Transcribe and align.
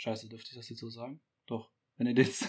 Scheiße, 0.00 0.30
dürfte 0.30 0.52
ich 0.52 0.56
das 0.56 0.70
jetzt 0.70 0.78
so 0.78 0.88
sagen? 0.88 1.20
Doch. 1.46 1.70
Wenn 1.98 2.06
ihr 2.06 2.14
jetzt. 2.14 2.48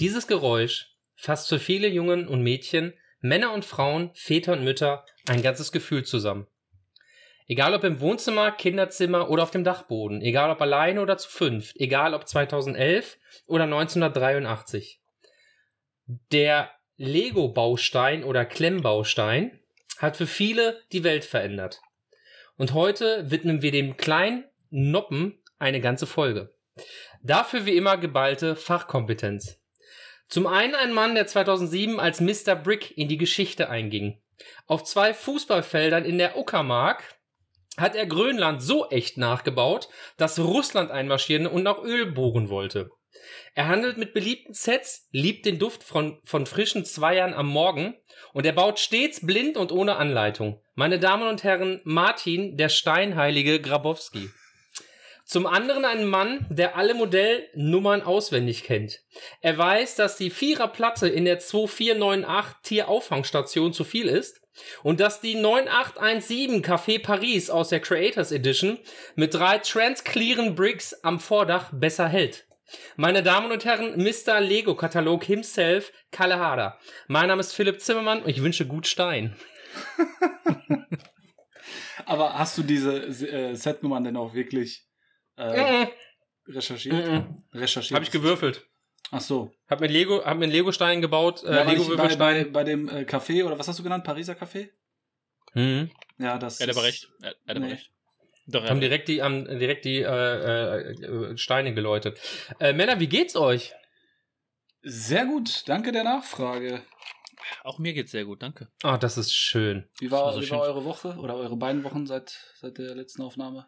Dieses 0.09 0.27
Geräusch 0.27 0.97
fasst 1.17 1.51
für 1.51 1.59
viele 1.59 1.87
Jungen 1.87 2.29
und 2.29 2.41
Mädchen, 2.41 2.95
Männer 3.21 3.53
und 3.53 3.67
Frauen, 3.67 4.11
Väter 4.15 4.55
und 4.55 4.65
Mütter 4.65 5.05
ein 5.29 5.43
ganzes 5.43 5.71
Gefühl 5.71 6.03
zusammen. 6.03 6.47
Egal 7.47 7.75
ob 7.75 7.85
im 7.85 8.01
Wohnzimmer, 8.01 8.53
Kinderzimmer 8.53 9.29
oder 9.29 9.43
auf 9.43 9.51
dem 9.51 9.65
Dachboden, 9.65 10.23
egal 10.23 10.51
ob 10.51 10.63
alleine 10.63 11.03
oder 11.03 11.19
zu 11.19 11.29
fünft, 11.29 11.77
egal 11.77 12.15
ob 12.15 12.27
2011 12.27 13.19
oder 13.47 13.65
1983. 13.65 14.99
Der 16.33 16.71
Lego-Baustein 16.97 18.25
oder 18.25 18.47
Klemmbaustein 18.47 19.61
hat 19.99 20.17
für 20.17 20.27
viele 20.27 20.81
die 20.91 21.05
Welt 21.05 21.27
verändert. 21.27 21.83
Und 22.57 22.73
heute 22.73 23.31
widmen 23.31 23.61
wir 23.61 23.73
dem 23.73 23.99
kleinen 23.99 24.47
Noppen 24.71 25.39
eine 25.59 25.83
ganze 25.83 26.07
Folge. 26.07 26.55
Dafür 27.23 27.67
wie 27.67 27.77
immer 27.77 27.99
geballte 27.99 28.57
Fachkompetenz. 28.57 29.58
Zum 30.29 30.47
einen 30.47 30.75
ein 30.75 30.93
Mann, 30.93 31.15
der 31.15 31.27
2007 31.27 31.99
als 31.99 32.21
Mr. 32.21 32.55
Brick 32.55 32.97
in 32.97 33.09
die 33.09 33.17
Geschichte 33.17 33.71
einging. 33.71 34.21
Auf 34.67 34.85
zwei 34.85 35.15
Fußballfeldern 35.15 36.05
in 36.05 36.19
der 36.19 36.37
Uckermark 36.37 37.03
hat 37.79 37.97
er 37.97 38.07
Grönland 38.07 38.63
so 38.63 38.89
echt 38.91 39.17
nachgebaut, 39.17 39.89
dass 40.17 40.39
Russland 40.39 40.91
einmarschieren 40.91 41.47
und 41.47 41.67
auch 41.67 41.83
Öl 41.83 42.07
bohren 42.13 42.51
wollte. 42.51 42.91
Er 43.55 43.69
handelt 43.69 43.97
mit 43.97 44.13
beliebten 44.13 44.53
Sets, 44.53 45.09
liebt 45.13 45.47
den 45.47 45.59
Duft 45.59 45.83
von, 45.83 46.21
von 46.25 46.47
frischen 46.47 46.85
Zweiern 46.85 47.35
am 47.35 47.47
Morgen 47.47 47.95
und 48.33 48.45
er 48.45 48.53
baut 48.53 48.79
stets 48.79 49.25
blind 49.25 49.57
und 49.57 49.73
ohne 49.73 49.97
Anleitung. 49.97 50.63
Meine 50.75 50.99
Damen 50.99 51.27
und 51.27 51.43
Herren, 51.43 51.81
Martin, 51.85 52.57
der 52.57 52.69
steinheilige 52.69 53.61
Grabowski. 53.61 54.29
Zum 55.29 55.47
anderen 55.47 55.85
ein 55.85 56.07
Mann, 56.07 56.47
der 56.49 56.75
alle 56.79 56.95
Modellnummern 56.95 58.01
auswendig 58.01 58.65
kennt. 58.65 59.03
Er 59.43 59.59
weiß, 59.59 59.95
dass 59.95 60.17
die 60.17 60.31
Viererplatte 60.31 61.07
in 61.07 61.27
der 61.27 61.39
2498 61.39 62.57
Tierauffangstation 62.63 63.75
zu 63.75 63.85
viel 63.85 64.07
ist 64.07 64.41
und 64.83 65.01
dass 65.01 65.21
die 65.21 65.35
9817 65.35 66.65
Café 66.65 67.03
Paris 67.03 67.51
aus 67.51 67.69
der 67.69 67.81
Creators 67.81 68.33
Edition 68.33 68.79
mit 69.17 69.35
drei 69.35 69.59
Transclearen 69.59 70.55
Bricks 70.55 70.95
am 71.03 71.21
Vordach 71.21 71.73
besser 71.75 72.09
hält. 72.09 72.47
Meine 72.97 73.23
Damen 73.23 73.53
und 73.53 73.67
Herren, 73.67 74.03
Mr. 74.03 74.41
Lego 74.41 74.77
Katalog 74.77 75.25
himself, 75.25 75.93
Kalle 76.11 76.39
Hader. 76.39 76.79
Mein 77.07 77.29
Name 77.29 77.41
ist 77.41 77.53
Philipp 77.53 77.83
Zimmermann 77.83 78.23
und 78.23 78.31
ich 78.31 78.43
wünsche 78.43 78.65
gut 78.67 78.87
Stein. 78.87 79.37
Aber 82.07 82.39
hast 82.39 82.57
du 82.57 82.63
diese 82.63 82.97
äh, 83.03 83.55
Setnummern 83.55 84.05
denn 84.05 84.17
auch 84.17 84.33
wirklich 84.33 84.88
äh, 85.39 85.85
mm 85.85 85.89
recherchiert? 86.49 86.95
Mm 86.95 87.43
Recherchiert. 87.53 87.95
Habe 87.95 88.05
ich 88.05 88.11
gewürfelt. 88.11 88.67
Ach 89.11 89.21
so. 89.21 89.53
Hab 89.69 89.81
mir 89.81 89.87
Lego, 89.87 90.25
hab 90.25 90.37
mir 90.39 90.45
einen 90.45 90.53
Lego-Stein 90.53 91.01
gebaut, 91.01 91.43
äh, 91.43 91.47
Ja, 91.47 91.61
ich 91.61 91.67
bei, 91.67 91.73
Lego-Würfelstein. 91.73 92.45
bei, 92.45 92.51
bei 92.51 92.65
dem 92.65 92.89
äh, 92.89 93.03
Café, 93.05 93.45
oder 93.45 93.59
was 93.59 93.67
hast 93.69 93.79
du 93.79 93.83
genannt? 93.83 94.05
Pariser 94.05 94.35
Café? 94.35 94.69
Mhm. 95.55 95.91
Ja, 96.19 96.39
das 96.39 96.61
Er 96.61 96.67
hat 96.69 96.77
aber 96.77 96.87
ist- 96.89 97.05
recht. 97.05 97.09
Er, 97.23 97.29
er 97.29 97.35
hat 97.49 97.57
aber 97.57 97.61
Nee. 97.67 97.73
recht. 97.73 97.91
Doch, 98.51 98.65
Haben 98.65 98.81
direkt 98.81 99.09
die, 99.09 99.23
haben 99.23 99.45
direkt 99.59 99.85
die 99.85 100.01
äh, 100.01 100.93
äh, 100.93 101.37
Steine 101.37 101.75
geläutet. 101.75 102.19
Äh, 102.59 102.73
Männer, 102.73 102.99
wie 102.99 103.07
geht's 103.07 103.37
euch? 103.37 103.75
Sehr 104.83 105.27
gut, 105.27 105.69
danke 105.69 105.93
der 105.93 106.05
Nachfrage. 106.05 106.83
Auch 107.63 107.79
mir 107.79 107.93
geht's 107.93 108.11
sehr 108.13 108.25
gut, 108.25 108.43
danke. 108.43 108.69
Ah, 108.83 108.97
das 108.97 109.19
ist 109.19 109.35
schön. 109.35 109.89
Wie 109.99 110.11
war, 110.11 110.25
war 110.27 110.33
so 110.33 110.41
wie 110.41 110.47
schön. 110.47 110.59
war 110.59 110.65
eure 110.67 110.85
Woche 110.85 111.17
oder 111.19 111.37
eure 111.37 111.57
beiden 111.57 111.85
Wochen 111.85 112.07
seit, 112.07 112.39
seit 112.57 112.79
der 112.79 112.95
letzten 112.95 113.21
Aufnahme? 113.23 113.67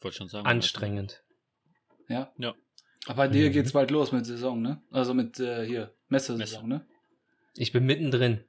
Wollte 0.00 0.16
schon 0.16 0.28
sagen. 0.28 0.46
Anstrengend. 0.46 1.22
Ja? 2.08 2.32
Ja. 2.38 2.54
Aber 3.06 3.16
bei 3.16 3.28
dir 3.28 3.48
Mhm. 3.48 3.52
geht's 3.52 3.72
bald 3.72 3.90
los 3.90 4.12
mit 4.12 4.26
Saison, 4.26 4.60
ne? 4.60 4.82
Also 4.90 5.14
mit 5.14 5.38
äh, 5.40 5.64
hier, 5.66 5.92
Messesaison, 6.08 6.68
ne? 6.68 6.86
Ich 7.56 7.72
bin 7.72 7.84
mittendrin. 7.84 8.44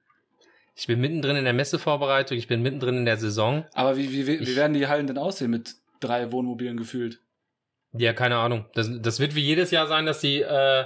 Ich 0.76 0.88
bin 0.88 1.00
mittendrin 1.02 1.36
in 1.36 1.44
der 1.44 1.54
Messevorbereitung, 1.54 2.38
ich 2.38 2.48
bin 2.48 2.62
mittendrin 2.62 2.98
in 2.98 3.06
der 3.06 3.18
Saison. 3.18 3.66
Aber 3.74 3.98
wie, 3.98 4.12
wie, 4.12 4.28
wie, 4.28 4.56
werden 4.56 4.74
die 4.74 4.88
Hallen 4.88 5.08
denn 5.08 5.18
aussehen 5.18 5.52
mit 5.52 5.76
drei 6.00 6.32
Wohnmobilen 6.32 6.78
gefühlt? 6.78 7.20
Ja, 7.94 8.14
keine 8.14 8.38
Ahnung. 8.38 8.66
Das, 8.76 8.90
das 9.02 9.20
wird 9.20 9.36
wie 9.36 9.42
jedes 9.42 9.72
Jahr 9.72 9.88
sein, 9.88 10.06
dass 10.06 10.20
die 10.22 10.42
äh, 10.42 10.86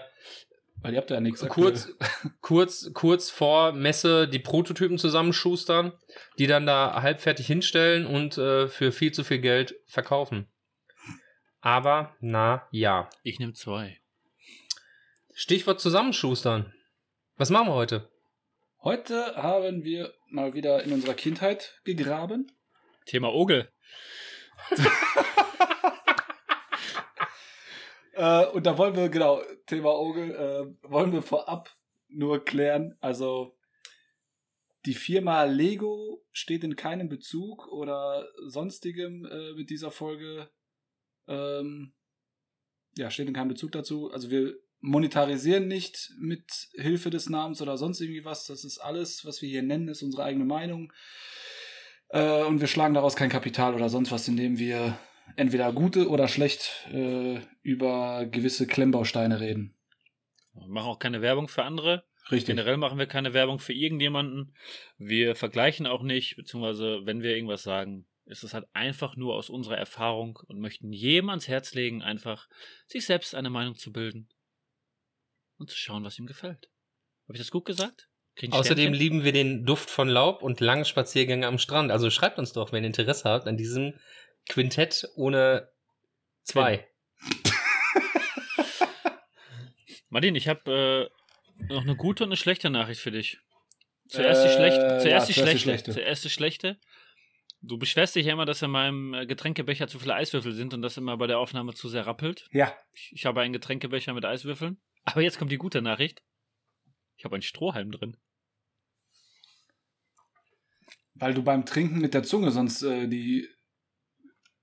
Weil 0.81 0.93
ihr 0.93 0.97
habt 0.97 1.11
ja 1.11 1.19
nichts 1.19 1.45
kurz, 1.47 1.89
kurz, 2.41 2.91
kurz 2.93 3.29
vor 3.29 3.73
Messe 3.73 4.27
die 4.27 4.39
Prototypen 4.39 4.97
zusammenschustern, 4.97 5.93
die 6.39 6.47
dann 6.47 6.65
da 6.65 7.01
halbfertig 7.01 7.45
hinstellen 7.45 8.05
und 8.05 8.37
äh, 8.37 8.67
für 8.67 8.91
viel 8.91 9.11
zu 9.11 9.23
viel 9.23 9.39
Geld 9.39 9.75
verkaufen. 9.85 10.47
Aber, 11.65 12.13
na 12.19 12.67
ja. 12.71 13.09
Ich 13.23 13.39
nehme 13.39 13.53
zwei. 13.53 14.01
Stichwort 15.33 15.79
zusammenschustern. 15.79 16.73
Was 17.37 17.51
machen 17.51 17.69
wir 17.69 17.73
heute? 17.73 18.11
Heute 18.81 19.37
haben 19.37 19.85
wir 19.85 20.13
mal 20.27 20.53
wieder 20.53 20.83
in 20.83 20.91
unserer 20.91 21.13
Kindheit 21.13 21.79
gegraben. 21.85 22.51
Thema 23.05 23.33
Ogel. 23.33 23.71
Äh, 28.15 28.45
und 28.49 28.67
da 28.67 28.77
wollen 28.77 28.95
wir, 28.95 29.09
genau, 29.09 29.41
Thema 29.65 29.89
Ogel, 29.89 30.35
äh, 30.35 30.87
wollen 30.87 31.11
wir 31.11 31.23
vorab 31.23 31.75
nur 32.09 32.45
klären. 32.45 32.95
Also, 33.01 33.57
die 34.85 34.93
Firma 34.93 35.45
Lego 35.45 36.23
steht 36.31 36.63
in 36.63 36.75
keinem 36.75 37.09
Bezug 37.09 37.67
oder 37.69 38.27
sonstigem 38.45 39.25
äh, 39.25 39.53
mit 39.53 39.71
dieser 39.71 39.89
Folge. 39.89 40.47
Ähm, 41.27 41.93
ja, 42.95 43.09
steht 43.09 43.27
in 43.27 43.33
keinem 43.33 43.49
Bezug 43.49 43.71
dazu. 43.71 44.11
Also, 44.11 44.29
wir 44.29 44.55
monetarisieren 44.81 45.67
nicht 45.67 46.11
mit 46.19 46.69
Hilfe 46.73 47.09
des 47.09 47.29
Namens 47.29 47.61
oder 47.61 47.77
sonst 47.77 48.01
irgendwie 48.01 48.25
was. 48.25 48.45
Das 48.45 48.63
ist 48.65 48.79
alles, 48.79 49.25
was 49.25 49.41
wir 49.41 49.49
hier 49.49 49.63
nennen, 49.63 49.87
ist 49.87 50.03
unsere 50.03 50.23
eigene 50.23 50.45
Meinung. 50.45 50.91
Äh, 52.09 52.43
und 52.43 52.59
wir 52.59 52.67
schlagen 52.67 52.93
daraus 52.93 53.15
kein 53.15 53.29
Kapital 53.29 53.73
oder 53.73 53.89
sonst 53.89 54.11
was, 54.11 54.27
indem 54.27 54.59
wir 54.59 54.99
entweder 55.35 55.71
gute 55.71 56.09
oder 56.09 56.27
schlecht 56.27 56.87
äh, 56.91 57.39
über 57.61 58.25
gewisse 58.25 58.67
Klemmbausteine 58.67 59.39
reden. 59.39 59.73
Wir 60.53 60.67
machen 60.67 60.89
auch 60.89 60.99
keine 60.99 61.21
Werbung 61.21 61.47
für 61.47 61.63
andere. 61.63 62.03
Richtig. 62.31 62.55
Generell 62.55 62.77
machen 62.77 62.99
wir 62.99 63.05
keine 63.05 63.33
Werbung 63.33 63.59
für 63.59 63.73
irgendjemanden. 63.73 64.55
Wir 64.97 65.35
vergleichen 65.35 65.87
auch 65.87 66.03
nicht, 66.03 66.35
beziehungsweise 66.35 67.05
wenn 67.05 67.21
wir 67.21 67.35
irgendwas 67.35 67.63
sagen, 67.63 68.05
ist 68.25 68.43
es 68.43 68.53
halt 68.53 68.65
einfach 68.73 69.15
nur 69.15 69.35
aus 69.35 69.49
unserer 69.49 69.77
Erfahrung 69.77 70.39
und 70.47 70.59
möchten 70.59 70.91
jedem 70.93 71.29
ans 71.29 71.47
Herz 71.47 71.73
legen, 71.73 72.01
einfach 72.01 72.47
sich 72.87 73.05
selbst 73.05 73.35
eine 73.35 73.49
Meinung 73.49 73.75
zu 73.75 73.91
bilden 73.91 74.29
und 75.57 75.69
zu 75.69 75.77
schauen, 75.77 76.03
was 76.03 76.17
ihm 76.19 76.25
gefällt. 76.25 76.69
Habe 77.27 77.33
ich 77.33 77.39
das 77.39 77.51
gut 77.51 77.65
gesagt? 77.65 78.09
Außerdem 78.49 78.93
lieben 78.93 79.23
wir 79.23 79.31
den 79.31 79.63
Duft 79.65 79.89
von 79.91 80.09
Laub 80.09 80.41
und 80.41 80.59
lange 80.59 80.85
Spaziergänge 80.85 81.45
am 81.45 81.59
Strand. 81.59 81.91
Also 81.91 82.09
schreibt 82.09 82.39
uns 82.39 82.51
doch, 82.53 82.71
wenn 82.71 82.83
ihr 82.83 82.87
Interesse 82.87 83.29
habt, 83.29 83.47
an 83.47 83.57
diesem 83.57 83.99
Quintett 84.49 85.07
ohne 85.15 85.69
zwei. 86.43 86.87
Martin, 90.09 90.35
ich 90.35 90.47
habe 90.47 91.09
äh, 91.59 91.65
noch 91.73 91.81
eine 91.81 91.95
gute 91.95 92.23
und 92.23 92.29
eine 92.29 92.37
schlechte 92.37 92.69
Nachricht 92.69 93.01
für 93.01 93.11
dich. 93.11 93.39
Zuerst 94.07 94.43
die 94.43 94.49
Äh, 94.49 94.55
schlechte. 94.55 94.81
ja, 94.81 94.99
Zuerst 94.99 95.29
die 95.29 95.33
zuerst 95.33 95.33
die 95.33 95.33
schlechte. 95.33 95.59
schlechte. 95.61 95.91
Zuerst 95.93 96.23
die 96.25 96.29
schlechte. 96.29 96.77
Du 97.65 97.77
beschwerst 97.77 98.13
dich 98.15 98.25
ja 98.25 98.33
immer, 98.33 98.45
dass 98.45 98.61
in 98.61 98.71
meinem 98.71 99.13
äh, 99.13 99.25
Getränkebecher 99.25 99.87
zu 99.87 99.97
viele 99.97 100.15
Eiswürfel 100.15 100.51
sind 100.51 100.73
und 100.73 100.81
das 100.81 100.97
immer 100.97 101.15
bei 101.17 101.27
der 101.27 101.39
Aufnahme 101.39 101.73
zu 101.73 101.87
sehr 101.87 102.05
rappelt. 102.05 102.49
Ja. 102.51 102.75
Ich, 102.91 103.11
ich 103.13 103.25
habe 103.25 103.39
einen 103.41 103.53
Getränkebecher 103.53 104.13
mit 104.13 104.25
Eiswürfeln. 104.25 104.81
Aber 105.05 105.21
jetzt 105.21 105.39
kommt 105.39 105.51
die 105.51 105.57
gute 105.57 105.81
Nachricht. 105.81 106.21
Ich 107.15 107.23
habe 107.23 107.35
einen 107.35 107.41
Strohhalm 107.41 107.91
drin. 107.91 108.17
Weil 111.15 111.33
du 111.33 111.41
beim 111.41 111.65
Trinken 111.65 111.99
mit 111.99 112.13
der 112.13 112.23
Zunge 112.23 112.51
sonst 112.51 112.81
äh, 112.83 113.07
die 113.07 113.47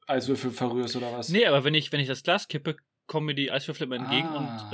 Eiswürfel 0.07 0.51
verrührst 0.51 0.97
oder 0.97 1.13
was? 1.13 1.31
Nee, 1.31 1.47
aber 1.47 1.65
wenn 1.65 1.75
ich, 1.75 1.93
wenn 1.93 2.01
ich 2.01 2.09
das 2.09 2.23
Glas 2.23 2.49
kippe, 2.49 2.77
kommen 3.07 3.27
mir 3.27 3.35
die 3.35 3.51
Eiswürfel 3.51 3.85
immer 3.87 3.97
entgegen 3.97 4.29
Ah. 4.29 4.69
und 4.69 4.73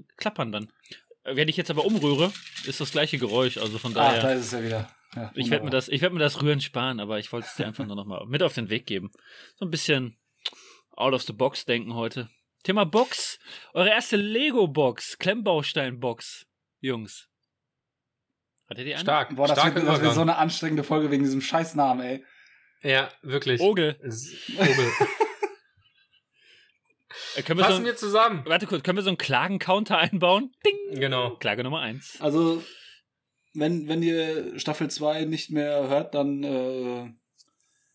äh, 0.00 0.04
klappern 0.16 0.52
dann. 0.52 0.72
Äh, 1.28 1.36
Wenn 1.36 1.48
ich 1.48 1.56
jetzt 1.56 1.70
aber 1.70 1.84
umrühre, 1.84 2.32
ist 2.64 2.80
das 2.80 2.90
gleiche 2.92 3.18
Geräusch. 3.18 3.58
Also 3.58 3.78
von 3.78 3.92
Ah, 3.92 4.08
daher. 4.08 4.22
da 4.22 4.30
ist 4.32 4.46
es 4.46 4.52
ja 4.52 4.62
wieder. 4.62 4.90
Ja, 5.16 5.32
Ich 5.34 5.50
werde 5.50 5.64
mir, 5.64 5.70
das- 5.70 5.88
ich 5.88 6.00
werd 6.02 6.12
mir 6.12 6.18
das 6.18 6.42
Rühren 6.42 6.60
sparen, 6.60 7.00
aber 7.00 7.18
ich 7.18 7.32
wollte 7.32 7.46
es 7.48 7.56
dir 7.56 7.66
einfach 7.66 7.86
nur 7.86 7.96
noch 7.96 8.04
mal 8.04 8.26
mit 8.26 8.42
auf 8.42 8.54
den 8.54 8.68
Weg 8.68 8.86
geben. 8.86 9.10
So 9.56 9.64
ein 9.64 9.70
bisschen 9.70 10.18
out 10.92 11.14
of 11.14 11.22
the 11.22 11.32
box 11.32 11.64
denken 11.64 11.94
heute. 11.94 12.28
Thema 12.64 12.84
Box. 12.84 13.38
Eure 13.72 13.88
erste 13.90 14.16
Lego-Box, 14.16 15.16
Klemmbaustein-Box, 15.18 16.46
Jungs. 16.80 17.28
Hattet 18.68 18.86
ihr 18.86 18.94
eine? 18.96 19.02
Stark. 19.02 19.34
Boah, 19.34 19.46
das 19.48 19.58
Starker 19.58 19.76
wird, 19.76 19.88
das 19.88 20.00
wird 20.02 20.14
so 20.14 20.20
eine 20.20 20.36
anstrengende 20.36 20.84
Folge 20.84 21.10
wegen 21.10 21.22
diesem 21.22 21.40
Scheißnamen, 21.40 22.04
ey. 22.04 22.24
Ja, 22.82 23.10
wirklich. 23.22 23.60
Ogel. 23.60 23.96
Ogel. 24.02 24.92
Äh, 27.36 27.42
können 27.42 27.58
wir 27.58 27.66
so 27.66 27.74
ein, 27.74 27.84
wir 27.84 27.96
zusammen. 27.96 28.42
warte 28.46 28.66
kurz, 28.66 28.82
können 28.82 28.98
wir 28.98 29.02
so 29.02 29.10
einen 29.10 29.18
Klagen-Counter 29.18 29.98
einbauen? 29.98 30.52
Ding! 30.64 31.00
Genau. 31.00 31.36
Klage 31.36 31.64
Nummer 31.64 31.80
eins. 31.80 32.20
Also, 32.20 32.62
wenn, 33.54 33.88
wenn 33.88 34.02
ihr 34.02 34.58
Staffel 34.58 34.90
2 34.90 35.24
nicht 35.24 35.50
mehr 35.50 35.88
hört, 35.88 36.14
dann 36.14 36.42
äh, 36.42 37.12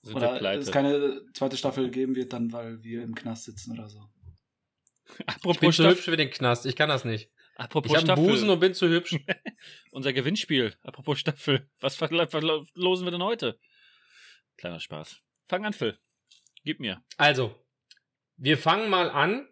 Sind 0.02 0.16
wir 0.16 0.16
oder 0.16 0.54
es 0.56 0.72
keine 0.72 1.22
zweite 1.34 1.58
Staffel 1.58 1.90
geben 1.90 2.16
wird, 2.16 2.34
dann 2.34 2.52
weil 2.52 2.84
wir 2.84 3.04
im 3.04 3.16
Knast 3.16 3.46
sitzen 3.46 3.74
oder 3.74 3.90
so. 3.90 4.00
Ich 5.06 5.18
bin 5.18 5.28
Apropos, 5.28 5.76
zu 5.76 5.84
Staff 5.84 5.92
hübsch 5.92 6.06
für 6.06 6.18
den 6.18 6.30
Knast. 6.30 6.66
Ich 6.66 6.76
kann 6.76 6.90
das 6.90 7.06
nicht. 7.06 7.30
apropos 7.56 7.92
Ich 7.92 7.98
habe 7.98 8.08
Staffel. 8.08 8.26
Busen 8.26 8.50
und 8.50 8.60
bin 8.60 8.74
zu 8.74 8.88
hübsch. 8.88 9.18
Unser 9.92 10.14
Gewinnspiel. 10.14 10.74
Apropos 10.82 11.20
Staffel. 11.20 11.70
Was 11.80 11.96
verlosen 11.96 13.06
wir 13.06 13.12
denn 13.12 13.24
heute? 13.24 13.60
Kleiner 14.58 14.80
Spaß. 14.80 15.20
Fang 15.48 15.66
an, 15.66 15.74
Phil. 15.74 15.98
Gib 16.64 16.80
mir. 16.80 17.04
Also, 17.18 17.63
wir 18.38 18.58
fangen 18.58 18.90
mal 18.90 19.10
an 19.10 19.48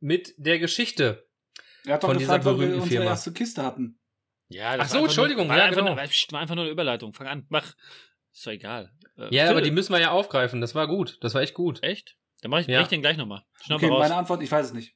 mit 0.00 0.34
der 0.38 0.58
Geschichte. 0.58 1.28
Er 1.84 1.94
hat 1.94 2.02
doch 2.02 2.08
Von 2.08 2.18
dieser 2.18 2.38
gefragt, 2.38 2.44
wir 2.46 2.52
berühmten 2.52 2.74
unsere 2.80 2.90
Firma. 2.90 3.10
erste 3.10 3.32
Kiste 3.32 3.62
hatten. 3.62 3.98
Ja, 4.48 4.70
Ach 4.72 4.78
das 4.78 4.88
so, 4.88 4.94
war 4.94 5.00
einfach 5.02 5.10
Entschuldigung, 5.10 5.46
Nur, 5.46 5.50
war, 5.50 5.58
ja, 5.58 5.64
einfach 5.64 5.76
genau. 5.80 5.94
nur, 5.94 5.96
war 6.32 6.40
einfach 6.40 6.54
nur 6.54 6.64
eine 6.64 6.72
Überleitung. 6.72 7.12
Fang 7.14 7.26
an. 7.28 7.46
Mach. 7.48 7.74
Ist 8.32 8.46
doch 8.46 8.52
egal. 8.52 8.92
Äh, 9.16 9.34
Ja, 9.34 9.44
Phil. 9.44 9.50
aber 9.50 9.62
die 9.62 9.70
müssen 9.70 9.92
wir 9.92 10.00
ja 10.00 10.10
aufgreifen. 10.10 10.60
Das 10.60 10.74
war 10.74 10.86
gut. 10.86 11.18
Das 11.22 11.34
war 11.34 11.42
echt 11.42 11.54
gut. 11.54 11.82
Echt? 11.82 12.16
Dann 12.42 12.50
mach 12.50 12.60
ich, 12.60 12.66
Ja. 12.66 12.80
brech 12.80 12.88
den 12.88 13.00
gleich 13.00 13.16
nochmal. 13.16 13.44
Okay, 13.68 13.86
raus. 13.88 14.00
meine 14.00 14.16
Antwort, 14.16 14.42
ich 14.42 14.50
weiß 14.50 14.66
es 14.66 14.72
nicht. 14.72 14.94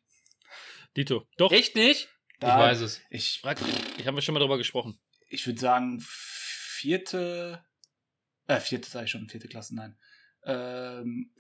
Dito. 0.97 1.27
Doch. 1.37 1.53
Echt 1.53 1.75
nicht? 1.77 2.09
Da- 2.41 2.49
ich 2.49 2.71
weiß 2.71 2.81
es. 2.81 3.01
Ich, 3.11 3.41
Frag, 3.43 3.59
ich 3.99 4.07
habe 4.07 4.21
schon 4.23 4.35
mal 4.35 4.41
drüber 4.41 4.59
gesprochen. 4.59 4.99
ich 5.29 5.47
würde 5.47 5.59
sagen, 5.61 5.99
vierte, 6.07 7.65
äh, 8.47 8.61
vierte 8.61 8.89
sage 8.89 9.07
ich 9.07 9.11
schon, 9.11 9.29
vierte 9.29 9.49
Klasse, 9.49 9.75
nein. 9.75 9.99
Ähm, 10.45 11.35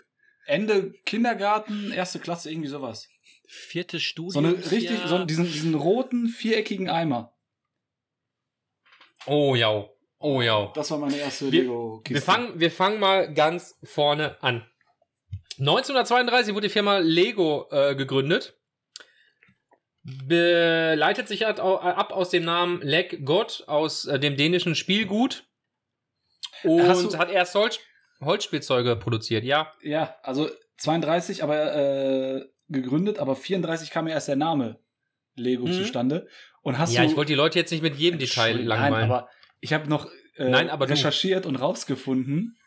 Ende 0.47 0.93
Kindergarten, 1.07 1.91
erste 1.93 2.19
Klasse, 2.19 2.51
irgendwie 2.51 2.69
sowas. 2.69 3.09
Vierte 3.47 4.01
Studie. 4.01 4.33
So 4.33 4.39
eine 4.41 4.53
richtig, 4.71 4.99
so 5.07 5.25
diesen, 5.25 5.45
diesen 5.45 5.75
roten, 5.75 6.29
viereckigen 6.29 6.89
Eimer. 6.91 7.35
Oh 9.27 9.55
ja. 9.55 9.89
Oh 10.19 10.41
ja. 10.43 10.71
Das 10.75 10.91
war 10.91 10.99
meine 10.99 11.17
erste 11.17 11.51
Wir- 11.53 11.63
Lego-Kiste. 11.63 12.15
Wir 12.15 12.23
fangen, 12.23 12.61
wir 12.61 12.71
fangen 12.71 13.01
mal 13.01 13.33
ganz 13.33 13.79
vorne 13.83 14.43
an. 14.43 14.67
1932 15.59 16.55
wurde 16.55 16.67
die 16.69 16.73
Firma 16.73 16.99
Lego 16.99 17.69
äh, 17.71 17.95
gegründet. 17.95 18.59
Be 20.03 20.95
leitet 20.97 21.29
sich 21.29 21.47
au- 21.47 21.79
ab 21.79 22.13
aus 22.13 22.29
dem 22.31 22.45
Namen 22.45 22.83
Leg 22.83 23.25
God 23.25 23.65
aus 23.67 24.05
äh, 24.07 24.19
dem 24.19 24.37
dänischen 24.37 24.75
Spielgut. 24.75 25.47
Und 26.63 27.13
du- 27.13 27.19
hat 27.19 27.31
erst 27.31 27.55
Holz 27.55 27.79
Holzspielzeuge 28.21 28.97
produziert, 28.97 29.45
ja. 29.45 29.73
Ja, 29.83 30.17
also 30.23 30.49
32, 30.79 31.43
aber 31.43 31.75
äh, 31.75 32.45
gegründet, 32.69 33.19
aber 33.19 33.37
34 33.37 33.91
kam 33.91 34.07
ja 34.09 34.15
erst 34.15 34.29
der 34.29 34.37
Name 34.37 34.79
Lego 35.37 35.67
Mhm. 35.67 35.73
zustande. 35.73 36.29
Und 36.63 36.79
hast 36.79 36.95
ja, 36.95 37.03
du, 37.03 37.09
ich 37.11 37.17
wollte 37.17 37.33
die 37.33 37.37
Leute 37.37 37.59
jetzt 37.59 37.71
nicht 37.71 37.83
mit 37.83 37.97
jedem 37.97 38.19
Detail 38.19 38.57
langweilen. 38.63 38.93
Nein, 38.93 39.11
aber 39.11 39.29
ich 39.61 39.73
habe 39.73 39.89
noch 39.89 40.09
äh, 40.37 40.49
Nein, 40.49 40.71
aber 40.71 40.87
du. 40.87 40.93
recherchiert 40.93 41.47
und 41.47 41.57
rausgefunden, 41.57 42.59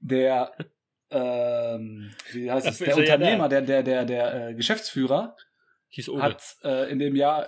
der, 0.00 0.52
ähm, 1.10 2.12
wie 2.32 2.50
heißt 2.50 2.66
es, 2.66 2.78
Dafür 2.78 2.86
der 2.86 2.94
ist 2.94 2.98
er 3.00 3.06
ja 3.06 3.14
Unternehmer, 3.14 3.48
der, 3.48 3.62
der, 3.62 3.82
der, 3.82 4.04
der 4.04 4.48
äh, 4.48 4.54
Geschäftsführer 4.54 5.36
Hieß 5.88 6.08
Oge. 6.08 6.22
hat 6.22 6.42
äh, 6.64 6.90
in 6.90 6.98
dem 6.98 7.14
Jahr, 7.16 7.46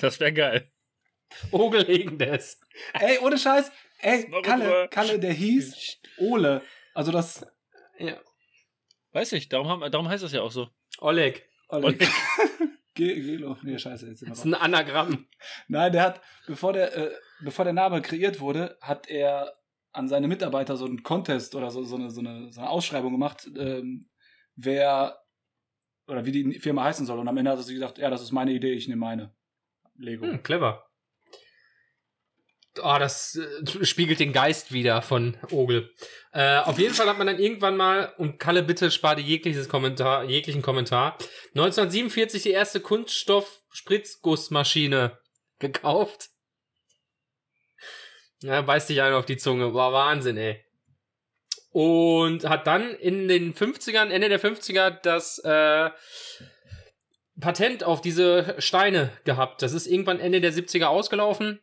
Das 0.00 0.20
wäre 0.20 0.32
geil. 0.32 0.70
Ogel 1.50 1.88
ey, 1.88 3.18
ohne 3.22 3.38
Scheiß, 3.38 3.70
ey, 4.06 4.30
Kalle? 4.42 4.88
Kalle, 4.90 5.18
der 5.18 5.32
hieß 5.32 5.98
Ole. 6.18 6.62
Also 6.94 7.12
das, 7.12 7.46
Ja. 7.98 8.16
Weiß 9.12 9.32
ich, 9.32 9.48
darum, 9.48 9.68
haben, 9.68 9.90
darum 9.90 10.08
heißt 10.08 10.22
das 10.24 10.32
ja 10.32 10.42
auch 10.42 10.50
so. 10.50 10.68
Oleg. 10.98 11.48
Ole. 11.68 11.86
Oleg. 11.86 12.08
Ge- 12.94 13.20
Gelo, 13.20 13.56
nee, 13.62 13.78
scheiße, 13.78 14.06
jetzt 14.08 14.20
sind 14.20 14.28
wir 14.28 14.30
Das 14.30 14.38
ist 14.38 14.44
ein 14.46 14.54
Anagramm. 14.54 15.26
Nein, 15.68 15.92
der 15.92 16.02
hat, 16.02 16.20
bevor 16.46 16.72
der, 16.72 16.96
äh, 16.96 17.10
bevor 17.40 17.64
der 17.64 17.74
Name 17.74 18.00
kreiert 18.00 18.40
wurde, 18.40 18.78
hat 18.80 19.08
er 19.08 19.54
an 19.92 20.08
seine 20.08 20.28
Mitarbeiter 20.28 20.76
so 20.76 20.86
einen 20.86 21.02
Contest 21.02 21.54
oder 21.54 21.70
so, 21.70 21.82
so, 21.84 21.96
eine, 21.96 22.10
so, 22.10 22.20
eine, 22.20 22.50
so 22.52 22.60
eine 22.60 22.70
Ausschreibung 22.70 23.12
gemacht, 23.12 23.48
ähm, 23.56 24.08
wer 24.54 25.18
oder 26.06 26.24
wie 26.24 26.32
die 26.32 26.58
Firma 26.60 26.84
heißen 26.84 27.04
soll. 27.04 27.18
Und 27.18 27.28
am 27.28 27.36
Ende 27.36 27.50
hat 27.50 27.58
er 27.58 27.62
sich 27.64 27.74
gesagt, 27.74 27.98
ja, 27.98 28.08
das 28.10 28.22
ist 28.22 28.32
meine 28.32 28.52
Idee, 28.52 28.72
ich 28.72 28.88
nehme 28.88 29.00
meine. 29.00 29.34
Lego. 29.96 30.24
Hm, 30.26 30.42
clever. 30.42 30.85
Oh, 32.82 32.96
das 32.98 33.36
äh, 33.36 33.84
spiegelt 33.84 34.18
den 34.20 34.32
Geist 34.32 34.72
wieder 34.72 35.02
von 35.02 35.36
Ogel. 35.50 35.90
Äh, 36.32 36.56
auf 36.58 36.78
jeden 36.78 36.94
Fall 36.94 37.08
hat 37.08 37.18
man 37.18 37.26
dann 37.26 37.38
irgendwann 37.38 37.76
mal, 37.76 38.14
und 38.18 38.38
Kalle, 38.38 38.62
bitte 38.62 38.90
spar 38.90 39.16
dir 39.16 39.22
jegliches 39.22 39.68
Kommentar, 39.68 40.24
jeglichen 40.24 40.62
Kommentar, 40.62 41.18
1947 41.54 42.42
die 42.42 42.50
erste 42.50 42.80
Kunststoff-Spritzgussmaschine 42.80 45.18
gekauft. 45.58 46.30
Ja, 48.42 48.60
beißt 48.60 48.88
dich 48.88 49.02
einer 49.02 49.16
auf 49.16 49.26
die 49.26 49.38
Zunge. 49.38 49.74
War 49.74 49.92
Wahnsinn, 49.92 50.36
ey. 50.36 50.64
Und 51.70 52.48
hat 52.48 52.66
dann 52.66 52.94
in 52.94 53.28
den 53.28 53.54
50ern, 53.54 54.10
Ende 54.10 54.28
der 54.28 54.40
50er, 54.40 54.90
das 54.90 55.38
äh, 55.38 55.90
Patent 57.40 57.84
auf 57.84 58.00
diese 58.00 58.56
Steine 58.58 59.10
gehabt. 59.24 59.62
Das 59.62 59.72
ist 59.72 59.86
irgendwann 59.86 60.20
Ende 60.20 60.40
der 60.40 60.52
70er 60.52 60.86
ausgelaufen. 60.86 61.60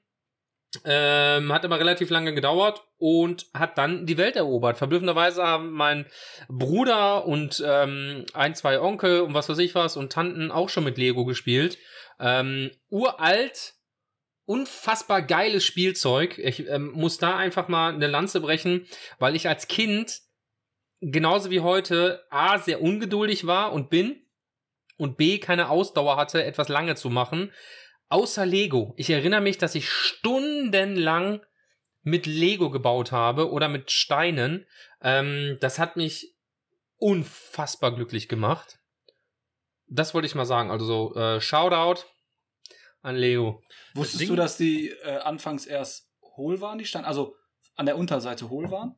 Ähm, 0.85 1.53
hat 1.53 1.65
aber 1.65 1.79
relativ 1.79 2.09
lange 2.09 2.33
gedauert 2.33 2.83
und 2.97 3.45
hat 3.53 3.77
dann 3.77 4.07
die 4.07 4.17
Welt 4.17 4.35
erobert. 4.35 4.77
Verblüffenderweise 4.77 5.43
haben 5.43 5.71
mein 5.71 6.07
Bruder 6.49 7.27
und 7.27 7.63
ähm, 7.65 8.25
ein, 8.33 8.55
zwei 8.55 8.79
Onkel 8.79 9.21
und 9.21 9.35
was 9.35 9.49
weiß 9.49 9.59
ich 9.59 9.75
was 9.75 9.97
und 9.97 10.11
Tanten 10.11 10.49
auch 10.51 10.69
schon 10.69 10.83
mit 10.83 10.97
Lego 10.97 11.25
gespielt. 11.25 11.77
Ähm, 12.19 12.71
uralt, 12.89 13.75
unfassbar 14.45 15.21
geiles 15.21 15.63
Spielzeug. 15.63 16.39
Ich 16.39 16.67
ähm, 16.67 16.91
muss 16.93 17.19
da 17.19 17.37
einfach 17.37 17.67
mal 17.67 17.93
eine 17.93 18.07
Lanze 18.07 18.41
brechen, 18.41 18.87
weil 19.19 19.35
ich 19.35 19.47
als 19.47 19.67
Kind 19.67 20.21
genauso 21.11 21.49
wie 21.49 21.59
heute 21.59 22.23
A, 22.29 22.57
sehr 22.57 22.81
ungeduldig 22.81 23.45
war 23.45 23.73
und 23.73 23.89
bin 23.89 24.21
und 24.97 25.17
B, 25.17 25.39
keine 25.39 25.69
Ausdauer 25.69 26.15
hatte, 26.15 26.43
etwas 26.43 26.69
lange 26.69 26.95
zu 26.95 27.09
machen. 27.09 27.51
Außer 28.09 28.45
Lego. 28.45 28.93
Ich 28.97 29.09
erinnere 29.09 29.41
mich, 29.41 29.57
dass 29.57 29.75
ich 29.75 29.89
stundenlang 29.89 31.41
mit 32.03 32.25
Lego 32.25 32.69
gebaut 32.69 33.11
habe 33.11 33.49
oder 33.51 33.69
mit 33.69 33.91
Steinen. 33.91 34.67
Ähm, 35.01 35.57
das 35.61 35.79
hat 35.79 35.95
mich 35.97 36.35
unfassbar 36.97 37.95
glücklich 37.95 38.27
gemacht. 38.29 38.79
Das 39.87 40.13
wollte 40.13 40.25
ich 40.27 40.35
mal 40.35 40.45
sagen. 40.45 40.69
Also 40.71 40.85
so, 40.85 41.15
äh, 41.15 41.41
Shoutout 41.41 42.01
an 43.01 43.15
Lego. 43.15 43.63
Wusstest 43.93 44.21
Ding- 44.21 44.29
du, 44.29 44.35
dass 44.35 44.57
die 44.57 44.89
äh, 44.89 45.17
anfangs 45.17 45.65
erst 45.65 46.09
hohl 46.35 46.61
waren, 46.61 46.77
die 46.77 46.85
Steine? 46.85 47.07
Also 47.07 47.35
an 47.75 47.85
der 47.85 47.97
Unterseite 47.97 48.49
hohl 48.49 48.69
waren? 48.71 48.95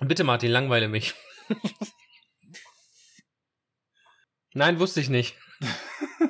Bitte, 0.00 0.24
Martin, 0.24 0.50
langweile 0.50 0.88
mich. 0.88 1.14
Nein, 4.52 4.78
wusste 4.80 5.00
ich 5.00 5.08
nicht. 5.08 5.36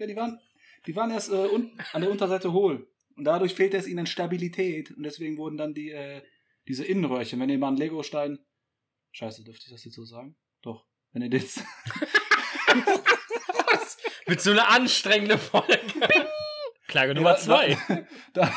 Ja, 0.00 0.06
die 0.06 0.16
waren, 0.16 0.40
die 0.86 0.96
waren 0.96 1.10
erst 1.10 1.30
äh, 1.30 1.46
un 1.46 1.78
an 1.92 2.00
der 2.00 2.10
Unterseite 2.10 2.52
hohl. 2.52 2.88
Und 3.16 3.24
dadurch 3.24 3.54
fehlte 3.54 3.76
es 3.76 3.86
ihnen 3.86 4.06
Stabilität. 4.06 4.90
Und 4.90 5.02
deswegen 5.02 5.36
wurden 5.36 5.58
dann 5.58 5.74
die, 5.74 5.90
äh, 5.90 6.22
diese 6.66 6.86
Innenröhrchen, 6.86 7.38
wenn 7.38 7.50
ihr 7.50 7.58
mal 7.58 7.68
einen 7.68 7.76
Lego-Stein. 7.76 8.38
Scheiße, 9.12 9.44
dürfte 9.44 9.66
ich 9.66 9.72
das 9.72 9.84
jetzt 9.84 9.94
so 9.94 10.04
sagen? 10.06 10.36
Doch. 10.62 10.86
Wenn 11.12 11.20
ihr 11.22 11.28
jetzt. 11.28 11.62
Mit 14.26 14.40
so 14.40 14.52
einer 14.52 14.68
anstrengende 14.68 15.36
Folge. 15.36 15.78
Klage 16.86 17.14
Nummer 17.14 17.32
Ja, 17.32 17.36
zwei. 17.36 17.76
Da, 18.32 18.50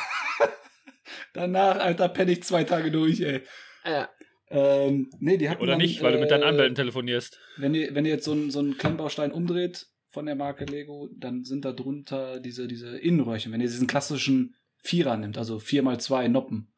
danach, 1.33 1.77
Alter, 1.77 2.07
penne 2.09 2.31
ich 2.31 2.43
zwei 2.43 2.63
Tage 2.63 2.89
durch, 2.91 3.19
ey. 3.19 3.41
Ja. 3.83 4.09
Ähm, 4.49 5.09
nee, 5.19 5.37
die 5.37 5.49
hatten 5.49 5.61
Oder 5.61 5.73
dann, 5.73 5.81
nicht, 5.81 6.01
weil 6.01 6.13
du 6.13 6.19
mit 6.19 6.31
deinen 6.31 6.43
äh, 6.43 6.47
Anwälten 6.47 6.75
telefonierst. 6.75 7.39
Wenn 7.57 7.73
ihr, 7.73 7.93
wenn 7.95 8.05
ihr 8.05 8.13
jetzt 8.13 8.25
so 8.25 8.31
einen, 8.31 8.51
so 8.51 8.59
einen 8.59 8.77
Klemmbaustein 8.77 9.31
umdreht 9.31 9.87
von 10.13 10.27
der 10.27 10.35
Marke 10.35 10.65
Lego, 10.65 11.09
dann 11.17 11.43
sind 11.43 11.65
da 11.65 11.71
drunter 11.71 12.39
diese, 12.39 12.67
diese 12.67 12.99
Innenröhrchen. 12.99 13.51
Wenn 13.51 13.61
ihr 13.61 13.67
diesen 13.67 13.87
klassischen 13.87 14.55
Vierer 14.77 15.17
nimmt, 15.17 15.39
also 15.39 15.57
4x2 15.57 16.27
Noppen. 16.27 16.71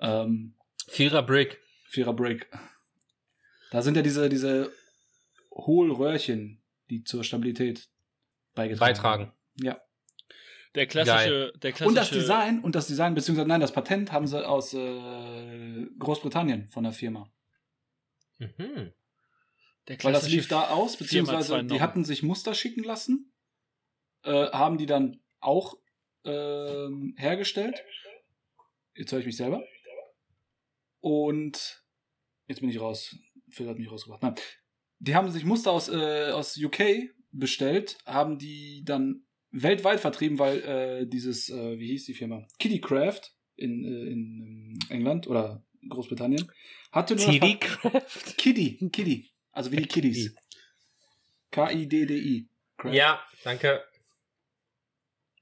Ähm, 0.00 0.54
Vierer 0.88 1.22
Brick. 1.22 1.60
Vierer 1.88 2.12
Break. 2.12 2.48
Da 3.70 3.80
sind 3.80 3.96
ja 3.96 4.02
diese, 4.02 4.28
diese 4.28 4.72
Hohlröhrchen, 5.52 6.60
die 6.90 7.04
zur 7.04 7.22
Stabilität 7.22 7.88
beigetragen 8.56 8.92
Beitragen. 8.92 9.24
haben. 9.26 9.32
Ja. 9.62 9.80
Der 10.74 10.86
klassische, 10.86 11.52
der 11.62 11.70
klassische. 11.70 11.88
Und 11.88 11.94
das 11.94 12.10
Design, 12.10 12.60
und 12.60 12.74
das 12.74 12.88
Design, 12.88 13.14
beziehungsweise 13.14 13.48
nein, 13.48 13.60
das 13.60 13.72
Patent 13.72 14.10
haben 14.10 14.26
sie 14.26 14.44
aus 14.44 14.74
äh, 14.74 15.86
Großbritannien 15.96 16.68
von 16.70 16.82
der 16.82 16.92
Firma. 16.92 17.30
Mhm. 18.38 18.92
Weil 20.02 20.12
das 20.12 20.28
lief 20.28 20.48
da 20.48 20.68
aus, 20.68 20.96
beziehungsweise 20.96 21.64
die 21.64 21.80
hatten 21.80 22.04
sich 22.04 22.22
Muster 22.22 22.54
schicken 22.54 22.82
lassen, 22.84 23.32
äh, 24.22 24.50
haben 24.50 24.76
die 24.78 24.86
dann 24.86 25.20
auch 25.40 25.78
ähm, 26.24 27.14
hergestellt. 27.16 27.82
Jetzt 28.94 29.12
höre 29.12 29.20
ich 29.20 29.26
mich 29.26 29.36
selber. 29.36 29.64
Und 31.00 31.82
jetzt 32.48 32.60
bin 32.60 32.68
ich 32.70 32.80
raus. 32.80 33.16
Phil 33.50 33.68
hat 33.68 33.78
mich 33.78 33.90
rausgebracht. 33.90 34.22
Nein. 34.22 34.34
Die 34.98 35.14
haben 35.14 35.30
sich 35.30 35.44
Muster 35.44 35.70
aus, 35.72 35.88
äh, 35.88 36.30
aus 36.32 36.56
UK 36.58 37.10
bestellt, 37.30 37.98
haben 38.04 38.38
die 38.38 38.82
dann 38.84 39.22
weltweit 39.50 40.00
vertrieben, 40.00 40.38
weil 40.38 40.58
äh, 40.62 41.06
dieses, 41.06 41.48
äh, 41.48 41.78
wie 41.78 41.86
hieß 41.88 42.04
die 42.06 42.14
Firma? 42.14 42.46
Kittycraft 42.58 43.20
in, 43.56 43.84
äh, 43.84 44.10
in 44.10 44.40
ähm, 44.42 44.78
England 44.90 45.26
oder 45.28 45.64
Großbritannien 45.88 46.50
hatte 46.90 47.14
nur 47.14 47.26
das 47.26 47.34
TV 47.34 47.46
Pa- 47.58 47.66
Craft. 47.90 48.36
Kiddy, 48.36 48.90
Kiddy. 48.92 49.30
Also 49.58 49.72
wie 49.72 49.76
die 49.76 49.86
Kiddies. 49.86 50.36
K-I-D-D-I. 51.50 52.48
Ja, 52.92 53.20
danke. 53.42 53.82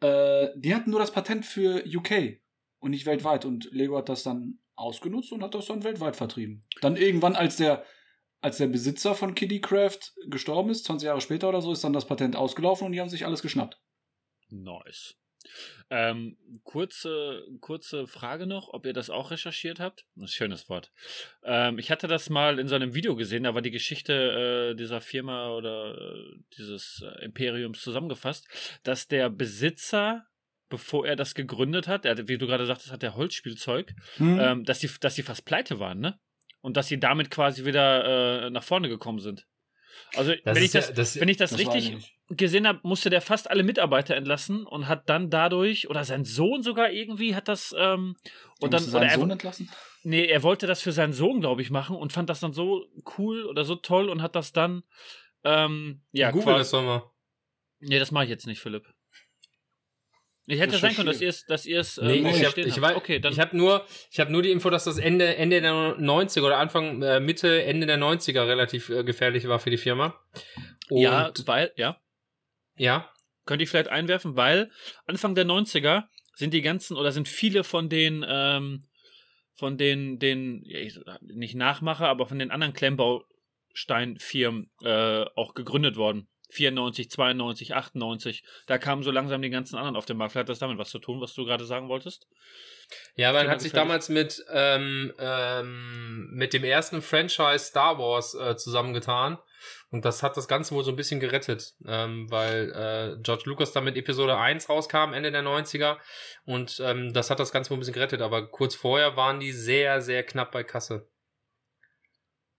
Äh, 0.00 0.48
die 0.56 0.74
hatten 0.74 0.88
nur 0.88 1.00
das 1.00 1.10
Patent 1.10 1.44
für 1.44 1.84
UK 1.86 2.40
und 2.78 2.92
nicht 2.92 3.04
weltweit. 3.04 3.44
Und 3.44 3.68
Lego 3.72 3.98
hat 3.98 4.08
das 4.08 4.22
dann 4.22 4.58
ausgenutzt 4.74 5.32
und 5.32 5.42
hat 5.42 5.54
das 5.54 5.66
dann 5.66 5.84
weltweit 5.84 6.16
vertrieben. 6.16 6.64
Dann 6.80 6.96
irgendwann, 6.96 7.36
als 7.36 7.56
der, 7.56 7.84
als 8.40 8.56
der 8.56 8.68
Besitzer 8.68 9.14
von 9.14 9.34
Kiddycraft 9.34 10.14
gestorben 10.28 10.70
ist, 10.70 10.86
20 10.86 11.08
Jahre 11.08 11.20
später 11.20 11.50
oder 11.50 11.60
so, 11.60 11.70
ist 11.72 11.84
dann 11.84 11.92
das 11.92 12.06
Patent 12.06 12.36
ausgelaufen 12.36 12.86
und 12.86 12.92
die 12.92 13.02
haben 13.02 13.10
sich 13.10 13.26
alles 13.26 13.42
geschnappt. 13.42 13.78
Nice. 14.48 15.14
Ähm, 15.90 16.36
kurze, 16.64 17.44
kurze 17.60 18.06
Frage 18.06 18.46
noch, 18.46 18.68
ob 18.72 18.86
ihr 18.86 18.92
das 18.92 19.10
auch 19.10 19.30
recherchiert 19.30 19.78
habt. 19.80 20.04
Ein 20.16 20.28
schönes 20.28 20.68
Wort. 20.68 20.90
Ähm, 21.44 21.78
ich 21.78 21.90
hatte 21.90 22.08
das 22.08 22.28
mal 22.30 22.58
in 22.58 22.68
so 22.68 22.74
einem 22.74 22.94
Video 22.94 23.14
gesehen, 23.16 23.44
da 23.44 23.54
war 23.54 23.62
die 23.62 23.70
Geschichte 23.70 24.72
äh, 24.72 24.76
dieser 24.76 25.00
Firma 25.00 25.50
oder 25.50 25.94
äh, 25.96 26.38
dieses 26.58 27.02
äh, 27.04 27.24
Imperiums 27.24 27.80
zusammengefasst, 27.80 28.48
dass 28.82 29.06
der 29.06 29.30
Besitzer, 29.30 30.26
bevor 30.68 31.06
er 31.06 31.16
das 31.16 31.34
gegründet 31.34 31.86
hat, 31.88 32.04
er, 32.04 32.26
wie 32.28 32.38
du 32.38 32.46
gerade 32.46 32.66
sagtest, 32.66 32.90
hat 32.90 33.02
der 33.02 33.14
Holzspielzeug, 33.14 33.94
Hm? 34.16 34.38
ähm, 34.40 34.64
dass, 34.64 34.80
die, 34.80 34.90
dass 35.00 35.14
die 35.14 35.22
fast 35.22 35.44
pleite 35.44 35.78
waren, 35.78 36.00
ne? 36.00 36.18
Und 36.62 36.76
dass 36.76 36.88
sie 36.88 36.98
damit 36.98 37.30
quasi 37.30 37.64
wieder 37.64 38.46
äh, 38.46 38.50
nach 38.50 38.64
vorne 38.64 38.88
gekommen 38.88 39.20
sind. 39.20 39.46
Also, 40.14 40.32
Das 40.44 40.56
wenn 40.56 40.56
ich 40.62 40.62
ist 40.64 40.74
ja- 40.74 40.80
das, 40.80 40.94
das- 40.94 41.20
wenn 41.20 41.28
ich 41.28 41.36
das, 41.36 41.50
Das 41.50 41.58
richtig 41.60 42.14
gesehen 42.28 42.66
habe, 42.66 42.80
musste 42.82 43.10
der 43.10 43.20
fast 43.20 43.50
alle 43.50 43.62
Mitarbeiter 43.62 44.16
entlassen 44.16 44.66
und 44.66 44.88
hat 44.88 45.08
dann 45.08 45.30
dadurch, 45.30 45.88
oder 45.90 46.04
sein 46.04 46.24
Sohn 46.24 46.62
sogar 46.62 46.90
irgendwie, 46.90 47.34
hat 47.34 47.48
das, 47.48 47.74
ähm, 47.78 48.16
und 48.60 48.72
dann, 48.74 48.82
seinen 48.82 49.08
er, 49.08 49.14
Sohn 49.18 49.30
entlassen? 49.30 49.70
nee, 50.02 50.24
er 50.24 50.42
wollte 50.42 50.66
das 50.66 50.82
für 50.82 50.92
seinen 50.92 51.12
Sohn, 51.12 51.40
glaube 51.40 51.62
ich, 51.62 51.70
machen 51.70 51.94
und 51.96 52.12
fand 52.12 52.28
das 52.30 52.40
dann 52.40 52.52
so 52.52 52.86
cool 53.18 53.44
oder 53.46 53.64
so 53.64 53.76
toll 53.76 54.08
und 54.08 54.22
hat 54.22 54.34
das 54.34 54.52
dann, 54.52 54.82
ähm, 55.44 56.02
ja, 56.12 56.30
Google 56.30 56.46
quasi- 56.54 56.58
das 56.58 56.70
doch 56.72 56.82
mal. 56.82 57.02
Nee, 57.78 57.98
das 57.98 58.10
mache 58.10 58.24
ich 58.24 58.30
jetzt 58.30 58.46
nicht, 58.46 58.60
Philipp. 58.60 58.92
Ich 60.48 60.60
hätte 60.60 60.78
sein 60.78 60.94
können, 60.94 61.06
dass 61.06 61.20
ihr 61.20 61.28
es, 61.28 61.44
dass 61.44 61.66
ihr 61.66 61.80
es, 61.80 61.96
Nee, 61.96 62.20
nee, 62.20 62.30
ich 62.30 62.42
habe 62.42 62.50
stehen 62.52 62.68
ich 62.68 62.80
weiß, 62.80 62.96
okay, 62.96 63.18
dann, 63.18 63.32
ich 63.32 63.40
hab 63.40 63.52
nur, 63.52 63.84
ich 64.10 64.20
hab 64.20 64.30
nur 64.30 64.42
die 64.42 64.52
Info, 64.52 64.70
dass 64.70 64.84
das 64.84 64.98
Ende, 64.98 65.36
Ende 65.36 65.60
der 65.60 65.72
90er 65.72 66.42
oder 66.42 66.58
Anfang, 66.58 67.02
äh, 67.02 67.18
Mitte, 67.18 67.64
Ende 67.64 67.86
der 67.86 67.98
90er 67.98 68.46
relativ 68.46 68.88
äh, 68.88 69.02
gefährlich 69.02 69.48
war 69.48 69.58
für 69.58 69.70
die 69.70 69.76
Firma. 69.76 70.14
Und, 70.88 71.02
ja, 71.02 71.32
weil, 71.46 71.72
ja, 71.76 72.00
ja, 72.76 73.10
könnte 73.44 73.64
ich 73.64 73.70
vielleicht 73.70 73.88
einwerfen, 73.88 74.36
weil 74.36 74.70
Anfang 75.06 75.34
der 75.34 75.46
90er 75.46 76.04
sind 76.34 76.52
die 76.52 76.62
ganzen 76.62 76.96
oder 76.96 77.12
sind 77.12 77.28
viele 77.28 77.64
von 77.64 77.88
den 77.88 78.24
ähm, 78.28 78.84
von 79.54 79.78
den 79.78 80.18
den 80.18 80.62
ja, 80.64 80.78
ich, 80.80 81.00
nicht 81.22 81.54
Nachmacher, 81.54 82.08
aber 82.08 82.26
von 82.26 82.38
den 82.38 82.50
anderen 82.50 82.74
Klemmbausteinfirmen 82.74 84.70
äh, 84.82 85.24
auch 85.34 85.54
gegründet 85.54 85.96
worden. 85.96 86.28
94, 86.50 87.10
92, 87.10 87.74
98. 87.74 88.44
Da 88.66 88.78
kamen 88.78 89.02
so 89.02 89.10
langsam 89.10 89.42
die 89.42 89.50
ganzen 89.50 89.76
anderen 89.76 89.96
auf 89.96 90.06
den 90.06 90.16
Markt. 90.16 90.32
Vielleicht 90.32 90.48
hat 90.48 90.48
das 90.50 90.58
damit 90.58 90.78
was 90.78 90.90
zu 90.90 90.98
tun, 90.98 91.20
was 91.20 91.34
du 91.34 91.44
gerade 91.44 91.64
sagen 91.64 91.88
wolltest? 91.88 92.26
Ja, 93.16 93.32
man 93.32 93.48
hat 93.48 93.60
sich 93.60 93.72
damals 93.72 94.08
mit, 94.08 94.44
ähm, 94.52 95.12
ähm, 95.18 96.30
mit 96.32 96.52
dem 96.52 96.62
ersten 96.62 97.02
Franchise 97.02 97.58
Star 97.58 97.98
Wars 97.98 98.34
äh, 98.34 98.56
zusammengetan. 98.56 99.38
Und 99.90 100.04
das 100.04 100.22
hat 100.22 100.36
das 100.36 100.48
Ganze 100.48 100.74
wohl 100.74 100.84
so 100.84 100.92
ein 100.92 100.96
bisschen 100.96 101.18
gerettet, 101.18 101.74
ähm, 101.86 102.30
weil 102.30 102.70
äh, 102.72 103.22
George 103.22 103.44
Lucas 103.46 103.72
dann 103.72 103.84
mit 103.84 103.96
Episode 103.96 104.36
1 104.36 104.68
rauskam, 104.68 105.12
Ende 105.12 105.32
der 105.32 105.42
90er. 105.42 105.96
Und 106.44 106.80
ähm, 106.84 107.12
das 107.12 107.30
hat 107.30 107.40
das 107.40 107.52
Ganze 107.52 107.70
wohl 107.70 107.76
ein 107.76 107.80
bisschen 107.80 107.94
gerettet. 107.94 108.20
Aber 108.20 108.46
kurz 108.48 108.74
vorher 108.74 109.16
waren 109.16 109.40
die 109.40 109.52
sehr, 109.52 110.00
sehr 110.00 110.22
knapp 110.22 110.52
bei 110.52 110.62
Kasse. 110.62 111.08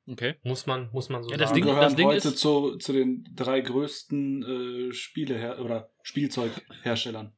Okay. 0.09 0.35
Muss 0.43 0.65
man, 0.65 0.89
muss 0.93 1.09
man 1.09 1.21
so 1.23 1.29
Ja, 1.29 1.37
das 1.37 1.49
sagen. 1.49 1.55
Ding- 1.61 1.65
gehören 1.65 1.81
das 1.81 1.95
Ding 1.95 2.07
heute 2.07 2.27
ist- 2.29 2.37
zu, 2.37 2.77
zu 2.77 2.93
den 2.93 3.27
drei 3.35 3.59
größten 3.61 4.89
äh, 4.89 4.93
Spiele 4.93 5.61
oder 5.61 5.89
Spielzeugherstellern, 6.01 7.33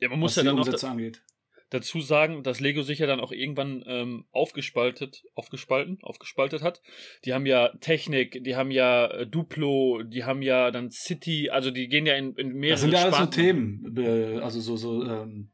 Ja, 0.00 0.08
man 0.08 0.18
was 0.18 0.20
muss 0.20 0.36
ja 0.36 0.42
dann 0.42 0.56
noch 0.56 0.66
Umsätze 0.66 0.88
angeht. 0.88 1.22
dazu 1.70 2.00
sagen, 2.00 2.42
dass 2.42 2.60
Lego 2.60 2.82
sich 2.82 2.98
ja 2.98 3.06
dann 3.06 3.20
auch 3.20 3.30
irgendwann 3.32 3.84
ähm, 3.86 4.26
aufgespaltet, 4.32 5.22
aufgespalten, 5.34 5.98
aufgespaltet 6.02 6.62
hat. 6.62 6.82
Die 7.24 7.32
haben 7.32 7.46
ja 7.46 7.68
Technik, 7.80 8.42
die 8.44 8.56
haben 8.56 8.70
ja 8.70 9.06
äh, 9.06 9.26
Duplo, 9.26 10.02
die 10.02 10.24
haben 10.24 10.42
ja 10.42 10.70
dann 10.70 10.90
City, 10.90 11.50
also 11.50 11.70
die 11.70 11.88
gehen 11.88 12.04
ja 12.06 12.14
in, 12.16 12.34
in 12.34 12.52
mehrere 12.54 12.72
Das 12.74 12.80
sind 12.82 12.92
ja 12.92 13.02
alles 13.04 13.16
so. 13.16 13.26
Themen, 13.26 13.96
äh, 13.96 14.38
also 14.40 14.60
so, 14.60 14.76
so 14.76 15.04
ähm, 15.04 15.52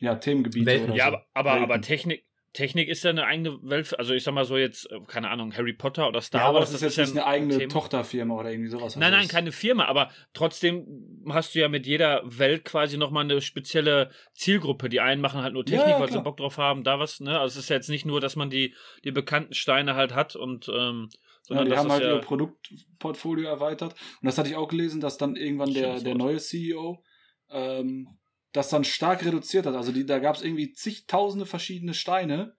ja, 0.00 0.14
Themengebiete 0.16 0.66
Welten. 0.66 0.86
oder 0.88 0.96
Ja, 0.96 1.10
so. 1.10 1.16
aber, 1.34 1.52
aber, 1.52 1.60
aber 1.60 1.80
Technik, 1.82 2.24
Technik 2.54 2.88
ist 2.88 3.04
ja 3.04 3.10
eine 3.10 3.26
eigene 3.26 3.58
Welt, 3.62 3.98
also 3.98 4.14
ich 4.14 4.24
sag 4.24 4.32
mal 4.32 4.44
so 4.46 4.56
jetzt, 4.56 4.90
äh, 4.90 5.00
keine 5.06 5.28
Ahnung, 5.28 5.54
Harry 5.54 5.74
Potter 5.74 6.08
oder 6.08 6.22
Star 6.22 6.40
ja, 6.40 6.48
aber 6.48 6.60
Wars. 6.60 6.70
das 6.72 6.80
ist 6.82 6.96
jetzt 6.96 7.08
nicht 7.08 7.16
ja 7.16 7.26
eine 7.26 7.30
eigene 7.34 7.58
Thema. 7.58 7.72
Tochterfirma 7.72 8.34
oder 8.34 8.50
irgendwie 8.50 8.70
sowas. 8.70 8.94
Nein, 8.96 9.02
Also 9.04 9.16
nein, 9.16 9.26
das- 9.26 9.32
keine 9.32 9.52
Firma, 9.52 9.84
aber 9.84 10.10
trotzdem 10.32 11.22
hast 11.28 11.54
du 11.54 11.58
ja 11.60 11.68
mit 11.68 11.86
jeder 11.86 12.22
Welt 12.24 12.64
quasi 12.64 12.96
nochmal 12.96 13.24
eine 13.24 13.40
spezielle 13.42 14.10
Zielgruppe. 14.32 14.88
Die 14.88 15.00
einen 15.00 15.20
machen 15.20 15.42
halt 15.42 15.52
nur 15.52 15.66
Technik, 15.66 15.86
Ja, 15.88 15.90
ja, 15.94 16.00
weil 16.00 16.10
sie. 16.10 16.22
Bock 16.22 16.36
drauf 16.38 16.56
haben, 16.56 16.84
da 16.84 16.98
was, 16.98 17.20
ne? 17.20 17.38
Also 17.38 17.58
es 17.58 17.64
ist 17.64 17.68
ja 17.70 17.76
jetzt 17.76 17.90
nicht 17.90 18.06
nur, 18.06 18.20
dass 18.20 18.36
man 18.36 18.48
die, 18.50 18.74
die 19.04 19.10
bekannten 19.12 19.52
Steine 19.54 19.94
halt 19.96 20.14
hat 20.14 20.36
und 20.36 20.68
ähm, 20.68 21.08
Ja, 21.10 21.18
sondern 21.42 21.64
die 21.66 21.70
das 21.72 21.80
haben 21.80 21.92
halt 21.92 22.02
ja, 22.04 22.14
ihr 22.14 22.20
Produktportfolio 22.20 23.48
erweitert. 23.48 23.92
Und 24.22 24.26
das 24.26 24.38
hatte 24.38 24.48
ich 24.48 24.56
auch 24.56 24.68
gelesen, 24.68 25.00
dass 25.00 25.18
dann 25.18 25.36
irgendwann 25.36 25.74
der, 25.74 26.00
der 26.00 26.14
neue 26.14 26.38
CEO 26.38 27.02
ähm, 27.50 28.08
das 28.54 28.70
dann 28.70 28.84
stark 28.84 29.22
reduziert 29.24 29.66
hat. 29.66 29.74
Also 29.74 29.92
die, 29.92 30.06
da 30.06 30.18
gab 30.18 30.36
es 30.36 30.42
irgendwie 30.42 30.72
zigtausende 30.72 31.44
verschiedene 31.44 31.92
Steine 31.92 32.56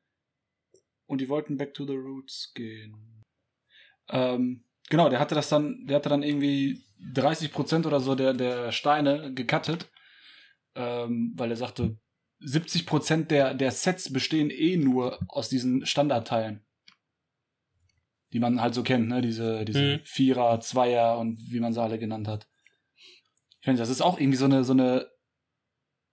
und 1.07 1.21
die 1.21 1.29
wollten 1.29 1.57
back 1.57 1.73
to 1.73 1.85
the 1.85 1.95
roots 1.95 2.51
gehen. 2.53 3.23
Ähm, 4.09 4.63
genau, 4.89 5.09
der 5.09 5.19
hatte 5.19 5.33
das 5.33 5.49
dann, 5.49 5.87
der 5.87 5.95
hatte 5.95 6.09
dann 6.09 6.21
irgendwie 6.21 6.83
30% 7.13 7.87
oder 7.87 7.99
so 7.99 8.13
der, 8.13 8.33
der 8.33 8.71
Steine 8.71 9.33
gecuttet, 9.33 9.89
ähm, 10.75 11.33
weil 11.35 11.49
er 11.49 11.57
sagte, 11.57 11.97
70% 12.41 13.25
der, 13.25 13.55
der 13.55 13.71
Sets 13.71 14.13
bestehen 14.13 14.51
eh 14.51 14.77
nur 14.77 15.19
aus 15.27 15.49
diesen 15.49 15.85
Standardteilen 15.87 16.65
die 18.35 18.41
man 18.41 18.59
halt 18.59 18.73
so 18.73 18.83
kennt, 18.83 19.07
ne? 19.07 19.21
Diese, 19.21 19.63
diese 19.63 19.81
Mhm. 19.81 19.99
Vierer, 20.03 20.59
Zweier 20.59 21.17
und 21.19 21.39
wie 21.51 21.61
man 21.61 21.71
sie 21.71 21.81
alle 21.81 21.97
genannt 21.97 22.27
hat. 22.27 22.49
Ich 22.97 23.63
finde, 23.65 23.79
das 23.79 23.87
ist 23.87 24.01
auch 24.01 24.19
irgendwie 24.19 24.37
so 24.37 24.43
eine, 24.43 24.65
so 24.65 24.73
eine, 24.73 25.07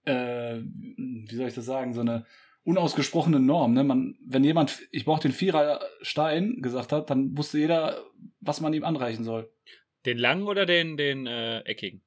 äh, 0.05 0.59
wie 0.61 1.35
soll 1.35 1.47
ich 1.47 1.55
das 1.55 1.65
sagen, 1.65 1.93
so 1.93 2.01
eine 2.01 2.25
unausgesprochene 2.63 3.39
Norm, 3.39 3.73
ne? 3.73 3.83
Man, 3.83 4.17
wenn 4.25 4.43
jemand, 4.43 4.79
ich 4.91 5.05
brauche 5.05 5.21
den 5.21 5.33
Vierer 5.33 5.81
Stein 6.01 6.61
gesagt 6.61 6.91
hat, 6.91 7.09
dann 7.09 7.37
wusste 7.37 7.59
jeder, 7.59 8.03
was 8.39 8.61
man 8.61 8.73
ihm 8.73 8.83
anreichen 8.85 9.23
soll. 9.23 9.51
den 10.05 10.17
langen 10.17 10.47
oder 10.47 10.65
den, 10.65 10.97
den 10.97 11.27
äh, 11.27 11.59
eckigen? 11.61 12.03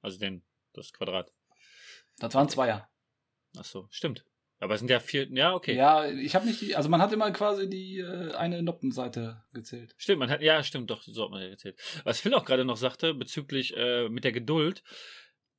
Also 0.00 0.18
den, 0.18 0.42
das 0.72 0.92
Quadrat. 0.92 1.32
Das 2.18 2.34
waren 2.34 2.48
Zweier. 2.48 2.88
Ach 3.56 3.64
so, 3.64 3.86
stimmt. 3.90 4.24
Aber 4.58 4.74
es 4.74 4.80
sind 4.80 4.90
ja 4.90 5.00
vier, 5.00 5.26
ja, 5.32 5.54
okay. 5.54 5.74
Ja, 5.74 6.06
ich 6.06 6.36
habe 6.36 6.46
nicht 6.46 6.60
die, 6.60 6.76
also 6.76 6.88
man 6.88 7.02
hat 7.02 7.12
immer 7.12 7.32
quasi 7.32 7.68
die 7.68 7.98
äh, 7.98 8.32
eine 8.34 8.62
Noppenseite 8.62 9.42
gezählt. 9.52 9.92
Stimmt, 9.98 10.20
man 10.20 10.30
hat, 10.30 10.40
ja, 10.40 10.62
stimmt, 10.62 10.88
doch, 10.88 11.02
so 11.02 11.24
hat 11.24 11.30
man 11.32 11.42
ja 11.42 11.48
erzählt. 11.48 11.76
Was 12.04 12.20
Phil 12.20 12.32
auch 12.32 12.44
gerade 12.44 12.64
noch 12.64 12.76
sagte, 12.76 13.12
bezüglich 13.12 13.76
äh, 13.76 14.08
mit 14.08 14.22
der 14.22 14.30
Geduld, 14.30 14.84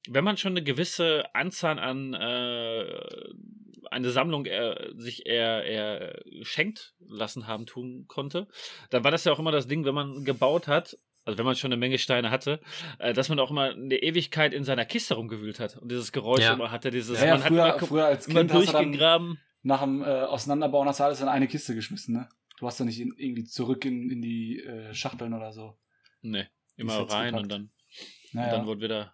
wenn 0.10 0.24
man 0.24 0.38
schon 0.38 0.54
eine 0.54 0.64
gewisse 0.64 1.24
Anzahl 1.34 1.80
an 1.80 2.14
äh, 2.14 3.00
eine 3.92 4.10
Sammlung 4.10 4.46
äh, 4.46 4.76
sich 4.96 5.26
eher, 5.26 5.64
eher 5.64 6.22
schenkt 6.42 6.94
lassen 7.08 7.48
haben 7.48 7.66
tun 7.66 8.06
konnte, 8.08 8.48
dann 8.90 9.04
war 9.04 9.12
das 9.12 9.24
ja 9.26 9.32
auch 9.32 9.40
immer 9.40 9.52
das 9.52 9.68
Ding, 9.68 9.86
wenn 9.86 9.94
man 9.96 10.24
gebaut 10.26 10.68
hat, 10.68 10.98
also 11.26 11.38
wenn 11.38 11.46
man 11.46 11.56
schon 11.56 11.72
eine 11.72 11.80
Menge 11.80 11.98
Steine 12.00 12.32
hatte, 12.32 12.60
äh, 13.00 13.14
dass 13.14 13.30
man 13.30 13.40
auch 13.40 13.52
immer 13.52 13.72
eine 13.72 13.96
Ewigkeit 13.98 14.54
in 14.54 14.64
seiner 14.64 14.86
Kiste 14.86 15.14
rumgewühlt 15.16 15.60
hat 15.60 15.78
und 15.78 15.90
dieses 15.92 16.12
Geräusch 16.12 16.42
Ja. 16.44 16.54
immer 16.54 16.72
hatte, 16.72 16.92
dieses, 16.92 17.20
Ja, 17.20 17.28
ja, 17.28 17.34
man 17.38 17.42
früher, 17.48 17.64
hat 17.64 17.78
immer, 17.78 17.88
früher 17.88 18.06
als 18.06 18.28
Kind 18.28 18.52
durchgegraben. 18.52 19.40
nach 19.62 19.82
dem 19.82 20.02
äh, 20.02 20.06
Auseinanderbauen 20.06 20.88
hast 20.88 21.00
du 21.00 21.04
alles 21.06 21.22
in 21.22 21.28
eine 21.28 21.48
Kiste 21.48 21.76
geschmissen, 21.76 22.16
ne? 22.16 22.30
Du 22.60 22.68
hast 22.68 22.80
ja 22.80 22.86
nicht 22.86 23.00
in, 23.00 23.14
irgendwie 23.18 23.44
zurück 23.46 23.84
in, 23.86 24.10
in 24.10 24.22
die 24.22 24.60
äh, 24.60 24.94
Schachteln 24.94 25.34
oder 25.34 25.52
so. 25.52 25.78
Nee, 26.22 26.46
immer 26.78 26.94
rein 27.10 27.28
gepackt. 27.28 27.44
und 27.44 27.52
dann, 27.52 27.72
Naja. 28.32 28.46
und 28.48 28.54
dann 28.60 28.66
wurde 28.68 28.82
wieder 28.82 29.14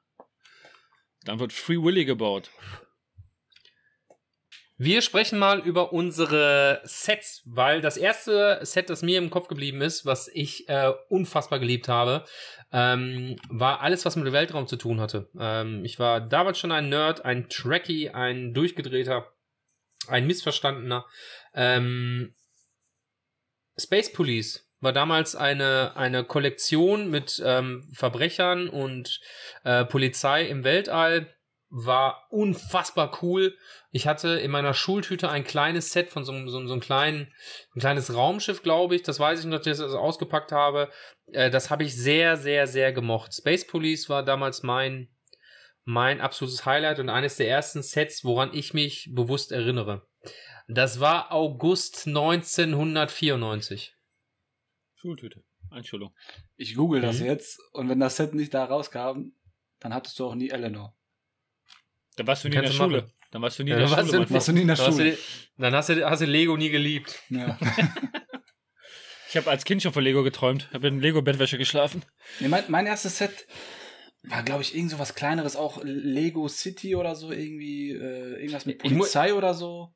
Dann 1.26 1.40
wird 1.40 1.54
Free 1.54 1.78
Willy 1.78 2.06
gebaut. 2.06 2.50
Wir 4.82 5.02
sprechen 5.02 5.40
mal 5.40 5.60
über 5.60 5.92
unsere 5.92 6.80
Sets, 6.86 7.42
weil 7.46 7.82
das 7.82 7.98
erste 7.98 8.60
Set, 8.62 8.90
das 8.90 9.02
mir 9.02 9.18
im 9.18 9.30
Kopf 9.30 9.50
geblieben 9.50 9.82
ist, 9.82 10.06
was 10.06 10.30
ich 10.30 10.70
äh, 10.70 10.94
unfassbar 11.10 11.60
geliebt 11.60 11.90
habe, 11.90 12.24
ähm, 12.72 13.36
war 13.50 13.82
alles, 13.82 14.06
was 14.06 14.16
mit 14.16 14.26
dem 14.26 14.32
Weltraum 14.32 14.68
zu 14.68 14.78
tun 14.78 15.02
hatte. 15.02 15.30
Ähm, 15.38 15.84
ich 15.84 16.00
war 16.00 16.22
damals 16.22 16.60
schon 16.60 16.72
ein 16.72 16.88
Nerd, 16.88 17.26
ein 17.26 17.50
Trekkie, 17.50 18.12
ein 18.12 18.54
durchgedrehter, 18.54 19.28
ein 20.08 20.26
missverstandener. 20.26 21.06
Ähm, 21.54 22.34
Space 23.78 24.14
Police 24.14 24.69
war 24.82 24.94
damals 24.94 25.36
eine, 25.36 25.96
eine 25.96 26.24
Kollektion 26.24 27.10
mit 27.10 27.42
ähm, 27.46 27.90
Verbrechern 27.94 28.70
und 28.70 29.20
äh, 29.64 29.86
Polizei 29.86 30.46
im 30.46 30.64
Weltall 30.64 31.34
war 31.70 32.26
unfassbar 32.30 33.20
cool. 33.22 33.56
Ich 33.92 34.08
hatte 34.08 34.30
in 34.30 34.52
meiner 34.52 34.74
Schultüte 34.74 35.30
ein 35.30 35.44
kleines 35.44 35.92
Set 35.92 36.10
von 36.10 36.26
so, 36.26 36.34
so, 36.48 36.66
so 36.66 36.74
einem 36.74 36.82
kleinen, 36.82 37.32
ein 37.76 37.80
kleines 37.80 38.14
Raumschiff, 38.14 38.64
glaube 38.64 38.96
ich. 38.96 39.04
Das 39.04 39.20
weiß 39.20 39.40
ich 39.40 39.46
noch, 39.46 39.60
dass 39.60 39.80
ich 39.80 39.86
das 39.86 39.94
ausgepackt 39.94 40.52
habe. 40.52 40.90
Äh, 41.32 41.52
das 41.52 41.70
habe 41.70 41.84
ich 41.84 41.96
sehr, 41.96 42.38
sehr, 42.38 42.66
sehr 42.68 42.92
gemocht. 42.92 43.36
Space 43.36 43.68
Police 43.68 44.10
war 44.10 44.24
damals 44.24 44.64
mein, 44.64 45.10
mein 45.84 46.22
absolutes 46.22 46.66
Highlight 46.66 47.00
und 47.00 47.10
eines 47.10 47.36
der 47.36 47.50
ersten 47.50 47.84
Sets, 47.84 48.24
woran 48.24 48.52
ich 48.54 48.74
mich 48.74 49.10
bewusst 49.14 49.52
erinnere. 49.52 50.08
Das 50.68 51.00
war 51.00 51.32
August 51.32 52.08
1994. 52.08 53.96
Schultüte. 55.02 55.44
Entschuldigung. 55.72 56.14
Ich 56.58 56.76
google 56.76 57.02
das 57.02 57.20
Mhm. 57.20 57.26
jetzt 57.28 57.60
und 57.74 57.90
wenn 57.90 58.00
das 58.00 58.18
Set 58.18 58.34
nicht 58.34 58.54
da 58.54 58.66
rauskam, 58.66 59.32
dann 59.80 59.94
hattest 59.94 60.18
du 60.20 60.26
auch 60.26 60.36
nie 60.36 60.50
Eleanor. 60.50 60.96
Dann 62.18 62.28
warst 62.28 62.44
du 62.44 62.50
nie 62.50 62.56
in 62.58 62.64
der 62.64 62.72
Schule. 62.72 63.02
machen. 63.04 63.14
Dann 63.32 63.42
warst 63.42 63.60
du 63.60 63.64
nie 63.64 63.72
in 63.72 63.78
der 63.78 63.88
Schule. 63.88 64.02
Mann. 64.20 64.30
Warst 64.30 64.48
du 64.48 64.52
nie 64.52 64.62
in 64.62 64.68
der 64.68 64.76
Dann 64.76 64.86
hast, 64.88 64.96
Schule? 64.98 65.12
du, 65.12 65.18
dann 65.62 65.74
hast 65.76 65.90
du, 65.90 66.10
hast 66.10 66.20
du 66.22 66.26
Lego 66.26 66.58
nie 66.58 66.70
geliebt. 66.70 67.22
Ja. 67.30 67.58
Ich 69.32 69.38
habe 69.38 69.52
als 69.52 69.64
Kind 69.64 69.84
schon 69.84 69.94
von 69.94 70.04
Lego 70.04 70.24
geträumt. 70.24 70.70
Habe 70.74 70.88
in 70.88 71.00
Lego-Bettwäsche 71.02 71.60
geschlafen. 71.60 72.04
nee, 72.40 72.48
mein, 72.48 72.64
mein 72.68 72.88
erstes 72.88 73.20
Set 73.20 73.46
war, 74.24 74.42
glaube 74.42 74.64
ich, 74.64 74.74
irgend 74.76 74.90
so 74.90 74.98
was 74.98 75.14
kleineres, 75.14 75.56
auch 75.56 75.82
Lego 75.84 76.48
City 76.48 76.96
oder 76.96 77.16
so, 77.16 77.32
irgendwie, 77.32 77.92
äh, 77.92 78.40
irgendwas 78.40 78.66
mit 78.66 78.84
Ich 78.84 78.92
Polizei 78.92 79.36
oder 79.36 79.54
so. 79.54 79.94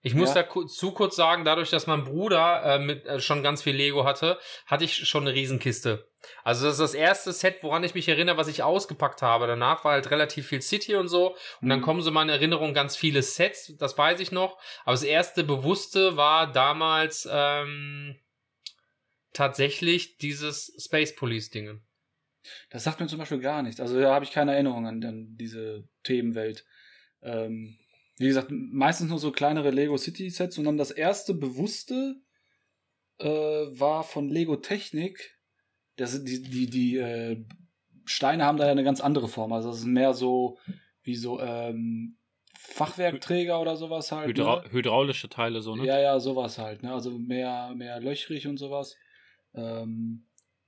Ich 0.00 0.14
muss 0.14 0.32
Ja. 0.34 0.44
da 0.44 0.66
zu 0.68 0.92
kurz 0.92 1.16
sagen, 1.16 1.44
dadurch, 1.44 1.70
dass 1.70 1.88
mein 1.88 2.04
Bruder 2.04 2.62
äh, 2.64 2.78
mit, 2.78 3.04
äh, 3.06 3.18
schon 3.20 3.42
ganz 3.42 3.62
viel 3.62 3.74
Lego 3.74 4.04
hatte, 4.04 4.38
hatte 4.66 4.84
ich 4.84 5.08
schon 5.08 5.24
eine 5.26 5.34
Riesenkiste. 5.34 6.08
Also 6.44 6.66
das 6.66 6.74
ist 6.74 6.80
das 6.80 6.94
erste 6.94 7.32
Set, 7.32 7.62
woran 7.62 7.82
ich 7.82 7.94
mich 7.94 8.08
erinnere, 8.08 8.36
was 8.36 8.46
ich 8.48 8.62
ausgepackt 8.62 9.22
habe. 9.22 9.46
Danach 9.48 9.84
war 9.84 9.92
halt 9.92 10.10
relativ 10.12 10.46
viel 10.46 10.62
City 10.62 10.94
und 10.94 11.08
so. 11.08 11.34
Und 11.60 11.68
dann 11.68 11.80
Mhm. 11.80 11.82
kommen 11.84 12.02
so 12.02 12.10
meine 12.12 12.32
Erinnerungen 12.32 12.74
ganz 12.74 12.96
viele 12.96 13.22
Sets, 13.22 13.74
das 13.76 13.98
weiß 13.98 14.20
ich 14.20 14.30
noch. 14.30 14.58
Aber 14.84 14.92
das 14.92 15.02
erste 15.02 15.42
bewusste 15.42 16.16
war 16.16 16.52
damals 16.52 17.28
ähm, 17.30 18.16
tatsächlich 19.32 20.16
dieses 20.18 20.72
Space 20.78 21.14
Police 21.14 21.50
Ding. 21.50 21.80
Das 22.70 22.84
sagt 22.84 23.00
mir 23.00 23.06
zum 23.08 23.18
Beispiel 23.18 23.40
gar 23.40 23.62
nichts. 23.62 23.80
Also 23.80 24.00
da 24.00 24.14
habe 24.14 24.24
ich 24.24 24.30
keine 24.32 24.52
Erinnerung 24.52 24.86
an, 24.86 25.02
an 25.04 25.36
diese 25.36 25.88
Themenwelt. 26.02 26.64
Ähm, 27.22 27.78
wie 28.18 28.26
gesagt, 28.26 28.48
meistens 28.50 29.10
nur 29.10 29.18
so 29.18 29.30
kleinere 29.30 29.70
Lego 29.70 29.96
City 29.96 30.28
Sets 30.30 30.58
und 30.58 30.64
dann 30.64 30.76
das 30.76 30.90
erste 30.90 31.34
bewusste 31.34 32.20
äh, 33.18 33.26
war 33.26 34.02
von 34.02 34.28
Lego 34.28 34.56
Technik. 34.56 35.38
Das, 35.96 36.12
sind 36.12 36.28
die 36.28 36.42
die, 36.42 36.66
die 36.68 36.96
äh, 36.96 37.44
Steine 38.04 38.44
haben 38.44 38.58
da 38.58 38.66
ja 38.66 38.72
eine 38.72 38.84
ganz 38.84 39.00
andere 39.00 39.28
Form. 39.28 39.52
Also 39.52 39.68
das 39.68 39.78
ist 39.78 39.84
mehr 39.84 40.14
so 40.14 40.58
wie 41.02 41.14
so 41.14 41.40
ähm, 41.40 42.18
Fachwerkträger 42.58 43.60
oder 43.60 43.76
sowas 43.76 44.10
halt. 44.12 44.28
Hydra 44.28 44.62
ne? 44.62 44.72
hydraulische 44.72 45.28
Teile 45.28 45.62
so, 45.62 45.76
ne? 45.76 45.84
Ja, 45.84 45.98
ja, 45.98 46.18
sowas 46.20 46.58
halt. 46.58 46.82
Ne? 46.82 46.92
Also 46.92 47.18
mehr, 47.18 47.72
mehr 47.74 48.00
löchrig 48.00 48.46
und 48.46 48.56
sowas. 48.56 48.96
Ähm, 49.54 50.26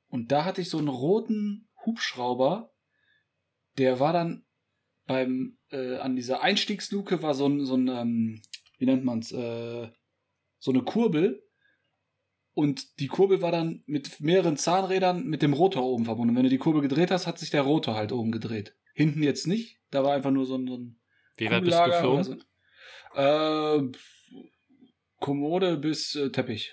und 0.09 0.33
da 0.33 0.45
hatte 0.45 0.61
ich 0.61 0.71
so 0.71 0.79
einen 0.79 0.89
roten 0.89 1.69
Hubschrauber. 1.85 2.73
Der 3.79 4.01
war 4.01 4.13
dann 4.13 4.45
beim, 5.11 5.59
äh, 5.73 5.97
an 5.97 6.15
dieser 6.15 6.41
Einstiegsluke 6.41 7.21
war 7.21 7.35
so 7.35 7.49
ein, 7.49 7.65
so 7.65 7.75
ein 7.75 7.89
ähm, 7.89 8.43
wie 8.79 8.87
nennt 8.87 9.05
man's, 9.05 9.33
äh, 9.33 9.91
so 10.61 10.71
eine 10.71 10.83
Kurbel. 10.83 11.45
Und 12.53 13.01
die 13.01 13.09
Kurbel 13.09 13.43
war 13.43 13.51
dann 13.51 13.83
mit 13.87 14.21
mehreren 14.21 14.57
Zahnrädern 14.57 15.25
mit 15.27 15.43
dem 15.43 15.53
Rotor 15.53 15.83
oben 15.83 16.05
verbunden. 16.05 16.31
Und 16.31 16.37
wenn 16.37 16.45
du 16.45 16.49
die 16.49 16.59
Kurbel 16.59 16.81
gedreht 16.81 17.11
hast, 17.11 17.27
hat 17.27 17.41
sich 17.41 17.51
der 17.51 17.63
Rotor 17.63 17.97
halt 17.97 18.13
oben 18.13 18.31
gedreht. 18.31 18.77
Hinten 18.95 19.25
jetzt 19.25 19.49
nicht. 19.49 19.81
Da 19.91 20.05
war 20.05 20.13
einfach 20.13 20.31
nur 20.31 20.47
so 20.47 20.57
ein, 20.57 20.69
so 20.69 20.77
ein 20.77 21.01
Wie 21.39 21.51
weit 21.51 21.65
bist 21.65 21.77
du 21.77 21.85
geflogen? 21.87 22.39
oder 23.15 23.81
so. 23.83 23.89
Äh, 23.89 23.93
Kommode 25.19 25.77
bis 25.77 26.15
äh, 26.15 26.31
Teppich. 26.31 26.73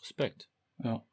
Respekt. 0.00 0.48
Ja. 0.82 1.06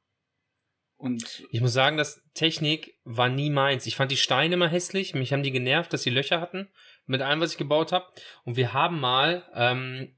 Und 0.98 1.44
Ich 1.50 1.62
muss 1.62 1.74
sagen, 1.74 1.98
dass 1.98 2.22
Technik 2.34 2.96
war 3.04 3.30
nie 3.30 3.50
meins. 3.50 3.86
Ich 3.86 3.96
fand 3.96 4.12
die 4.12 4.18
Steine 4.18 4.56
immer 4.56 4.70
hässlich. 4.70 5.14
Mich 5.14 5.34
haben 5.34 5.44
die 5.44 5.52
genervt, 5.52 5.92
dass 5.92 6.04
sie 6.04 6.10
Löcher 6.10 6.40
hatten 6.40 6.70
mit 7.06 7.22
allem, 7.22 7.42
was 7.42 7.52
ich 7.52 7.58
gebaut 7.58 7.92
habe. 7.92 8.06
Und 8.44 8.56
wir 8.56 8.74
haben 8.74 9.00
mal 9.00 9.44
ähm, 9.54 10.16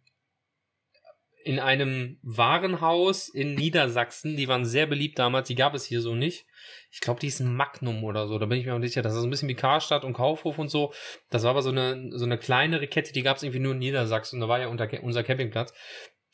in 1.44 1.60
einem 1.60 2.20
Warenhaus 2.24 3.30
in 3.30 3.56
Niedersachsen, 3.56 4.36
die 4.36 4.50
waren 4.50 4.66
sehr 4.66 4.86
beliebt 4.86 5.18
damals, 5.18 5.48
die 5.48 5.56
gab 5.56 5.74
es 5.74 5.86
hier 5.86 6.02
so 6.02 6.13
nicht. 6.13 6.46
Ich 6.92 7.00
glaube, 7.00 7.22
die 7.22 7.28
ist 7.28 7.40
ein 7.40 7.56
Magnum 7.56 8.04
oder 8.04 8.28
so, 8.28 8.38
da 8.38 8.46
bin 8.48 8.60
ich 8.60 8.66
mir 8.66 8.74
auch 8.74 8.80
nicht 8.80 8.92
sicher. 8.92 9.02
Das 9.02 9.13
ist 9.13 9.22
so 9.22 9.28
ein 9.28 9.30
bisschen 9.30 9.48
wie 9.48 9.56
Karstadt 9.56 10.04
und 10.04 10.13
Kaufhof 10.13 10.60
und 10.60 10.68
so. 10.68 10.94
Das 11.30 11.44
war 11.44 11.52
aber 11.52 11.62
so 11.62 11.70
eine, 11.70 12.10
so 12.12 12.26
eine 12.26 12.38
kleinere 12.38 12.88
Kette, 12.88 13.13
die 13.13 13.22
gab 13.22 13.38
es 13.38 13.44
irgendwie 13.44 13.62
nur 13.62 13.74
in 13.74 13.80
Niedersachsen. 13.80 14.42
Da 14.42 14.50
war 14.50 14.60
ja 14.60 14.68
unter, 14.68 14.92
unser 15.04 15.24
Campingplatz. 15.24 15.74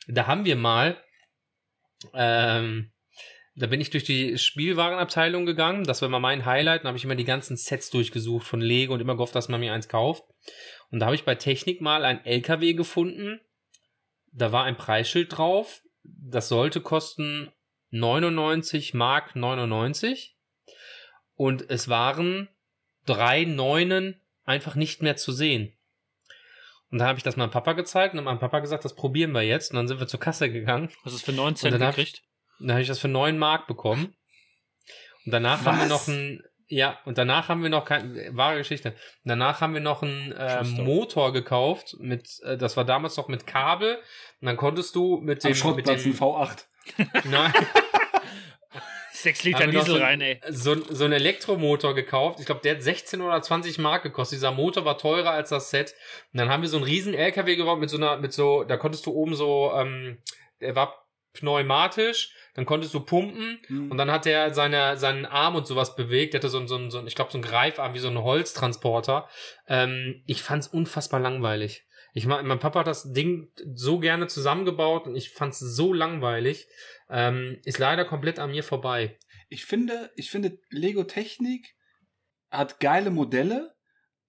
Da 0.07 0.25
haben 0.25 0.45
wir 0.45 0.55
mal 0.55 0.97
ähm, 2.13 2.92
da 3.55 3.67
bin 3.67 3.81
ich 3.81 3.91
durch 3.91 4.03
die 4.03 4.37
Spielwarenabteilung 4.37 5.45
gegangen. 5.45 5.83
Das 5.83 6.01
war 6.01 6.07
immer 6.07 6.19
mein 6.19 6.45
Highlight. 6.45 6.81
Dann 6.81 6.87
habe 6.87 6.97
ich 6.97 7.03
immer 7.03 7.15
die 7.15 7.23
ganzen 7.23 7.55
Sets 7.55 7.91
durchgesucht 7.91 8.47
von 8.47 8.61
Lego 8.61 8.93
und 8.93 8.99
immer 8.99 9.13
gehofft, 9.13 9.35
dass 9.35 9.49
man 9.49 9.59
mir 9.59 9.73
eins 9.73 9.87
kauft. 9.87 10.23
Und 10.89 10.99
da 10.99 11.05
habe 11.05 11.15
ich 11.15 11.23
bei 11.23 11.35
Technik 11.35 11.79
mal 11.79 12.03
ein 12.03 12.25
LKW 12.25 12.73
gefunden. 12.73 13.39
Da 14.31 14.51
war 14.51 14.63
ein 14.63 14.77
Preisschild 14.77 15.37
drauf. 15.37 15.81
Das 16.03 16.49
sollte 16.49 16.81
kosten 16.81 17.51
99 17.91 18.95
Mark 18.95 19.35
99. 19.35 20.35
Und 21.35 21.69
es 21.69 21.89
waren 21.89 22.49
drei 23.05 23.43
Neunen 23.43 24.19
einfach 24.45 24.73
nicht 24.75 25.03
mehr 25.03 25.15
zu 25.15 25.31
sehen. 25.31 25.73
Und 26.89 26.99
da 26.99 27.07
habe 27.07 27.17
ich 27.17 27.23
das 27.23 27.37
meinem 27.37 27.51
Papa 27.51 27.73
gezeigt 27.73 28.13
und 28.13 28.17
dann 28.17 28.25
hat 28.25 28.33
mein 28.33 28.39
Papa 28.39 28.59
gesagt, 28.59 28.85
das 28.85 28.95
probieren 28.95 29.31
wir 29.31 29.41
jetzt. 29.41 29.71
Und 29.71 29.77
dann 29.77 29.87
sind 29.87 29.99
wir 29.99 30.07
zur 30.07 30.19
Kasse 30.19 30.51
gegangen. 30.51 30.89
Hast 31.03 31.13
du 31.13 31.17
es 31.17 31.21
für 31.21 31.33
9 31.33 31.55
Cent 31.55 31.73
Und 31.73 31.79
dann 31.79 31.87
hab 31.87 31.95
gekriegt? 31.95 32.23
Dann 32.59 32.71
habe 32.71 32.81
ich 32.81 32.87
das 32.87 32.99
für 32.99 33.07
9 33.07 33.37
Mark 33.37 33.67
bekommen. 33.67 34.15
Und 35.25 35.31
danach 35.31 35.65
haben 35.65 35.77
wir 35.77 35.89
Was? 35.89 36.07
noch 36.07 36.07
ein, 36.07 36.43
ja, 36.67 36.99
und 37.05 37.17
danach 37.17 37.49
haben 37.49 37.61
wir 37.61 37.69
noch 37.69 37.85
kein, 37.85 38.35
wahre 38.35 38.57
Geschichte. 38.57 38.89
Und 38.89 39.29
danach 39.29 39.61
haben 39.61 39.73
wir 39.73 39.81
noch 39.81 40.01
einen 40.01 40.31
äh. 40.31 40.63
Motor 40.63 41.33
gekauft 41.33 41.95
mit, 41.99 42.39
äh, 42.43 42.57
das 42.57 42.77
war 42.77 42.85
damals 42.85 43.17
noch 43.17 43.27
mit 43.27 43.47
Kabel. 43.47 43.97
Und 44.41 44.47
dann 44.47 44.57
konntest 44.57 44.95
du 44.95 45.17
mit 45.17 45.45
am 45.45 45.53
dem, 45.53 45.75
mit 45.75 45.87
dem, 45.87 46.13
V8. 46.13 46.65
nein, 47.25 47.53
6 49.23 49.43
Liter 49.43 49.67
Diesel 49.67 49.85
so, 49.85 49.95
rein, 49.97 50.21
ey. 50.21 50.39
so, 50.49 50.75
so 50.75 51.05
einen 51.05 51.13
Elektromotor 51.13 51.95
gekauft. 51.95 52.39
Ich 52.39 52.45
glaube, 52.45 52.61
der 52.61 52.75
hat 52.75 52.83
16 52.83 53.21
oder 53.21 53.41
20 53.41 53.77
Mark 53.79 54.03
gekostet. 54.03 54.37
Dieser 54.37 54.51
Motor 54.51 54.83
war 54.85 54.97
teurer 54.97 55.31
als 55.31 55.49
das 55.49 55.69
Set. 55.69 55.95
Und 56.33 56.39
dann 56.39 56.49
haben 56.49 56.61
wir 56.61 56.69
so 56.69 56.77
einen 56.77 56.85
riesen 56.85 57.13
LKW 57.13 57.55
gebaut 57.55 57.79
mit 57.79 57.89
so 57.89 57.97
einer, 57.97 58.17
mit 58.17 58.33
so, 58.33 58.63
da 58.63 58.77
konntest 58.77 59.05
du 59.05 59.11
oben 59.11 59.33
so, 59.33 59.71
ähm, 59.75 60.17
der 60.59 60.75
war 60.75 61.07
pneumatisch, 61.33 62.33
dann 62.53 62.65
konntest 62.65 62.93
du 62.93 62.99
pumpen 62.99 63.59
Hm. 63.67 63.91
und 63.91 63.97
dann 63.97 64.11
hat 64.11 64.25
er 64.25 64.53
seine, 64.53 64.97
seinen 64.97 65.25
Arm 65.25 65.55
und 65.55 65.65
sowas 65.65 65.95
bewegt. 65.95 66.33
Der 66.33 66.39
hatte 66.39 66.49
so, 66.49 66.65
so, 66.67 66.89
so 66.89 67.05
ich 67.05 67.15
glaube, 67.15 67.31
so 67.31 67.37
einen 67.37 67.45
Greifarm 67.45 67.93
wie 67.93 67.99
so 67.99 68.09
ein 68.09 68.17
Holztransporter. 68.17 69.27
Ähm, 69.67 70.23
ich 70.27 70.43
fand's 70.43 70.67
unfassbar 70.67 71.19
langweilig. 71.19 71.85
Ich 72.13 72.27
mein, 72.27 72.45
mein 72.45 72.59
Papa 72.59 72.81
hat 72.81 72.87
das 72.87 73.11
Ding 73.11 73.51
so 73.73 73.99
gerne 73.99 74.27
zusammengebaut 74.27 75.07
und 75.07 75.15
ich 75.15 75.31
fand's 75.31 75.59
so 75.59 75.93
langweilig. 75.93 76.67
Ähm, 77.09 77.59
ist 77.65 77.79
leider 77.79 78.05
komplett 78.05 78.37
an 78.37 78.51
mir 78.51 78.63
vorbei. 78.63 79.17
Ich 79.49 79.65
finde, 79.65 80.11
ich 80.15 80.29
finde, 80.29 80.59
Lego 80.69 81.03
Technik 81.03 81.75
hat 82.51 82.79
geile 82.79 83.09
Modelle, 83.09 83.73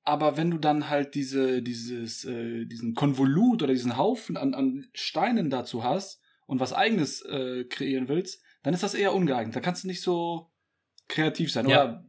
aber 0.03 0.39
wenn 0.39 0.51
du 0.51 0.59
dann 0.59 0.89
halt 0.89 1.15
diese, 1.15 1.63
dieses, 1.63 2.25
äh, 2.25 2.65
diesen 2.65 2.95
Konvolut 2.95 3.63
oder 3.63 3.73
diesen 3.73 3.99
Haufen 3.99 4.39
an, 4.39 4.55
an 4.55 4.87
Steinen 4.95 5.51
dazu 5.51 5.85
hast 5.85 6.23
und 6.47 6.61
was 6.61 6.73
eigenes 6.73 7.23
äh, 7.23 7.65
kreieren 7.65 8.09
willst, 8.09 8.43
dann 8.63 8.75
ist 8.75 8.83
das 8.83 8.95
eher 8.95 9.15
ungeeignet. 9.15 9.57
Da 9.57 9.61
kannst 9.61 9.85
du 9.85 9.89
nicht 9.89 10.03
so 10.03 10.51
kreativ 11.09 11.53
sein. 11.53 11.69
Ja. 11.69 11.85
Oder 11.85 12.05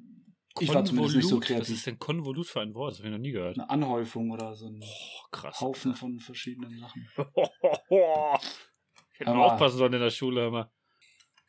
ich 0.60 0.74
war 0.74 0.86
zumindest 0.86 1.18
nicht 1.18 1.28
so 1.28 1.40
Konvolut. 1.40 1.62
Was 1.62 1.70
ist 1.70 1.78
kreativ. 1.84 1.84
denn 1.84 2.00
Konvolut 2.00 2.48
für 2.48 2.62
ein 2.62 2.74
Wort? 2.74 2.92
Das 2.94 3.00
habe 3.00 3.10
ich 3.10 3.14
noch 3.14 3.20
nie 3.20 3.32
gehört. 3.32 3.58
Eine 3.58 3.70
Anhäufung 3.70 4.32
oder 4.32 4.56
so 4.56 4.68
ein 4.68 4.80
Oh, 4.82 5.28
krass. 5.32 5.60
Haufen 5.60 5.96
von 5.96 6.20
verschiedenen 6.20 6.80
Sachen. 6.80 7.08
ich 7.18 9.20
hätte 9.20 9.32
mal 9.32 9.44
Aber- 9.44 9.54
aufpassen 9.54 9.78
sollen 9.78 9.94
in 9.94 10.02
der 10.02 10.12
Schule 10.12 10.48
immer. 10.48 10.72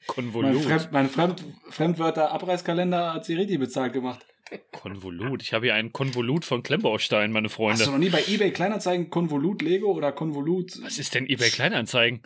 Mein, 0.08 0.14
Konvolut. 0.32 0.62
Fremd, 0.62 0.92
mein 0.92 1.08
Fremd, 1.08 1.44
Fremdwörter-Abreißkalender 1.70 3.14
hat 3.14 3.24
sie 3.24 3.34
richtig 3.34 3.58
bezahlt 3.58 3.92
gemacht. 3.92 4.24
Konvolut. 4.70 5.42
Ich 5.42 5.52
habe 5.52 5.66
hier 5.66 5.74
einen 5.74 5.92
Konvolut 5.92 6.44
von 6.44 6.62
Klemmbaustein, 6.62 7.32
meine 7.32 7.48
Freunde. 7.48 7.80
Hast 7.80 7.86
du 7.86 7.90
noch 7.90 7.98
nie 7.98 8.10
bei 8.10 8.22
eBay 8.28 8.52
Kleinanzeigen 8.52 9.10
Konvolut 9.10 9.62
Lego 9.62 9.90
oder 9.92 10.12
Konvolut? 10.12 10.80
Was 10.82 10.98
ist 10.98 11.14
denn 11.14 11.26
eBay 11.28 11.50
Kleinanzeigen? 11.50 12.22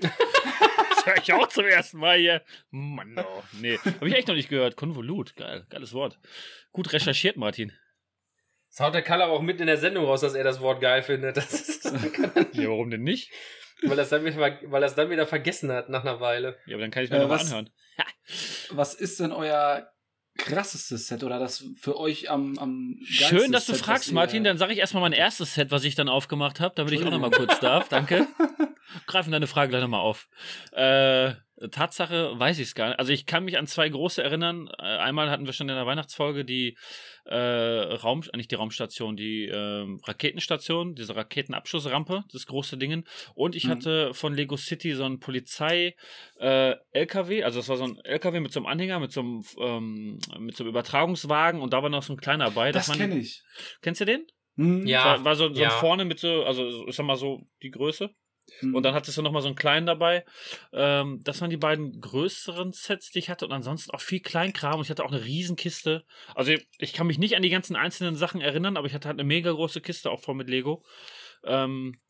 das 0.90 1.06
höre 1.06 1.16
ich 1.22 1.32
auch 1.32 1.48
zum 1.48 1.64
ersten 1.66 1.98
Mal 1.98 2.18
hier. 2.18 2.42
Mann, 2.70 3.16
oh. 3.18 3.42
nee. 3.60 3.78
Habe 3.78 4.08
ich 4.08 4.14
echt 4.14 4.28
noch 4.28 4.34
nicht 4.34 4.48
gehört. 4.48 4.76
Konvolut. 4.76 5.36
Geil. 5.36 5.66
Geiles 5.70 5.92
Wort. 5.92 6.18
Gut 6.72 6.92
recherchiert, 6.92 7.36
Martin. 7.36 7.72
Das 8.70 8.80
haut 8.80 8.94
der 8.94 9.02
Kalle 9.02 9.24
aber 9.24 9.32
auch 9.32 9.42
mitten 9.42 9.62
in 9.62 9.66
der 9.66 9.78
Sendung 9.78 10.04
raus, 10.04 10.20
dass 10.20 10.34
er 10.34 10.44
das 10.44 10.60
Wort 10.60 10.80
geil 10.80 11.02
findet. 11.02 11.36
Das 11.36 11.52
ist, 11.52 11.84
Ja, 12.52 12.68
warum 12.68 12.90
denn 12.90 13.02
nicht? 13.02 13.30
weil 13.82 13.98
er 13.98 14.02
es 14.04 14.10
dann, 14.10 14.24
wieder- 14.24 14.58
weil 14.64 14.82
es 14.82 14.94
dann 14.94 15.10
wieder 15.10 15.26
vergessen 15.26 15.72
hat 15.72 15.88
nach 15.88 16.02
einer 16.02 16.20
Weile. 16.20 16.58
Ja, 16.66 16.74
aber 16.76 16.82
dann 16.82 16.90
kann 16.90 17.02
ich 17.02 17.10
mir 17.10 17.16
Äh, 17.16 17.20
noch 17.22 17.28
was- 17.30 17.46
anhören. 17.46 17.70
Was 18.70 18.94
ist 18.94 19.18
denn 19.20 19.32
euer 19.32 19.90
krassestes 20.44 21.06
Set 21.06 21.22
oder 21.24 21.38
das 21.38 21.64
für 21.78 21.98
euch 21.98 22.30
am, 22.30 22.58
am 22.58 22.98
Schön, 23.04 23.52
dass 23.52 23.66
du 23.66 23.72
Set, 23.72 23.84
fragst, 23.84 24.12
Martin. 24.12 24.44
Dann 24.44 24.58
sage 24.58 24.72
ich 24.72 24.78
erstmal 24.78 25.02
mein 25.02 25.12
erstes 25.12 25.54
Set, 25.54 25.70
was 25.70 25.84
ich 25.84 25.94
dann 25.94 26.08
aufgemacht 26.08 26.60
habe, 26.60 26.74
damit 26.74 26.92
ich 26.92 27.04
auch 27.04 27.10
noch 27.10 27.20
mal 27.20 27.30
kurz 27.36 27.60
darf. 27.60 27.88
Danke. 27.88 28.26
Greifen 29.06 29.32
deine 29.32 29.46
Frage 29.46 29.70
gleich 29.70 29.82
nochmal 29.82 30.00
auf. 30.00 30.28
Äh, 30.72 31.34
Tatsache 31.68 32.38
weiß 32.38 32.58
ich 32.58 32.68
es 32.68 32.74
gar 32.74 32.88
nicht. 32.88 32.98
Also 32.98 33.12
ich 33.12 33.26
kann 33.26 33.44
mich 33.44 33.58
an 33.58 33.66
zwei 33.66 33.88
große 33.88 34.22
erinnern. 34.22 34.68
Äh, 34.78 34.82
einmal 34.82 35.30
hatten 35.30 35.46
wir 35.46 35.52
schon 35.52 35.68
in 35.68 35.74
der 35.74 35.86
Weihnachtsfolge 35.86 36.44
die 36.44 36.76
äh, 37.26 37.36
Raum, 37.36 38.22
äh, 38.32 38.36
nicht 38.36 38.50
die 38.50 38.54
Raumstation, 38.54 39.16
die 39.16 39.46
ähm, 39.46 40.00
Raketenstation, 40.04 40.94
diese 40.94 41.14
Raketenabschussrampe, 41.16 42.24
das 42.32 42.46
große 42.46 42.78
Dingen. 42.78 43.04
Und 43.34 43.54
ich 43.56 43.64
Mhm. 43.64 43.70
hatte 43.70 44.14
von 44.14 44.34
Lego 44.34 44.56
City 44.56 44.94
so 44.94 45.04
einen 45.04 45.20
Polizei 45.20 45.94
äh, 46.38 46.74
LKW, 46.92 47.42
also 47.44 47.58
das 47.58 47.68
war 47.68 47.76
so 47.76 47.84
ein 47.84 47.98
LKW 48.04 48.40
mit 48.40 48.52
so 48.52 48.60
einem 48.60 48.66
Anhänger, 48.66 48.98
mit 49.00 49.12
so 49.12 49.20
einem, 49.20 49.44
ähm, 49.60 50.18
mit 50.38 50.56
so 50.56 50.64
einem 50.64 50.70
Übertragungswagen 50.70 51.60
und 51.60 51.72
da 51.72 51.82
war 51.82 51.90
noch 51.90 52.02
so 52.02 52.12
ein 52.14 52.16
kleiner 52.20 52.46
dabei. 52.46 52.72
Das 52.72 52.88
man- 52.88 52.98
kenne 52.98 53.18
ich. 53.18 53.42
Kennst 53.82 54.00
du 54.00 54.04
den? 54.06 54.26
Hm? 54.56 54.86
Ja. 54.86 55.04
War, 55.04 55.24
war 55.24 55.36
so, 55.36 55.52
so 55.54 55.60
ja. 55.62 55.70
vorne 55.70 56.04
mit 56.04 56.18
so, 56.18 56.44
also 56.44 56.86
ich 56.86 56.96
sag 56.96 57.06
mal 57.06 57.16
so 57.16 57.46
die 57.62 57.70
Größe. 57.70 58.10
Hm. 58.58 58.74
Und 58.74 58.82
dann 58.82 58.94
hattest 58.94 59.16
du 59.16 59.22
nochmal 59.22 59.42
so 59.42 59.48
einen 59.48 59.56
kleinen 59.56 59.86
dabei. 59.86 60.24
Ähm, 60.72 61.20
das 61.22 61.40
waren 61.40 61.50
die 61.50 61.56
beiden 61.56 62.00
größeren 62.00 62.72
Sets, 62.72 63.10
die 63.10 63.20
ich 63.20 63.30
hatte. 63.30 63.46
Und 63.46 63.52
ansonsten 63.52 63.90
auch 63.92 64.00
viel 64.00 64.20
Kleinkram. 64.20 64.76
Und 64.78 64.82
ich 64.84 64.90
hatte 64.90 65.04
auch 65.04 65.12
eine 65.12 65.24
Riesenkiste. 65.24 66.04
Also 66.34 66.52
ich 66.78 66.92
kann 66.92 67.06
mich 67.06 67.18
nicht 67.18 67.36
an 67.36 67.42
die 67.42 67.50
ganzen 67.50 67.76
einzelnen 67.76 68.16
Sachen 68.16 68.40
erinnern, 68.40 68.76
aber 68.76 68.86
ich 68.86 68.94
hatte 68.94 69.08
halt 69.08 69.18
eine 69.18 69.26
mega 69.26 69.50
große 69.50 69.80
Kiste, 69.80 70.10
auch 70.10 70.20
voll 70.20 70.34
mit 70.34 70.48
Lego. 70.48 70.84
Ähm, 71.44 72.00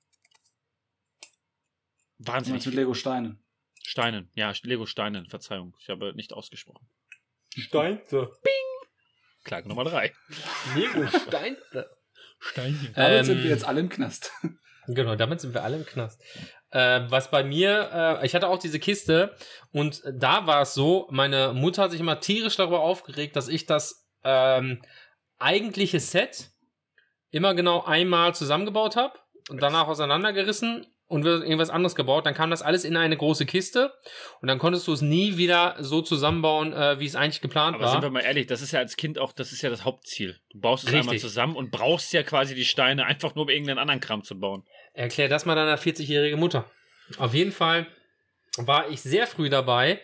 wahnsinnig. 2.19 2.67
mit 2.67 2.75
Lego 2.75 2.95
Steinen. 2.95 3.43
Steinen. 3.83 4.31
Ja, 4.35 4.53
Lego 4.63 4.87
Steinen. 4.87 5.27
Verzeihung. 5.29 5.77
Ich 5.81 5.89
habe 5.89 6.15
nicht 6.15 6.33
ausgesprochen. 6.33 6.89
Steinze. 7.57 8.31
Klage 9.45 9.69
Nummer 9.69 9.85
drei. 9.85 10.13
Lego 10.75 11.07
Steinze. 11.27 11.91
Steinchen. 12.41 12.93
Damit 12.95 13.19
Ähm, 13.19 13.25
sind 13.25 13.43
wir 13.43 13.51
jetzt 13.51 13.65
alle 13.65 13.81
im 13.81 13.89
Knast. 13.89 14.33
Genau, 14.87 15.15
damit 15.15 15.41
sind 15.41 15.55
wir 15.55 15.63
alle 15.63 15.77
im 15.77 15.87
Knast. 15.87 16.23
Äh, 16.71 17.03
was 17.09 17.31
bei 17.31 17.45
mir, 17.45 17.91
äh, 17.93 18.27
ich 18.27 18.35
hatte 18.35 18.49
auch 18.49 18.59
diese 18.59 18.79
Kiste 18.79 19.35
und 19.73 20.03
da 20.13 20.47
war 20.47 20.63
es 20.63 20.75
so, 20.75 21.09
meine 21.11 21.53
Mutter 21.53 21.83
hat 21.83 21.91
sich 21.91 22.01
immer 22.01 22.21
tierisch 22.21 22.57
darüber 22.57 22.81
aufgeregt, 22.81 23.37
dass 23.37 23.49
ich 23.49 23.67
das 23.67 24.09
ähm, 24.25 24.83
eigentliche 25.39 26.01
Set 26.01 26.51
immer 27.31 27.55
genau 27.55 27.85
einmal 27.85 28.35
zusammengebaut 28.35 28.97
habe 28.97 29.19
und 29.49 29.63
danach 29.63 29.89
auseinandergerissen 29.89 30.87
und 31.11 31.25
wird 31.25 31.43
irgendwas 31.43 31.71
anderes 31.71 31.97
gebaut. 31.97 32.25
Dann 32.25 32.35
kam 32.35 32.51
das 32.51 32.63
alles 32.63 32.85
in 32.85 32.97
eine 32.97 33.17
große 33.17 33.45
Kiste 33.45 33.93
und 34.41 34.49
dann 34.49 34.59
konntest 34.59 34.87
du 34.87 34.93
es 34.93 35.03
nie 35.03 35.37
wieder 35.37 35.77
so 35.81 36.03
zusammenbauen, 36.03 36.73
äh, 36.73 37.01
wie 37.01 37.07
es 37.07 37.17
eigentlich 37.17 37.41
geplant 37.41 37.75
Aber 37.75 37.89
sind 37.89 37.99
wir 37.99 38.05
war. 38.05 38.11
mal 38.11 38.21
ehrlich, 38.21 38.47
das 38.47 38.63
ist 38.63 38.71
ja 38.71 38.79
als 38.79 38.97
Kind 38.97 39.19
auch, 39.19 39.33
das 39.33 39.51
ist 39.51 39.61
ja 39.61 39.71
das 39.71 39.85
Hauptziel. 39.85 40.39
Du 40.51 40.61
baust 40.61 40.85
es 40.85 40.91
Richtig. 40.91 41.01
einmal 41.01 41.19
zusammen 41.19 41.57
und 41.57 41.73
brauchst 41.73 42.13
ja 42.13 42.23
quasi 42.23 42.55
die 42.55 42.65
Steine 42.65 43.07
einfach 43.07 43.35
nur, 43.35 43.45
um 43.45 43.51
irgendeinen 43.51 43.79
anderen 43.79 44.01
Kram 44.01 44.23
zu 44.23 44.39
bauen. 44.39 44.65
Erklär 44.95 45.29
das 45.29 45.45
mal 45.47 45.57
deiner 45.57 45.79
40-jährigen 45.79 46.39
Mutter. 46.39 46.71
Auf 47.19 47.35
jeden 47.35 47.53
Fall 47.53 47.89
war 48.57 48.89
ich 48.89 49.03
sehr 49.03 49.27
früh 49.27 49.51
dabei, 49.51 50.01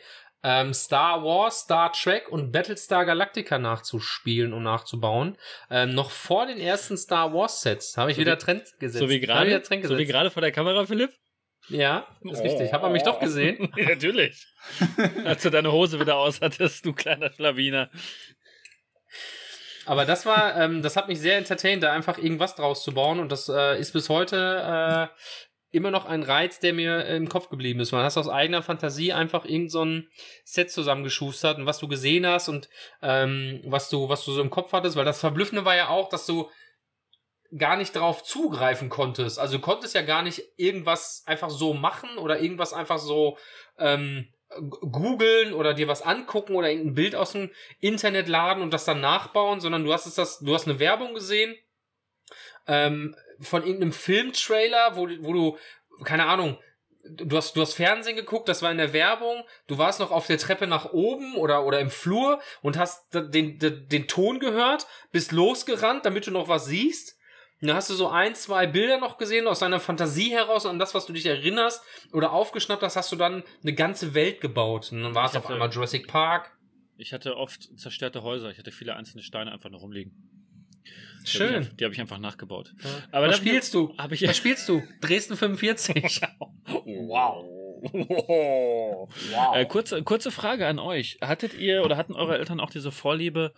ähm, 0.49 0.73
Star 0.73 1.25
Wars, 1.25 1.63
Star 1.63 1.91
Trek 1.93 2.29
und 2.31 2.53
Battlestar 2.53 3.05
Galactica 3.05 3.59
nachzuspielen 3.59 4.53
und 4.53 4.63
nachzubauen. 4.63 5.37
Ähm, 5.71 5.95
noch 5.95 6.13
vor 6.13 6.47
den 6.47 6.59
ersten 6.61 6.97
Star 6.97 7.35
Wars 7.35 7.63
Sets 7.63 7.97
habe 7.97 8.13
ich 8.13 8.17
So 8.17 8.21
wieder 8.21 8.35
wie- 8.37 8.39
Trend 8.39 8.65
gesetzt. 8.79 9.01
So 9.01 9.09
wie 9.09 9.15
Hab 9.17 9.21
ich 9.23 9.27
gerade 9.29 9.47
wieder 9.49 9.63
Trend 9.63 9.85
so 9.87 9.99
wie 9.99 10.07
gerade 10.07 10.31
vor 10.31 10.41
der 10.43 10.53
Kamera, 10.53 10.87
Philipp? 10.87 11.11
ja, 11.69 12.07
ist 12.21 12.45
richtig. 12.45 12.73
Hat 12.73 12.81
man 12.83 12.93
mich 12.93 13.03
doch 13.03 13.19
gesehen. 13.19 13.73
Ja, 13.77 13.89
Natürlich. 13.89 14.47
Als 15.25 15.43
du 15.43 15.51
deine 15.51 15.73
Hose 15.73 15.99
wieder 15.99 16.15
aus 16.17 16.41
hattest, 16.41 16.87
du 16.87 16.93
kleiner 16.93 17.33
Schlawiner. 17.33 17.91
Aber 19.85 20.05
das 20.05 20.27
war, 20.27 20.57
ähm, 20.61 20.83
das 20.83 20.97
hat 20.97 21.09
mich 21.09 21.21
sehr 21.21 21.37
entertained, 21.39 21.83
da 21.83 21.93
einfach 21.93 22.19
irgendwas 22.19 22.55
draus 22.57 22.83
zu 22.83 22.93
bauen 22.93 23.21
und 23.21 23.31
das 23.31 23.49
äh, 23.49 23.79
ist 23.79 23.93
bis 23.93 24.09
heute 24.09 24.37
äh, 24.37 25.19
immer 25.71 25.91
noch 25.91 26.07
ein 26.07 26.23
Reiz, 26.23 26.61
der 26.61 26.73
mir 26.73 27.05
im 27.07 27.29
Kopf 27.29 27.49
geblieben 27.49 27.81
ist. 27.81 27.93
Man 27.93 28.05
hast 28.05 28.17
aus 28.17 28.29
eigener 28.29 28.63
Fantasie 28.63 29.13
einfach 29.13 29.45
irgend 29.45 29.71
so 29.71 29.85
ein 29.85 30.09
Set 30.45 30.71
zusammengeschustert 30.71 31.59
und 31.59 31.67
was 31.67 31.79
du 31.79 31.89
gesehen 31.89 32.27
hast 32.27 32.49
und 32.49 32.69
ähm, 33.03 33.61
was 33.65 33.89
du, 33.91 34.09
was 34.09 34.25
du 34.25 34.33
so 34.33 34.41
im 34.41 34.51
Kopf 34.51 34.73
hattest, 34.73 34.97
weil 34.97 35.05
das 35.05 35.21
Verblüffende 35.21 35.65
war 35.65 35.77
ja 35.77 35.89
auch, 35.89 36.09
dass 36.09 36.27
du 36.27 36.49
gar 37.57 37.77
nicht 37.77 37.95
drauf 37.95 38.23
zugreifen 38.23 38.89
konntest. 38.89 39.39
Also 39.39 39.57
du 39.57 39.63
konntest 39.63 39.95
ja 39.95 40.03
gar 40.03 40.23
nicht 40.23 40.43
irgendwas 40.57 41.23
einfach 41.27 41.51
so 41.51 41.75
machen 41.75 42.19
oder 42.19 42.41
irgendwas 42.41 42.73
einfach 42.73 42.99
so 42.99 43.39
ähm, 43.79 44.29
googeln 44.81 45.53
oder 45.53 45.75
dir 45.75 45.89
was 45.89 46.03
angucken 46.03 46.55
oder 46.55 46.71
irgendein 46.71 46.95
Bild 46.95 47.15
aus 47.15 47.33
dem 47.33 47.51
Internet 47.81 48.29
laden 48.29 48.63
und 48.63 48.73
das 48.73 48.85
dann 48.85 49.01
nachbauen, 49.01 49.61
sondern 49.61 49.85
du 49.85 49.93
hast 49.93 50.07
es 50.07 50.15
das, 50.15 50.39
du 50.39 50.55
hast 50.55 50.69
eine 50.69 50.79
Werbung 50.79 51.15
gesehen 51.15 51.57
ähm, 52.67 53.15
von 53.41 53.63
irgendeinem 53.63 53.93
Filmtrailer, 53.93 54.97
wo, 54.97 55.09
wo 55.21 55.33
du, 55.33 55.59
keine 56.05 56.27
Ahnung, 56.27 56.59
du 57.09 57.37
hast, 57.37 57.57
du 57.57 57.61
hast 57.61 57.75
Fernsehen 57.75 58.17
geguckt, 58.17 58.49
das 58.49 58.63
war 58.63 58.71
in 58.71 58.79
der 58.79 58.93
Werbung, 58.93 59.45
du 59.67 59.79
warst 59.79 60.01
noch 60.01 60.11
auf 60.11 60.27
der 60.27 60.39
Treppe 60.39 60.67
nach 60.67 60.93
oben 60.93 61.37
oder, 61.37 61.65
oder 61.65 61.81
im 61.81 61.91
Flur 61.91 62.41
und 62.63 62.77
hast 62.77 63.13
den, 63.15 63.59
den, 63.59 63.89
den 63.89 64.09
Ton 64.09 64.41
gehört, 64.41 64.87
bist 65.13 65.33
losgerannt, 65.33 66.05
damit 66.05 66.27
du 66.27 66.31
noch 66.31 66.49
was 66.49 66.67
siehst. 66.67 67.17
Und 67.63 67.69
dann 67.69 67.77
hast 67.77 67.89
du 67.89 67.95
so 67.95 68.09
ein, 68.09 68.35
zwei 68.35 68.67
Bilder 68.67 68.99
noch 68.99 69.17
gesehen 69.17 69.47
aus 69.47 69.61
deiner 69.61 69.81
Fantasie 69.81 70.31
heraus 70.31 70.67
und 70.67 70.73
an 70.73 70.79
das, 70.79 70.95
was 70.95 71.07
du 71.07 71.15
dich 71.15 71.25
erinnerst 71.25 71.83
oder 72.13 72.33
aufgeschnappt 72.33 72.83
hast, 72.83 72.97
hast 72.97 73.11
du 73.13 73.17
dann 73.17 73.45
eine 73.63 73.73
ganze 73.73 74.13
Welt 74.13 74.43
gebaut. 74.43 74.93
Und 74.93 75.03
dann 75.03 75.15
war 75.15 75.25
es 75.25 75.37
auf 75.37 75.49
einmal 75.49 75.71
Jurassic 75.71 76.07
Park. 76.07 76.53
Ich 76.99 77.15
hatte 77.15 77.37
oft 77.37 77.79
zerstörte 77.79 78.23
Häuser. 78.23 78.51
Ich 78.51 78.59
hatte 78.59 78.73
viele 78.73 78.95
einzelne 78.95 79.23
Steine 79.23 79.53
einfach 79.53 79.71
nur 79.71 79.81
rumliegen. 79.81 80.36
Die 81.27 81.31
Schön. 81.33 81.63
ich- 81.63 81.77
Die 81.77 81.85
habe 81.85 81.93
ich 81.95 82.01
einfach 82.01 82.19
nachgebaut. 82.19 82.73
Aber 83.11 83.19
Aber 83.19 83.27
was 83.29 83.37
da- 83.41 83.43
spielst 83.47 83.75
du? 83.75 83.95
Hab 83.99 84.13
ich 84.13 84.27
Was 84.27 84.37
spielst 84.37 84.69
du? 84.69 84.83
Dresden 85.01 85.37
45. 85.37 86.21
Wow. 88.27 89.09
Äh, 89.55 89.67
kurze, 89.67 90.03
kurze 90.03 90.31
Frage 90.31 90.67
an 90.67 90.79
euch. 90.79 91.19
Hattet 91.21 91.55
ihr 91.55 91.85
oder 91.85 91.97
hatten 91.97 92.15
eure 92.15 92.39
Eltern 92.39 92.59
auch 92.61 92.71
diese 92.71 92.91
Vorliebe, 92.91 93.53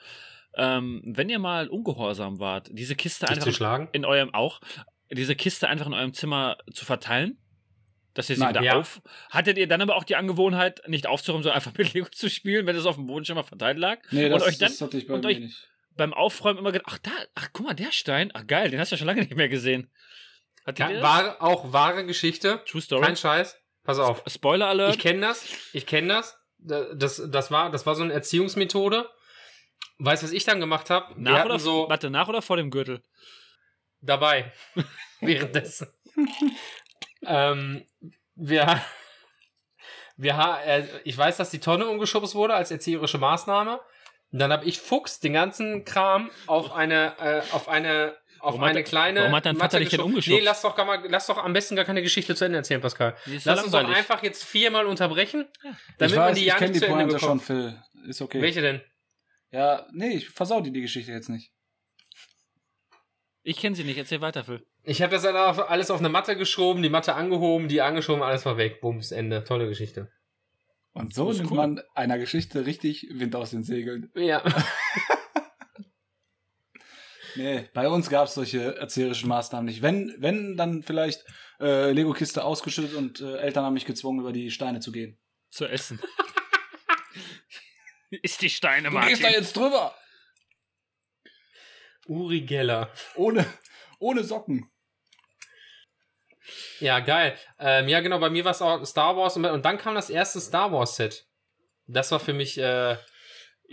ähm, 0.57 1.03
wenn 1.05 1.29
ihr 1.29 1.39
mal 1.39 1.69
ungehorsam 1.69 2.39
wart, 2.41 2.69
diese 2.73 2.95
Kiste 2.97 3.27
Dich 3.27 3.37
zu 3.39 3.43
einfach 3.47 3.57
schlagen? 3.57 3.89
in 3.93 4.05
eurem 4.05 4.35
auch, 4.35 4.61
diese 5.11 5.37
Kiste 5.37 5.69
einfach 5.69 5.87
in 5.87 5.95
eurem 5.95 6.13
Zimmer 6.15 6.59
zu 6.73 6.85
verteilen? 6.85 7.39
Dass 8.15 8.29
ihr 8.29 8.37
sie 8.37 8.43
Nein, 8.43 8.51
wieder 8.51 8.63
ja. 8.65 8.77
auf. 8.79 9.01
Hattet 9.31 9.57
ihr 9.59 9.69
dann 9.69 9.81
aber 9.81 9.95
auch 9.95 10.03
die 10.05 10.17
Angewohnheit, 10.17 10.83
nicht 10.89 11.07
aufzuräumen, 11.07 11.45
sondern 11.45 11.57
einfach 11.57 11.73
mit 11.79 11.93
Lego 11.95 12.09
zu 12.11 12.29
spielen, 12.29 12.67
wenn 12.67 12.75
es 12.75 12.85
auf 12.87 12.97
dem 12.97 13.07
Boden 13.07 13.25
schon 13.25 13.37
mal 13.37 13.45
verteilt 13.45 13.79
lag? 13.79 13.99
Nee, 14.11 14.25
und 14.25 14.33
das, 14.33 14.43
euch 14.43 14.59
dann 14.59 14.69
das 14.71 14.81
hatte 14.81 14.99
ich 14.99 15.07
bei 15.07 15.15
und 15.15 15.21
mir 15.25 15.29
euch- 15.31 15.39
nicht. 15.39 15.69
Beim 15.99 16.15
Aufräumen 16.15 16.59
immer 16.59 16.73
gedacht, 16.73 16.91
ach 16.91 16.99
da, 16.99 17.11
ach 17.35 17.49
guck 17.53 17.67
mal, 17.67 17.75
der 17.75 17.93
Stein, 17.93 18.31
ach 18.33 18.47
geil, 18.47 18.71
den 18.71 18.81
hast 18.81 18.91
du 18.91 18.95
ja 18.95 18.99
schon 18.99 19.07
lange 19.07 19.21
nicht 19.21 19.37
mehr 19.37 19.51
gesehen. 19.51 19.91
Ihr 20.67 20.75
Ja, 20.77 21.03
wahre, 21.03 21.41
auch 21.43 21.73
wahre 21.73 22.07
Geschichte. 22.07 22.63
True 22.67 22.81
Story. 22.81 23.05
Kein 23.05 23.17
Scheiß. 23.17 23.59
Pass 23.85 23.99
auf. 23.99 24.23
Spoiler 24.27 24.69
Alert. 24.69 24.95
Ich 24.95 25.01
kenne 25.01 25.21
das. 25.21 25.47
Ich 25.73 25.87
kenne 25.87 26.09
das. 26.09 26.39
Das, 26.59 27.23
das, 27.29 27.51
war, 27.51 27.71
das 27.71 27.87
war 27.87 27.95
so 27.95 28.03
eine 28.03 28.13
Erziehungsmethode. 28.13 29.09
Weißt 29.99 30.23
du, 30.23 30.27
was 30.27 30.33
ich 30.33 30.45
dann 30.45 30.61
gemacht 30.61 30.91
habe? 30.91 31.15
Nach 31.21 31.45
oder, 31.45 31.59
so 31.59 31.89
warte, 31.89 32.11
nach 32.11 32.29
oder 32.29 32.43
vor 32.43 32.57
dem 32.57 32.71
Gürtel? 32.71 33.03
dabei. 34.01 34.53
Währenddessen. 35.21 35.89
ähm, 37.25 37.85
wir, 38.35 38.83
wir, 40.17 40.59
äh, 40.65 40.85
ich 41.05 41.17
weiß, 41.17 41.37
dass 41.37 41.51
die 41.51 41.61
Tonne 41.61 41.87
umgeschubst 41.87 42.35
wurde 42.35 42.55
als 42.55 42.71
erzieherische 42.71 43.19
Maßnahme. 43.19 43.81
Und 44.31 44.39
dann 44.41 44.53
habe 44.53 44.65
ich 44.67 44.79
Fuchs 44.79 45.21
den 45.21 45.33
ganzen 45.33 45.85
Kram 45.85 46.31
auf 46.47 46.73
eine, 46.73 47.15
äh, 47.19 47.41
auf 47.53 47.69
eine, 47.69 48.15
auf 48.41 48.53
Warum 48.55 48.61
hat 48.61 48.67
eine 48.69 48.75
der- 48.75 48.83
kleine. 48.85 49.21
warum 49.21 49.35
hat 49.37 49.47
dein 49.47 49.57
Vater 49.57 49.65
Matte 49.65 49.79
dich 49.81 49.89
denn 49.89 49.97
geschoben. 49.99 50.13
umgeschubst? 50.13 50.39
Nee, 50.39 50.45
lass 50.45 50.63
doch, 50.63 50.77
gar 50.77 50.85
mal, 50.85 51.03
lass 51.09 51.27
doch 51.27 51.39
am 51.39 51.53
besten 51.53 51.77
gar 51.77 51.85
keine 51.85 52.03
Geschichte 52.03 52.35
zu 52.37 52.45
Ende 52.45 52.59
erzählen, 52.59 52.81
Pascal. 52.81 53.17
Die 53.27 53.41
Lass 53.45 53.63
uns 53.63 53.73
doch 53.73 53.85
einfach 53.89 54.23
jetzt 54.23 54.45
viermal 54.45 54.87
unterbrechen, 54.87 55.47
Ich 55.63 55.71
damit 55.99 56.17
man 56.17 56.25
weiß, 56.27 56.35
die 56.37 56.41
ich 56.43 56.47
ja 56.49 56.55
kenne 56.57 56.71
nicht 56.73 56.83
die 56.83 56.87
zu 56.87 56.93
Ende 56.93 57.05
Pointe 57.07 57.19
schon, 57.19 57.39
bekommt. 57.39 57.43
Phil. 57.45 57.83
Ist 58.09 58.21
okay. 58.23 58.43
Welche 58.43 58.61
denn? 58.61 58.83
Ja, 59.51 59.87
nee, 59.93 60.11
ich 60.11 60.29
versau 60.29 60.61
dir 60.61 60.73
die 60.73 60.83
Geschichte 60.83 61.11
jetzt 61.11 61.31
nicht. 61.31 61.51
Ich 63.43 63.57
kenne 63.59 63.75
sie 63.75 63.85
nicht, 63.85 63.97
erzähl 63.97 64.21
weiter, 64.21 64.45
Phil. 64.45 64.67
Ich 64.85 65.01
habe 65.01 65.13
das 65.13 65.23
dann 65.23 65.37
auf, 65.37 65.71
alles 65.71 65.91
auf 65.91 66.01
eine 66.01 66.09
Matte 66.11 66.37
geschoben, 66.37 66.83
die 66.83 66.91
Matte 66.91 67.15
angehoben, 67.15 67.67
die 67.69 67.81
angeschoben, 67.81 68.23
alles 68.23 68.45
war 68.45 68.57
weg. 68.59 68.81
Bums, 68.83 69.11
Ende. 69.11 69.43
Tolle 69.45 69.69
Geschichte. 69.69 70.11
Und 70.99 71.15
so 71.15 71.33
nimmt 71.33 71.51
cool. 71.51 71.57
man 71.57 71.83
einer 71.95 72.19
Geschichte 72.19 72.67
richtig 72.67 73.07
Wind 73.11 73.35
aus 73.37 73.51
den 73.51 73.63
Segeln. 73.65 74.11
Ja. 74.15 74.43
Nee, 77.37 77.69
bei 77.73 77.89
uns 77.89 78.11
gab 78.11 78.27
es 78.27 78.35
solche 78.35 78.77
erzieherischen 78.79 79.29
Maßnahmen 79.29 79.67
nicht. 79.67 79.81
Wenn, 79.81 80.13
wenn 80.19 80.57
dann 80.57 80.83
vielleicht 80.83 81.25
äh, 81.61 81.93
Lego-Kiste 81.93 82.43
ausgeschüttet 82.43 82.95
und 82.97 83.21
äh, 83.21 83.37
Eltern 83.37 83.65
haben 83.65 83.75
mich 83.75 83.85
gezwungen, 83.85 84.19
über 84.21 84.33
die 84.33 84.51
Steine 84.51 84.81
zu 84.81 84.91
gehen. 84.91 85.19
Zu 85.51 85.67
essen. 85.67 86.01
Ist 88.11 88.43
die 88.43 88.51
Steine, 88.51 88.91
Du 88.91 88.99
gehst 89.01 89.23
da 89.23 89.27
Martin. 89.27 89.41
jetzt 89.41 89.57
drüber! 89.57 89.95
Uri 92.07 92.41
Geller. 92.41 92.91
Ohne, 93.15 93.47
ohne 94.01 94.25
Socken. 94.25 94.69
Ja, 96.81 97.01
geil. 97.01 97.37
Ähm, 97.59 97.89
ja, 97.89 98.01
genau, 98.01 98.19
bei 98.19 98.31
mir 98.31 98.45
war 98.45 98.53
es 98.53 98.63
auch 98.63 98.85
Star 98.85 99.17
Wars 99.17 99.37
und, 99.37 99.45
und 99.45 99.65
dann 99.65 99.79
kam 99.79 99.95
das 99.95 100.11
erste 100.11 100.41
Star 100.41 100.73
Wars 100.73 100.97
Set. 100.97 101.27
Das 101.87 102.11
war 102.13 102.21
für 102.21 102.35
mich 102.35 102.59
äh, 102.59 102.97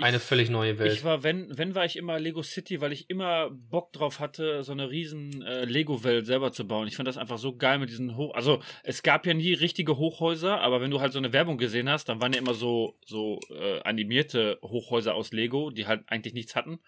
eine 0.01 0.19
völlig 0.19 0.49
neue 0.49 0.77
Welt. 0.77 0.91
Ich 0.91 1.03
war, 1.03 1.23
wenn, 1.23 1.57
wenn 1.57 1.73
war 1.73 1.85
ich 1.85 1.95
immer 1.95 2.19
Lego 2.19 2.43
City, 2.43 2.81
weil 2.81 2.91
ich 2.91 3.09
immer 3.09 3.49
Bock 3.51 3.93
drauf 3.93 4.19
hatte, 4.19 4.63
so 4.63 4.73
eine 4.73 4.89
riesen 4.89 5.41
äh, 5.41 5.63
Lego-Welt 5.63 6.25
selber 6.25 6.51
zu 6.51 6.67
bauen. 6.67 6.87
Ich 6.87 6.95
fand 6.95 7.07
das 7.07 7.17
einfach 7.17 7.37
so 7.37 7.55
geil 7.55 7.79
mit 7.79 7.89
diesen 7.89 8.17
Hoch... 8.17 8.33
Also, 8.33 8.61
es 8.83 9.03
gab 9.03 9.25
ja 9.25 9.33
nie 9.33 9.53
richtige 9.53 9.97
Hochhäuser, 9.97 10.59
aber 10.59 10.81
wenn 10.81 10.91
du 10.91 10.99
halt 10.99 11.13
so 11.13 11.19
eine 11.19 11.31
Werbung 11.31 11.57
gesehen 11.57 11.89
hast, 11.89 12.09
dann 12.09 12.21
waren 12.21 12.33
ja 12.33 12.39
immer 12.39 12.53
so, 12.53 12.97
so 13.05 13.39
äh, 13.49 13.79
animierte 13.81 14.59
Hochhäuser 14.61 15.15
aus 15.15 15.31
Lego, 15.31 15.69
die 15.69 15.87
halt 15.87 16.03
eigentlich 16.07 16.33
nichts 16.33 16.55
hatten. 16.55 16.79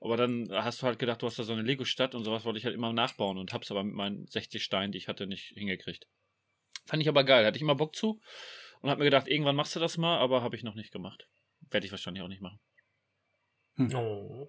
Aber 0.00 0.16
dann 0.16 0.48
hast 0.52 0.82
du 0.82 0.86
halt 0.86 0.98
gedacht, 0.98 1.22
du 1.22 1.26
hast 1.26 1.38
da 1.38 1.42
so 1.42 1.52
eine 1.52 1.62
Lego-Stadt 1.62 2.14
und 2.14 2.22
sowas 2.22 2.44
wollte 2.44 2.58
ich 2.58 2.64
halt 2.64 2.74
immer 2.74 2.92
nachbauen 2.92 3.38
und 3.38 3.52
hab's 3.52 3.70
aber 3.70 3.82
mit 3.82 3.94
meinen 3.94 4.26
60 4.26 4.62
Steinen, 4.62 4.92
die 4.92 4.98
ich 4.98 5.08
hatte, 5.08 5.26
nicht 5.26 5.52
hingekriegt. 5.54 6.06
Fand 6.86 7.02
ich 7.02 7.08
aber 7.08 7.24
geil, 7.24 7.44
hatte 7.44 7.56
ich 7.56 7.62
immer 7.62 7.74
Bock 7.74 7.96
zu 7.96 8.20
und 8.80 8.90
hab 8.90 8.98
mir 8.98 9.04
gedacht, 9.04 9.28
irgendwann 9.28 9.56
machst 9.56 9.74
du 9.74 9.80
das 9.80 9.98
mal, 9.98 10.18
aber 10.18 10.42
habe 10.42 10.56
ich 10.56 10.62
noch 10.62 10.74
nicht 10.74 10.92
gemacht. 10.92 11.26
Werde 11.72 11.86
ich 11.86 11.90
wahrscheinlich 11.92 12.22
auch 12.22 12.28
nicht 12.28 12.42
machen. 12.42 12.60
oh. 13.94 14.48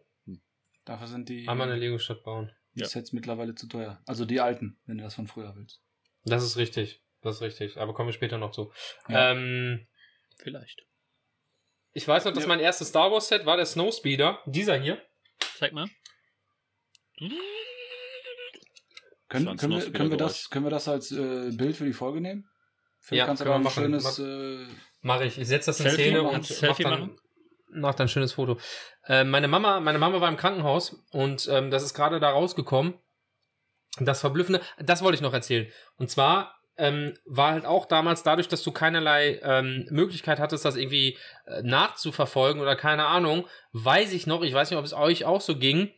Dafür 0.86 1.07
sind 1.07 1.29
die, 1.29 1.47
Einmal 1.47 1.69
eine 1.69 1.79
Lego-Stadt 1.79 2.23
bauen. 2.23 2.51
die 2.75 2.81
Ja. 2.81 2.88
Sets 2.88 3.13
mittlerweile 3.13 3.55
zu 3.55 3.67
teuer. 3.67 4.01
Also 4.05 4.25
die 4.25 4.41
alten, 4.41 4.77
wenn 4.86 4.97
du 4.97 5.03
das 5.05 5.15
von 5.15 5.27
früher 5.27 5.55
willst. 5.55 5.81
Das 6.25 6.43
ist 6.43 6.57
richtig. 6.57 7.01
Das 7.21 7.38
ist 7.38 7.41
richtig. 7.41 7.77
Aber 7.77 7.93
kommen 7.93 8.09
wir 8.09 8.13
später 8.13 8.38
noch 8.38 8.51
zu. 8.51 8.73
Ja. 9.07 9.31
Ähm, 9.31 9.88
Vielleicht. 10.39 10.86
ich 11.93 12.05
weiß 12.05 12.25
noch, 12.25 12.33
dass 12.33 12.43
Ja. 12.43 12.47
mein 12.49 12.59
erstes 12.59 12.89
Star 12.89 13.09
Wars 13.12 13.29
Set 13.29 13.45
war 13.45 13.55
der 13.55 13.65
Snowspeeder. 13.65 14.41
Dieser 14.45 14.77
hier. 14.77 15.01
Zeig 15.57 15.71
mal. 15.71 15.88
Können, 19.29 19.57
können, 19.57 19.73
wir, 19.81 19.91
können, 19.91 20.09
wir 20.12 20.17
das, 20.17 20.49
können 20.49 20.65
wir 20.65 20.69
das 20.69 20.88
als 20.88 21.12
äh, 21.12 21.51
Bild 21.51 21.75
für 21.77 21.86
die 21.86 21.93
Folge 21.93 22.21
nehmen? 22.21 22.47
Phil, 22.99 23.17
Ja, 23.17 23.25
kannst 23.25 23.43
wir 23.43 23.53
ein 23.53 23.63
machen. 23.63 23.83
schönes. 23.83 24.19
Äh, 24.19 24.67
Mache 25.04 25.26
ich. 25.26 25.38
Ich 25.38 25.48
setze 25.50 25.70
das 25.70 25.80
in 25.80 25.89
Selfie? 25.89 26.02
Szene 26.02 26.24
und 26.24 26.50
du 26.50 26.54
mach 26.54 26.60
Selfie 26.60 26.84
dann, 26.84 27.00
machen? 27.00 27.16
mach 27.70 27.94
dann 27.94 28.06
ein 28.06 28.10
schönes 28.10 28.34
Foto. 28.34 28.58
Äh, 29.06 29.26
meine 29.26 29.48
Mama, 29.48 29.80
meine 29.82 30.00
Mama 30.00 30.22
war 30.22 30.30
im 30.30 30.38
Krankenhaus 30.38 31.04
und 31.12 31.48
ähm, 31.52 31.70
das 31.70 31.84
ist 31.84 31.94
gerade 31.94 32.20
da 32.20 32.30
rausgekommen. 32.30 32.96
Das 34.00 34.22
Verblüffende, 34.22 34.62
das 34.80 35.04
wollte 35.04 35.16
ich 35.16 35.22
noch 35.22 35.34
erzählen. 35.34 35.72
Und 35.98 36.10
zwar 36.10 36.56
ähm, 36.78 37.13
war 37.26 37.52
halt 37.52 37.66
auch 37.66 37.86
damals 37.86 38.24
dadurch, 38.24 38.48
dass 38.48 38.63
du 38.63 38.72
keinerlei 38.72 39.39
ähm, 39.44 39.86
Möglichkeit 39.92 40.39
hattest, 40.39 40.66
das 40.66 40.78
irgendwie 40.78 41.18
äh, 41.46 41.62
nachzuverfolgen 41.62 42.62
oder 42.62 42.76
keine 42.76 43.06
Ahnung, 43.06 43.48
weiß 43.74 44.13
ich 44.13 44.26
noch, 44.26 44.42
ich 44.42 44.54
weiß 44.54 44.72
nicht, 44.72 44.80
ob 44.80 44.86
es 44.86 44.94
euch 44.94 45.26
auch 45.26 45.42
so 45.42 45.58
ging, 45.58 45.92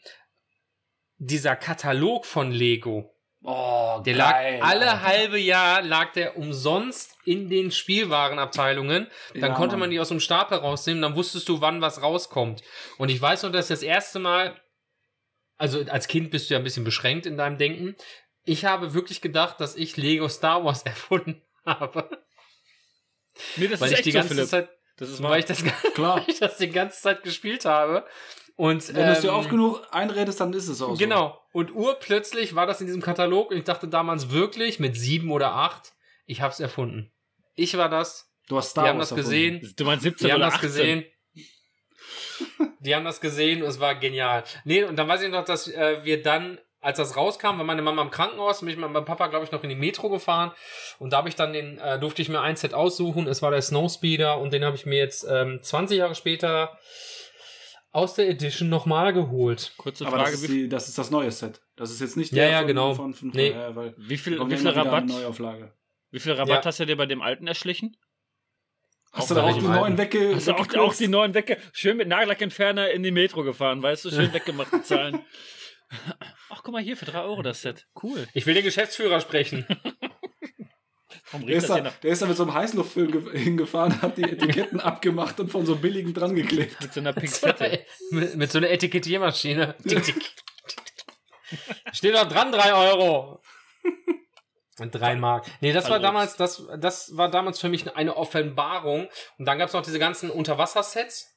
dieser 1.17 1.55
Katalog 1.55 2.25
von 2.25 2.51
Lego. 2.51 3.14
Oh, 3.45 4.01
Der 4.05 4.15
geil, 4.15 4.57
lag 4.59 4.67
alle 4.69 5.01
halbe 5.01 5.37
Jahr 5.39 5.81
lag 5.81 6.11
der 6.13 6.37
umsonst 6.37 7.15
in 7.25 7.49
den 7.49 7.71
Spielwarenabteilungen. 7.71 9.07
Dann 9.33 9.41
Ja, 9.41 9.55
konnte 9.55 9.77
man 9.77 9.89
die 9.89 9.99
aus 9.99 10.09
dem 10.09 10.19
Stapel 10.19 10.57
rausnehmen, 10.57 11.01
dann 11.01 11.15
wusstest 11.15 11.47
du, 11.49 11.61
wann 11.61 11.81
was 11.81 12.01
rauskommt. 12.01 12.61
Und 12.97 13.09
ich 13.09 13.21
weiß 13.21 13.43
noch, 13.43 13.51
dass 13.51 13.67
das 13.69 13.81
erste 13.83 14.19
Mal, 14.19 14.59
also 15.57 15.83
als 15.89 16.07
Kind 16.07 16.31
bist 16.31 16.49
du 16.49 16.53
ja 16.55 16.59
ein 16.59 16.63
bisschen 16.63 16.83
beschränkt 16.83 17.25
in 17.25 17.37
deinem 17.37 17.57
Denken. 17.57 17.95
Ich 18.43 18.65
habe 18.65 18.93
wirklich 18.93 19.21
gedacht, 19.21 19.59
dass 19.59 19.75
ich 19.75 19.97
Lego 19.97 20.27
Star 20.29 20.63
Wars 20.63 20.81
erfunden 20.85 21.41
habe. 21.65 22.09
Nee, 23.57 23.67
das 23.67 23.81
weil 23.81 23.87
ist 23.87 23.93
ich 23.93 23.97
echt 23.99 24.05
die 24.05 24.11
so, 24.11 24.17
ganze 24.19 24.33
Philipp. 24.35 24.49
Zeit, 24.49 24.69
Das 24.97 25.09
ist 25.09 25.21
weil 25.21 25.29
wahr. 25.31 25.37
ich 25.39 25.45
das, 25.45 25.63
Klar. 25.93 26.17
weil 26.17 26.23
ich 26.27 26.39
das 26.39 26.57
die 26.57 26.69
ganze 26.69 27.01
Zeit 27.01 27.23
gespielt 27.23 27.65
habe. 27.65 28.05
Und 28.57 28.87
Wenn 28.93 29.05
du 29.07 29.11
es 29.11 29.21
dir 29.21 29.29
ähm, 29.29 29.35
oft 29.35 29.49
genug 29.49 29.81
einredest, 29.91 30.39
dann 30.39 30.53
ist 30.53 30.67
es 30.69 30.81
auch 30.81 30.91
so. 30.91 30.95
Genau. 30.95 31.39
Und 31.51 31.73
urplötzlich 31.75 32.55
war 32.55 32.65
das 32.65 32.79
in 32.79 32.87
diesem 32.87 33.01
Katalog 33.01 33.51
und 33.51 33.57
ich 33.57 33.63
dachte 33.65 33.87
damals 33.87 34.31
wirklich 34.31 34.79
mit 34.79 34.95
sieben 34.95 35.31
oder 35.31 35.53
acht, 35.55 35.93
ich 36.25 36.41
hab's 36.41 36.59
erfunden. 36.59 37.11
Ich 37.55 37.77
war 37.77 37.89
das. 37.89 38.31
Du 38.47 38.57
hast 38.57 38.67
Die 38.67 38.71
Star 38.71 38.87
haben 38.89 38.99
Wars 38.99 39.09
das 39.09 39.17
erfunden. 39.17 39.59
gesehen. 39.59 39.73
Du 39.77 39.85
meinst 39.85 40.03
17 40.03 40.27
Die 40.27 40.33
haben 40.33 40.39
das 40.39 40.53
18? 40.55 40.67
gesehen. 40.69 41.05
Die 42.79 42.95
haben 42.95 43.05
das 43.05 43.19
gesehen 43.21 43.61
und 43.63 43.69
es 43.69 43.79
war 43.79 43.95
genial. 43.95 44.43
Nee, 44.63 44.83
und 44.83 44.95
dann 44.97 45.07
weiß 45.07 45.21
ich 45.23 45.31
noch, 45.31 45.43
dass 45.45 45.67
äh, 45.67 46.03
wir 46.03 46.21
dann, 46.21 46.59
als 46.81 46.97
das 46.97 47.15
rauskam, 47.17 47.57
war 47.57 47.63
meine 47.63 47.81
Mama 47.81 48.01
im 48.01 48.11
Krankenhaus, 48.11 48.59
bin 48.59 48.69
ich 48.69 48.77
mit 48.77 48.89
meinem 48.89 49.05
Papa, 49.05 49.27
glaube 49.27 49.45
ich, 49.45 49.51
noch 49.51 49.63
in 49.63 49.69
die 49.69 49.75
Metro 49.75 50.09
gefahren. 50.09 50.51
Und 50.99 51.11
da 51.11 51.17
habe 51.17 51.29
ich 51.29 51.35
dann 51.35 51.53
den, 51.53 51.79
äh, 51.79 51.99
durfte 51.99 52.21
ich 52.21 52.29
mir 52.29 52.41
ein 52.41 52.55
Set 52.55 52.73
aussuchen. 52.73 53.27
Es 53.27 53.41
war 53.41 53.51
der 53.51 53.61
Snowspeeder 53.61 54.37
und 54.37 54.53
den 54.53 54.63
habe 54.63 54.75
ich 54.75 54.85
mir 54.85 54.97
jetzt 54.99 55.25
ähm, 55.29 55.59
20 55.63 55.97
Jahre 55.97 56.15
später 56.15 56.77
aus 57.95 58.13
der 58.15 58.29
Edition 58.29 58.69
nochmal 58.69 59.13
geholt. 59.13 59.73
Kurze 59.77 60.05
Aber 60.05 60.17
Frage, 60.17 60.31
das 60.31 60.41
ist, 60.41 60.51
die, 60.51 60.69
das 60.69 60.87
ist 60.89 60.97
das 60.97 61.11
neue 61.11 61.31
Set. 61.31 61.61
Das 61.75 61.91
ist 61.91 62.01
jetzt 62.01 62.17
nicht 62.17 62.31
Ja, 62.31 62.43
der 62.43 62.49
ja, 62.51 62.57
von, 62.59 62.67
genau. 62.67 62.93
von, 62.95 63.13
von 63.13 63.29
Nee. 63.29 63.51
vorher, 63.51 63.75
weil 63.75 63.93
wie 63.97 64.17
viel, 64.17 64.37
wie 64.39 64.51
ja 64.51 64.57
viel 64.57 64.69
Rabatt, 64.69 65.05
Neuauflage. 65.05 65.73
wie 66.11 66.19
viel 66.19 66.33
Rabatt 66.33 66.63
Ja. 66.63 66.65
hast 66.65 66.79
du 66.79 66.85
dir 66.85 66.97
bei 66.97 67.05
dem 67.05 67.21
alten 67.21 67.47
erschlichen? 67.47 67.95
Hast 69.11 69.23
Auch 69.23 69.27
du 69.29 69.33
da 69.35 69.43
auch 69.43 69.47
die 69.49 69.55
welchem 69.55 69.67
neuen 69.69 69.83
alten? 69.83 69.97
wegge 69.97 70.35
Hast 70.35 70.47
du 70.47 70.53
auch, 70.53 70.73
auch 70.75 70.93
die 70.95 71.07
neuen 71.07 71.33
wegge... 71.33 71.57
Schön 71.71 71.95
mit 71.97 72.07
Nagellackentferner 72.09 72.91
in 72.91 73.01
die 73.01 73.11
Metro 73.11 73.43
gefahren, 73.43 73.81
weißt 73.81 74.05
du? 74.05 74.09
Schön 74.11 74.33
weggemacht 74.33 74.73
die 74.73 74.81
Zahlen. 74.83 75.19
Ach, 76.49 76.61
guck 76.63 76.73
mal 76.73 76.81
hier, 76.81 76.97
für 76.97 77.05
3 77.05 77.21
Euro 77.21 77.41
das 77.41 77.61
Set. 77.61 77.87
Cool. 78.03 78.27
Ich 78.33 78.45
will 78.45 78.55
den 78.55 78.63
Geschäftsführer 78.65 79.21
sprechen. 79.21 79.65
Warum 81.31 81.47
Der 81.47 81.55
ist, 81.57 81.69
das 81.69 81.83
da, 81.83 81.91
der 82.03 82.11
ist 82.11 82.21
da 82.21 82.25
mit 82.27 82.37
so 82.37 82.43
einem 82.43 82.53
Heißluftfilm 82.53 83.11
ge- 83.11 83.37
hingefahren, 83.37 84.01
hat 84.01 84.17
die 84.17 84.23
Etiketten 84.31 84.79
abgemacht 84.79 85.39
und 85.39 85.51
von 85.51 85.65
so 85.65 85.75
billigen 85.75 86.13
dran 86.13 86.35
geklebt. 86.35 86.79
Mit 86.81 86.93
so 86.93 86.99
einer 86.99 87.13
Pinzette. 87.13 87.85
mit, 88.11 88.35
mit 88.35 88.51
so 88.51 88.57
einer 88.59 88.69
Etikettiermaschine. 88.69 89.75
Steht 91.93 92.15
doch 92.15 92.27
dran, 92.27 92.51
drei 92.51 92.73
Euro. 92.73 93.41
Und 94.79 94.91
drei 94.93 95.15
Mark. 95.15 95.45
Nee, 95.61 95.71
das 95.71 95.89
war 95.89 95.99
damals, 95.99 96.35
das, 96.35 96.63
das 96.79 97.15
war 97.15 97.29
damals 97.31 97.59
für 97.59 97.69
mich 97.69 97.95
eine 97.95 98.17
Offenbarung. 98.17 99.07
Und 99.37 99.45
dann 99.45 99.57
gab's 99.57 99.71
noch 99.73 99.83
diese 99.83 99.99
ganzen 99.99 100.29
Unterwassersets. 100.29 101.34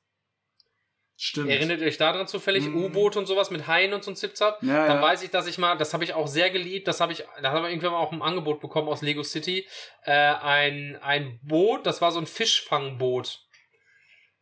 Stimmt. 1.21 1.51
Erinnert 1.51 1.81
ihr 1.81 1.89
euch 1.89 1.97
daran 1.99 2.29
zufällig? 2.29 2.65
Mhm. 2.67 2.85
U-Boot 2.85 3.17
und 3.17 3.27
sowas 3.27 3.51
mit 3.51 3.67
Haien 3.67 3.93
und 3.93 4.05
so 4.05 4.13
ein 4.13 4.17
Zipzap? 4.17 4.63
ja, 4.63 4.87
Dann 4.87 4.99
ja. 4.99 5.03
weiß 5.03 5.25
ich, 5.25 5.31
dass 5.31 5.49
ich 5.49 5.59
mal, 5.59 5.77
das 5.77 5.93
habe 5.93 6.05
ich 6.05 6.15
auch 6.15 6.29
sehr 6.29 6.49
geliebt, 6.51 6.87
das 6.87 7.01
habe 7.01 7.13
ich, 7.13 7.25
da 7.43 7.51
haben 7.51 7.65
wir 7.65 7.71
irgendwann 7.71 7.91
mal 7.91 7.99
auch 7.99 8.13
ein 8.13 8.23
Angebot 8.23 8.61
bekommen 8.61 8.89
aus 8.89 9.03
Lego 9.03 9.25
City, 9.25 9.67
äh, 10.05 10.13
ein, 10.13 10.97
ein 11.03 11.41
Boot, 11.43 11.87
das 11.87 12.01
war 12.01 12.13
so 12.13 12.21
ein 12.21 12.27
Fischfangboot. 12.27 13.41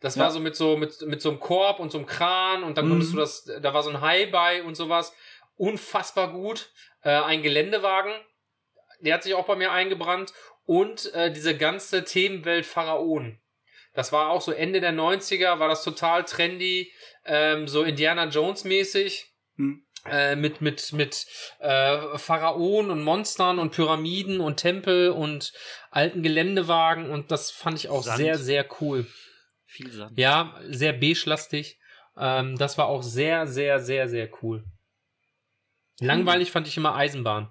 Das 0.01 0.17
Ja. 0.17 0.25
war 0.25 0.31
so 0.31 0.39
mit 0.39 0.55
so, 0.55 0.77
mit, 0.77 1.01
mit 1.01 1.23
so 1.23 1.31
einem 1.31 1.41
Korb 1.41 1.81
und 1.81 1.91
so 1.91 1.97
einem 1.97 2.07
Kran 2.07 2.63
und 2.63 2.77
dann 2.77 2.91
konntest 2.91 3.13
Mhm. 3.13 3.17
du 3.17 3.21
das, 3.23 3.45
da 3.63 3.73
war 3.73 3.83
so 3.83 3.89
ein 3.89 4.03
Hai 4.03 4.27
bei 4.27 4.63
und 4.63 4.75
sowas. 4.75 5.15
Unfassbar 5.57 6.31
gut. 6.31 6.69
Äh, 7.03 7.09
ein 7.11 7.43
Geländewagen, 7.43 8.13
der 9.01 9.15
hat 9.15 9.23
sich 9.23 9.33
auch 9.33 9.47
bei 9.47 9.57
mir 9.57 9.73
eingebrannt 9.73 10.35
und 10.67 11.11
äh, 11.15 11.33
diese 11.33 11.57
ganze 11.57 12.05
Themenwelt 12.05 12.67
Pharaon. 12.67 13.39
Das 13.97 14.13
war 14.13 14.31
auch 14.31 14.43
so 14.43 14.53
Ende 14.53 14.81
der 14.81 14.93
90er, 14.93 15.59
war 15.59 15.69
das 15.69 15.83
total 15.83 16.25
trendy, 16.25 16.93
ähm, 17.25 17.67
so 17.67 17.83
Indiana 17.83 18.27
Jones 18.27 18.65
mäßig. 18.65 19.33
Hm. 19.57 19.83
Äh, 20.09 20.37
mit 20.37 20.61
mit 20.61 20.93
mit 20.93 21.27
äh, 21.59 22.17
Pharaonen 22.17 22.93
und 22.93 23.03
Monstern 23.03 23.59
und 23.59 23.73
Pyramiden 23.73 24.39
und 24.39 24.59
Tempel 24.59 25.11
und 25.11 25.53
alten 25.91 26.23
Geländewagen 26.23 27.11
und 27.11 27.33
das 27.33 27.51
fand 27.51 27.77
ich 27.77 27.89
auch 27.89 28.05
Sand. 28.05 28.19
sehr 28.19 28.39
sehr 28.39 28.67
cool. 28.81 29.07
Viel 29.65 29.91
Sand. 29.91 30.17
Ja, 30.17 30.61
sehr 30.69 30.93
beige-lastig. 30.93 31.81
Ähm, 32.17 32.57
das 32.57 32.79
war 32.79 32.87
auch 32.87 33.03
sehr 33.03 33.49
sehr 33.49 33.81
sehr 33.81 34.09
sehr 34.09 34.31
cool. 34.43 34.65
Langweilig 35.99 36.53
fand 36.53 36.69
ich 36.69 36.77
immer 36.77 36.95
Eisenbahn. 36.95 37.51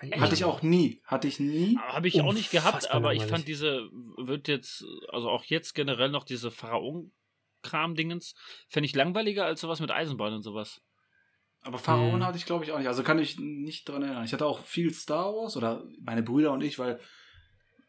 Fand 0.00 0.20
Hatte 0.20 0.34
ich 0.34 0.44
auch 0.44 0.62
nie. 0.62 1.00
Hatte 1.04 1.26
ich 1.26 1.40
nie. 1.40 1.76
Habe 1.78 2.08
ich 2.08 2.20
auch 2.22 2.32
nicht 2.32 2.50
gehabt, 2.50 2.90
aber 2.90 3.14
ich 3.14 3.24
fand 3.24 3.48
diese, 3.48 3.88
wird 4.16 4.46
jetzt, 4.46 4.84
also 5.08 5.28
auch 5.28 5.44
jetzt 5.44 5.74
generell 5.74 6.08
noch 6.10 6.24
diese 6.24 6.50
Pharaon-Kram-Dingens, 6.50 8.34
fände 8.68 8.86
ich 8.86 8.94
langweiliger 8.94 9.44
als 9.44 9.60
sowas 9.60 9.80
mit 9.80 9.90
Eisenbahn 9.90 10.34
und 10.34 10.42
sowas. 10.42 10.80
Aber 11.62 11.78
Pharaon 11.78 12.20
Hm. 12.20 12.26
hatte 12.26 12.38
ich, 12.38 12.46
glaube 12.46 12.64
ich, 12.64 12.70
auch 12.70 12.78
nicht. 12.78 12.86
Also 12.86 13.02
kann 13.02 13.18
ich 13.18 13.38
nicht 13.40 13.88
dran 13.88 14.02
erinnern. 14.02 14.24
Ich 14.24 14.32
hatte 14.32 14.46
auch 14.46 14.60
viel 14.64 14.92
Star 14.94 15.34
Wars 15.34 15.56
oder 15.56 15.84
meine 16.00 16.22
Brüder 16.22 16.52
und 16.52 16.60
ich, 16.62 16.78
weil 16.78 17.00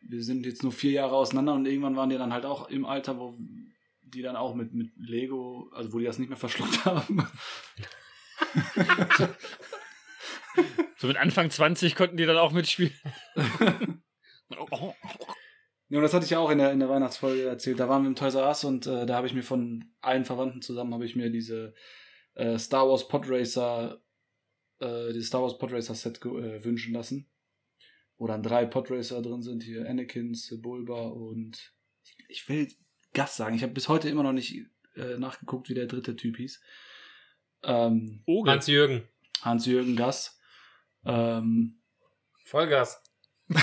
wir 0.01 0.23
sind 0.23 0.45
jetzt 0.45 0.63
nur 0.63 0.71
vier 0.71 0.91
Jahre 0.91 1.15
auseinander 1.15 1.53
und 1.53 1.67
irgendwann 1.67 1.95
waren 1.95 2.09
die 2.09 2.17
dann 2.17 2.33
halt 2.33 2.45
auch 2.45 2.69
im 2.69 2.85
Alter, 2.85 3.19
wo 3.19 3.37
die 4.01 4.23
dann 4.23 4.35
auch 4.35 4.55
mit, 4.55 4.73
mit 4.73 4.89
Lego, 4.97 5.69
also 5.73 5.93
wo 5.93 5.99
die 5.99 6.05
das 6.05 6.17
nicht 6.17 6.29
mehr 6.29 6.37
verschluckt 6.37 6.83
haben. 6.85 7.27
So 10.99 11.07
mit 11.07 11.17
Anfang 11.17 11.49
20 11.49 11.95
konnten 11.95 12.17
die 12.17 12.25
dann 12.25 12.37
auch 12.37 12.51
mitspielen. 12.51 12.93
Ja, 15.91 15.97
und 15.97 16.03
das 16.03 16.13
hatte 16.13 16.25
ich 16.25 16.31
ja 16.31 16.39
auch 16.39 16.51
in 16.51 16.59
der, 16.59 16.71
in 16.71 16.79
der 16.79 16.89
Weihnachtsfolge 16.89 17.45
erzählt. 17.45 17.79
Da 17.79 17.89
waren 17.89 18.03
wir 18.03 18.09
im 18.09 18.15
Toys 18.15 18.35
R 18.35 18.47
Us 18.47 18.63
und 18.63 18.85
äh, 18.85 19.07
da 19.07 19.15
habe 19.15 19.25
ich 19.25 19.33
mir 19.33 19.41
von 19.41 19.91
allen 20.01 20.23
Verwandten 20.23 20.61
zusammen 20.61 20.93
habe 20.93 21.05
ich 21.05 21.15
mir 21.15 21.31
diese 21.31 21.73
äh, 22.35 22.59
Star 22.59 22.87
Wars 22.87 23.07
Podracer, 23.07 23.99
äh, 24.79 25.13
die 25.13 25.21
Star 25.21 25.41
Wars 25.41 25.57
Podracer 25.57 25.95
Set 25.95 26.23
äh, 26.23 26.63
wünschen 26.63 26.93
lassen. 26.93 27.27
Wo 28.17 28.27
dann 28.27 28.43
drei 28.43 28.65
Podracer 28.65 29.21
drin 29.21 29.41
sind, 29.41 29.63
hier 29.63 29.89
Anakin, 29.89 30.37
Bulba 30.61 31.07
und 31.07 31.73
ich 32.27 32.47
will 32.49 32.67
Gas 33.13 33.37
sagen. 33.37 33.55
Ich 33.55 33.63
habe 33.63 33.73
bis 33.73 33.87
heute 33.87 34.09
immer 34.09 34.23
noch 34.23 34.33
nicht 34.33 34.65
äh, 34.95 35.17
nachgeguckt, 35.17 35.69
wie 35.69 35.75
der 35.75 35.87
dritte 35.87 36.15
Typ 36.15 36.37
hieß. 36.37 36.61
Ähm, 37.63 38.21
Hans-Jürgen. 38.27 39.07
Hans-Jürgen 39.41 39.95
Gass. 39.95 40.38
Ähm, 41.05 41.81
Vollgas. 42.45 43.01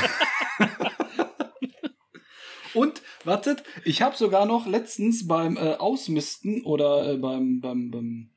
Und, 2.75 3.01
wartet, 3.25 3.65
ich 3.85 4.03
habe 4.03 4.17
sogar 4.17 4.45
noch 4.47 4.67
letztens 4.67 5.27
beim 5.27 5.57
äh, 5.57 5.77
Ausmisten 5.77 6.63
oder 6.65 7.13
äh, 7.13 7.17
beim, 7.17 7.61
beim, 7.61 7.91
beim 7.91 8.37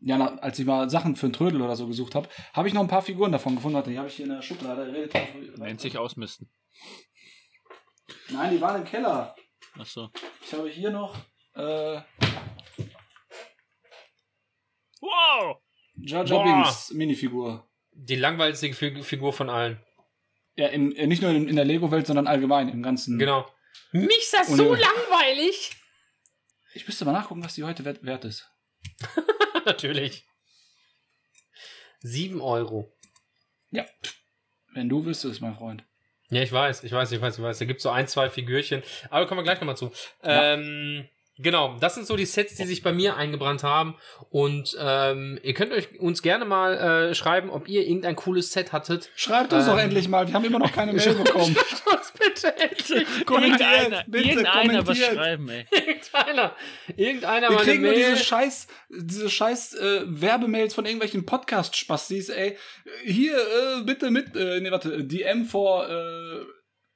ja, 0.00 0.18
na, 0.18 0.36
als 0.38 0.58
ich 0.58 0.66
mal 0.66 0.90
Sachen 0.90 1.16
für 1.16 1.26
einen 1.26 1.32
Trödel 1.32 1.62
oder 1.62 1.76
so 1.76 1.86
gesucht 1.86 2.14
habe, 2.14 2.28
habe 2.52 2.68
ich 2.68 2.74
noch 2.74 2.82
ein 2.82 2.88
paar 2.88 3.02
Figuren 3.02 3.32
davon 3.32 3.56
gefunden. 3.56 3.76
Warte, 3.76 3.90
die 3.90 3.98
habe 3.98 4.08
ich 4.08 4.16
hier 4.16 4.26
in 4.26 4.32
der 4.32 4.42
Schublade. 4.42 4.92
Redet 4.92 5.58
Nennt 5.58 5.80
sich 5.80 5.96
Ausmisten. 5.96 6.50
Nein, 8.28 8.54
die 8.54 8.60
waren 8.60 8.82
im 8.82 8.86
Keller. 8.86 9.34
Ach 9.78 9.86
so. 9.86 10.10
Ich 10.42 10.52
habe 10.52 10.68
hier 10.68 10.90
noch 10.90 11.16
äh, 11.54 12.00
Wow! 15.00 15.58
Boah. 15.96 16.44
Binks 16.44 16.90
Minifigur. 16.92 17.68
Die 17.96 18.16
langweiligste 18.16 18.72
Fi- 18.74 19.02
Figur 19.02 19.32
von 19.32 19.48
allen. 19.48 19.80
Ja, 20.56 20.68
im, 20.68 20.94
äh, 20.94 21.06
nicht 21.06 21.22
nur 21.22 21.30
in, 21.30 21.48
in 21.48 21.56
der 21.56 21.64
Lego-Welt, 21.64 22.06
sondern 22.06 22.26
allgemein 22.26 22.68
im 22.68 22.82
ganzen. 22.82 23.18
Genau. 23.18 23.48
Mich 23.92 24.18
ist 24.18 24.34
das 24.34 24.48
so 24.48 24.74
langweilig. 24.74 25.72
Ich 26.74 26.86
müsste 26.86 27.04
mal 27.04 27.12
nachgucken, 27.12 27.44
was 27.44 27.54
die 27.54 27.64
heute 27.64 27.84
wert, 27.84 28.04
wert 28.04 28.24
ist. 28.24 28.48
Natürlich. 29.64 30.24
7 32.00 32.40
Euro. 32.40 32.92
Wenn 34.72 34.88
du 34.88 35.04
wüsstest, 35.04 35.40
mein 35.40 35.54
Freund. 35.56 35.84
Ja, 36.30 36.42
ich 36.42 36.50
weiß, 36.52 36.82
ich 36.84 36.92
weiß, 36.92 37.12
ich 37.12 37.20
weiß, 37.20 37.38
ich 37.38 37.42
weiß. 37.44 37.58
Da 37.58 37.64
gibt 37.64 37.78
es 37.78 37.82
so 37.84 37.90
ein, 37.90 38.08
zwei 38.08 38.28
Figürchen. 38.28 38.82
Aber 39.10 39.26
kommen 39.26 39.38
wir 39.38 39.44
gleich 39.44 39.60
nochmal 39.60 39.76
zu. 39.76 39.92
Ja. 40.22 40.54
Ähm, 40.54 41.08
genau, 41.38 41.76
das 41.80 41.94
sind 41.94 42.06
so 42.06 42.16
die 42.16 42.26
Sets, 42.26 42.54
die 42.54 42.64
sich 42.64 42.82
bei 42.82 42.92
mir 42.92 43.16
eingebrannt 43.16 43.62
haben. 43.62 43.96
Und 44.30 44.76
ähm, 44.80 45.38
ihr 45.42 45.54
könnt 45.54 45.72
euch 45.72 45.98
uns 46.00 46.22
gerne 46.22 46.44
mal 46.44 46.74
äh, 47.10 47.14
schreiben, 47.14 47.50
ob 47.50 47.68
ihr 47.68 47.86
irgendein 47.86 48.16
cooles 48.16 48.52
Set 48.52 48.72
hattet. 48.72 49.10
Schreibt 49.16 49.52
uns 49.52 49.64
Ähm. 49.64 49.70
doch 49.70 49.78
endlich 49.78 50.08
mal. 50.08 50.26
Wir 50.26 50.34
haben 50.34 50.44
immer 50.44 50.58
noch 50.58 50.72
keine 50.72 50.92
Mail 50.92 51.14
bekommen. 51.24 51.56
Uns 51.92 52.12
bitte 52.12 52.56
endlich. 52.56 53.06
Irgendeiner, 53.28 54.04
bitte, 54.06 54.28
irgendeiner 54.28 54.86
was 54.86 54.98
kommentiert. 54.98 55.14
schreiben, 55.14 55.48
ey. 55.48 55.66
Irgendeiner. 55.70 56.56
Irgendeiner 56.96 57.48
Wir 57.48 57.54
mal 57.54 57.62
eine 57.62 57.70
kriegen 57.70 57.82
nur 57.82 57.92
diese 57.94 58.16
scheiß, 58.16 58.66
diese 58.90 59.30
scheiß 59.30 59.74
äh, 59.74 60.02
Werbemails 60.06 60.74
von 60.74 60.84
irgendwelchen 60.86 61.26
Podcast-Spastis, 61.26 62.28
ey. 62.28 62.56
Hier, 63.04 63.36
äh, 63.36 63.82
bitte 63.84 64.10
mit, 64.10 64.34
äh, 64.36 64.60
nee, 64.60 64.70
warte, 64.70 65.04
DM 65.04 65.44
vor, 65.46 65.88
äh, 65.88 66.44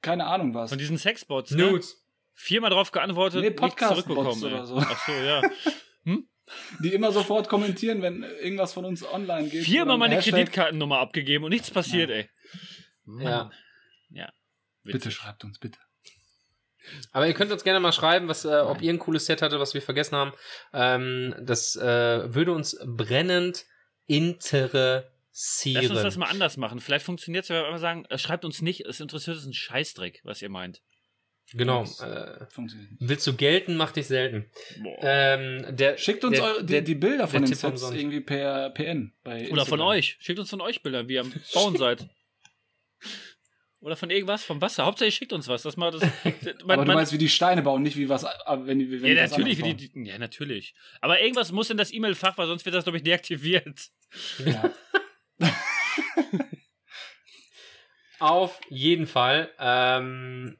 keine 0.01 0.25
Ahnung 0.25 0.53
was. 0.53 0.69
Von 0.69 0.79
diesen 0.79 0.97
Sexbots, 0.97 1.51
ne? 1.51 1.63
Nudes. 1.71 1.98
Viermal 2.41 2.69
drauf 2.71 2.91
geantwortet, 2.91 3.41
Nee, 3.41 3.47
nichts 3.49 3.59
Podcast-Bots 3.61 4.05
zurückbekommen. 4.39 4.43
oder 4.53 4.65
so. 4.65 4.77
Ach 4.77 5.05
so, 5.05 5.11
ja. 5.11 5.41
Die 6.81 6.93
immer 6.93 7.11
sofort 7.11 7.47
kommentieren, 7.49 8.01
wenn 8.01 8.23
irgendwas 8.23 8.73
von 8.73 8.85
uns 8.85 9.03
online 9.05 9.49
geht. 9.49 9.65
Viermal 9.65 9.97
meine 9.97 10.15
Hashtag. 10.15 10.33
Kreditkartennummer 10.35 10.99
abgegeben 10.99 11.43
und 11.43 11.51
nichts 11.51 11.69
passiert, 11.69 12.09
Ja. 12.09 12.15
ey. 12.15 12.29
Mann. 13.03 13.23
Ja. 13.23 13.51
Ja. 14.11 14.29
Bitte 14.83 15.11
schreibt 15.11 15.43
uns, 15.43 15.59
bitte. 15.59 15.77
Aber 17.11 17.27
ihr 17.27 17.33
könnt 17.33 17.51
uns 17.51 17.63
gerne 17.63 17.79
mal 17.79 17.91
schreiben, 17.91 18.27
was, 18.29 18.45
äh, 18.45 18.61
ob 18.61 18.81
ihr 18.81 18.91
ein 18.91 18.97
cooles 18.99 19.25
Set 19.25 19.41
hattet, 19.43 19.59
was 19.59 19.73
wir 19.75 19.81
vergessen 19.81 20.15
haben. 20.15 20.31
Ähm, 20.73 21.35
das 21.41 21.75
äh, 21.75 22.33
würde 22.33 22.53
uns 22.53 22.79
brennend 22.83 23.65
interessieren. 24.07 25.03
Lass 25.73 25.89
uns 25.91 26.01
das 26.01 26.17
mal 26.17 26.29
anders 26.29 26.57
machen. 26.57 26.79
Vielleicht 26.79 27.05
funktioniert 27.05 27.43
es, 27.43 27.49
wenn 27.49 27.61
wir 27.63 27.77
sagen, 27.79 28.05
äh, 28.05 28.17
schreibt 28.17 28.45
uns 28.45 28.61
nicht, 28.63 28.85
es 28.85 28.99
interessiert 29.01 29.35
uns 29.35 29.45
ein 29.45 29.53
Scheißdreck, 29.53 30.21
was 30.23 30.41
ihr 30.41 30.49
meint. 30.49 30.81
Genau. 31.53 31.83
Äh, 31.83 32.45
willst 32.99 33.25
du 33.27 33.35
gelten, 33.35 33.75
mach 33.75 33.91
dich 33.91 34.07
selten. 34.07 34.49
Ähm, 34.99 35.65
der, 35.75 35.97
Schickt 35.97 36.23
uns 36.23 36.37
der, 36.37 36.45
eure, 36.45 36.63
die, 36.63 36.83
die 36.83 36.95
Bilder 36.95 37.27
von 37.27 37.41
den 37.41 37.49
Tipp 37.51 37.57
Sets 37.57 37.89
irgendwie 37.91 38.21
per 38.21 38.69
PN. 38.71 39.13
Bei 39.23 39.49
Oder 39.51 39.65
von 39.65 39.81
euch. 39.81 40.17
Schickt 40.19 40.39
uns 40.39 40.49
von 40.49 40.61
euch 40.61 40.81
Bilder, 40.83 41.07
wie 41.07 41.13
ihr 41.13 41.21
am 41.21 41.33
Bauen 41.53 41.77
seid. 41.77 42.07
Oder 43.81 43.95
von 43.95 44.09
irgendwas, 44.09 44.43
vom 44.43 44.61
Wasser. 44.61 44.85
Hauptsache, 44.85 45.05
ihr 45.07 45.11
schickt 45.11 45.31
uns 45.31 45.47
was. 45.47 45.61
Das 45.63 45.77
mal 45.77 45.89
das, 45.91 46.01
man, 46.23 46.33
Aber 46.63 46.75
du 46.77 46.87
man- 46.87 46.95
meinst, 46.95 47.13
wie 47.13 47.17
die 47.17 47.29
Steine 47.29 47.61
bauen, 47.61 47.81
nicht 47.81 47.95
wie 47.95 48.09
was, 48.09 48.25
aber 48.25 48.67
wenn, 48.67 48.79
wenn 48.79 49.01
die 49.03 49.07
ja, 49.13 49.23
was 49.23 49.31
natürlich. 49.31 49.57
Wie 49.59 49.73
die, 49.73 49.89
die, 49.91 50.05
ja, 50.05 50.17
natürlich. 50.17 50.73
Aber 50.99 51.21
irgendwas 51.21 51.51
muss 51.53 51.69
in 51.69 51.77
das 51.77 51.93
E-Mail-Fach, 51.93 52.37
weil 52.37 52.47
sonst 52.47 52.65
wird 52.65 52.75
das, 52.75 52.83
glaube 52.83 52.97
ich, 52.97 53.03
deaktiviert. 53.03 53.87
Ja. 54.45 54.73
Auf 58.19 58.59
jeden 58.69 59.07
Fall. 59.07 59.49
Ähm, 59.59 60.57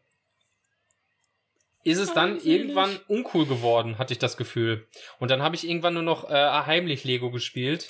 ist 1.89 1.99
es 1.99 2.13
dann 2.13 2.33
Wahnsinnig. 2.35 2.59
irgendwann 2.59 2.99
uncool 3.07 3.45
geworden, 3.45 3.97
hatte 3.97 4.13
ich 4.13 4.19
das 4.19 4.37
Gefühl. 4.37 4.87
Und 5.19 5.31
dann 5.31 5.41
habe 5.41 5.55
ich 5.55 5.67
irgendwann 5.67 5.93
nur 5.93 6.03
noch 6.03 6.29
äh, 6.29 6.33
heimlich 6.33 7.03
Lego 7.03 7.31
gespielt, 7.31 7.89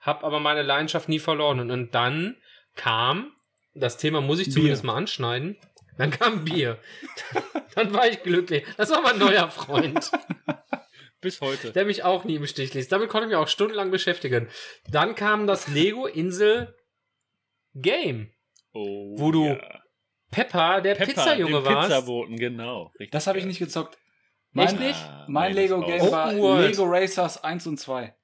habe 0.00 0.24
aber 0.24 0.40
meine 0.40 0.62
Leidenschaft 0.62 1.08
nie 1.08 1.18
verloren. 1.18 1.60
Und, 1.60 1.70
und 1.70 1.94
dann 1.94 2.36
kam, 2.74 3.32
das 3.74 3.96
Thema 3.98 4.20
muss 4.20 4.38
ich 4.40 4.46
Bier. 4.46 4.54
zumindest 4.54 4.84
mal 4.84 4.94
anschneiden, 4.94 5.56
dann 5.96 6.10
kam 6.10 6.44
Bier. 6.44 6.78
dann 7.74 7.92
war 7.92 8.08
ich 8.08 8.22
glücklich. 8.22 8.64
Das 8.76 8.90
war 8.90 9.02
mein 9.02 9.18
neuer 9.18 9.50
Freund, 9.50 10.10
Bis 11.20 11.40
heute. 11.40 11.72
der 11.72 11.84
mich 11.84 12.04
auch 12.04 12.24
nie 12.24 12.36
im 12.36 12.46
Stich 12.46 12.72
ließ. 12.74 12.88
Damit 12.88 13.08
konnte 13.08 13.26
ich 13.26 13.30
mich 13.30 13.36
auch 13.36 13.48
stundenlang 13.48 13.90
beschäftigen. 13.90 14.48
Dann 14.88 15.14
kam 15.16 15.46
das 15.46 15.66
Lego 15.68 16.06
Insel 16.06 16.74
Game. 17.74 18.32
Oh, 18.72 19.18
Wo 19.18 19.32
du 19.32 19.46
ja. 19.46 19.80
Peppa, 20.30 20.80
der 20.80 20.94
Pepper, 20.94 21.12
Pizzajunge 21.12 21.64
warst. 21.64 21.88
Pizzaboten, 21.88 22.36
genau. 22.36 22.92
Richtig 22.98 23.10
Das 23.12 23.26
habe 23.26 23.38
ich 23.38 23.44
nicht 23.44 23.58
gezockt. 23.58 23.98
Echt 24.54 24.78
nicht? 24.78 24.98
Ah, 24.98 25.24
Mein 25.28 25.54
nee, 25.54 25.68
das 25.68 25.70
Lego 25.70 25.80
ist 25.80 25.86
Game 25.86 26.00
raus. 26.00 26.12
war 26.12 26.36
World. 26.36 26.70
Lego 26.70 26.84
Racers 26.84 27.44
1 27.44 27.66
und 27.66 27.78
2. 27.78 28.14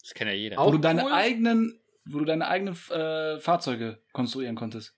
Das 0.00 0.14
kennt 0.14 0.30
ja 0.30 0.36
jeder. 0.36 0.58
Auch 0.58 0.68
wo 0.68 0.72
du 0.72 0.78
deine 0.78 1.04
cool. 1.04 1.12
eigenen, 1.12 1.80
wo 2.04 2.18
du 2.20 2.24
deine 2.24 2.46
eigenen 2.48 2.74
äh, 2.90 3.40
Fahrzeuge 3.40 4.02
konstruieren 4.12 4.54
konntest. 4.56 4.94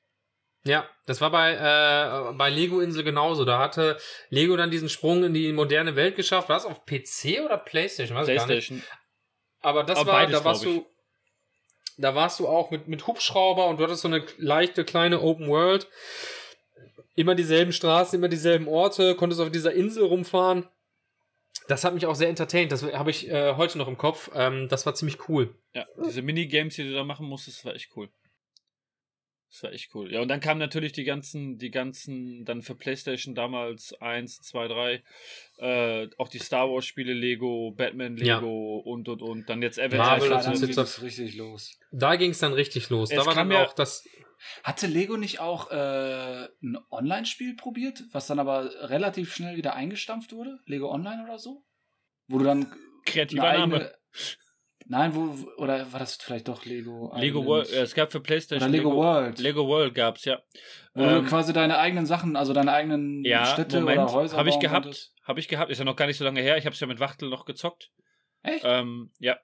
Ja, 0.64 0.86
das 1.06 1.20
war 1.20 1.30
bei, 1.30 1.54
äh, 1.54 2.32
bei 2.34 2.50
Lego 2.50 2.80
Insel 2.80 3.04
genauso. 3.04 3.44
Da 3.44 3.58
hatte 3.58 3.96
Lego 4.28 4.56
dann 4.56 4.70
diesen 4.70 4.88
Sprung 4.88 5.24
in 5.24 5.32
die 5.32 5.52
moderne 5.52 5.96
Welt 5.96 6.16
geschafft. 6.16 6.48
War 6.48 6.56
das 6.56 6.66
auf 6.66 6.84
PC 6.84 7.40
oder 7.44 7.56
Playstation? 7.56 8.18
Weiß 8.18 8.28
ich 8.28 8.36
gar 8.36 8.46
nicht. 8.46 8.68
Playstation. 8.68 8.82
Aber 9.60 9.84
das 9.84 9.98
Aber 9.98 10.12
war, 10.12 10.18
beides, 10.20 10.38
da 10.38 10.44
warst 10.44 10.64
du, 10.64 10.86
da 11.98 12.14
warst 12.14 12.40
du 12.40 12.48
auch 12.48 12.70
mit, 12.70 12.88
mit 12.88 13.06
Hubschrauber 13.06 13.66
und 13.66 13.78
du 13.78 13.84
hattest 13.84 14.02
so 14.02 14.08
eine 14.08 14.24
leichte 14.38 14.84
kleine 14.84 15.20
Open 15.20 15.48
World. 15.48 15.88
Immer 17.16 17.34
dieselben 17.34 17.72
Straßen, 17.72 18.16
immer 18.16 18.28
dieselben 18.28 18.68
Orte, 18.68 19.16
konntest 19.16 19.40
auf 19.40 19.50
dieser 19.50 19.72
Insel 19.72 20.04
rumfahren. 20.04 20.68
Das 21.66 21.84
hat 21.84 21.92
mich 21.92 22.06
auch 22.06 22.14
sehr 22.14 22.28
entertained. 22.28 22.70
Das 22.70 22.84
habe 22.84 23.10
ich 23.10 23.28
äh, 23.28 23.56
heute 23.56 23.76
noch 23.76 23.88
im 23.88 23.98
Kopf. 23.98 24.30
Ähm, 24.34 24.68
das 24.68 24.86
war 24.86 24.94
ziemlich 24.94 25.28
cool. 25.28 25.54
Ja, 25.74 25.84
diese 26.06 26.22
Minigames, 26.22 26.76
die 26.76 26.84
du 26.84 26.94
da 26.94 27.02
machen 27.02 27.26
musstest, 27.26 27.64
war 27.64 27.74
echt 27.74 27.90
cool. 27.96 28.08
Das 29.50 29.62
war 29.62 29.72
echt 29.72 29.94
cool. 29.94 30.12
Ja, 30.12 30.20
und 30.20 30.28
dann 30.28 30.40
kamen 30.40 30.60
natürlich 30.60 30.92
die 30.92 31.04
ganzen, 31.04 31.56
die 31.56 31.70
ganzen, 31.70 32.44
dann 32.44 32.60
für 32.60 32.74
PlayStation 32.74 33.34
damals 33.34 33.94
1, 33.98 34.42
2, 34.42 34.68
3, 34.68 35.02
äh, 35.56 36.08
auch 36.18 36.28
die 36.28 36.38
Star 36.38 36.70
Wars 36.70 36.84
Spiele, 36.84 37.14
Lego, 37.14 37.70
Batman, 37.72 38.16
Ja. 38.18 38.36
Lego 38.36 38.78
und 38.80 39.08
und 39.08 39.22
und. 39.22 39.48
Dann 39.48 39.62
jetzt 39.62 39.78
Marvel 39.78 40.00
Avengers. 40.00 40.44
dann 40.44 40.56
so 40.56 40.66
ging 40.66 40.78
es 40.78 41.02
richtig 41.02 41.36
los. 41.36 41.78
Da 41.90 42.16
ging 42.16 42.32
es 42.32 42.38
dann 42.40 42.52
richtig 42.52 42.90
los. 42.90 43.10
Es 43.10 43.16
da 43.16 43.24
war 43.26 43.34
dann 43.34 43.50
ja- 43.50 43.64
auch 43.64 43.72
das. 43.72 44.06
Hatte 44.62 44.86
Lego 44.86 45.16
nicht 45.16 45.40
auch 45.40 45.70
äh, 45.70 46.44
ein 46.62 46.78
Online-Spiel 46.90 47.56
probiert, 47.56 48.04
was 48.12 48.26
dann 48.28 48.38
aber 48.38 48.70
relativ 48.90 49.34
schnell 49.34 49.56
wieder 49.56 49.74
eingestampft 49.74 50.32
wurde? 50.32 50.58
Lego 50.66 50.92
Online 50.92 51.24
oder 51.24 51.38
so? 51.38 51.64
Wo 52.28 52.38
du 52.38 52.44
dann 52.44 52.72
Kreativer 53.04 53.52
Name. 53.54 53.92
Nein, 54.90 55.14
wo 55.14 55.50
oder 55.58 55.92
war 55.92 56.00
das 56.00 56.16
vielleicht 56.16 56.48
doch 56.48 56.64
Lego? 56.64 57.12
Lego 57.14 57.44
World, 57.44 57.70
es 57.70 57.94
gab 57.94 58.10
für 58.10 58.20
PlayStation 58.20 58.68
oder 58.68 58.76
Lego, 58.78 58.96
World. 58.96 59.38
Lego 59.38 59.68
World 59.68 59.94
gab's, 59.94 60.24
ja. 60.24 60.40
wo 60.94 61.02
Ähm, 61.02 61.24
du 61.24 61.28
quasi 61.28 61.52
deine 61.52 61.78
eigenen 61.78 62.06
Sachen, 62.06 62.36
also 62.36 62.54
deine 62.54 62.72
eigenen 62.72 63.22
Ja, 63.22 63.44
Städte 63.44 63.80
Moment, 63.80 63.98
oder 63.98 64.12
Häuser 64.12 64.36
habe 64.38 64.48
ich 64.48 64.58
gehabt, 64.58 65.12
habe 65.24 65.40
ich 65.40 65.48
gehabt, 65.48 65.70
ist 65.70 65.78
ja 65.78 65.84
noch 65.84 65.96
gar 65.96 66.06
nicht 66.06 66.16
so 66.16 66.24
lange 66.24 66.40
her, 66.40 66.56
ich 66.56 66.64
habe 66.64 66.72
es 66.72 66.80
ja 66.80 66.86
mit 66.86 67.00
Wachtel 67.00 67.28
noch 67.28 67.44
gezockt. 67.44 67.90
Echt? 68.42 68.64
Ähm, 68.64 69.10
ja. 69.18 69.36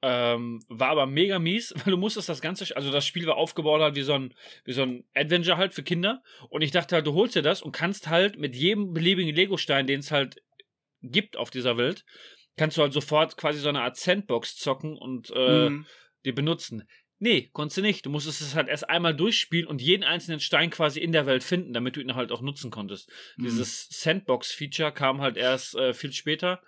Ähm, 0.00 0.62
war 0.68 0.90
aber 0.90 1.06
mega 1.06 1.40
mies, 1.40 1.74
weil 1.84 1.90
du 1.90 1.96
musstest 1.96 2.28
das 2.28 2.40
Ganze, 2.40 2.76
also 2.76 2.92
das 2.92 3.04
Spiel 3.04 3.26
war 3.26 3.36
aufgebaut 3.36 3.80
halt 3.80 3.96
wie 3.96 4.02
so 4.02 4.14
ein, 4.14 4.32
wie 4.64 4.74
so 4.74 4.82
ein 4.82 5.04
Adventure 5.14 5.56
halt 5.56 5.74
für 5.74 5.82
Kinder. 5.82 6.22
Und 6.50 6.62
ich 6.62 6.70
dachte 6.70 6.94
halt, 6.94 7.06
du 7.06 7.14
holst 7.14 7.34
dir 7.34 7.42
das 7.42 7.62
und 7.62 7.72
kannst 7.72 8.08
halt 8.08 8.38
mit 8.38 8.54
jedem 8.54 8.92
beliebigen 8.92 9.34
Lego-Stein, 9.34 9.88
den 9.88 10.00
es 10.00 10.12
halt 10.12 10.40
gibt 11.02 11.36
auf 11.36 11.50
dieser 11.50 11.76
Welt, 11.76 12.04
kannst 12.56 12.76
du 12.76 12.82
halt 12.82 12.92
sofort 12.92 13.36
quasi 13.36 13.58
so 13.58 13.68
eine 13.68 13.82
Art 13.82 13.96
Sandbox 13.96 14.56
zocken 14.56 14.96
und 14.96 15.30
äh, 15.34 15.68
Mhm. 15.70 15.86
die 16.24 16.32
benutzen. 16.32 16.88
Nee, 17.20 17.48
konntest 17.52 17.78
du 17.78 17.82
nicht. 17.82 18.04
Du 18.04 18.10
musstest 18.10 18.40
es 18.42 18.54
halt 18.54 18.68
erst 18.68 18.88
einmal 18.90 19.14
durchspielen 19.14 19.66
und 19.68 19.80
jeden 19.80 20.02
einzelnen 20.04 20.40
Stein 20.40 20.70
quasi 20.70 21.00
in 21.00 21.12
der 21.12 21.26
Welt 21.26 21.42
finden, 21.44 21.72
damit 21.72 21.96
du 21.96 22.00
ihn 22.00 22.14
halt 22.16 22.32
auch 22.32 22.42
nutzen 22.42 22.70
konntest. 22.70 23.10
Mhm. 23.36 23.44
Dieses 23.44 23.88
Sandbox-Feature 23.90 24.92
kam 24.92 25.20
halt 25.20 25.36
erst 25.36 25.74
äh, 25.76 25.94
viel 25.94 26.12
später. 26.12 26.60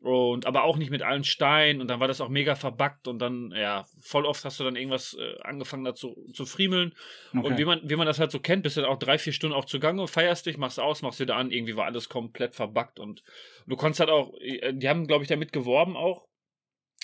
Und 0.00 0.46
aber 0.46 0.62
auch 0.62 0.76
nicht 0.76 0.90
mit 0.90 1.02
allen 1.02 1.24
Steinen 1.24 1.80
und 1.80 1.88
dann 1.88 1.98
war 1.98 2.06
das 2.06 2.20
auch 2.20 2.28
mega 2.28 2.54
verbuggt 2.54 3.08
und 3.08 3.18
dann, 3.18 3.50
ja, 3.50 3.84
voll 4.00 4.26
oft 4.26 4.44
hast 4.44 4.60
du 4.60 4.64
dann 4.64 4.76
irgendwas 4.76 5.14
äh, 5.18 5.40
angefangen 5.40 5.82
dazu 5.82 6.24
zu 6.32 6.46
friemeln. 6.46 6.94
Okay. 7.34 7.44
Und 7.44 7.58
wie 7.58 7.64
man, 7.64 7.80
wie 7.82 7.96
man 7.96 8.06
das 8.06 8.20
halt 8.20 8.30
so 8.30 8.38
kennt, 8.38 8.62
bist 8.62 8.76
du 8.76 8.82
dann 8.82 8.90
auch 8.90 9.00
drei, 9.00 9.18
vier 9.18 9.32
Stunden 9.32 9.56
auch 9.56 9.64
zugange, 9.64 10.06
feierst 10.06 10.46
dich, 10.46 10.56
machst 10.56 10.78
aus, 10.78 11.02
machst 11.02 11.18
wieder 11.18 11.34
an, 11.34 11.50
irgendwie 11.50 11.74
war 11.74 11.86
alles 11.86 12.08
komplett 12.08 12.54
verbuggt 12.54 13.00
und 13.00 13.24
du 13.66 13.74
konntest 13.74 13.98
halt 13.98 14.10
auch, 14.10 14.32
äh, 14.38 14.72
die 14.72 14.88
haben, 14.88 15.08
glaube 15.08 15.24
ich, 15.24 15.28
damit 15.28 15.52
geworben 15.52 15.96
auch, 15.96 16.28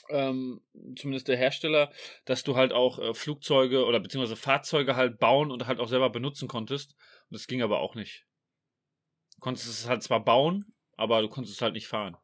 ähm, 0.09 0.61
zumindest 0.97 1.27
der 1.27 1.37
Hersteller, 1.37 1.91
dass 2.27 2.45
du 2.45 2.55
halt 2.55 2.73
auch 2.73 3.01
äh, 3.01 3.13
Flugzeuge 3.13 3.87
oder 3.87 3.99
beziehungsweise 3.99 4.37
Fahrzeuge 4.37 4.95
halt 4.95 5.19
bauen 5.19 5.51
und 5.51 5.67
halt 5.67 5.81
auch 5.81 5.89
selber 5.89 6.11
benutzen 6.11 6.47
konntest. 6.47 6.93
Und 6.93 7.33
das 7.33 7.49
ging 7.49 7.63
aber 7.63 7.81
auch 7.81 7.97
nicht. 7.97 8.25
Du 9.35 9.41
konntest 9.41 9.67
es 9.67 9.89
halt 9.89 10.05
zwar 10.05 10.23
bauen, 10.23 10.75
aber 10.97 11.23
du 11.23 11.29
konntest 11.29 11.57
es 11.57 11.63
halt 11.63 11.75
nicht 11.75 11.89
fahren 11.89 12.17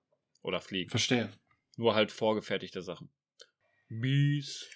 oder 0.43 0.61
fliegen. 0.61 0.91
Verstehe. 0.91 1.31
Nur 1.77 1.95
halt 1.95 2.13
vorgefertigte 2.13 2.83
Sachen. 2.83 3.11
Mies. 3.89 4.69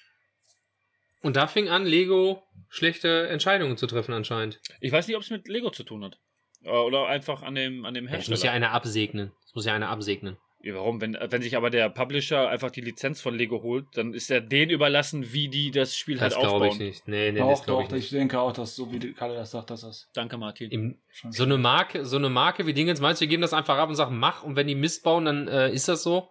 Und 1.23 1.37
da 1.37 1.47
fing 1.47 1.69
an, 1.69 1.87
Lego 1.87 2.43
schlechte 2.69 3.29
Entscheidungen 3.29 3.77
zu 3.77 3.87
treffen 3.87 4.13
anscheinend. 4.13 4.61
Ich 4.81 4.93
weiß 4.93 5.07
nicht, 5.07 5.17
ob 5.17 5.23
es 5.23 5.31
mit 5.31 5.49
Lego 5.49 5.71
zu 5.71 5.85
tun 5.85 6.05
hat. 6.05 6.19
Äh, 6.63 6.71
Oder 6.71 7.07
einfach 7.07 7.43
an 7.43 7.55
dem, 7.55 7.85
an 7.85 7.95
dem 7.95 8.07
Es 8.07 8.13
Hersteller. 8.13 8.35
muss 8.37 8.43
ja 8.43 8.53
einer 8.53 8.71
absegnen. 8.73 9.33
Es 9.47 9.55
muss 9.55 9.65
ja 9.65 9.75
einer 9.75 9.89
absegnen. 9.89 10.37
Ja, 10.65 10.75
warum? 10.75 10.99
Wenn, 10.99 11.15
wenn 11.21 11.43
sich 11.43 11.59
aber 11.59 11.69
der 11.69 11.91
Publisher 11.91 12.49
einfach 12.49 12.71
die 12.71 12.81
Lizenz 12.81 13.21
von 13.21 13.35
Lego 13.35 13.63
holt, 13.63 13.85
dann 13.97 14.15
ist 14.15 14.31
er 14.31 14.41
denen 14.41 14.71
überlassen, 14.71 15.31
wie 15.35 15.49
die 15.49 15.71
das 15.71 15.95
Spiel 15.95 16.15
Das 16.15 16.35
halt 16.35 16.41
glaube 16.41 16.55
aufbauen. 16.55 16.71
ich 16.71 16.79
nicht. 16.79 17.09
Nee, 17.09 17.33
nee, 17.33 17.39
doch, 17.39 17.51
das 17.51 17.65
glaube 17.65 17.83
doch, 17.83 17.91
ich 17.91 17.97
ich, 17.97 18.13
nicht. 18.13 18.21
denke 18.21 18.41
auch, 18.41 18.53
dass 18.53 18.75
so 18.75 18.91
wie 18.91 19.13
Kalle 19.13 19.35
das 19.35 19.51
sagt, 19.51 19.69
dass 19.69 19.83
das 19.83 20.09
Danke, 20.15 20.39
Martin. 20.39 20.71
Im, 20.71 20.99
so 21.29 21.43
eine 21.45 21.59
Marke, 21.59 22.07
so 22.07 22.17
eine 22.17 22.31
Marke 22.31 22.67
wie 22.67 22.73
Dingens, 22.73 23.01
meinst 23.01 23.21
du, 23.21 23.25
wir 23.25 23.29
geben 23.29 23.43
das 23.43 23.53
einfach 23.53 23.77
ab 23.77 23.91
und 23.91 23.95
sagen, 23.95 24.19
mach, 24.19 24.43
und 24.43 24.57
wenn 24.57 24.67
die 24.67 24.75
Mist 24.75 25.05
bauen, 25.05 25.27
dann 25.27 25.49
äh, 25.49 25.71
ist 25.71 25.87
das 25.89 26.03
so? 26.03 26.31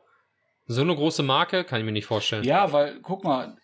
So 0.65 0.81
eine 0.81 0.95
große 0.95 1.21
Marke, 1.21 1.63
kann 1.63 1.79
ich 1.79 1.85
mir 1.85 1.91
nicht 1.91 2.07
vorstellen. 2.07 2.43
Ja, 2.43 2.71
weil, 2.73 2.99
guck 3.03 3.23
mal, 3.23 3.55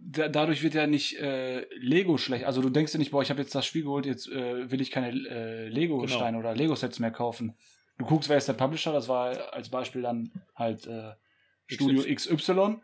da, 0.00 0.28
dadurch 0.28 0.62
wird 0.64 0.74
ja 0.74 0.88
nicht 0.88 1.20
äh, 1.20 1.66
Lego 1.78 2.18
schlecht. 2.18 2.46
Also 2.46 2.62
du 2.62 2.70
denkst 2.70 2.92
dir 2.92 2.98
nicht, 2.98 3.12
boah, 3.12 3.22
ich 3.22 3.30
habe 3.30 3.40
jetzt 3.40 3.54
das 3.54 3.64
Spiel 3.66 3.82
geholt, 3.82 4.06
jetzt 4.06 4.28
äh, 4.28 4.70
will 4.72 4.80
ich 4.80 4.90
keine 4.90 5.10
äh, 5.10 5.68
Lego-Steine 5.68 6.36
oder 6.36 6.54
Lego-Sets 6.54 6.98
mehr 6.98 7.10
kaufen. 7.12 7.56
Du 7.98 8.04
guckst, 8.06 8.28
wer 8.28 8.36
ist 8.36 8.48
der 8.48 8.52
Publisher, 8.54 8.92
das 8.92 9.08
war 9.08 9.52
als 9.52 9.68
Beispiel 9.68 10.02
dann 10.02 10.30
halt 10.54 10.86
äh, 10.86 11.12
Studio 11.66 12.02
XY. 12.14 12.76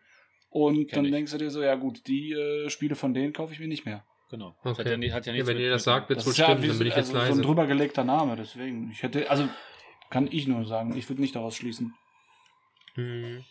Und 0.50 0.86
Kenn 0.86 0.88
dann 0.96 1.04
ich. 1.06 1.10
denkst 1.12 1.32
du 1.32 1.38
dir 1.38 1.50
so, 1.50 1.62
ja 1.62 1.74
gut, 1.74 2.06
die 2.06 2.32
äh, 2.32 2.68
Spiele 2.70 2.94
von 2.94 3.12
denen 3.14 3.32
kaufe 3.32 3.52
ich 3.52 3.58
mir 3.60 3.66
nicht 3.68 3.84
mehr. 3.84 4.04
Genau. 4.30 4.54
Okay. 4.64 4.80
Hat 4.82 4.86
ja, 4.86 4.96
nie- 4.96 5.12
hat 5.12 5.26
ja 5.26 5.32
Ja, 5.32 5.46
wenn 5.46 5.56
mit- 5.56 5.64
ihr 5.64 5.70
das 5.70 5.84
sagt, 5.84 6.08
wird 6.08 6.18
Das 6.20 6.26
wohl 6.26 6.32
ja 6.34 6.44
stimmen, 6.46 6.62
wie, 6.62 6.68
dann 6.68 6.78
bin 6.78 6.86
ich 6.88 6.94
jetzt 6.96 7.08
also 7.08 7.12
so 7.12 7.18
ein 7.24 7.28
leise. 7.28 7.42
drüber 7.42 7.66
gelegter 7.66 8.04
Name, 8.04 8.36
deswegen. 8.36 8.90
Ich 8.90 9.02
hätte, 9.02 9.28
also 9.30 9.48
kann 10.10 10.28
ich 10.30 10.46
nur 10.46 10.64
sagen, 10.66 10.96
ich 10.96 11.08
würde 11.08 11.20
nicht 11.22 11.34
daraus 11.36 11.56
schließen. 11.56 11.94
Hm. 12.94 13.44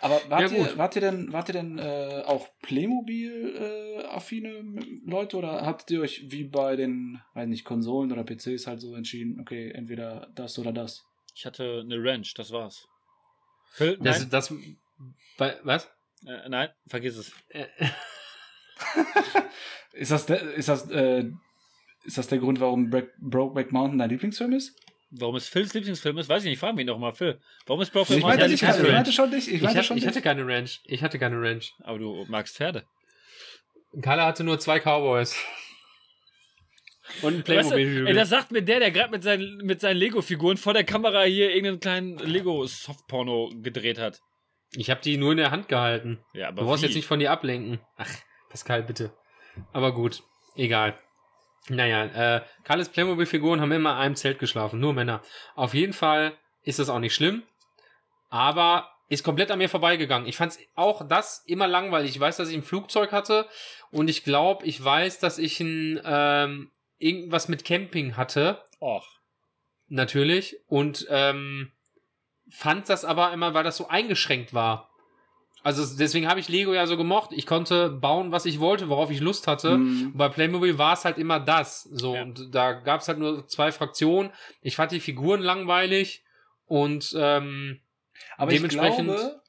Aber 0.00 0.20
wart, 0.28 0.50
Ja, 0.50 0.58
ihr, 0.58 0.76
wart 0.76 0.96
ihr 0.96 1.02
denn, 1.02 1.32
wart 1.32 1.48
ihr 1.48 1.52
denn 1.54 1.78
äh, 1.78 2.22
auch 2.26 2.48
Playmobil-affine 2.62 4.80
Leute 5.06 5.36
oder 5.36 5.64
habt 5.64 5.90
ihr 5.90 6.00
euch 6.00 6.30
wie 6.30 6.44
bei 6.44 6.76
den, 6.76 7.20
weiß 7.34 7.48
nicht, 7.48 7.64
Konsolen 7.64 8.12
oder 8.12 8.24
PCs 8.24 8.66
halt 8.66 8.80
so 8.80 8.94
entschieden, 8.94 9.40
okay, 9.40 9.70
entweder 9.70 10.28
das 10.34 10.58
oder 10.58 10.72
das? 10.72 11.04
Ich 11.34 11.46
hatte 11.46 11.82
eine 11.84 12.02
Ranch, 12.02 12.34
das 12.34 12.50
war's. 12.50 12.88
Phil, 13.70 13.98
Das, 14.00 14.28
das, 14.28 14.52
was? 15.36 15.88
äh, 16.26 16.48
nein, 16.48 16.70
vergiss 16.86 17.16
es. 17.16 17.32
Äh, 17.48 17.66
Ist 19.92 20.12
das 20.12 20.26
der, 20.26 20.40
ist 20.54 20.68
das, 20.68 20.88
äh, 20.90 21.24
ist 22.04 22.18
das 22.18 22.28
der 22.28 22.38
Grund, 22.38 22.60
warum 22.60 22.90
Brokeback 23.18 23.72
Mountain 23.72 23.98
dein 23.98 24.10
Lieblingsfilm 24.10 24.52
ist? 24.52 24.78
Warum 25.10 25.36
es 25.36 25.48
Phils 25.48 25.72
Lieblingsfilm 25.72 26.18
ist, 26.18 26.28
weiß 26.28 26.44
ich 26.44 26.50
nicht. 26.50 26.58
Fragen 26.58 26.76
wir 26.76 26.82
ihn 26.82 26.86
doch 26.88 26.98
mal, 26.98 27.12
Phil. 27.14 27.40
Warum 27.66 27.80
ist 27.80 27.90
Brokeback 27.92 28.18
ich 28.18 28.22
Mountain 28.22 28.50
dich, 28.50 28.62
hatte 28.62 28.76
ich 28.78 28.82
keine 28.82 28.92
meinte 28.94 29.12
schon 29.12 29.30
dich. 29.30 29.48
Ich 29.48 29.62
ich, 29.62 29.66
hatte, 29.66 29.82
schon 29.82 29.96
ich 29.96 30.06
hatte 30.06 30.20
keine 30.20 30.46
Ranch. 30.46 30.80
Ich 30.84 31.02
hatte 31.02 31.18
keine 31.18 31.40
Ranch. 31.40 31.72
Aber 31.80 31.98
du 31.98 32.26
magst 32.28 32.56
Pferde. 32.56 32.84
Kalle 34.02 34.22
hatte 34.24 34.44
nur 34.44 34.58
zwei 34.60 34.78
Cowboys. 34.80 35.34
Und 37.22 37.34
ein 37.36 37.56
Weißt 37.56 37.70
du, 37.70 37.74
Playmobil. 37.74 38.06
ey, 38.06 38.12
das 38.14 38.28
sagt 38.28 38.50
mir 38.52 38.60
der, 38.62 38.80
der 38.80 38.90
gerade 38.90 39.10
mit 39.10 39.22
seinen, 39.22 39.56
mit 39.58 39.80
seinen 39.80 39.96
Lego-Figuren 39.96 40.58
vor 40.58 40.74
der 40.74 40.84
Kamera 40.84 41.22
hier 41.22 41.48
irgendeinen 41.50 41.80
kleinen 41.80 42.18
Lego-Softporno 42.18 43.50
gedreht 43.62 43.98
hat. 43.98 44.20
ich 44.76 44.90
habe 44.90 45.00
die 45.00 45.16
nur 45.16 45.32
in 45.32 45.38
der 45.38 45.50
Hand 45.50 45.68
gehalten. 45.68 46.18
Ja, 46.34 46.48
aber 46.48 46.60
Du 46.60 46.66
brauchst 46.66 46.82
wie? 46.82 46.86
jetzt 46.86 46.96
nicht 46.96 47.06
von 47.06 47.18
dir 47.18 47.30
ablenken. 47.32 47.80
Ach, 47.96 48.10
Pascal, 48.50 48.82
bitte. 48.82 49.14
Aber 49.72 49.94
gut, 49.94 50.22
egal. 50.54 50.98
Naja, 51.68 52.36
äh, 52.36 52.42
Karls 52.64 52.88
Playmobil-Figuren 52.88 53.60
haben 53.60 53.72
immer 53.72 53.92
in 53.92 53.98
einem 53.98 54.16
Zelt 54.16 54.38
geschlafen, 54.38 54.80
nur 54.80 54.94
Männer. 54.94 55.22
Auf 55.54 55.74
jeden 55.74 55.92
Fall 55.92 56.32
ist 56.62 56.78
das 56.78 56.88
auch 56.88 56.98
nicht 56.98 57.14
schlimm, 57.14 57.42
aber 58.30 58.90
ist 59.08 59.24
komplett 59.24 59.50
an 59.50 59.58
mir 59.58 59.68
vorbeigegangen. 59.68 60.28
Ich 60.28 60.36
fand 60.36 60.58
auch 60.74 61.06
das 61.06 61.42
immer 61.46 61.66
langweilig. 61.66 62.10
Ich 62.10 62.20
weiß, 62.20 62.36
dass 62.36 62.48
ich 62.48 62.56
ein 62.56 62.62
Flugzeug 62.62 63.12
hatte 63.12 63.48
und 63.90 64.08
ich 64.08 64.24
glaube, 64.24 64.66
ich 64.66 64.82
weiß, 64.82 65.18
dass 65.18 65.38
ich 65.38 65.60
ein 65.60 66.00
ähm, 66.04 66.70
irgendwas 66.98 67.48
mit 67.48 67.64
Camping 67.64 68.16
hatte 68.16 68.62
Och. 68.80 69.06
natürlich 69.88 70.56
und 70.66 71.06
ähm, 71.10 71.72
fand 72.50 72.88
das 72.88 73.04
aber 73.04 73.32
immer, 73.32 73.54
weil 73.54 73.64
das 73.64 73.76
so 73.76 73.88
eingeschränkt 73.88 74.52
war. 74.52 74.87
Also 75.64 75.84
deswegen 75.98 76.28
habe 76.28 76.38
ich 76.40 76.48
Lego 76.48 76.72
ja 76.72 76.86
so 76.86 76.96
gemocht. 76.96 77.30
Ich 77.32 77.44
konnte 77.46 77.90
bauen, 77.90 78.30
was 78.32 78.46
ich 78.46 78.60
wollte, 78.60 78.88
worauf 78.88 79.10
ich 79.10 79.20
Lust 79.20 79.46
hatte. 79.46 79.76
Mhm. 79.78 80.06
Und 80.12 80.16
bei 80.16 80.28
Playmobil 80.28 80.78
war 80.78 80.92
es 80.94 81.04
halt 81.04 81.18
immer 81.18 81.40
das. 81.40 81.82
So, 81.82 82.14
Ja. 82.14 82.22
und 82.22 82.54
da 82.54 82.72
gab 82.72 83.00
es 83.00 83.08
halt 83.08 83.18
nur 83.18 83.46
zwei 83.48 83.72
Fraktionen. 83.72 84.30
Ich 84.62 84.76
fand 84.76 84.92
die 84.92 85.00
Figuren 85.00 85.40
langweilig 85.40 86.22
und 86.66 87.14
ähm, 87.18 87.80
Aber 88.36 88.50
Dementsprechend- 88.52 89.08
ich 89.10 89.16
glaube, 89.16 89.42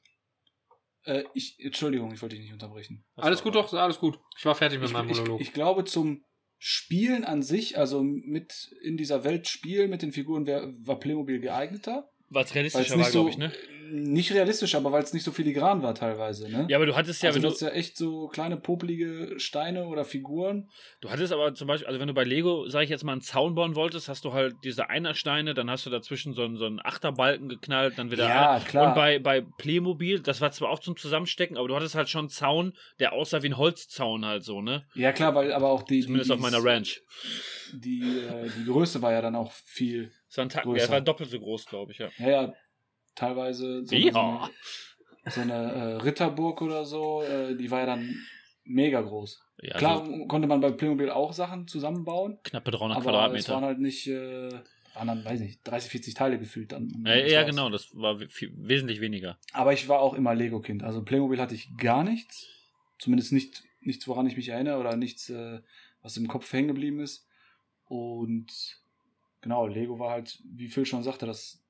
äh, 1.05 1.23
ich, 1.33 1.55
Entschuldigung, 1.59 2.11
ich 2.13 2.21
wollte 2.21 2.35
dich 2.35 2.43
nicht 2.43 2.53
unterbrechen. 2.53 3.05
Das 3.15 3.25
alles 3.25 3.43
gut, 3.43 3.55
aber- 3.55 3.67
doch, 3.67 3.73
alles 3.73 3.99
gut. 3.99 4.19
Ich 4.37 4.45
war 4.45 4.55
fertig 4.55 4.79
mit 4.79 4.87
Ich, 4.89 4.93
meinem 4.93 5.09
ich, 5.09 5.17
Monolog. 5.17 5.41
ich 5.41 5.53
glaube, 5.53 5.85
zum 5.85 6.23
Spielen 6.57 7.23
an 7.23 7.41
sich, 7.41 7.77
also 7.77 8.03
mit 8.03 8.69
in 8.83 8.97
dieser 8.97 9.23
Welt 9.23 9.47
spielen 9.47 9.89
mit 9.89 10.01
den 10.01 10.11
Figuren, 10.11 10.45
wär, 10.45 10.73
war 10.85 10.99
Playmobil 10.99 11.39
geeigneter. 11.39 12.09
Weil 12.29 12.43
es 12.43 12.49
Weil 12.55 12.63
es 12.63 12.73
realistischer 12.73 12.99
war, 12.99 13.11
glaube 13.11 13.29
ich, 13.29 13.37
ne? 13.37 13.51
nicht 13.91 14.31
realistisch, 14.31 14.75
aber 14.75 14.91
weil 14.91 15.03
es 15.03 15.13
nicht 15.13 15.23
so 15.23 15.31
filigran 15.31 15.81
war 15.81 15.95
teilweise, 15.95 16.49
ne? 16.49 16.67
Ja, 16.69 16.77
aber 16.77 16.85
du 16.85 16.95
hattest 16.95 17.23
ja, 17.23 17.29
also 17.29 17.37
wenn 17.37 17.43
du 17.43 17.49
hast 17.49 17.61
ja 17.61 17.69
echt 17.69 17.97
so 17.97 18.27
kleine 18.27 18.57
popelige 18.57 19.39
Steine 19.39 19.87
oder 19.87 20.05
Figuren. 20.05 20.69
du 21.01 21.09
hattest 21.09 21.33
aber 21.33 21.53
zum 21.55 21.67
Beispiel, 21.67 21.87
also 21.87 21.99
wenn 21.99 22.07
du 22.07 22.13
bei 22.13 22.23
Lego, 22.23 22.67
sag 22.67 22.83
ich 22.83 22.89
jetzt 22.89 23.03
mal, 23.03 23.13
einen 23.13 23.21
Zaun 23.21 23.55
bauen 23.55 23.75
wolltest, 23.75 24.07
hast 24.07 24.25
du 24.25 24.33
halt 24.33 24.55
diese 24.63 24.89
Einersteine, 24.89 25.53
dann 25.53 25.69
hast 25.69 25.85
du 25.85 25.89
dazwischen 25.89 26.33
so 26.33 26.43
einen, 26.43 26.57
so 26.57 26.65
einen 26.65 26.79
Achterbalken 26.79 27.49
geknallt, 27.49 27.97
dann 27.97 28.11
wieder 28.11 28.27
Ja, 28.27 28.51
ein- 28.53 28.63
klar. 28.63 28.87
Und 28.89 28.95
bei, 28.95 29.19
bei 29.19 29.41
Playmobil, 29.41 30.19
das 30.19 30.41
war 30.41 30.51
zwar 30.51 30.69
auch 30.69 30.79
zum 30.79 30.95
Zusammenstecken, 30.95 31.57
aber 31.57 31.67
du 31.67 31.75
hattest 31.75 31.95
halt 31.95 32.09
schon 32.09 32.19
einen 32.19 32.29
Zaun, 32.29 32.73
der 32.99 33.13
aussah 33.13 33.41
wie 33.41 33.47
ein 33.49 33.57
Holzzaun 33.57 34.25
halt 34.25 34.43
so, 34.43 34.61
ne? 34.61 34.85
Ja, 34.93 35.11
klar, 35.11 35.33
weil 35.35 35.51
aber 35.51 35.69
auch 35.69 35.83
die. 35.83 36.01
Zumindest 36.01 36.29
die, 36.29 36.33
auf 36.33 36.39
meiner 36.39 36.63
Ranch. 36.63 37.01
Die, 37.73 38.01
äh, 38.01 38.49
die 38.55 38.65
Größe 38.65 39.01
war 39.01 39.11
ja 39.11 39.21
dann 39.21 39.35
auch 39.35 39.51
viel. 39.65 40.11
Das 40.29 40.37
war 40.37 40.45
ein 40.45 40.49
Tacken, 40.49 40.71
Größer. 40.71 40.85
der 40.87 40.93
war 40.93 41.01
doppelt 41.01 41.29
so 41.29 41.39
groß, 41.39 41.65
glaube 41.65 41.91
ich, 41.91 41.97
ja. 41.99 42.09
Ja, 42.17 42.29
ja, 42.29 42.53
teilweise 43.15 43.85
so, 43.85 43.95
Ja. 43.95 44.11
so 44.13 44.19
eine, 44.19 44.49
so 45.31 45.41
eine 45.41 45.53
äh, 45.73 45.93
Ritterburg 45.97 46.61
oder 46.61 46.85
so, 46.85 47.21
äh, 47.23 47.55
die 47.55 47.69
war 47.69 47.79
ja 47.81 47.85
dann 47.87 48.15
mega 48.63 49.01
groß. 49.01 49.41
ja 49.61 49.77
Klar 49.77 50.01
also 50.01 50.25
konnte 50.27 50.47
man 50.47 50.61
bei 50.61 50.71
Playmobil 50.71 51.09
auch 51.09 51.33
Sachen 51.33 51.67
zusammenbauen, 51.67 52.39
knappe 52.43 52.71
300 52.71 52.97
aber 52.97 52.99
es 52.99 53.11
Quadratmeter. 53.11 53.53
waren 53.53 53.63
halt 53.65 53.79
nicht, 53.79 54.07
äh, 54.07 54.51
waren 54.93 55.07
dann, 55.07 55.25
weiß 55.25 55.39
nicht, 55.39 55.59
30, 55.63 55.89
40 55.91 56.13
Teile 56.13 56.39
gefühlt 56.39 56.71
dann. 56.71 57.03
Ja, 57.05 57.15
ja 57.15 57.43
genau, 57.43 57.69
das 57.69 57.89
war 57.93 58.19
viel, 58.29 58.51
wesentlich 58.55 59.01
weniger. 59.01 59.37
Aber 59.53 59.73
ich 59.73 59.87
war 59.89 59.99
auch 59.99 60.13
immer 60.13 60.35
Lego-Kind. 60.35 60.83
Also 60.83 61.03
Playmobil 61.03 61.39
hatte 61.41 61.55
ich 61.55 61.69
gar 61.77 62.03
nichts. 62.03 62.47
Zumindest 62.99 63.31
nicht, 63.31 63.63
nichts, 63.81 64.07
woran 64.07 64.27
ich 64.27 64.35
mich 64.35 64.49
erinnere 64.49 64.77
oder 64.79 64.95
nichts, 64.97 65.29
äh, 65.29 65.59
was 66.01 66.17
im 66.17 66.27
Kopf 66.27 66.51
hängen 66.53 66.67
geblieben 66.69 66.99
ist. 66.99 67.27
Und 67.85 68.77
genau, 69.41 69.67
Lego 69.67 69.99
war 69.99 70.11
halt, 70.11 70.39
wie 70.45 70.67
Phil 70.67 70.85
schon 70.85 71.03
sagte, 71.03 71.25
das 71.25 71.61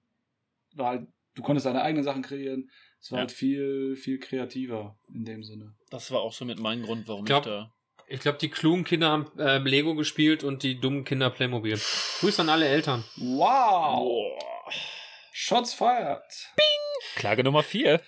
war 0.74 0.88
halt, 0.90 1.08
du 1.36 1.42
konntest 1.42 1.66
deine 1.66 1.82
eigenen 1.82 2.04
Sachen 2.04 2.22
kreieren. 2.22 2.70
Es 3.02 3.12
war 3.12 3.20
Ja. 3.20 3.22
halt 3.22 3.32
viel, 3.32 3.96
viel 3.96 4.20
kreativer 4.20 4.98
in 5.14 5.24
dem 5.26 5.44
Sinne. 5.44 5.76
Das 5.90 6.12
war 6.12 6.22
auch 6.22 6.34
so 6.34 6.46
mit 6.46 6.60
meinem 6.60 6.84
Grund, 6.84 7.08
warum 7.08 7.26
Glaub- 7.26 7.46
ich 7.46 7.52
da. 7.52 7.74
Ich 8.12 8.22
glaube, 8.22 8.40
die 8.40 8.50
klugen 8.50 8.84
Kinder 8.86 9.10
haben 9.12 9.32
äh, 9.38 9.60
Lego 9.60 9.94
gespielt 9.94 10.44
und 10.44 10.64
die 10.64 10.80
dummen 10.80 11.04
Kinder 11.06 11.30
Playmobil. 11.30 11.80
Grüß 12.20 12.40
an 12.40 12.50
alle 12.50 12.68
Eltern. 12.68 13.04
Wow! 13.18 14.00
Boah. 14.00 14.72
Shots 15.32 15.74
fired! 15.76 16.24
Klage 17.16 17.44
Nummer 17.44 17.62
4. 17.62 18.02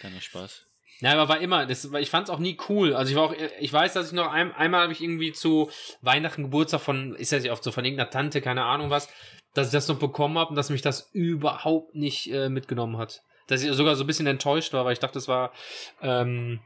Keiner 0.00 0.20
Spaß. 0.20 0.65
Ja, 1.00 1.12
aber 1.12 1.28
war 1.28 1.40
immer, 1.40 1.66
das, 1.66 1.84
ich 1.84 2.10
fand 2.10 2.28
es 2.28 2.34
auch 2.34 2.38
nie 2.38 2.56
cool. 2.68 2.94
Also 2.94 3.10
ich 3.10 3.16
war 3.16 3.24
auch, 3.24 3.34
ich 3.60 3.72
weiß, 3.72 3.92
dass 3.92 4.08
ich 4.08 4.12
noch 4.12 4.32
ein, 4.32 4.52
einmal 4.52 4.82
habe 4.82 4.92
ich 4.92 5.02
irgendwie 5.02 5.32
zu 5.32 5.70
Weihnachten, 6.00 6.44
Geburtstag 6.44 6.80
von, 6.80 7.14
ist 7.14 7.32
ja 7.32 7.52
oft 7.52 7.62
so, 7.62 7.70
von 7.70 7.84
irgendeiner 7.84 8.10
Tante, 8.10 8.40
keine 8.40 8.64
Ahnung 8.64 8.90
was, 8.90 9.08
dass 9.52 9.68
ich 9.68 9.72
das 9.72 9.88
noch 9.88 9.98
bekommen 9.98 10.38
habe 10.38 10.50
und 10.50 10.56
dass 10.56 10.70
mich 10.70 10.82
das 10.82 11.10
überhaupt 11.12 11.94
nicht 11.94 12.32
äh, 12.32 12.48
mitgenommen 12.48 12.96
hat. 12.96 13.22
Dass 13.46 13.62
ich 13.62 13.72
sogar 13.72 13.94
so 13.94 14.04
ein 14.04 14.06
bisschen 14.06 14.26
enttäuscht 14.26 14.72
war, 14.72 14.84
weil 14.84 14.94
ich 14.94 14.98
dachte, 14.98 15.14
das 15.14 15.28
war 15.28 15.52
ähm, 16.00 16.60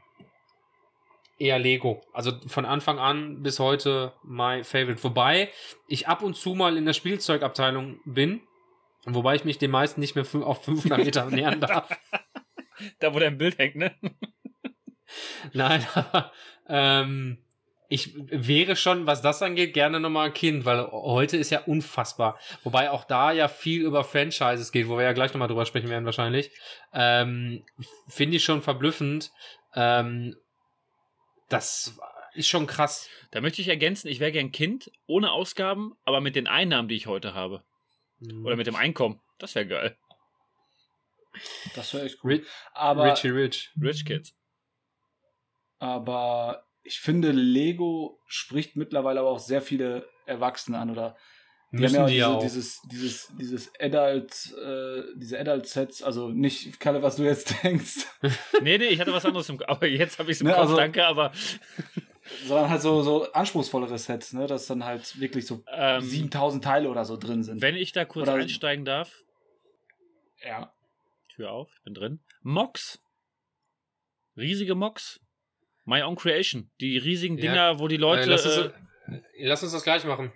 eher 1.37 1.59
Lego. 1.59 2.01
Also 2.13 2.31
von 2.47 2.65
Anfang 2.65 2.99
an 2.99 3.43
bis 3.43 3.59
heute 3.59 4.13
my 4.23 4.63
favorite. 4.63 5.03
Wobei 5.03 5.49
ich 5.87 6.07
ab 6.07 6.23
und 6.23 6.35
zu 6.35 6.55
mal 6.55 6.77
in 6.77 6.85
der 6.85 6.93
Spielzeugabteilung 6.93 7.99
bin 8.05 8.41
Wobei 9.05 9.35
ich 9.35 9.45
mich 9.45 9.57
den 9.57 9.71
meisten 9.71 9.99
nicht 9.99 10.15
mehr 10.15 10.25
auf 10.45 10.63
500 10.63 11.03
Meter 11.03 11.25
nähern 11.31 11.59
darf. 11.59 11.89
Da, 12.99 13.13
wo 13.13 13.19
dein 13.19 13.37
Bild 13.37 13.57
hängt, 13.57 13.75
ne? 13.75 13.95
Nein, 15.53 15.85
aber 15.93 16.31
ähm, 16.67 17.37
ich 17.89 18.13
wäre 18.15 18.77
schon, 18.77 19.05
was 19.05 19.21
das 19.21 19.41
angeht, 19.41 19.73
gerne 19.73 19.99
nochmal 19.99 20.27
ein 20.27 20.33
Kind, 20.33 20.63
weil 20.63 20.89
heute 20.91 21.35
ist 21.35 21.49
ja 21.49 21.59
unfassbar. 21.59 22.39
Wobei 22.63 22.89
auch 22.89 23.03
da 23.03 23.33
ja 23.33 23.49
viel 23.49 23.81
über 23.81 24.05
Franchises 24.05 24.71
geht, 24.71 24.87
wo 24.87 24.97
wir 24.97 25.03
ja 25.03 25.11
gleich 25.11 25.33
nochmal 25.33 25.49
drüber 25.49 25.65
sprechen 25.65 25.89
werden 25.89 26.05
wahrscheinlich. 26.05 26.51
Ähm, 26.93 27.65
Finde 28.07 28.37
ich 28.37 28.45
schon 28.45 28.61
verblüffend. 28.61 29.31
Ähm, 29.75 30.37
das 31.49 31.99
ist 32.33 32.47
schon 32.47 32.65
krass. 32.65 33.09
Da 33.31 33.41
möchte 33.41 33.61
ich 33.61 33.67
ergänzen, 33.67 34.07
ich 34.07 34.21
wäre 34.21 34.31
gern 34.31 34.53
Kind, 34.53 34.89
ohne 35.05 35.31
Ausgaben, 35.31 35.97
aber 36.05 36.21
mit 36.21 36.37
den 36.37 36.47
Einnahmen, 36.47 36.87
die 36.87 36.95
ich 36.95 37.07
heute 37.07 37.33
habe. 37.33 37.63
Oder 38.43 38.55
mit 38.55 38.67
dem 38.67 38.75
Einkommen. 38.75 39.19
Das 39.37 39.55
wäre 39.55 39.67
geil. 39.67 39.97
Das 41.75 41.93
wäre 41.93 42.05
echt 42.05 42.23
cool. 42.23 42.31
Rich, 42.33 42.47
Aber, 42.73 43.11
Richie 43.11 43.29
Rich. 43.29 43.71
Rich 43.81 44.05
Kids. 44.05 44.33
aber 45.79 46.65
ich 46.83 46.99
finde, 46.99 47.31
Lego 47.31 48.19
spricht 48.27 48.75
mittlerweile 48.75 49.19
aber 49.19 49.29
auch 49.29 49.39
sehr 49.39 49.61
viele 49.61 50.07
Erwachsene 50.25 50.77
an 50.79 50.89
oder 50.91 51.15
die 51.71 51.77
Müssen 51.77 51.99
haben 51.99 52.07
die 52.07 52.15
ja 52.15 52.27
ja 52.27 52.33
auch 52.33 52.37
auch. 52.37 52.41
dieses, 52.41 52.81
dieses, 52.91 53.31
dieses, 53.39 53.71
Adult, 53.79 54.33
äh, 54.61 55.03
diese 55.15 55.39
Adult-Sets, 55.39 56.03
also 56.03 56.27
nicht, 56.27 56.81
Kalle, 56.81 57.01
was 57.01 57.15
du 57.15 57.23
jetzt 57.23 57.53
denkst, 57.63 58.05
Nee, 58.61 58.77
nee, 58.77 58.87
ich 58.87 58.99
hatte 58.99 59.13
was 59.13 59.23
anderes 59.25 59.47
im 59.47 59.57
Kopf. 59.57 59.69
Aber 59.69 59.87
jetzt 59.87 60.19
habe 60.19 60.29
ich 60.31 60.35
es 60.37 60.41
im 60.41 60.47
Ne, 60.47 60.53
Kopf, 60.53 60.63
also- 60.63 60.75
danke, 60.75 61.05
aber 61.05 61.31
sondern 62.45 62.69
halt 62.69 62.81
so, 62.81 63.01
so 63.03 63.31
anspruchsvoere 63.31 63.97
Sets, 63.97 64.33
ne, 64.33 64.47
dass 64.47 64.67
dann 64.67 64.83
halt 64.83 65.17
wirklich 65.21 65.45
so 65.47 65.63
ähm, 65.71 66.01
7000 66.01 66.61
Teile 66.63 66.89
oder 66.89 67.05
so 67.05 67.15
drin 67.15 67.41
sind. 67.43 67.61
wenn 67.61 67.75
ich 67.77 67.93
da 67.93 68.03
kurz 68.03 68.27
Oder- 68.27 68.39
einsteigen 68.39 68.83
darf, 68.83 69.13
ja. 70.43 70.73
Tür 71.35 71.51
auf, 71.51 71.69
ich 71.77 71.83
bin 71.83 71.93
drin. 71.93 72.19
Mox. 72.41 73.01
Riesige 74.37 74.75
Mox. 74.75 75.19
My 75.85 76.03
Own 76.03 76.15
Creation. 76.15 76.69
Die 76.79 76.97
riesigen 76.97 77.37
Ja. 77.37 77.41
Dinger, 77.41 77.79
wo 77.79 77.87
die 77.87 77.97
Leute. 77.97 78.23
äh, 78.23 78.25
lass, 78.25 78.45
uns, 78.45 78.55
äh, 78.57 79.21
lass 79.39 79.63
uns 79.63 79.71
das 79.71 79.83
gleich 79.83 80.05
machen. 80.05 80.31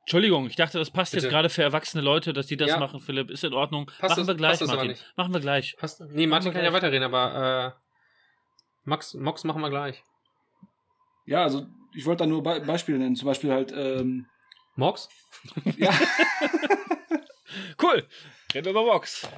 Entschuldigung, 0.00 0.46
ich 0.46 0.56
dachte, 0.56 0.78
das 0.78 0.90
passt 0.90 1.12
Bitte. 1.12 1.26
jetzt 1.26 1.30
gerade 1.32 1.50
für 1.50 1.62
erwachsene 1.62 2.02
Leute, 2.02 2.32
dass 2.32 2.46
die 2.46 2.56
das 2.56 2.68
Ja. 2.70 2.78
machen, 2.78 3.00
Philipp. 3.00 3.28
Ist 3.30 3.44
in 3.44 3.52
Ordnung. 3.52 3.86
Passt 3.86 4.02
Machen 4.02 4.20
das- 4.20 4.26
wir 4.28 4.34
gleich, 4.36 4.50
passt 4.52 4.62
das 4.62 4.68
aber 4.70 4.76
Martin. 4.78 4.90
nicht. 4.92 5.12
Machen 5.16 5.32
wir 5.34 5.40
gleich. 5.40 5.76
Passt. 5.76 6.00
Nee, 6.00 6.26
Martin 6.26 6.52
kann 6.52 6.64
ja 6.64 6.72
weiterreden, 6.72 7.02
aber 7.04 7.74
äh, 7.76 7.80
Max, 8.84 9.12
Mox 9.14 9.44
machen 9.44 9.60
wir 9.60 9.68
gleich. 9.68 10.02
Ja, 11.26 11.42
also 11.42 11.66
ich 11.94 12.06
wollte 12.06 12.24
da 12.24 12.26
nur 12.26 12.42
Be 12.42 12.60
Beispiele 12.66 12.96
nennen. 12.98 13.16
Zum 13.16 13.26
Beispiel 13.26 13.52
halt, 13.52 13.70
ähm, 13.72 14.26
Mox? 14.76 15.10
ja, 15.76 15.90
Cool. 17.82 18.06
Wir 18.52 18.64
über 18.66 18.84
Mox. 18.84 19.28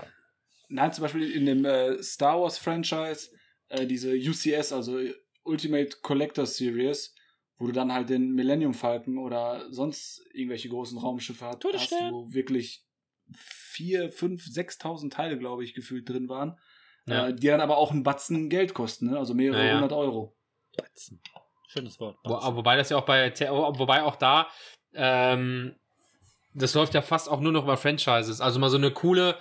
nein, 0.69 0.93
zum 0.93 1.03
Beispiel 1.03 1.31
in 1.33 1.47
dem 1.47 1.65
äh, 1.65 2.03
Star 2.03 2.41
Wars 2.41 2.59
Franchise, 2.59 3.31
äh, 3.69 3.87
diese 3.87 4.13
UCS, 4.15 4.73
also 4.73 4.99
Ultimate 5.43 5.97
Collector 6.03 6.47
Series, 6.47 7.15
wo 7.59 7.67
du 7.67 7.73
dann 7.73 7.93
halt 7.93 8.09
den 8.09 8.33
Millennium 8.33 8.73
Falcon 8.75 9.19
oder 9.19 9.71
sonst 9.73 10.23
irgendwelche 10.33 10.69
großen 10.69 10.97
Raumschiffe 10.99 11.45
hast, 11.45 11.61
Todesstern. 11.61 12.13
wo 12.13 12.33
wirklich 12.33 12.85
vier, 13.35 14.11
fünf, 14.11 14.45
sechstausend 14.45 15.13
Teile, 15.13 15.39
glaube 15.39 15.65
ich, 15.65 15.75
gefühlt 15.75 16.09
drin 16.09 16.29
waren, 16.29 16.59
Ja. 17.07 17.29
äh, 17.29 17.35
die 17.35 17.49
dann 17.49 17.61
aber 17.61 17.79
auch 17.79 17.91
einen 17.91 18.03
Batzen 18.05 18.49
Geld 18.49 18.75
kosten, 18.75 19.11
ne? 19.11 19.19
also 19.19 19.35
mehrere 19.35 19.59
Ja, 19.61 19.67
ja. 19.71 19.75
hundert 19.75 19.93
Euro. 19.93 20.37
Batzen. 20.77 21.21
Schönes 21.69 21.99
Wort. 22.01 22.17
Wo, 22.25 22.35
wobei 22.57 22.77
das 22.77 22.91
ja 22.91 22.97
auch 22.97 23.05
bei, 23.07 23.33
wobei 23.41 24.03
auch 24.03 24.17
da, 24.17 24.49
ähm, 24.95 25.77
das 26.55 26.75
läuft 26.75 26.95
ja 26.95 27.03
fast 27.03 27.29
auch 27.29 27.41
nur 27.41 27.53
noch 27.53 27.65
über 27.65 27.77
Franchises. 27.77 28.41
Also 28.41 28.59
mal 28.59 28.71
so 28.71 28.77
eine 28.77 28.91
coole, 28.91 29.37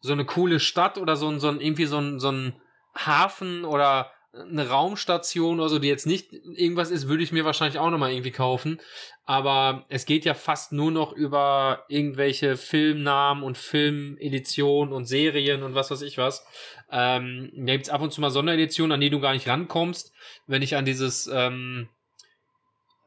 so 0.00 0.12
eine 0.12 0.24
coole 0.24 0.60
Stadt 0.60 0.98
oder 0.98 1.16
so 1.16 1.28
ein, 1.28 1.40
so 1.40 1.48
ein 1.48 1.60
irgendwie 1.60 1.86
so 1.86 1.98
ein, 1.98 2.18
so 2.18 2.30
ein 2.30 2.60
Hafen 2.94 3.64
oder 3.64 4.10
eine 4.38 4.68
Raumstation 4.68 5.60
oder 5.60 5.68
so, 5.68 5.78
die 5.78 5.88
jetzt 5.88 6.06
nicht 6.06 6.32
irgendwas 6.32 6.90
ist, 6.90 7.08
würde 7.08 7.22
ich 7.22 7.32
mir 7.32 7.44
wahrscheinlich 7.44 7.78
auch 7.78 7.90
nochmal 7.90 8.12
irgendwie 8.12 8.30
kaufen. 8.30 8.80
Aber 9.24 9.84
es 9.88 10.04
geht 10.06 10.24
ja 10.24 10.34
fast 10.34 10.72
nur 10.72 10.90
noch 10.90 11.12
über 11.12 11.84
irgendwelche 11.88 12.56
Filmnamen 12.56 13.42
und 13.42 13.58
Filmeditionen 13.58 14.92
und 14.92 15.06
Serien 15.06 15.62
und 15.62 15.74
was 15.74 15.90
weiß 15.90 16.02
ich 16.02 16.18
was. 16.18 16.46
Ähm, 16.90 17.50
da 17.56 17.72
gibt's 17.72 17.88
ab 17.88 18.02
und 18.02 18.12
zu 18.12 18.20
mal 18.20 18.30
Sondereditionen, 18.30 18.92
an 18.92 19.00
die 19.00 19.10
du 19.10 19.20
gar 19.20 19.32
nicht 19.32 19.48
rankommst. 19.48 20.12
Wenn 20.46 20.62
ich 20.62 20.76
an 20.76 20.84
dieses 20.84 21.28
ähm, 21.32 21.88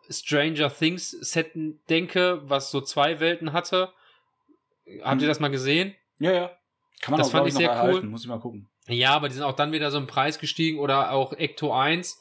Stranger 0.09 0.69
Things 0.73 1.11
Set 1.11 1.51
denke, 1.89 2.41
was 2.43 2.71
so 2.71 2.81
zwei 2.81 3.19
Welten 3.19 3.53
hatte. 3.53 3.91
Habt 5.03 5.17
Mhm. 5.17 5.21
ihr 5.21 5.27
das 5.27 5.39
mal 5.39 5.49
gesehen? 5.49 5.95
Ja, 6.19 6.31
ja. 6.31 6.51
Kann 7.01 7.11
man 7.13 7.19
Das 7.19 7.27
auch, 7.27 7.31
fand 7.31 7.47
ich 7.47 7.53
sehr 7.53 7.67
noch 7.67 7.75
cool. 7.83 7.89
erhalten. 7.89 8.07
Muss 8.09 8.21
ich 8.23 8.27
mal 8.27 8.39
gucken. 8.39 8.67
Ja, 8.87 9.13
aber 9.13 9.27
die 9.29 9.35
sind 9.35 9.43
auch 9.43 9.55
dann 9.55 9.71
wieder 9.71 9.91
so 9.91 9.97
im 9.99 10.07
Preis 10.07 10.39
gestiegen 10.39 10.79
oder 10.79 11.11
auch 11.11 11.33
Ecto 11.33 11.71
1. 11.73 12.19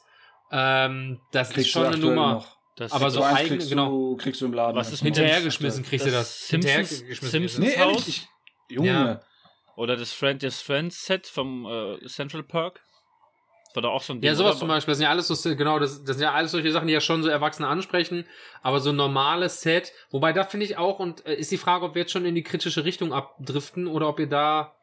Ähm, 0.51 1.19
das 1.31 1.51
ist 1.57 1.69
schon 1.69 1.85
eine 1.87 1.97
Nummer. 1.97 2.33
Noch. 2.33 2.57
Das 2.75 2.91
aber 2.93 3.11
so 3.11 3.21
eigen- 3.23 3.49
kriegst, 3.49 3.69
genau. 3.69 3.89
du, 3.89 4.17
kriegst 4.17 4.39
du 4.39 4.45
im 4.45 4.53
Laden. 4.53 4.77
Was 4.77 4.93
ist 4.93 5.03
mit 5.03 5.15
Hinterhergeschmissen 5.17 5.83
kriegst 5.83 6.05
du 6.05 6.11
das. 6.11 6.47
Simpsons- 6.47 7.03
kriegst 7.03 7.23
Simpsons- 7.23 7.57
Nee. 7.59 7.77
Haus? 7.77 7.87
ehrlich, 7.91 8.07
ich, 8.07 8.27
Junge. 8.75 8.87
Ja. 8.89 9.21
Oder 9.75 9.97
das 9.97 10.13
Friend, 10.13 10.41
das 10.41 10.61
Friends 10.61 11.05
Set 11.05 11.27
vom 11.27 11.65
äh, 11.65 12.05
Central 12.07 12.43
Park. 12.43 12.81
Das 13.69 13.75
war 13.75 13.83
da 13.83 13.89
auch 13.89 14.01
so 14.01 14.13
ein 14.13 14.21
Ding. 14.21 14.27
Ja, 14.27 14.35
sowas 14.35 14.53
oder? 14.53 14.59
zum 14.59 14.67
Beispiel. 14.69 14.91
Das 14.91 14.97
sind 14.97 15.03
ja 15.05 15.11
alles 15.11 15.27
so, 15.27 15.55
genau, 15.55 15.77
das, 15.77 16.03
das 16.03 16.17
sind 16.17 16.23
ja 16.23 16.33
alles 16.33 16.51
solche 16.51 16.71
Sachen, 16.71 16.87
die 16.87 16.93
ja 16.93 17.01
schon 17.01 17.21
so 17.21 17.29
Erwachsene 17.29 17.67
ansprechen. 17.67 18.25
Aber 18.63 18.79
so 18.79 18.89
ein 18.89 18.95
normales 18.95 19.61
Set, 19.61 19.93
wobei 20.09 20.33
da 20.33 20.43
finde 20.43 20.65
ich 20.65 20.77
auch, 20.77 20.99
und 20.99 21.25
äh, 21.27 21.35
ist 21.35 21.51
die 21.51 21.57
Frage, 21.57 21.85
ob 21.85 21.93
wir 21.93 22.01
jetzt 22.01 22.11
schon 22.11 22.25
in 22.25 22.33
die 22.33 22.41
kritische 22.41 22.83
Richtung 22.83 23.13
abdriften 23.13 23.85
oder 23.85 24.09
ob 24.09 24.19
ihr 24.19 24.27
da 24.27 24.75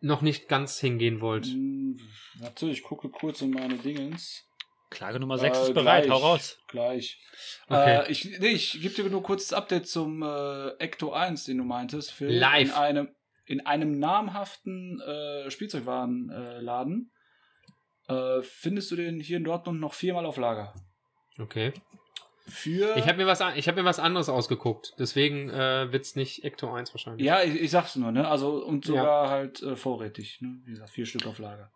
noch 0.00 0.20
nicht 0.20 0.48
ganz 0.48 0.80
hingehen 0.80 1.20
wollt. 1.20 1.46
Hm, 1.46 1.96
Warte, 2.40 2.66
ich 2.66 2.82
gucke 2.82 3.08
kurz 3.08 3.40
in 3.40 3.50
meine 3.50 3.76
Dingens. 3.76 4.48
Klage 4.90 5.20
Nummer 5.20 5.38
6 5.38 5.56
Äh, 5.56 5.62
ist 5.62 5.74
bereit, 5.74 6.04
gleich, 6.04 6.14
hau 6.20 6.26
raus. 6.26 6.58
Gleich. 6.66 7.20
Okay. 7.68 8.00
Äh, 8.00 8.10
ich 8.10 8.38
nee, 8.40 8.48
ich 8.48 8.80
gebe 8.82 8.94
dir 8.94 9.04
nur 9.10 9.22
kurz 9.22 9.48
das 9.48 9.56
Update 9.56 9.88
zum 9.88 10.22
äh, 10.22 10.70
Ecto 10.78 11.12
1, 11.12 11.44
den 11.44 11.58
du 11.58 11.64
meintest, 11.64 12.10
Phil. 12.10 12.30
Live. 12.30 12.68
In 12.68 12.74
einem, 12.74 13.14
in 13.46 13.64
einem 13.64 13.98
namhaften 13.98 15.00
äh, 15.00 15.50
Spielzeugwarenladen 15.50 17.12
äh, 18.12 18.42
findest 18.42 18.90
du 18.90 18.96
den 18.96 19.20
hier 19.20 19.36
in 19.38 19.44
Dortmund 19.44 19.80
noch 19.80 19.94
viermal 19.94 20.26
auf 20.26 20.36
Lager. 20.36 20.74
Okay. 21.38 21.72
Für. 22.46 22.96
Ich 22.96 23.06
habe 23.06 23.18
mir, 23.18 23.26
was 23.26 23.40
an- 23.40 23.56
ich 23.56 23.68
hab 23.68 23.76
mir 23.76 23.84
was 23.84 23.98
anderes 24.00 24.28
ausgeguckt. 24.28 24.94
Deswegen 24.98 25.48
äh, 25.48 25.92
wird's 25.92 26.16
nicht 26.16 26.44
Ecto 26.44 26.72
1 26.72 26.92
wahrscheinlich. 26.92 27.24
ja, 27.24 27.42
ich, 27.42 27.54
ich 27.54 27.70
sag's 27.70 27.94
nur, 27.96 28.10
ne? 28.10 28.26
Also, 28.28 28.64
und 28.64 28.84
sogar 28.84 29.30
halt 29.30 29.62
äh, 29.62 29.76
vorrätig, 29.76 30.40
ne? 30.40 30.60
Wie 30.64 30.72
gesagt, 30.72 30.90
vier 30.90 31.06
Stück 31.06 31.26
auf 31.26 31.38
Lager. 31.38 31.70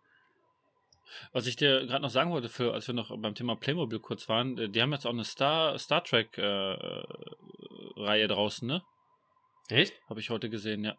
Was 1.31 1.47
ich 1.47 1.55
dir 1.55 1.85
gerade 1.87 2.01
noch 2.01 2.09
sagen 2.09 2.31
wollte, 2.31 2.49
Phil, 2.49 2.69
als 2.69 2.85
wir 2.85 2.93
noch 2.93 3.17
beim 3.17 3.33
Thema 3.33 3.55
Playmobil 3.55 3.99
kurz 3.99 4.27
waren, 4.27 4.57
äh, 4.57 4.69
die 4.69 4.81
haben 4.81 4.91
jetzt 4.91 5.05
auch 5.07 5.11
eine 5.13 5.23
Star, 5.23 5.79
Star 5.79 6.03
Trek 6.03 6.37
äh, 6.37 6.41
äh, 6.73 7.03
Reihe 7.95 8.27
draußen, 8.27 8.67
ne? 8.67 8.83
Echt? 9.69 9.93
Habe 10.09 10.19
ich 10.19 10.29
heute 10.29 10.49
gesehen, 10.49 10.83
ja. 10.83 10.95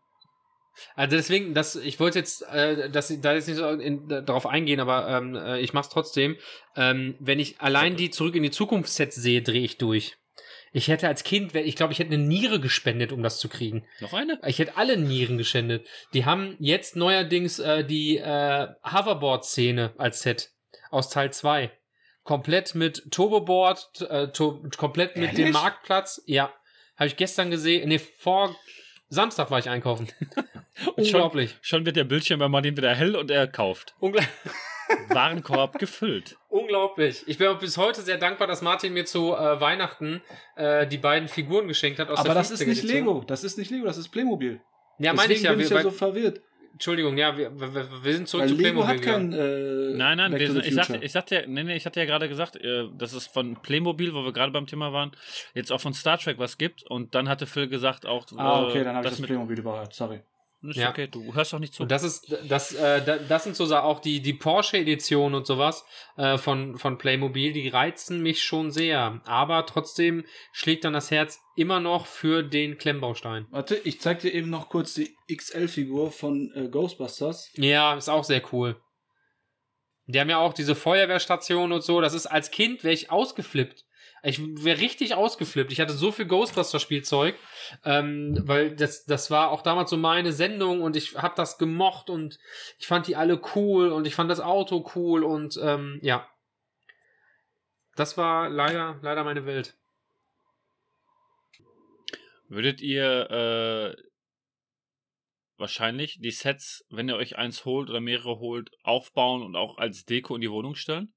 Also 0.94 1.16
deswegen, 1.16 1.54
das, 1.54 1.76
ich 1.76 2.00
wollte 2.00 2.18
jetzt, 2.18 2.42
äh, 2.42 2.90
dass 2.90 3.12
da 3.20 3.34
jetzt 3.34 3.48
nicht 3.48 3.56
so 3.56 3.68
in, 3.68 4.08
darauf 4.08 4.46
eingehen, 4.46 4.80
aber 4.80 5.08
ähm, 5.08 5.34
äh, 5.34 5.60
ich 5.60 5.72
mach's 5.72 5.88
trotzdem. 5.88 6.36
Ähm, 6.76 7.16
wenn 7.18 7.40
ich 7.40 7.60
allein 7.60 7.96
die 7.96 8.10
zurück 8.10 8.34
in 8.34 8.42
die 8.42 8.50
Zukunft 8.50 8.90
Sets 8.90 9.16
sehe, 9.16 9.42
drehe 9.42 9.62
ich 9.62 9.78
durch. 9.78 10.16
Ich 10.72 10.88
hätte 10.88 11.08
als 11.08 11.24
Kind, 11.24 11.54
ich 11.54 11.76
glaube, 11.76 11.92
ich 11.92 11.98
hätte 11.98 12.12
eine 12.12 12.22
Niere 12.22 12.60
gespendet, 12.60 13.12
um 13.12 13.22
das 13.22 13.38
zu 13.38 13.48
kriegen. 13.48 13.86
Noch 14.00 14.12
eine? 14.12 14.38
Ich 14.46 14.58
hätte 14.58 14.76
alle 14.76 14.96
Nieren 14.96 15.38
gespendet. 15.38 15.86
Die 16.12 16.24
haben 16.24 16.56
jetzt 16.58 16.96
neuerdings 16.96 17.58
äh, 17.58 17.84
die 17.84 18.18
äh, 18.18 18.68
Hoverboard-Szene 18.84 19.94
als 19.96 20.20
Set 20.20 20.50
aus 20.90 21.08
Teil 21.10 21.32
2. 21.32 21.70
Komplett 22.22 22.74
mit 22.74 23.10
Turboboard, 23.10 24.02
äh, 24.10 24.28
to 24.28 24.62
komplett 24.76 25.16
mit 25.16 25.38
dem? 25.38 25.52
Marktplatz. 25.52 26.22
Ja, 26.26 26.52
habe 26.96 27.06
ich 27.06 27.16
gestern 27.16 27.50
gesehen. 27.50 27.88
Nee, 27.88 27.98
vor 27.98 28.54
Samstag 29.08 29.50
war 29.50 29.58
ich 29.58 29.68
einkaufen. 29.68 30.08
Und 30.94 31.06
schon, 31.06 31.16
Unglaublich. 31.16 31.56
schon 31.62 31.84
wird 31.86 31.96
der 31.96 32.04
Bildschirm 32.04 32.38
bei 32.38 32.48
Martin 32.48 32.76
wieder 32.76 32.94
hell 32.94 33.16
und 33.16 33.30
er 33.32 33.48
kauft. 33.48 33.94
Ungla 33.98 34.22
Warenkorb 35.08 35.78
gefüllt. 35.78 36.36
Unglaublich. 36.48 37.24
Ich 37.26 37.36
bin 37.36 37.48
auch 37.48 37.58
bis 37.58 37.76
heute 37.76 38.00
sehr 38.02 38.16
dankbar, 38.16 38.46
dass 38.46 38.62
Martin 38.62 38.92
mir 38.92 39.04
zu 39.04 39.34
äh, 39.34 39.60
Weihnachten 39.60 40.22
äh, 40.56 40.86
die 40.86 40.98
beiden 40.98 41.28
Figuren 41.28 41.66
geschenkt 41.66 41.98
hat. 41.98 42.10
Aus 42.10 42.18
Aber 42.20 42.28
der 42.28 42.34
das 42.36 42.52
ist 42.52 42.62
50er 42.62 42.66
nicht. 42.68 42.82
Lego. 42.84 43.24
Das 43.26 43.42
ist 43.42 43.58
nicht 43.58 43.70
Lego, 43.70 43.86
das 43.86 43.98
ist 43.98 44.10
Playmobil. 44.10 44.60
Ja, 44.98 45.12
meine 45.12 45.32
ich 45.32 45.42
Deswegen 45.42 45.44
ja. 45.44 45.50
bin 45.52 45.60
ich 45.60 45.70
ja 45.70 45.82
so 45.82 45.90
verwirrt. 45.90 46.40
Entschuldigung, 46.72 47.16
ja, 47.18 47.36
wir, 47.36 47.58
wir, 47.58 48.04
wir 48.04 48.12
sind 48.14 48.28
zurück 48.28 48.42
Weil 48.44 48.48
zu 48.50 48.54
Lego 48.54 48.84
Playmobil 48.84 48.96
hat 48.96 49.02
kein. 49.02 49.32
Äh, 49.32 49.96
Nein, 49.96 50.16
nein, 50.18 50.32
wir 50.32 50.40
ich, 50.40 50.74
sagte, 50.74 50.98
ich, 51.02 51.12
sagte 51.12 51.34
ja, 51.34 51.42
nee, 51.46 51.64
nee, 51.64 51.76
ich 51.76 51.86
hatte 51.86 52.00
ja 52.00 52.06
gerade 52.06 52.28
gesagt, 52.28 52.56
äh, 52.56 52.88
dass 52.96 53.12
es 53.12 53.26
von 53.26 53.56
Playmobil, 53.62 54.14
wo 54.14 54.24
wir 54.24 54.32
gerade 54.32 54.52
beim 54.52 54.66
Thema 54.66 54.92
waren, 54.92 55.12
jetzt 55.54 55.72
auch 55.72 55.80
von 55.80 55.92
Star 55.94 56.18
Trek 56.18 56.38
was 56.38 56.58
gibt. 56.58 56.84
Und 56.88 57.14
dann 57.14 57.28
hatte 57.28 57.46
Phil 57.46 57.68
gesagt 57.68 58.06
auch, 58.06 58.26
Ah, 58.36 58.62
äh, 58.62 58.66
okay, 58.66 58.84
dann 58.84 58.94
habe 58.94 58.98
ich 58.98 59.10
das 59.10 59.12
das 59.14 59.20
mit, 59.20 59.28
Playmobil 59.28 59.58
überhört. 59.58 59.92
Sorry. 59.94 60.20
Ist 60.60 60.76
Ja. 60.76 60.90
okay, 60.90 61.06
du 61.06 61.34
hörst 61.34 61.52
doch 61.52 61.60
nicht 61.60 61.72
zu. 61.72 61.84
Und 61.84 61.92
das 61.92 62.02
ist, 62.02 62.36
das, 62.48 62.74
äh, 62.74 63.00
da- 63.04 63.18
das 63.18 63.44
sind 63.44 63.54
so 63.54 63.64
Sa- 63.64 63.82
auch 63.82 64.00
die, 64.00 64.20
die 64.20 64.32
Porsche-Edition 64.34 65.34
und 65.34 65.46
sowas 65.46 65.84
äh, 66.16 66.36
von, 66.36 66.76
von 66.78 66.98
Playmobil, 66.98 67.52
die 67.52 67.68
reizen 67.68 68.20
mich 68.22 68.42
schon 68.42 68.72
sehr. 68.72 69.20
Aber 69.24 69.66
trotzdem 69.66 70.24
schlägt 70.52 70.84
dann 70.84 70.94
das 70.94 71.12
Herz 71.12 71.38
immer 71.54 71.78
noch 71.78 72.06
für 72.06 72.42
den 72.42 72.76
Klemmbaustein. 72.76 73.46
Warte, 73.50 73.76
ich 73.76 74.00
zeig 74.00 74.18
dir 74.18 74.34
eben 74.34 74.50
noch 74.50 74.68
kurz 74.68 74.94
die 74.94 75.14
XL-Figur 75.32 76.10
von 76.10 76.50
äh, 76.56 76.68
Ghostbusters. 76.68 77.50
Ja, 77.54 77.94
ist 77.94 78.08
auch 78.08 78.24
sehr 78.24 78.42
cool. 78.52 78.80
Die 80.06 80.18
haben 80.18 80.30
ja 80.30 80.38
auch 80.38 80.54
diese 80.54 80.74
Feuerwehrstation 80.74 81.70
und 81.70 81.82
so. 81.82 82.00
Das 82.00 82.14
ist 82.14 82.26
als 82.26 82.50
Kind 82.50 82.82
wäre 82.82 82.94
ich 82.94 83.10
ausgeflippt. 83.12 83.84
Ich 84.28 84.62
wäre 84.62 84.78
richtig 84.78 85.14
ausgeflippt. 85.14 85.72
Ich 85.72 85.80
hatte 85.80 85.94
so 85.94 86.12
viel 86.12 86.26
Ghostbuster-Spielzeug, 86.26 87.34
ähm, 87.84 88.38
weil 88.42 88.76
das, 88.76 89.06
das 89.06 89.30
war 89.30 89.50
auch 89.50 89.62
damals 89.62 89.88
so 89.88 89.96
meine 89.96 90.34
Sendung 90.34 90.82
und 90.82 90.96
ich 90.96 91.16
habe 91.16 91.34
das 91.34 91.56
gemocht 91.56 92.10
und 92.10 92.38
ich 92.78 92.86
fand 92.86 93.06
die 93.06 93.16
alle 93.16 93.40
cool 93.54 93.90
und 93.90 94.06
ich 94.06 94.14
fand 94.14 94.30
das 94.30 94.40
Auto 94.40 94.90
cool 94.94 95.24
und 95.24 95.58
ähm, 95.62 95.98
ja. 96.02 96.28
Das 97.96 98.18
war 98.18 98.50
leider, 98.50 98.98
leider 99.00 99.24
meine 99.24 99.46
Welt. 99.46 99.78
Würdet 102.48 102.82
ihr 102.82 103.30
äh, 103.30 104.02
wahrscheinlich 105.56 106.18
die 106.20 106.32
Sets, 106.32 106.84
wenn 106.90 107.08
ihr 107.08 107.16
euch 107.16 107.38
eins 107.38 107.64
holt 107.64 107.88
oder 107.88 108.00
mehrere 108.00 108.38
holt, 108.38 108.70
aufbauen 108.82 109.42
und 109.42 109.56
auch 109.56 109.78
als 109.78 110.04
Deko 110.04 110.34
in 110.34 110.42
die 110.42 110.50
Wohnung 110.50 110.74
stellen? 110.74 111.14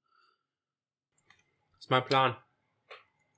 Das 1.72 1.80
ist 1.80 1.90
mein 1.90 2.04
Plan. 2.06 2.36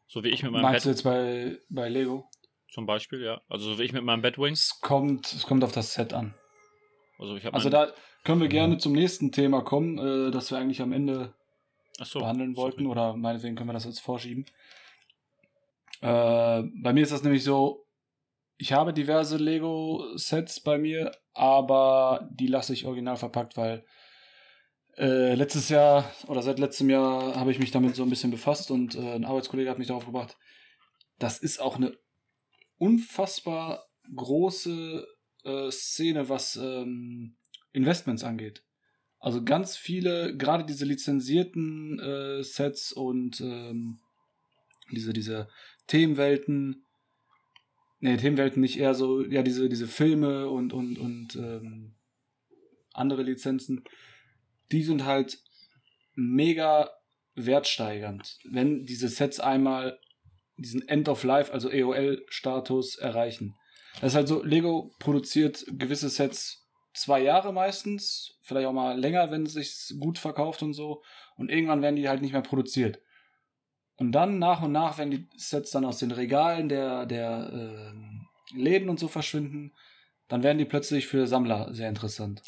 So 0.06 0.22
wie 0.22 0.28
ich 0.28 0.42
mit 0.42 0.52
meinem 0.52 0.62
Meinst 0.62 0.84
du 0.84 0.90
Bett 0.90 0.96
jetzt 0.96 1.02
bei, 1.02 1.58
bei 1.68 1.88
Lego? 1.88 2.28
zum 2.74 2.86
Beispiel, 2.86 3.22
ja. 3.22 3.40
Also 3.48 3.72
so 3.72 3.78
wie 3.78 3.84
ich 3.84 3.92
mit 3.92 4.02
meinem 4.02 4.20
Batwings. 4.20 4.64
Es 4.64 4.80
kommt, 4.80 5.32
es 5.32 5.46
kommt 5.46 5.62
auf 5.62 5.72
das 5.72 5.94
Set 5.94 6.12
an. 6.12 6.34
Also 7.18 7.36
ich 7.36 7.54
Also 7.54 7.70
da 7.70 7.92
können 8.24 8.40
wir 8.40 8.48
gerne 8.48 8.78
zum 8.78 8.92
nächsten 8.92 9.30
Thema 9.30 9.62
kommen, 9.62 9.98
äh, 9.98 10.30
das 10.32 10.50
wir 10.50 10.58
eigentlich 10.58 10.82
am 10.82 10.92
Ende 10.92 11.32
Achso, 12.00 12.18
behandeln 12.18 12.56
wollten 12.56 12.86
oder 12.86 13.16
meinetwegen 13.16 13.54
können 13.54 13.68
wir 13.68 13.74
das 13.74 13.84
jetzt 13.84 14.00
vorschieben. 14.00 14.44
Äh, 16.00 16.62
bei 16.82 16.92
mir 16.92 17.02
ist 17.02 17.12
das 17.12 17.22
nämlich 17.22 17.44
so, 17.44 17.86
ich 18.56 18.72
habe 18.72 18.92
diverse 18.92 19.36
Lego-Sets 19.36 20.60
bei 20.60 20.76
mir, 20.76 21.12
aber 21.32 22.28
die 22.32 22.48
lasse 22.48 22.72
ich 22.72 22.86
original 22.86 23.16
verpackt, 23.16 23.56
weil 23.56 23.84
äh, 24.96 25.34
letztes 25.34 25.68
Jahr 25.68 26.10
oder 26.26 26.42
seit 26.42 26.58
letztem 26.58 26.90
Jahr 26.90 27.36
habe 27.36 27.50
ich 27.50 27.58
mich 27.58 27.70
damit 27.70 27.96
so 27.96 28.02
ein 28.02 28.10
bisschen 28.10 28.30
befasst 28.30 28.70
und 28.70 28.94
äh, 28.94 29.14
ein 29.14 29.24
Arbeitskollege 29.24 29.70
hat 29.70 29.78
mich 29.78 29.88
darauf 29.88 30.06
gebracht. 30.06 30.36
Das 31.18 31.38
ist 31.38 31.60
auch 31.60 31.76
eine 31.76 31.96
unfassbar 32.78 33.86
große 34.14 35.06
äh, 35.44 35.70
Szene, 35.70 36.28
was 36.28 36.56
ähm, 36.56 37.36
Investments 37.72 38.24
angeht. 38.24 38.62
Also 39.18 39.42
ganz 39.42 39.76
viele, 39.76 40.36
gerade 40.36 40.64
diese 40.64 40.84
lizenzierten 40.84 41.98
äh, 41.98 42.42
Sets 42.42 42.92
und 42.92 43.40
ähm, 43.40 43.98
diese, 44.92 45.12
diese 45.12 45.48
Themenwelten, 45.86 46.84
nee, 48.00 48.16
Themenwelten 48.16 48.60
nicht 48.60 48.78
eher 48.78 48.94
so, 48.94 49.24
ja, 49.24 49.42
diese, 49.42 49.68
diese 49.68 49.86
Filme 49.86 50.48
und, 50.50 50.72
und, 50.72 50.98
und 50.98 51.36
ähm, 51.36 51.94
andere 52.92 53.22
Lizenzen, 53.22 53.84
die 54.72 54.82
sind 54.82 55.04
halt 55.04 55.38
mega 56.14 56.90
wertsteigernd, 57.34 58.38
wenn 58.50 58.84
diese 58.84 59.08
Sets 59.08 59.40
einmal 59.40 59.98
diesen 60.56 60.86
End 60.88 61.08
of 61.08 61.24
Life, 61.24 61.52
also 61.52 61.68
EOL-Status 61.70 62.96
erreichen. 62.96 63.56
Das 64.00 64.12
ist 64.12 64.16
halt 64.16 64.28
so, 64.28 64.42
Lego 64.42 64.92
produziert 64.98 65.64
gewisse 65.68 66.08
Sets 66.08 66.64
zwei 66.94 67.20
Jahre 67.22 67.52
meistens, 67.52 68.38
vielleicht 68.42 68.66
auch 68.66 68.72
mal 68.72 68.98
länger, 68.98 69.30
wenn 69.30 69.46
es 69.46 69.52
sich 69.54 69.94
gut 69.98 70.18
verkauft 70.18 70.62
und 70.62 70.74
so. 70.74 71.02
Und 71.36 71.50
irgendwann 71.50 71.82
werden 71.82 71.96
die 71.96 72.08
halt 72.08 72.22
nicht 72.22 72.32
mehr 72.32 72.42
produziert. 72.42 73.00
Und 73.96 74.12
dann 74.12 74.38
nach 74.38 74.62
und 74.62 74.72
nach, 74.72 74.98
wenn 74.98 75.10
die 75.10 75.28
Sets 75.36 75.70
dann 75.70 75.84
aus 75.84 75.98
den 75.98 76.10
Regalen 76.10 76.68
der, 76.68 77.06
der 77.06 77.50
ähm, 77.52 78.26
Läden 78.54 78.88
und 78.88 78.98
so 78.98 79.08
verschwinden, 79.08 79.72
dann 80.28 80.42
werden 80.42 80.58
die 80.58 80.64
plötzlich 80.64 81.06
für 81.06 81.26
Sammler 81.26 81.72
sehr 81.74 81.88
interessant. 81.88 82.42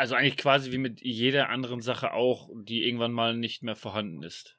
Also 0.00 0.14
eigentlich 0.14 0.38
quasi 0.38 0.72
wie 0.72 0.78
mit 0.78 1.02
jeder 1.02 1.50
anderen 1.50 1.82
Sache 1.82 2.12
auch, 2.14 2.48
die 2.54 2.84
irgendwann 2.84 3.12
mal 3.12 3.36
nicht 3.36 3.62
mehr 3.62 3.76
vorhanden 3.76 4.22
ist. 4.22 4.56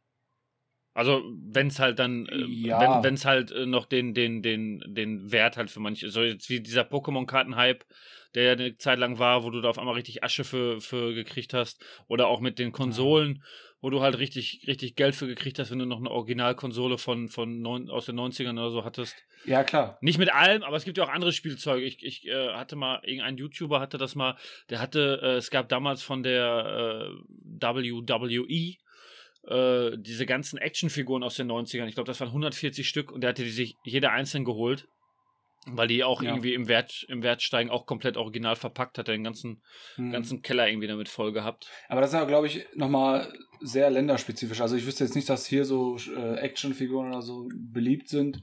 Also 0.94 1.24
wenn 1.42 1.68
es 1.68 1.80
halt 1.80 2.00
dann, 2.00 2.28
äh, 2.28 2.46
Ja. 2.46 3.02
wenn 3.04 3.14
es 3.16 3.26
halt 3.26 3.52
äh, 3.52 3.66
noch 3.66 3.86
den, 3.86 4.14
den, 4.14 4.44
den, 4.44 4.84
den 4.88 5.32
Wert 5.32 5.58
halt 5.58 5.72
für 5.72 5.80
manche, 5.80 6.10
so 6.10 6.22
jetzt 6.22 6.50
wie 6.50 6.60
dieser 6.60 6.84
Pokémon-Karten-Hype, 6.84 7.86
der 8.36 8.44
ja 8.44 8.52
eine 8.52 8.78
Zeit 8.78 9.00
lang 9.00 9.18
war, 9.18 9.44
wo 9.44 9.50
du 9.50 9.62
da 9.62 9.70
auf 9.70 9.80
einmal 9.80 9.96
richtig 9.96 10.24
Asche 10.24 10.44
für, 10.44 10.80
für 10.80 11.14
gekriegt 11.14 11.54
hast. 11.54 11.84
Oder 12.08 12.28
auch 12.28 12.40
mit 12.40 12.60
den 12.60 12.72
Konsolen, 12.72 13.44
wo 13.82 13.90
du 13.90 14.02
halt 14.02 14.20
richtig, 14.20 14.64
richtig 14.68 14.96
Geld 14.96 15.16
für 15.16 15.28
gekriegt 15.28 15.58
hast, 15.60 15.72
wenn 15.72 15.80
du 15.80 15.86
noch 15.86 15.98
eine 15.98 16.12
Originalkonsole 16.12 16.98
von, 16.98 17.30
von 17.30 17.62
neun, 17.62 17.90
aus 17.90 18.06
den 18.06 18.20
90ern 18.20 18.54
oder 18.54 18.70
so 18.70 18.86
hattest. 18.86 19.16
Ja, 19.46 19.64
klar. 19.64 19.98
Nicht 20.02 20.20
mit 20.20 20.32
allem, 20.32 20.62
aber 20.62 20.78
es 20.78 20.86
gibt 20.86 21.00
ja 21.00 21.04
auch 21.04 21.10
andere 21.10 21.34
Spielzeuge. 21.34 21.84
Ich, 21.84 22.04
ich 22.04 22.28
äh, 22.28 22.50
hatte 22.54 22.76
mal, 22.76 23.02
irgendein 23.04 23.38
YouTuber 23.38 23.80
hatte 23.80 23.98
das 23.98 24.14
mal, 24.14 24.38
der 24.70 24.80
hatte, 24.80 25.20
äh, 25.24 25.36
es 25.36 25.50
gab 25.50 25.68
damals 25.70 26.04
von 26.04 26.22
der 26.22 27.10
äh, 27.10 27.66
WWE 27.66 28.76
äh, 29.48 29.98
diese 29.98 30.28
ganzen 30.28 30.60
Actionfiguren 30.60 31.24
aus 31.24 31.36
den 31.36 31.52
90ern. 31.52 31.88
Ich 31.88 31.96
glaube, 31.96 32.08
das 32.08 32.20
waren 32.20 32.30
140 32.30 32.88
Stück 32.88 33.12
und 33.12 33.22
der 33.22 33.32
hatte 33.32 33.44
die 33.44 33.50
sich 33.50 33.76
jeder 33.84 34.12
einzeln 34.12 34.46
geholt, 34.46 34.88
weil 35.68 35.88
die 35.88 36.04
auch 36.04 36.22
Ja. 36.24 36.30
irgendwie 36.32 36.54
im 36.54 36.68
Wert, 36.68 37.06
im 37.10 37.22
Wertsteigen 37.24 37.70
auch 37.72 37.86
komplett 37.86 38.18
original 38.18 38.56
verpackt 38.56 38.98
hat, 38.98 39.08
den 39.08 39.24
ganzen, 39.24 39.62
Hm. 39.96 40.12
ganzen 40.12 40.42
Keller 40.42 40.68
irgendwie 40.68 40.88
damit 40.88 41.10
voll 41.10 41.32
gehabt. 41.34 41.68
Aber 41.88 42.02
das 42.02 42.12
ist 42.12 42.16
ja, 42.20 42.24
glaube 42.26 42.48
ich, 42.48 42.66
nochmal 42.76 43.32
sehr 43.62 43.90
länderspezifisch. 43.92 44.62
Also 44.62 44.76
ich 44.76 44.86
wüsste 44.86 45.04
jetzt 45.04 45.16
nicht, 45.16 45.30
dass 45.30 45.46
hier 45.46 45.66
so 45.66 45.98
äh, 46.16 46.36
Actionfiguren 46.38 47.08
oder 47.10 47.22
so 47.22 47.48
beliebt 47.54 48.10
sind. 48.10 48.42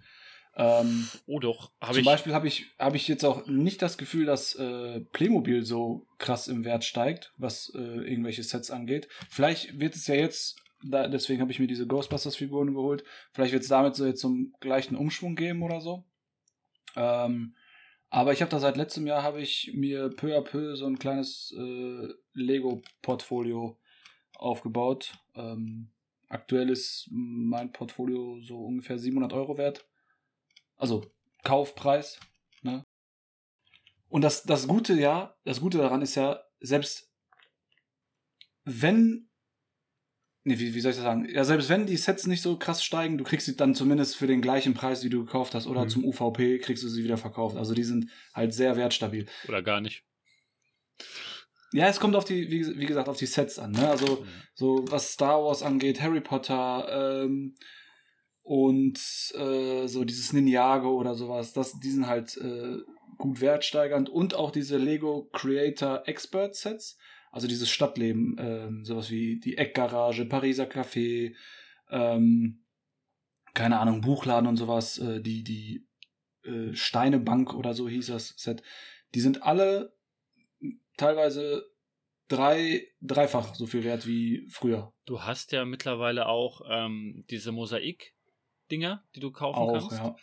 Ähm, 0.56 1.08
Oh 1.26 1.38
doch, 1.38 1.70
habe 1.80 1.92
zum 1.94 2.00
ich. 2.00 2.06
Beispiel 2.06 2.34
habe 2.34 2.48
ich, 2.48 2.66
hab 2.80 2.94
ich 2.96 3.06
jetzt 3.06 3.24
auch 3.24 3.46
nicht 3.46 3.80
das 3.80 3.96
Gefühl, 3.96 4.26
dass 4.26 4.54
äh, 4.56 5.00
Playmobil 5.12 5.64
so 5.64 6.06
krass 6.18 6.48
im 6.48 6.64
Wert 6.64 6.84
steigt, 6.84 7.32
was 7.36 7.72
äh, 7.76 7.78
irgendwelche 7.78 8.42
Sets 8.42 8.70
angeht. 8.72 9.08
Vielleicht 9.30 9.78
wird 9.78 9.94
es 9.94 10.06
ja 10.08 10.16
jetzt, 10.16 10.60
da, 10.82 11.06
deswegen 11.06 11.40
habe 11.40 11.52
ich 11.52 11.60
mir 11.60 11.68
diese 11.68 11.86
Ghostbusters-Figuren 11.86 12.74
geholt, 12.74 13.04
vielleicht 13.32 13.52
wird 13.52 13.62
es 13.62 13.68
damit 13.68 13.94
so 13.94 14.04
jetzt 14.04 14.20
zum 14.20 14.52
gleichen 14.60 14.96
Umschwung 14.96 15.36
geben 15.36 15.62
oder 15.62 15.80
so. 15.80 16.04
Ähm, 16.96 17.54
aber 18.10 18.32
ich 18.32 18.40
habe 18.40 18.50
da 18.50 18.58
seit 18.58 18.76
letztem 18.76 19.06
Jahr 19.06 19.22
habe 19.22 19.40
ich 19.40 19.72
mir 19.74 20.08
peu 20.08 20.36
à 20.36 20.40
peu 20.40 20.76
so 20.76 20.86
ein 20.86 20.98
kleines 20.98 21.54
äh, 21.56 22.08
Lego-Portfolio 22.32 23.78
aufgebaut. 24.34 25.12
Ähm, 25.34 25.90
aktuell 26.28 26.70
ist 26.70 27.08
mein 27.10 27.72
Portfolio 27.72 28.40
so 28.40 28.64
ungefähr 28.64 28.98
700 28.98 29.32
Euro 29.32 29.58
wert. 29.58 29.86
Also 30.76 31.04
Kaufpreis. 31.44 32.18
Ne? 32.62 32.84
Und 34.08 34.22
das, 34.22 34.44
das 34.44 34.66
Gute 34.66 34.94
ja, 34.94 35.36
das 35.44 35.60
Gute 35.60 35.78
daran 35.78 36.00
ist 36.00 36.14
ja, 36.14 36.42
selbst 36.60 37.12
wenn, 38.64 39.27
nee, 40.48 40.58
wie, 40.58 40.74
wie 40.74 40.80
soll 40.80 40.90
ich 40.90 40.96
das 40.96 41.04
sagen? 41.04 41.28
Ja, 41.32 41.44
selbst 41.44 41.68
wenn 41.68 41.86
die 41.86 41.96
Sets 41.96 42.26
nicht 42.26 42.42
so 42.42 42.56
krass 42.58 42.82
steigen, 42.82 43.18
du 43.18 43.24
kriegst 43.24 43.46
sie 43.46 43.56
dann 43.56 43.74
zumindest 43.74 44.16
für 44.16 44.26
den 44.26 44.42
gleichen 44.42 44.74
Preis, 44.74 45.04
wie 45.04 45.08
du 45.08 45.24
gekauft 45.24 45.54
hast, 45.54 45.66
oder 45.66 45.84
Mhm. 45.84 45.88
zum 45.90 46.04
UVP 46.04 46.58
kriegst 46.58 46.82
du 46.82 46.88
sie 46.88 47.04
wieder 47.04 47.16
verkauft. 47.16 47.56
Also 47.56 47.74
die 47.74 47.84
sind 47.84 48.10
halt 48.34 48.52
sehr 48.52 48.76
wertstabil. 48.76 49.26
Oder 49.48 49.62
gar 49.62 49.80
nicht. 49.80 50.02
Ja, 51.72 51.86
es 51.86 52.00
kommt 52.00 52.16
auf 52.16 52.24
die, 52.24 52.50
wie, 52.50 52.78
wie 52.78 52.86
gesagt, 52.86 53.08
auf 53.08 53.18
die 53.18 53.26
Sets 53.26 53.58
an. 53.58 53.72
Ne? 53.72 53.88
Also 53.88 54.24
so 54.54 54.84
was 54.88 55.12
Star 55.12 55.42
Wars 55.44 55.62
angeht, 55.62 56.00
Harry 56.00 56.20
Potter 56.22 57.24
ähm, 57.24 57.54
und 58.42 58.98
äh, 59.34 59.86
so 59.86 60.04
dieses 60.04 60.32
Ninjago 60.32 60.96
oder 60.96 61.14
sowas, 61.14 61.52
das, 61.52 61.78
die 61.78 61.90
sind 61.90 62.06
halt 62.06 62.36
äh, 62.38 62.78
gut 63.18 63.40
wertsteigernd 63.42 64.08
und 64.08 64.34
auch 64.34 64.50
diese 64.50 64.78
Lego 64.78 65.28
Creator 65.32 66.04
Expert 66.06 66.54
Sets, 66.54 66.96
also 67.30 67.46
dieses 67.46 67.70
Stadtleben, 67.70 68.36
ähm, 68.38 68.84
sowas 68.84 69.10
wie 69.10 69.38
die 69.38 69.56
Eckgarage, 69.58 70.24
Pariser 70.26 70.64
Café, 70.64 71.34
ähm, 71.90 72.64
keine 73.54 73.78
Ahnung, 73.78 74.00
Buchladen 74.00 74.48
und 74.48 74.56
sowas, 74.56 74.98
äh, 74.98 75.20
die, 75.20 75.42
die 75.42 75.86
äh, 76.44 76.74
Steinebank 76.74 77.54
oder 77.54 77.74
so 77.74 77.88
hieß 77.88 78.08
das 78.08 78.34
Set, 78.36 78.62
die 79.14 79.20
sind 79.20 79.42
alle 79.42 79.94
teilweise 80.96 81.64
drei, 82.28 82.86
dreifach 83.00 83.54
so 83.54 83.66
viel 83.66 83.84
wert 83.84 84.06
wie 84.06 84.46
früher. 84.50 84.92
Du 85.06 85.22
hast 85.22 85.52
ja 85.52 85.64
mittlerweile 85.64 86.26
auch 86.26 86.60
ähm, 86.68 87.24
diese 87.30 87.52
Mosaik-Dinger, 87.52 89.04
die 89.14 89.20
du 89.20 89.30
kaufen 89.32 89.58
Auch, 89.58 89.88
kannst. 89.88 89.92
ja. 89.92 90.16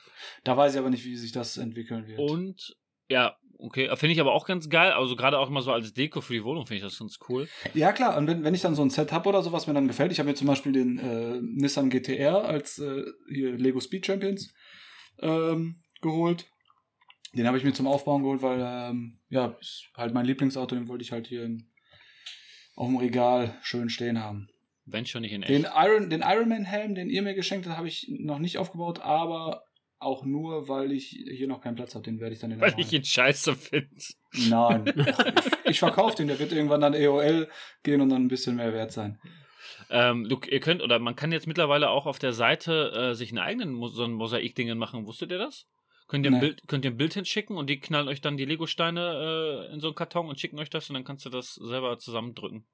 Da 0.43 0.55
weiß 0.55 0.73
ich 0.73 0.79
aber 0.79 0.89
nicht, 0.89 1.05
wie 1.05 1.15
sich 1.15 1.31
das 1.31 1.57
entwickeln 1.57 2.07
wird. 2.07 2.19
Und 2.19 2.77
ja, 3.07 3.37
okay, 3.57 3.89
finde 3.95 4.13
ich 4.13 4.19
aber 4.19 4.33
auch 4.33 4.45
ganz 4.45 4.69
geil. 4.69 4.91
Also 4.91 5.15
gerade 5.15 5.39
auch 5.39 5.49
mal 5.49 5.61
so 5.61 5.71
als 5.71 5.93
Deko 5.93 6.21
für 6.21 6.33
die 6.33 6.43
Wohnung 6.43 6.65
finde 6.65 6.77
ich 6.77 6.83
das 6.83 6.99
ganz 6.99 7.19
cool. 7.29 7.47
Ja, 7.73 7.91
klar, 7.91 8.17
und 8.17 8.27
wenn, 8.27 8.43
wenn 8.43 8.53
ich 8.53 8.61
dann 8.61 8.75
so 8.75 8.81
ein 8.81 8.89
Set 8.89 9.11
habe 9.11 9.29
oder 9.29 9.41
so, 9.41 9.51
was 9.51 9.67
mir 9.67 9.73
dann 9.73 9.87
gefällt, 9.87 10.11
ich 10.11 10.19
habe 10.19 10.29
mir 10.29 10.35
zum 10.35 10.47
Beispiel 10.47 10.71
den 10.71 10.97
äh, 10.97 11.39
Nissan 11.41 11.89
GTR 11.89 12.45
als 12.45 12.79
äh, 12.79 13.03
hier 13.29 13.57
Lego 13.57 13.79
Speed 13.79 14.05
Champions 14.05 14.53
ähm, 15.19 15.81
geholt. 16.01 16.45
Den 17.33 17.47
habe 17.47 17.57
ich 17.57 17.63
mir 17.63 17.73
zum 17.73 17.87
Aufbauen 17.87 18.23
geholt, 18.23 18.41
weil, 18.41 18.59
ähm, 18.61 19.19
ja, 19.29 19.57
ist 19.59 19.89
halt 19.95 20.13
mein 20.13 20.25
Lieblingsauto, 20.25 20.75
den 20.75 20.87
wollte 20.87 21.03
ich 21.03 21.11
halt 21.11 21.27
hier 21.27 21.43
im, 21.43 21.69
auf 22.75 22.87
dem 22.87 22.97
Regal 22.97 23.57
schön 23.61 23.89
stehen 23.89 24.21
haben. 24.21 24.47
Wenn 24.85 25.05
schon 25.05 25.23
nicht 25.23 25.33
in 25.33 25.43
echt. 25.43 25.49
Den 25.49 25.67
Iron, 25.75 26.09
den 26.09 26.21
Ironman-Helm, 26.21 26.95
den 26.95 27.09
ihr 27.09 27.23
mir 27.23 27.33
geschenkt 27.33 27.67
habt, 27.67 27.77
habe 27.77 27.87
ich 27.87 28.07
noch 28.19 28.39
nicht 28.39 28.57
aufgebaut, 28.57 28.99
aber 28.99 29.64
auch 29.99 30.25
nur, 30.25 30.67
weil 30.67 30.91
ich 30.91 31.07
hier 31.07 31.47
noch 31.47 31.61
keinen 31.61 31.75
Platz 31.75 31.95
habe. 31.95 32.03
Den 32.03 32.19
werde 32.19 32.33
ich 32.33 32.39
dann 32.41 32.51
in 32.51 32.59
der 32.59 32.71
Weil 32.71 32.79
ich 32.79 32.91
ihn 32.93 33.03
scheiße 33.03 33.55
finde. 33.55 33.89
Nein. 34.49 34.85
ich 35.63 35.71
ich 35.71 35.79
verkaufe 35.79 36.15
den, 36.15 36.27
der 36.27 36.39
wird 36.39 36.51
irgendwann 36.51 36.81
dann 36.81 36.93
EOL 36.93 37.49
gehen 37.83 38.01
und 38.01 38.09
dann 38.09 38.23
ein 38.25 38.27
bisschen 38.27 38.57
mehr 38.57 38.73
wert 38.73 38.91
sein. 38.91 39.19
Ähm, 39.89 40.27
du, 40.27 40.39
ihr 40.47 40.59
könnt, 40.59 40.81
oder 40.81 40.99
man 40.99 41.15
kann 41.15 41.31
jetzt 41.31 41.47
mittlerweile 41.47 41.89
auch 41.89 42.05
auf 42.05 42.19
der 42.19 42.33
Seite 42.33 42.91
äh, 42.91 43.13
sich 43.15 43.29
einen 43.29 43.39
eigenen 43.39 43.81
so 43.89 44.03
ein 44.03 44.13
Mosaik-Dingen 44.13 44.77
machen. 44.77 45.05
Wusstet 45.05 45.31
ihr 45.31 45.37
das? 45.37 45.67
Könnt 46.07 46.25
ihr, 46.25 46.31
ein 46.31 46.35
Nee. 46.35 46.39
Bild, 46.39 46.67
könnt 46.67 46.85
ihr 46.85 46.91
ein 46.91 46.97
Bild 46.97 47.13
hinschicken 47.13 47.57
und 47.57 47.67
die 47.69 47.79
knallen 47.79 48.07
euch 48.07 48.21
dann 48.21 48.37
die 48.37 48.45
Lego-Steine 48.45 49.67
äh, 49.69 49.73
in 49.73 49.79
so 49.79 49.87
einen 49.87 49.95
Karton 49.95 50.27
und 50.27 50.39
schicken 50.39 50.59
euch 50.59 50.69
das 50.69 50.89
und 50.89 50.93
dann 50.93 51.03
kannst 51.03 51.25
du 51.25 51.29
das 51.29 51.55
selber 51.55 51.97
zusammendrücken. 51.97 52.65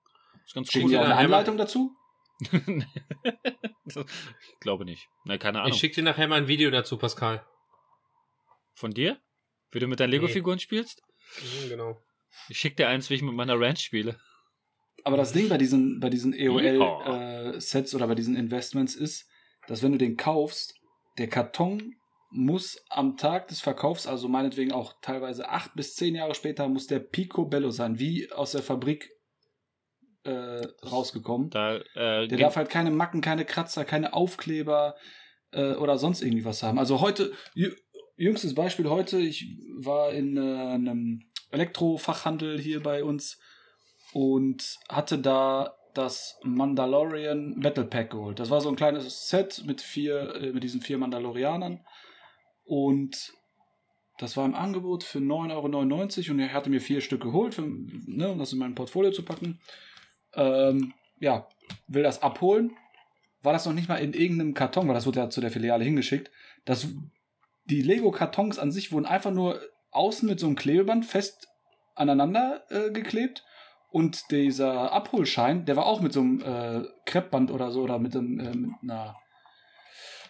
ist 0.45 0.53
ganz 0.53 0.71
Schicken 0.71 0.85
cool. 0.85 0.91
die 0.91 0.97
auch 0.97 1.05
eine 1.05 1.15
Anleitung 1.15 1.57
dazu? 1.57 1.95
ich 3.85 4.59
glaube 4.59 4.85
nicht. 4.85 5.09
Ne, 5.25 5.37
keine 5.37 5.59
Ahnung. 5.59 5.73
Ich 5.73 5.79
schicke 5.79 5.95
dir 5.95 6.03
nachher 6.03 6.27
mal 6.27 6.37
ein 6.37 6.47
Video 6.47 6.71
dazu, 6.71 6.97
Pascal. 6.97 7.45
Von 8.73 8.91
dir? 8.91 9.19
Wie 9.71 9.79
du 9.79 9.87
mit 9.87 9.99
deinen 9.99 10.11
Lego-Figuren 10.11 10.59
spielst? 10.59 11.01
Mhm, 11.39 11.69
genau. 11.69 12.03
Ich 12.49 12.57
schick 12.57 12.77
dir 12.77 12.87
eins, 12.87 13.09
wie 13.09 13.15
ich 13.15 13.21
mit 13.21 13.33
meiner 13.33 13.59
Ranch 13.59 13.79
spiele. 13.79 14.19
Aber 15.03 15.17
das 15.17 15.33
Ding 15.33 15.49
bei 15.49 15.57
diesen, 15.57 15.99
bei 15.99 16.09
diesen. 16.09 16.33
EOL-Sets 16.33 17.95
oder 17.95 18.07
bei 18.07 18.15
diesen 18.15 18.35
Investments 18.35 18.95
ist, 18.95 19.27
dass 19.67 19.83
wenn 19.83 19.91
du 19.91 19.97
den 19.97 20.17
kaufst, 20.17 20.75
der 21.17 21.27
Karton 21.27 21.95
muss 22.31 22.83
am 22.89 23.17
Tag 23.17 23.49
des 23.49 23.59
Verkaufs, 23.61 24.07
also 24.07 24.29
meinetwegen 24.29 24.71
auch 24.71 24.93
teilweise 25.01 25.49
acht 25.49 25.75
bis 25.75 25.95
zehn 25.95 26.15
Jahre 26.15 26.33
später, 26.33 26.67
muss 26.69 26.87
der 26.87 26.99
Picobello 26.99 27.71
sein, 27.71 27.99
wie 27.99 28.31
aus 28.31 28.53
der 28.53 28.63
Fabrik 28.63 29.11
äh, 30.23 30.67
rausgekommen. 30.85 31.49
Da, 31.49 31.77
äh, 31.77 32.27
Der 32.27 32.37
darf 32.37 32.55
halt 32.55 32.69
keine 32.69 32.91
Macken, 32.91 33.21
keine 33.21 33.45
Kratzer, 33.45 33.85
keine 33.85 34.13
Aufkleber 34.13 34.95
äh, 35.51 35.73
oder 35.73 35.97
sonst 35.97 36.21
irgendwie 36.21 36.45
was 36.45 36.63
haben. 36.63 36.77
Also 36.79 37.01
heute, 37.01 37.33
jü- 37.55 37.75
jüngstes 38.17 38.53
Beispiel 38.55 38.89
heute, 38.89 39.17
ich 39.19 39.45
war 39.79 40.11
in 40.11 40.37
äh, 40.37 40.41
einem 40.73 41.21
Elektrofachhandel 41.49 42.59
hier 42.59 42.81
bei 42.83 43.03
uns 43.03 43.39
und 44.13 44.77
hatte 44.89 45.17
da 45.17 45.75
das 45.93 46.37
Mandalorian 46.43 47.59
Battle 47.59 47.85
Pack 47.85 48.11
geholt. 48.11 48.39
Das 48.39 48.49
war 48.49 48.61
so 48.61 48.69
ein 48.69 48.75
kleines 48.77 49.27
Set 49.27 49.63
mit 49.65 49.81
vier, 49.81 50.35
äh, 50.35 50.51
mit 50.53 50.63
diesen 50.63 50.81
vier 50.81 50.97
Mandalorianern 50.97 51.81
und 52.63 53.33
das 54.17 54.37
war 54.37 54.45
im 54.45 54.53
Angebot 54.55 55.03
für 55.03 55.17
9,99 55.19 55.49
Euro 56.27 56.31
und 56.33 56.39
er 56.39 56.53
hatte 56.53 56.69
mir 56.69 56.79
vier 56.81 57.01
Stück 57.01 57.21
geholt, 57.23 57.55
für, 57.55 57.63
ne, 57.63 58.29
um 58.29 58.37
das 58.37 58.53
in 58.53 58.59
mein 58.59 58.75
Portfolio 58.75 59.11
zu 59.11 59.23
packen. 59.23 59.59
Ähm, 60.35 60.93
ja, 61.19 61.47
will 61.87 62.03
das 62.03 62.21
abholen. 62.21 62.71
War 63.43 63.53
das 63.53 63.65
noch 63.65 63.73
nicht 63.73 63.89
mal 63.89 63.95
in 63.95 64.13
irgendeinem 64.13 64.53
Karton, 64.53 64.87
weil 64.87 64.95
das 64.95 65.05
wurde 65.05 65.19
ja 65.19 65.29
zu 65.29 65.41
der 65.41 65.51
Filiale 65.51 65.83
hingeschickt. 65.83 66.31
Das, 66.65 66.87
die 67.65 67.81
Lego-Kartons 67.81 68.59
an 68.59 68.71
sich 68.71 68.91
wurden 68.91 69.05
einfach 69.05 69.31
nur 69.31 69.59
außen 69.91 70.27
mit 70.27 70.39
so 70.39 70.47
einem 70.47 70.55
Klebeband 70.55 71.05
fest 71.05 71.47
aneinander 71.95 72.63
äh, 72.69 72.91
geklebt. 72.91 73.43
Und 73.89 74.31
dieser 74.31 74.93
Abholschein, 74.93 75.65
der 75.65 75.75
war 75.75 75.85
auch 75.85 76.01
mit 76.01 76.13
so 76.13 76.21
einem 76.21 76.41
äh, 76.41 76.87
Kreppband 77.05 77.51
oder 77.51 77.71
so 77.71 77.81
oder 77.81 77.99
mit, 77.99 78.15
einem, 78.15 78.39
äh, 78.39 78.55
mit 78.55 78.71
einer 78.83 79.17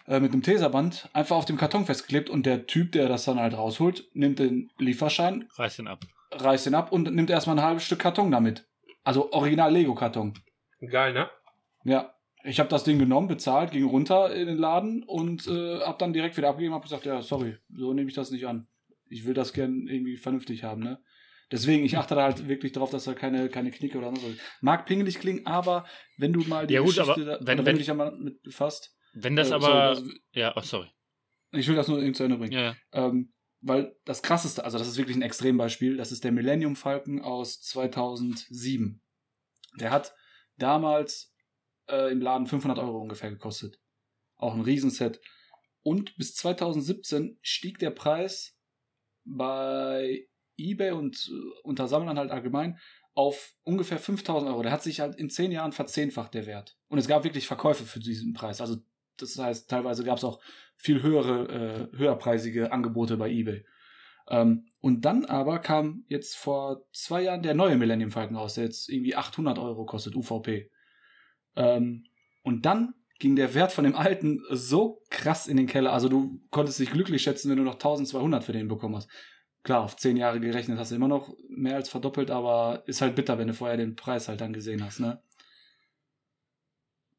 äh, 0.08 0.18
mit 0.18 0.32
einem 0.32 0.42
Teserband 0.42 1.08
einfach 1.12 1.36
auf 1.36 1.44
dem 1.44 1.56
Karton 1.56 1.86
festgeklebt 1.86 2.28
und 2.28 2.44
der 2.44 2.66
Typ, 2.66 2.92
der 2.92 3.08
das 3.08 3.24
dann 3.24 3.38
halt 3.38 3.56
rausholt, 3.56 4.04
nimmt 4.14 4.40
den 4.40 4.70
Lieferschein, 4.78 5.48
reiß 5.56 5.76
den 5.76 5.86
ab. 5.86 6.00
reißt 6.32 6.66
den 6.66 6.74
ab 6.74 6.90
und 6.90 7.14
nimmt 7.14 7.30
erstmal 7.30 7.56
ein 7.56 7.64
halbes 7.64 7.84
Stück 7.84 8.00
Karton 8.00 8.32
damit. 8.32 8.66
Also 9.04 9.32
original 9.32 9.72
Lego-Karton. 9.72 10.34
Geil, 10.90 11.12
ne? 11.12 11.28
Ja, 11.84 12.14
ich 12.44 12.58
habe 12.60 12.68
das 12.68 12.84
Ding 12.84 12.98
genommen, 12.98 13.28
bezahlt, 13.28 13.70
ging 13.72 13.84
runter 13.84 14.34
in 14.34 14.46
den 14.46 14.56
Laden 14.58 15.02
und 15.04 15.46
äh, 15.46 15.80
hab 15.80 15.98
dann 15.98 16.12
direkt 16.12 16.36
wieder 16.36 16.48
abgegeben, 16.48 16.74
hab 16.74 16.82
gesagt, 16.82 17.04
ja, 17.04 17.22
sorry, 17.22 17.56
so 17.74 17.92
nehme 17.92 18.08
ich 18.08 18.14
das 18.14 18.30
nicht 18.30 18.46
an. 18.46 18.68
Ich 19.08 19.24
will 19.26 19.34
das 19.34 19.52
gern 19.52 19.86
irgendwie 19.88 20.16
vernünftig 20.16 20.64
haben, 20.64 20.82
ne? 20.82 20.98
Deswegen, 21.50 21.84
ich 21.84 21.98
achte 21.98 22.14
da 22.14 22.22
halt 22.22 22.48
wirklich 22.48 22.72
drauf, 22.72 22.90
dass 22.90 23.04
da 23.04 23.12
keine, 23.12 23.48
keine 23.50 23.70
Knicke 23.70 23.98
oder 23.98 24.14
so. 24.16 24.26
Mag 24.62 24.86
pingelig 24.86 25.18
klingen, 25.18 25.44
aber 25.46 25.84
wenn 26.16 26.32
du 26.32 26.40
mal 26.48 26.66
die 26.66 26.74
Ja 26.74 26.80
gut, 26.80 26.90
Geschichte 26.96 27.12
aber 27.12 27.24
da, 27.24 27.46
wenn- 27.46 27.58
oder 27.58 27.66
wenn- 27.66 27.74
du 27.74 27.78
dich 27.78 27.92
mal 27.92 28.10
mit 28.16 28.42
befasst. 28.42 28.96
Wenn 29.12 29.36
das 29.36 29.50
äh, 29.50 29.54
aber. 29.54 29.96
sorry, 29.96 30.10
ja, 30.32 30.54
oh, 30.56 30.60
sorry. 30.62 30.88
das, 31.50 31.60
ich 31.60 31.68
will 31.68 31.76
das 31.76 31.88
nur 31.88 32.00
eben 32.02 32.14
zu 32.14 32.24
Ende 32.24 32.38
bringen. 32.38 32.52
Ja, 32.52 32.60
ja. 32.62 32.74
Ähm, 32.92 33.32
weil 33.62 33.96
das 34.04 34.22
krasseste, 34.22 34.64
also 34.64 34.76
das 34.76 34.88
ist 34.88 34.98
wirklich 34.98 35.16
ein 35.16 35.22
Extrembeispiel, 35.22 35.96
das 35.96 36.12
ist 36.12 36.24
der 36.24 36.32
Millennium 36.32 36.76
Falcon 36.76 37.20
aus 37.20 37.60
2007. 37.62 39.00
Der 39.78 39.90
hat 39.90 40.14
damals 40.56 41.32
äh, 41.88 42.10
im 42.12 42.20
Laden 42.20 42.46
500 42.46 42.78
Euro 42.78 43.00
ungefähr 43.00 43.30
gekostet. 43.30 43.80
Auch 44.36 44.54
ein 44.54 44.60
Riesenset. 44.60 45.20
Und 45.82 46.16
bis 46.16 46.34
2017 46.34 47.38
stieg 47.40 47.78
der 47.78 47.90
Preis 47.90 48.56
bei 49.24 50.26
eBay 50.56 50.90
und 50.90 51.30
äh, 51.32 51.60
unter 51.62 51.88
Sammlern 51.88 52.18
halt 52.18 52.30
allgemein 52.30 52.78
auf 53.14 53.54
ungefähr 53.62 53.98
5000 53.98 54.50
Euro. 54.50 54.62
Der 54.62 54.72
hat 54.72 54.82
sich 54.82 55.00
halt 55.00 55.16
in 55.16 55.30
10 55.30 55.52
Jahren 55.52 55.72
verzehnfacht, 55.72 56.34
der 56.34 56.46
Wert. 56.46 56.76
Und 56.88 56.98
es 56.98 57.08
gab 57.08 57.24
wirklich 57.24 57.46
Verkäufe 57.46 57.84
für 57.84 58.00
diesen 58.00 58.32
Preis. 58.32 58.60
Also 58.60 58.78
das 59.16 59.38
heißt, 59.38 59.68
teilweise 59.68 60.04
gab 60.04 60.18
es 60.18 60.24
auch 60.24 60.40
viel 60.76 61.02
höhere, 61.02 61.90
äh, 61.92 61.96
höherpreisige 61.96 62.72
Angebote 62.72 63.16
bei 63.16 63.30
eBay. 63.30 63.64
Ähm, 64.28 64.66
und 64.80 65.04
dann 65.04 65.24
aber 65.24 65.58
kam 65.58 66.04
jetzt 66.08 66.36
vor 66.36 66.84
zwei 66.92 67.22
Jahren 67.22 67.42
der 67.42 67.54
neue 67.54 67.76
Millennium 67.76 68.10
Falcon 68.10 68.36
raus, 68.36 68.54
der 68.54 68.64
jetzt 68.64 68.88
irgendwie 68.88 69.14
800 69.14 69.58
Euro 69.58 69.84
kostet, 69.84 70.16
UVP. 70.16 70.70
Ähm, 71.56 72.04
und 72.42 72.66
dann 72.66 72.94
ging 73.18 73.36
der 73.36 73.54
Wert 73.54 73.72
von 73.72 73.84
dem 73.84 73.94
alten 73.94 74.42
so 74.50 75.00
krass 75.08 75.46
in 75.46 75.56
den 75.56 75.66
Keller. 75.68 75.92
Also 75.92 76.08
du 76.08 76.40
konntest 76.50 76.80
dich 76.80 76.90
glücklich 76.90 77.22
schätzen, 77.22 77.50
wenn 77.50 77.58
du 77.58 77.62
noch 77.62 77.74
1200 77.74 78.42
für 78.42 78.52
den 78.52 78.68
bekommen 78.68 78.96
hast. 78.96 79.08
Klar, 79.62 79.82
auf 79.82 79.96
zehn 79.96 80.16
Jahre 80.16 80.40
gerechnet 80.40 80.78
hast 80.78 80.90
du 80.90 80.96
immer 80.96 81.06
noch 81.06 81.32
mehr 81.48 81.76
als 81.76 81.88
verdoppelt, 81.88 82.32
aber 82.32 82.82
ist 82.86 83.00
halt 83.00 83.14
bitter, 83.14 83.38
wenn 83.38 83.46
du 83.46 83.54
vorher 83.54 83.76
den 83.76 83.94
Preis 83.94 84.26
halt 84.28 84.40
dann 84.40 84.52
gesehen 84.52 84.84
hast, 84.84 84.98
ne? 84.98 85.22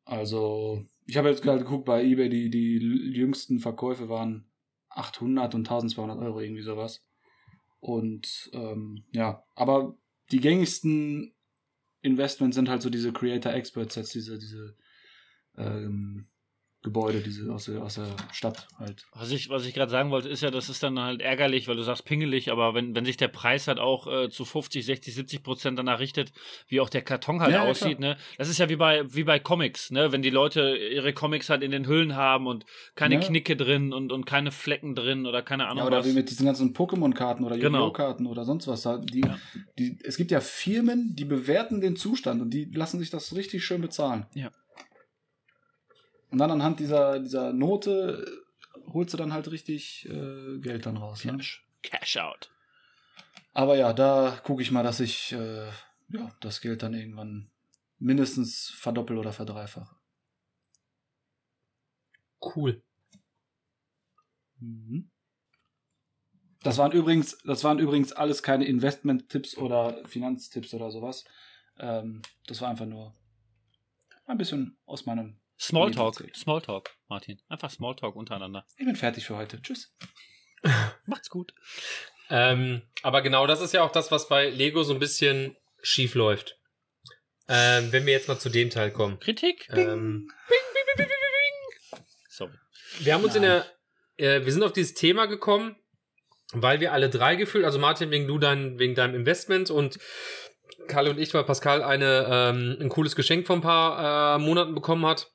Also, 0.03 0.85
ich 1.05 1.17
habe 1.17 1.29
jetzt 1.29 1.43
gerade 1.43 1.59
geguckt, 1.59 1.85
bei 1.85 2.03
eBay, 2.03 2.29
die, 2.29 2.49
die 2.49 2.77
jüngsten 3.13 3.59
Verkäufe 3.59 4.09
waren 4.09 4.45
800 4.89 5.55
und 5.55 5.61
1200 5.61 6.19
Euro, 6.19 6.39
irgendwie 6.39 6.61
sowas. 6.61 7.05
Und 7.79 8.49
ähm, 8.53 9.03
ja, 9.11 9.43
aber 9.55 9.97
die 10.31 10.39
gängigsten 10.39 11.33
Investments 12.01 12.55
sind 12.55 12.69
halt 12.69 12.81
so 12.81 12.89
diese 12.89 13.11
Creator 13.11 13.53
Expert 13.53 13.91
Sets, 13.91 14.11
diese, 14.11 14.37
diese 14.37 14.77
ähm, 15.57 16.27
Gebäude, 16.83 17.21
diese 17.21 17.51
aus 17.51 17.65
der, 17.65 17.81
aus 17.81 17.95
der 17.95 18.07
Stadt 18.33 18.67
halt. 18.77 19.05
Was 19.13 19.31
ich, 19.31 19.49
was 19.49 19.65
ich 19.65 19.73
gerade 19.73 19.89
sagen 19.89 20.11
wollte, 20.11 20.27
ist 20.29 20.41
ja, 20.43 20.51
das 20.51 20.67
ist 20.69 20.83
dann 20.83 20.99
halt 20.99 21.21
ärgerlich, 21.21 21.67
weil 21.67 21.77
du 21.77 21.83
sagst 21.83 22.03
pingelig, 22.05 22.51
aber 22.51 22.73
wenn, 22.73 22.93
wenn 22.93 23.05
sich 23.05 23.15
der 23.17 23.29
Preis 23.29 23.67
halt 23.67 23.79
auch 23.79 24.05
äh, 24.07 24.29
zu 24.29 24.43
50, 24.45 24.85
60, 24.85 25.15
70 25.15 25.43
Prozent 25.43 25.79
danach 25.79 25.99
richtet, 25.99 26.33
wie 26.67 26.79
auch 26.81 26.89
der 26.89 27.01
Karton 27.01 27.39
halt 27.41 27.51
Ja, 27.53 27.63
ja, 27.63 27.69
aussieht, 27.71 27.99
ne? 27.99 28.17
Das 28.37 28.49
ist 28.49 28.57
ja 28.57 28.67
wie 28.69 28.75
bei, 28.75 29.03
wie 29.13 29.23
bei 29.23 29.39
Comics, 29.39 29.91
ne? 29.91 30.11
Wenn 30.11 30.21
die 30.21 30.29
Leute 30.29 30.75
ihre 30.75 31.13
Comics 31.13 31.49
halt 31.49 31.63
in 31.63 31.71
den 31.71 31.87
Hüllen 31.87 32.15
haben 32.15 32.47
und 32.47 32.65
keine 32.95 33.15
Ja. 33.15 33.21
Knicke 33.21 33.55
drin 33.55 33.93
und, 33.93 34.11
und 34.11 34.25
keine 34.25 34.51
Flecken 34.51 34.93
drin 34.93 35.25
oder 35.25 35.41
keine 35.41 35.65
Ahnung 35.67 35.77
Ja, 35.79 35.87
oder 35.87 35.99
was. 35.99 36.07
wie 36.07 36.13
mit 36.13 36.29
diesen 36.29 36.45
ganzen 36.45 36.73
Pokémon-Karten 36.73 37.43
oder 37.45 37.57
Genau. 37.57 37.79
Yu-Gi-Oh!-Karten 37.87 38.25
oder 38.27 38.43
sonst 38.43 38.67
was. 38.67 38.81
da. 38.81 38.97
Die, 38.97 39.21
Ja. 39.21 39.39
die, 39.79 39.97
es 40.03 40.17
gibt 40.17 40.31
ja 40.31 40.41
Firmen, 40.41 41.15
die 41.15 41.25
bewerten 41.25 41.79
den 41.81 41.95
Zustand 41.95 42.41
und 42.41 42.49
die 42.49 42.65
lassen 42.73 42.99
sich 42.99 43.09
das 43.09 43.35
richtig 43.35 43.63
schön 43.63 43.81
bezahlen. 43.81 44.25
Ja. 44.33 44.51
Und 46.33 46.39
dann 46.39 46.49
anhand 46.49 46.79
dieser, 46.79 47.19
dieser 47.19 47.53
Note 47.53 48.25
äh, 48.75 48.91
holst 48.91 49.13
du 49.13 49.17
dann 49.17 49.33
halt 49.33 49.51
richtig 49.51 50.09
äh, 50.09 50.57
Geld 50.57 50.87
dann 50.87 50.97
raus. 50.97 51.23
Ne? 51.25 51.37
Cash. 51.37 51.63
Cash 51.83 52.17
out. 52.17 52.49
Aber 53.53 53.77
ja, 53.77 53.93
da 53.93 54.41
gucke 54.43 54.63
ich 54.63 54.71
mal, 54.71 54.81
dass 54.81 54.99
ich 54.99 55.31
äh, 55.33 55.67
ja, 56.09 56.35
das 56.39 56.59
Geld 56.59 56.81
dann 56.81 56.95
irgendwann 56.95 57.51
mindestens 57.99 58.69
verdoppel 58.75 59.19
oder 59.19 59.31
verdreifache. 59.31 59.95
Cool. 62.41 62.81
Mhm. 64.57 65.11
Das 66.63 66.79
waren 66.79 66.93
übrigens, 66.93 67.37
das 67.45 67.63
waren 67.63 67.77
übrigens 67.77 68.11
alles 68.11 68.41
keine 68.41 68.65
Investment-Tipps 68.65 69.55
oder 69.55 70.03
Finanztipps 70.07 70.73
oder 70.73 70.89
sowas. 70.89 71.25
Ähm, 71.77 72.23
das 72.47 72.59
war 72.59 72.69
einfach 72.69 72.87
nur 72.87 73.15
ein 74.25 74.39
bisschen 74.39 74.79
aus 74.87 75.05
meinem. 75.05 75.42
Smalltalk. 75.63 76.21
Smalltalk, 76.35 76.89
Martin. 77.07 77.41
Einfach 77.47 77.69
Smalltalk 77.69 78.17
untereinander. 78.17 78.65
Ich 78.75 78.85
bin 78.85 78.97
fertig 78.97 79.25
für 79.25 79.37
heute. 79.37 79.61
Tschüss. 79.61 79.95
Macht's 81.05 81.29
gut. 81.29 81.53
Ähm, 82.29 82.81
aber 83.01 83.21
genau 83.21 83.47
das 83.47 83.61
ist 83.61 83.73
ja 83.73 83.83
auch 83.83 83.91
das, 83.91 84.11
was 84.11 84.27
bei 84.27 84.49
Lego 84.49 84.83
so 84.83 84.93
ein 84.93 84.99
bisschen 84.99 85.55
schief 85.81 86.15
läuft. 86.15 86.59
Ähm, 87.47 87.91
wenn 87.91 88.05
wir 88.05 88.13
jetzt 88.13 88.27
mal 88.27 88.39
zu 88.39 88.49
dem 88.49 88.69
Teil 88.69 88.91
kommen. 88.91 89.19
Kritik? 89.19 89.69
Ähm, 89.71 90.29
Sorry. 92.29 92.53
wir 92.99 93.13
haben 93.13 93.23
uns 93.23 93.35
in 93.35 93.43
der, 93.43 93.65
äh, 94.17 94.43
wir 94.43 94.51
sind 94.51 94.63
auf 94.63 94.73
dieses 94.73 94.93
Thema 94.93 95.27
gekommen, 95.27 95.75
weil 96.51 96.79
wir 96.79 96.91
alle 96.91 97.09
drei 97.09 97.35
gefühlt, 97.35 97.65
also 97.65 97.79
Martin 97.79 98.11
wegen 98.11 98.27
du 98.27 98.37
dein, 98.37 98.79
wegen 98.79 98.95
deinem 98.95 99.15
Investment 99.15 99.69
und 99.69 99.99
Kalle 100.87 101.09
und 101.09 101.19
ich, 101.19 101.33
weil 101.33 101.43
Pascal 101.43 101.83
eine, 101.83 102.27
ähm, 102.29 102.77
ein 102.79 102.89
cooles 102.89 103.15
Geschenk 103.15 103.47
vor 103.47 103.57
ein 103.57 103.61
paar 103.61 104.35
äh, 104.35 104.39
Monaten 104.39 104.73
bekommen 104.73 105.05
hat, 105.05 105.32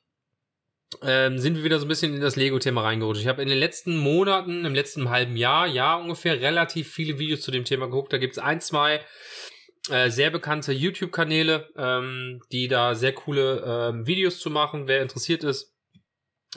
ähm, 1.03 1.37
sind 1.37 1.55
wir 1.55 1.63
wieder 1.63 1.79
so 1.79 1.85
ein 1.85 1.89
bisschen 1.89 2.15
in 2.15 2.21
das 2.21 2.35
Lego-Thema 2.35 2.81
reingerutscht. 2.81 3.21
Ich 3.21 3.27
habe 3.27 3.41
in 3.41 3.49
den 3.49 3.57
letzten 3.57 3.97
Monaten, 3.97 4.65
im 4.65 4.73
letzten 4.73 5.09
halben 5.09 5.37
Jahr, 5.37 5.67
Jahr 5.67 6.01
ungefähr, 6.01 6.41
relativ 6.41 6.91
viele 6.91 7.19
Videos 7.19 7.41
zu 7.41 7.51
dem 7.51 7.65
Thema 7.65 7.85
geguckt. 7.85 8.11
Da 8.11 8.17
gibt 8.17 8.33
es 8.33 8.39
ein, 8.39 8.59
zwei 8.59 9.01
äh, 9.89 10.09
sehr 10.09 10.29
bekannte 10.29 10.71
YouTube-Kanäle, 10.71 11.69
ähm, 11.77 12.41
die 12.51 12.67
da 12.67 12.95
sehr 12.95 13.13
coole 13.13 13.63
ähm, 13.65 14.07
Videos 14.07 14.39
zu 14.39 14.49
machen. 14.49 14.87
Wer 14.87 15.01
interessiert 15.01 15.43
ist, 15.43 15.73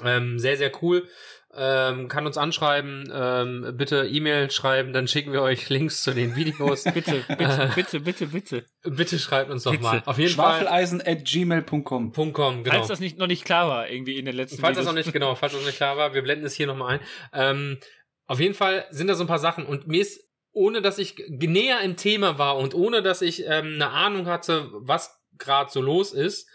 ähm, 0.03 0.39
sehr, 0.39 0.57
sehr 0.57 0.73
cool. 0.83 1.09
Ähm, 1.55 2.09
kann 2.09 2.27
uns 2.27 2.39
anschreiben, 2.39 3.13
ähm, 3.13 3.75
bitte 3.77 4.07
E-Mail 4.07 4.51
schreiben, 4.51 4.95
dann 4.95 5.07
schicken 5.07 5.35
wir 5.35 5.43
euch 5.43 5.69
Links 5.69 6.03
zu 6.03 6.15
den 6.15 6.35
Videos. 6.35 6.85
bitte, 6.95 7.25
bitte, 7.29 7.71
bitte, 7.75 8.01
bitte, 8.01 8.27
bitte. 8.29 8.65
Bitte 8.85 9.19
schreibt 9.19 9.51
uns 9.51 9.65
doch 9.65 9.73
Bitte. 9.73 9.83
mal. 9.83 10.03
Auf 10.07 10.17
jeden 10.19 10.31
Schwafeleisen 10.31 11.03
at 11.05 11.27
gmail.com. 11.27 12.15
Fall. 12.15 12.33
.com, 12.33 12.65
genau. 12.65 12.77
Falls 12.77 12.89
das 12.89 13.01
nicht, 13.01 13.19
noch 13.19 13.27
nicht 13.27 13.45
klar 13.45 13.69
war, 13.69 13.91
irgendwie 13.91 14.19
in 14.19 14.25
den 14.25 14.35
letzten 14.35 14.63
Falls 14.63 14.79
das 14.79 14.87
noch 14.87 14.93
Videos. 14.93 15.07
nicht, 15.07 15.13
genau, 15.13 15.35
falls 15.35 15.53
das 15.53 15.61
noch 15.61 15.67
nicht 15.67 15.77
klar 15.77 15.99
war, 15.99 16.15
wir 16.15 16.23
blenden 16.23 16.47
es 16.47 16.55
hier 16.55 16.67
nochmal 16.67 16.95
ein. 16.95 17.01
Ähm, 17.35 17.79
auf 18.27 18.41
jeden 18.41 18.55
Fall 18.55 18.87
sind 18.91 19.09
da 19.09 19.15
so 19.15 19.25
ein 19.25 19.29
paar 19.29 19.39
Sachen 19.39 19.67
und 19.67 19.87
mir 19.87 20.01
ist, 20.01 20.27
ohne 20.53 20.81
dass 20.81 20.97
ich 20.97 21.17
näher 21.29 21.83
im 21.83 21.97
Thema 21.97 22.39
war 22.39 22.57
und 22.57 22.75
ohne 22.75 23.03
dass 23.03 23.21
ich 23.21 23.45
ähm, 23.45 23.75
eine 23.75 23.91
Ahnung 23.91 24.27
hatte, 24.27 24.71
was 24.73 25.21
gerade 25.37 25.71
so 25.71 25.83
los 25.83 26.13
ist, 26.13 26.49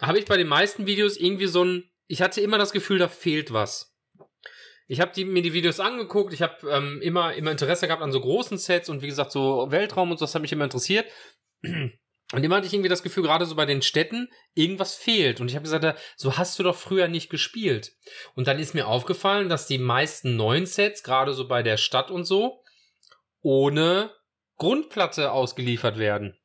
habe 0.00 0.20
ich 0.20 0.26
bei 0.26 0.36
den 0.36 0.48
meisten 0.48 0.86
Videos 0.86 1.16
irgendwie 1.16 1.46
so 1.46 1.64
ein, 1.64 1.90
ich 2.06 2.22
hatte 2.22 2.40
immer 2.40 2.58
das 2.58 2.72
Gefühl, 2.72 2.98
da 2.98 3.08
fehlt 3.08 3.52
was. 3.52 3.91
Ich 4.92 5.00
habe 5.00 5.10
die, 5.16 5.24
mir 5.24 5.40
die 5.40 5.54
Videos 5.54 5.80
angeguckt, 5.80 6.34
ich 6.34 6.42
habe 6.42 6.70
ähm, 6.70 7.00
immer, 7.00 7.32
immer 7.32 7.50
Interesse 7.50 7.86
gehabt 7.86 8.02
an 8.02 8.12
so 8.12 8.20
großen 8.20 8.58
Sets 8.58 8.90
und 8.90 9.00
wie 9.00 9.06
gesagt, 9.06 9.32
so 9.32 9.70
Weltraum 9.70 10.10
und 10.10 10.18
so, 10.18 10.26
das 10.26 10.34
hat 10.34 10.42
mich 10.42 10.52
immer 10.52 10.64
interessiert. 10.64 11.06
Und 12.34 12.42
immer 12.42 12.56
hatte 12.56 12.66
ich 12.66 12.72
irgendwie 12.72 12.88
das 12.88 13.02
Gefühl, 13.02 13.24
gerade 13.24 13.44
so 13.44 13.54
bei 13.54 13.66
den 13.66 13.82
Städten, 13.82 14.30
irgendwas 14.54 14.94
fehlt. 14.94 15.42
Und 15.42 15.48
ich 15.48 15.54
habe 15.54 15.64
gesagt, 15.64 16.00
so 16.16 16.38
hast 16.38 16.58
du 16.58 16.62
doch 16.62 16.76
früher 16.76 17.06
nicht 17.06 17.28
gespielt. 17.28 17.92
Und 18.34 18.46
dann 18.46 18.58
ist 18.58 18.72
mir 18.74 18.86
aufgefallen, 18.86 19.50
dass 19.50 19.66
die 19.66 19.76
meisten 19.76 20.34
neuen 20.36 20.64
Sets, 20.64 21.02
gerade 21.02 21.34
so 21.34 21.46
bei 21.46 21.62
der 21.62 21.76
Stadt 21.76 22.10
und 22.10 22.24
so, 22.24 22.62
ohne 23.42 24.12
Grundplatte 24.56 25.30
ausgeliefert 25.30 25.98
werden. 25.98 26.38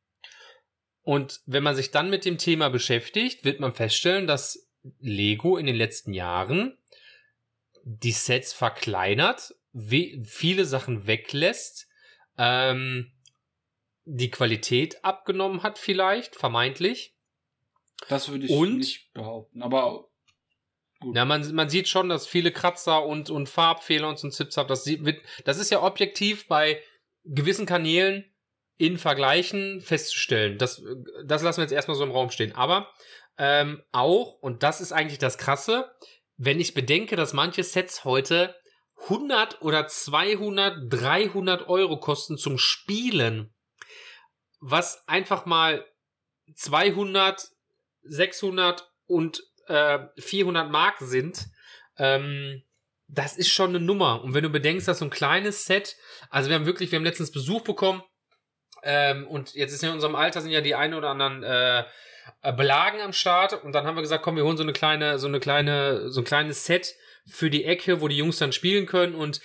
Und 1.04 1.40
wenn 1.46 1.64
man 1.64 1.76
sich 1.76 1.92
dann 1.92 2.10
mit 2.10 2.26
dem 2.26 2.38
Thema 2.38 2.70
beschäftigt, 2.70 3.46
wird 3.46 3.62
man 3.62 3.74
feststellen, 3.74 4.28
dass 4.28 4.70
Lego 5.00 5.56
in 5.56 5.68
den 5.68 5.78
letzten 5.78 6.14
Jahren 6.14 6.78
die 7.90 8.12
Sets 8.12 8.52
verkleinert, 8.54 9.56
we- 9.72 10.22
viele 10.24 10.66
Sachen 10.66 11.08
weglässt, 11.08 11.88
ähm, 12.38 13.12
die 14.04 14.30
Qualität 14.30 15.04
abgenommen 15.06 15.64
hat 15.64 15.78
vielleicht, 15.80 16.36
vermeintlich. 16.36 17.16
Das 18.10 18.30
würde 18.30 18.46
ich 18.46 18.52
Und? 18.52 18.78
nicht 18.80 19.12
behaupten. 19.14 19.62
Aber 19.62 20.10
gut. 21.00 21.16
Ja, 21.16 21.26
man, 21.26 21.54
man 21.56 21.70
sieht 21.70 21.88
schon, 21.88 22.10
dass 22.10 22.28
viele 22.28 22.52
Kratzer 22.52 23.06
und, 23.06 23.30
und 23.30 23.48
Farbfehler 23.50 24.08
und 24.10 24.20
so 24.20 24.28
ein 24.28 24.32
Zips 24.32 24.58
hat. 24.58 24.70
Das, 24.70 24.84
sieht- 24.84 25.02
das 25.46 25.58
ist 25.58 25.72
ja 25.72 25.82
objektiv 25.82 26.48
bei 26.48 26.82
gewissen 27.24 27.66
Kanälen 27.66 28.26
in 28.78 28.98
Vergleichen 28.98 29.82
festzustellen. 29.82 30.58
Das, 30.58 30.84
das 31.26 31.42
lassen 31.42 31.58
wir 31.58 31.64
jetzt 31.64 31.72
erstmal 31.74 31.98
so 31.98 32.04
im 32.04 32.12
Raum 32.12 32.30
stehen. 32.32 32.54
Aber 32.54 32.92
ähm, 33.38 33.82
auch, 33.92 34.34
und 34.42 34.62
das 34.64 34.82
ist 34.82 34.92
eigentlich 34.92 35.20
das 35.20 35.38
Krasse, 35.38 35.92
wenn 36.38 36.60
ich 36.60 36.74
bedenke, 36.74 37.16
dass 37.16 37.34
manche 37.34 37.64
Sets 37.64 38.04
heute 38.04 38.56
100 39.04 39.62
oder 39.62 39.88
200, 39.88 40.92
300 40.92 41.68
Euro 41.68 42.00
kosten 42.00 42.38
zum 42.38 42.58
Spielen, 42.58 43.54
was 44.60 45.08
einfach 45.08 45.46
mal 45.46 45.86
200, 46.56 47.50
600 48.04 48.90
und 49.06 49.44
äh, 49.68 50.00
400 50.18 50.72
Mark 50.72 50.98
sind, 51.00 51.46
ähm, 51.98 52.64
das 53.08 53.38
ist 53.38 53.50
schon 53.50 53.70
eine 53.70 53.80
Nummer. 53.80 54.24
Und 54.24 54.34
wenn 54.34 54.44
du 54.44 54.50
bedenkst, 54.50 54.88
dass 54.88 55.00
so 55.00 55.06
ein 55.06 55.12
kleines 55.12 55.66
Set, 55.66 55.96
also 56.30 56.50
wir 56.50 56.56
haben 56.56 56.66
wirklich, 56.66 56.92
wir 56.92 56.98
haben 56.98 57.06
letztens 57.06 57.32
Besuch 57.32 57.62
bekommen, 57.62 58.04
ähm, 58.84 59.28
und 59.28 59.54
jetzt 59.54 59.74
ist 59.74 59.84
in 59.84 59.90
unserem 59.90 60.16
Alter 60.16 60.42
sind 60.42 60.52
ja 60.52 60.62
die 60.62 60.76
ein 60.76 60.94
oder 60.94 61.10
anderen 61.10 61.44
äh, 61.44 61.84
Belagen 62.42 63.02
am 63.02 63.14
Start 63.14 63.64
und 63.64 63.74
dann 63.74 63.86
haben 63.86 63.96
wir 63.96 64.02
gesagt, 64.02 64.24
komm, 64.24 64.36
wir 64.36 64.44
holen 64.44 64.58
so 64.58 64.64
eine 64.64 64.74
kleine, 64.74 65.20
so 65.20 65.28
eine 65.28 65.40
kleine, 65.40 66.10
so 66.10 66.22
ein 66.22 66.26
kleines 66.26 66.66
Set 66.66 66.96
für 67.26 67.50
die 67.50 67.66
Ecke, 67.66 68.02
wo 68.02 68.08
die 68.08 68.18
Jungs 68.18 68.38
dann 68.38 68.54
spielen 68.54 68.86
können 68.86 69.16
und 69.16 69.42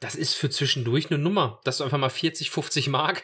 das 0.00 0.14
ist 0.14 0.34
für 0.34 0.50
zwischendurch 0.50 1.10
eine 1.10 1.18
Nummer, 1.18 1.60
dass 1.64 1.78
du 1.78 1.84
einfach 1.84 1.98
mal 1.98 2.08
40, 2.10 2.50
50 2.50 2.88
Mark, 2.88 3.22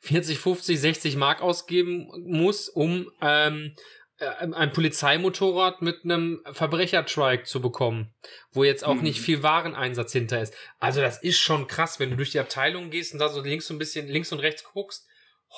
40, 0.00 0.38
50, 0.38 0.80
60 0.80 1.16
Mark 1.16 1.42
ausgeben 1.42 2.08
musst, 2.24 2.74
um 2.74 3.10
ähm, 3.20 3.74
äh, 4.18 4.26
ein 4.26 4.72
Polizeimotorrad 4.72 5.82
mit 5.82 6.04
einem 6.04 6.42
Verbrechertrike 6.52 7.44
zu 7.44 7.60
bekommen, 7.60 8.14
wo 8.52 8.62
jetzt 8.64 8.84
auch 8.84 8.94
Mhm. 8.94 9.02
nicht 9.02 9.20
viel 9.20 9.42
Wareneinsatz 9.42 10.12
hinter 10.12 10.40
ist. 10.40 10.54
Also 10.78 11.00
das 11.00 11.22
ist 11.22 11.38
schon 11.38 11.66
krass, 11.66 11.98
wenn 11.98 12.10
du 12.10 12.16
durch 12.16 12.30
die 12.30 12.40
Abteilung 12.40 12.90
gehst 12.90 13.12
und 13.12 13.18
da 13.18 13.28
so 13.28 13.40
links 13.42 13.66
so 13.66 13.74
ein 13.74 13.78
bisschen 13.78 14.06
links 14.08 14.32
und 14.32 14.40
rechts 14.40 14.64
guckst, 14.64 15.06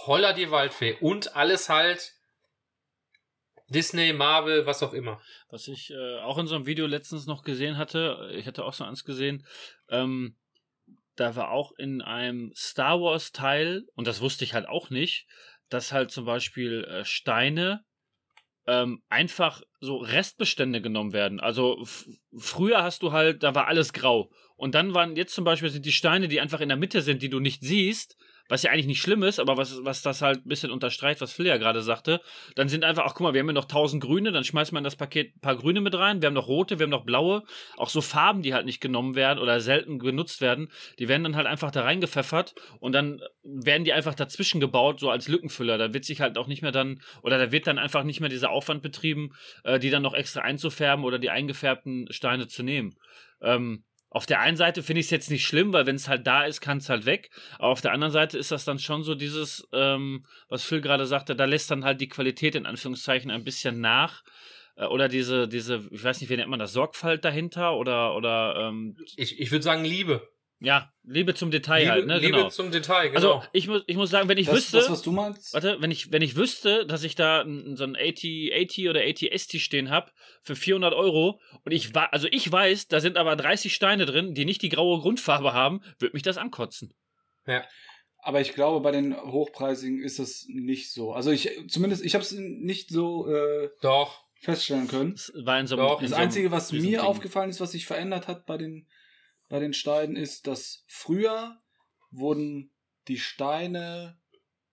holla 0.07 0.32
die 0.32 0.51
Waldfee 0.51 0.97
und 1.01 1.37
alles 1.37 1.68
halt 1.68 2.12
Disney, 3.75 4.12
Marvel, 4.12 4.66
was 4.66 4.83
auch 4.83 4.93
immer. 4.93 5.20
Was 5.51 5.68
ich 5.68 5.91
äh, 5.91 6.18
auch 6.20 6.39
in 6.39 6.47
so 6.47 6.55
einem 6.55 6.66
Video 6.66 6.87
letztens 6.87 7.27
noch 7.27 7.43
gesehen 7.43 7.77
hatte, 7.77 8.31
ich 8.35 8.47
hatte 8.47 8.64
auch 8.64 8.72
so 8.72 8.85
eins 8.85 9.05
gesehen, 9.05 9.47
ähm, 9.89 10.37
da 11.16 11.37
war 11.37 11.51
auch 11.51 11.72
in 11.77 12.03
einem 12.03 12.53
Star 12.57 13.01
Wars 13.01 13.33
Teil, 13.33 13.85
und 13.95 14.07
das 14.07 14.20
wusste 14.20 14.45
ich 14.45 14.55
halt 14.55 14.68
auch 14.68 14.91
nicht, 14.91 15.27
dass 15.68 15.93
halt 15.93 16.11
zum 16.11 16.25
Beispiel 16.25 16.85
äh, 16.85 17.05
Steine 17.05 17.85
ähm, 18.66 19.03
einfach 19.09 19.62
so 19.81 19.97
Restbestände 19.99 20.81
genommen 20.81 21.12
werden. 21.12 21.41
Also 21.41 21.85
früher 22.37 22.83
hast 22.83 23.03
du 23.03 23.12
halt, 23.12 23.43
da 23.43 23.55
war 23.55 23.66
alles 23.66 23.93
grau. 23.93 24.31
Und 24.57 24.75
dann 24.75 24.95
waren 24.95 25.16
jetzt 25.16 25.35
zum 25.35 25.45
Beispiel 25.45 25.68
sind 25.68 25.85
die 25.85 25.93
Steine, 25.93 26.29
die 26.29 26.41
einfach 26.41 26.61
in 26.61 26.68
der 26.68 26.79
Mitte 26.79 27.03
sind, 27.03 27.22
die 27.22 27.29
du 27.29 27.41
nicht 27.41 27.62
siehst, 27.62 28.16
was 28.49 28.62
ja 28.62 28.70
eigentlich 28.70 28.86
nicht 28.86 29.01
schlimm 29.01 29.22
ist, 29.22 29.40
aber 29.40 29.57
was, 29.57 29.84
was 29.84 30.03
das 30.03 30.20
halt 30.22 30.45
ein 30.45 30.49
bisschen 30.49 30.70
unterstreicht, 30.70 31.20
was 31.20 31.32
Phil 31.32 31.47
ja 31.47 31.57
gerade 31.57 31.82
sagte, 31.82 32.20
dann 32.57 32.68
sind 32.68 32.84
einfach, 32.84 33.05
ach 33.07 33.14
guck 33.14 33.22
mal, 33.22 33.34
wir 33.34 33.40
haben 33.40 33.49
ja 33.49 33.55
noch 33.55 33.64
1000 33.64 34.03
Grüne, 34.03 34.32
dann 34.32 34.45
schmeißt 34.45 34.72
man 34.72 34.80
in 34.80 34.84
das 34.84 34.97
Paket 34.97 35.36
ein 35.36 35.40
paar 35.40 35.57
Grüne 35.57 35.80
mit 35.80 35.95
rein, 35.95 36.20
wir 36.20 36.26
haben 36.26 36.34
noch 36.34 36.49
rote, 36.49 36.78
wir 36.78 36.84
haben 36.84 36.90
noch 36.90 37.05
blaue, 37.05 37.42
auch 37.76 37.88
so 37.88 38.01
Farben, 38.01 38.42
die 38.42 38.55
halt 38.55 38.66
nicht 38.66 38.80
genommen 38.80 39.14
werden 39.14 39.38
oder 39.38 39.61
selten 39.61 39.99
genutzt 39.99 40.40
werden, 40.40 40.68
die 40.99 41.09
werden 41.09 41.24
dann 41.24 41.36
halt 41.36 41.47
einfach 41.47 41.70
da 41.70 41.82
reingepfeffert 41.82 42.55
und 42.80 42.92
dann 42.92 43.20
werden 43.42 43.84
die 43.84 43.92
einfach 43.92 44.14
dazwischen 44.14 44.61
gebaut, 44.61 45.01
so 45.01 45.11
als 45.11 45.28
Lückenfüller. 45.28 45.78
Da 45.78 45.95
wird 45.95 46.05
sich 46.05 46.20
halt 46.20 46.36
auch 46.38 46.47
nicht 46.47 46.62
mehr 46.62 46.72
dann, 46.72 47.01
oder 47.22 47.38
da 47.38 47.53
wird 47.53 47.66
dann 47.66 47.78
einfach 47.78 48.05
nicht 48.05 48.20
mehr 48.20 48.28
dieser 48.28 48.51
Aufwand 48.51 48.82
betrieben, 48.82 49.30
äh, 49.64 49.78
die 49.78 49.90
dann 49.90 50.03
noch 50.03 50.14
extra 50.14 50.42
einzufärben 50.42 51.05
oder 51.05 51.18
die 51.18 51.30
eingefärbten 51.30 52.07
Steine 52.11 52.47
zu 52.47 52.62
nehmen. 52.62 52.95
Ähm, 53.40 53.84
auf 54.14 54.26
der 54.26 54.40
einen 54.40 54.56
Seite 54.56 54.84
finde 54.84 55.00
ich 55.00 55.06
es 55.06 55.10
jetzt 55.10 55.28
nicht 55.28 55.44
schlimm, 55.44 55.72
weil 55.72 55.86
wenn 55.86 55.96
es 55.96 56.08
halt 56.08 56.24
da 56.24 56.44
ist, 56.44 56.60
kann 56.60 56.78
es 56.78 56.88
halt 56.88 57.04
weg. 57.04 57.30
Aber 57.58 57.68
auf 57.68 57.80
der 57.80 57.92
anderen 57.92 58.12
Seite 58.12 58.38
ist 58.38 58.52
das 58.52 58.64
dann 58.64 58.78
schon 58.78 59.02
so 59.02 59.16
dieses, 59.16 59.68
ähm, 59.72 60.24
was 60.48 60.62
Phil 60.62 60.80
gerade 60.80 61.04
sagte, 61.04 61.34
da 61.34 61.46
lässt 61.46 61.72
dann 61.72 61.84
halt 61.84 62.00
die 62.00 62.08
Qualität 62.08 62.54
in 62.54 62.64
Anführungszeichen 62.64 63.32
ein 63.32 63.42
bisschen 63.42 63.80
nach. 63.80 64.22
Äh, 64.76 64.86
oder 64.86 65.08
diese, 65.08 65.48
diese, 65.48 65.88
ich 65.90 66.04
weiß 66.04 66.20
nicht, 66.20 66.30
wie 66.30 66.36
nennt 66.36 66.48
man 66.48 66.60
das, 66.60 66.72
Sorgfalt 66.72 67.24
dahinter 67.24 67.76
oder, 67.76 68.14
oder 68.14 68.68
ähm, 68.68 68.96
Ich, 69.16 69.40
ich 69.40 69.50
würde 69.50 69.64
sagen 69.64 69.84
Liebe. 69.84 70.28
Ja, 70.64 70.92
Liebe 71.02 71.34
zum 71.34 71.50
Detail 71.50 71.80
Liebe, 71.80 71.90
halt, 71.90 72.06
ne? 72.06 72.18
Liebe 72.18 72.36
genau. 72.38 72.48
zum 72.48 72.70
Detail, 72.70 73.10
genau. 73.10 73.34
Also 73.34 73.48
ich 73.52 73.68
muss, 73.68 73.82
ich 73.86 73.96
muss 73.96 74.10
sagen, 74.10 74.28
wenn 74.28 74.38
ich 74.38 74.46
das, 74.46 74.56
wüsste. 74.56 74.78
das, 74.78 74.90
was 74.90 75.02
du 75.02 75.12
meinst? 75.12 75.52
Warte, 75.52 75.76
wenn 75.80 75.90
ich, 75.90 76.10
wenn 76.12 76.22
ich 76.22 76.36
wüsste, 76.36 76.86
dass 76.86 77.02
ich 77.04 77.14
da 77.14 77.44
so 77.74 77.84
ein 77.84 77.96
80, 77.96 78.52
80 78.54 78.88
oder 78.88 79.00
80ST 79.00 79.58
stehen 79.60 79.90
habe 79.90 80.10
für 80.42 80.56
400 80.56 80.94
Euro 80.94 81.40
und 81.64 81.72
ich 81.72 81.94
war, 81.94 82.12
also 82.12 82.26
ich 82.30 82.50
weiß, 82.50 82.88
da 82.88 83.00
sind 83.00 83.16
aber 83.16 83.36
30 83.36 83.74
Steine 83.74 84.06
drin, 84.06 84.34
die 84.34 84.44
nicht 84.44 84.62
die 84.62 84.70
graue 84.70 85.00
Grundfarbe 85.00 85.52
haben, 85.52 85.82
würde 85.98 86.14
mich 86.14 86.22
das 86.22 86.38
ankotzen. 86.38 86.94
Aber 88.24 88.40
ich 88.40 88.54
glaube, 88.54 88.80
bei 88.80 88.90
den 88.90 89.14
hochpreisigen 89.14 90.02
ist 90.02 90.18
das 90.18 90.46
nicht 90.48 90.92
so. 90.92 91.12
Also 91.12 91.30
ich, 91.30 91.50
zumindest, 91.68 92.02
ich 92.02 92.14
habe 92.14 92.24
es 92.24 92.32
nicht 92.32 92.88
so 92.88 93.28
äh, 93.28 93.68
Doch. 93.82 94.24
feststellen 94.40 94.88
können. 94.88 95.12
Das 95.12 95.30
war 95.44 95.60
in 95.60 95.66
so 95.66 95.76
Doch, 95.76 96.00
in 96.00 96.04
Das 96.04 96.10
so 96.10 96.16
einem 96.16 96.24
Einzige, 96.24 96.50
was 96.50 96.72
mir 96.72 97.04
aufgefallen 97.04 97.50
ist, 97.50 97.60
was 97.60 97.72
sich 97.72 97.84
verändert 97.84 98.26
hat 98.26 98.46
bei 98.46 98.56
den, 98.56 98.88
bei 99.49 99.59
den 99.61 99.72
Steinen, 99.72 100.16
ist, 100.16 100.47
dass 100.47 100.84
früher 100.88 101.61
wurden 102.11 102.72
die 103.09 103.18
Steine 103.18 104.18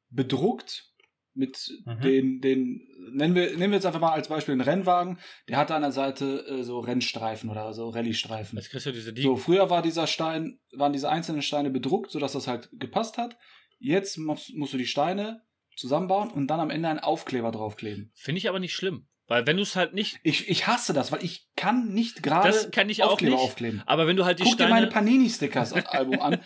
bedruckt 0.10 0.92
mit 1.34 1.72
Mhm. 1.86 2.02
den, 2.02 2.42
den, 2.42 2.88
nennen 3.14 3.36
wir, 3.36 3.52
nehmen 3.58 3.72
wir 3.72 3.78
jetzt 3.78 3.86
einfach 3.86 4.02
mal 4.02 4.12
als 4.12 4.28
Beispiel 4.28 4.52
einen 4.52 4.62
Rennwagen, 4.62 5.18
der 5.48 5.58
hatte 5.58 5.76
an 5.76 5.82
der 5.82 5.92
Seite 5.94 6.46
äh, 6.46 6.64
so 6.64 6.80
Rennstreifen 6.80 7.50
oder 7.50 7.74
so 7.74 7.90
Rallye-Streifen. 7.90 8.58
Jetzt 8.58 8.70
kriegst 8.70 8.86
du 8.86 8.92
diese 8.92 9.14
die 9.14 9.22
So, 9.22 9.38
früher 9.38 9.70
war 9.70 9.82
dieser 9.82 10.08
Stein, 10.08 10.60
waren 10.74 10.94
diese 10.94 11.10
einzelnen 11.10 11.42
Steine 11.42 11.70
bedruckt, 11.70 12.12
sodass 12.12 12.34
das 12.34 12.48
halt 12.48 12.70
gepasst 12.74 13.18
hat. 13.18 13.38
Jetzt 13.80 14.18
musst, 14.18 14.54
musst 14.56 14.74
du 14.74 14.78
die 14.78 14.86
Steine 14.86 15.42
zusammenbauen 15.78 16.30
und 16.32 16.48
dann 16.48 16.60
am 16.60 16.70
Ende 16.70 16.90
einen 16.90 17.00
Aufkleber 17.00 17.52
draufkleben. 17.52 18.12
Finde 18.16 18.40
ich 18.40 18.50
aber 18.50 18.60
nicht 18.60 18.74
schlimm. 18.74 19.08
Weil 19.32 19.48
wenn 19.48 19.56
du 19.56 19.64
es 19.64 19.78
halt 19.78 19.94
nicht. 19.94 20.20
Ich, 20.24 20.50
ich 20.50 20.68
hasse 20.68 20.92
das, 20.92 21.14
weil 21.14 21.24
ich 21.24 21.48
kann 21.56 21.94
nicht 21.94 22.22
gerade 22.22 22.50
Das 22.50 22.70
kann 22.70 22.90
ich 22.90 23.02
auch 23.02 23.14
Aufkleber 23.14 23.38
nicht. 23.38 23.42
aufkleben. 23.46 23.82
Aber 23.86 24.06
wenn 24.06 24.18
du 24.18 24.26
halt 24.26 24.40
die 24.40 24.44
Guck 24.44 24.58
dir 24.58 24.68
meine 24.68 24.88
Steine 24.88 24.92
Panini-Stickers-Album 24.92 26.20
an. 26.22 26.44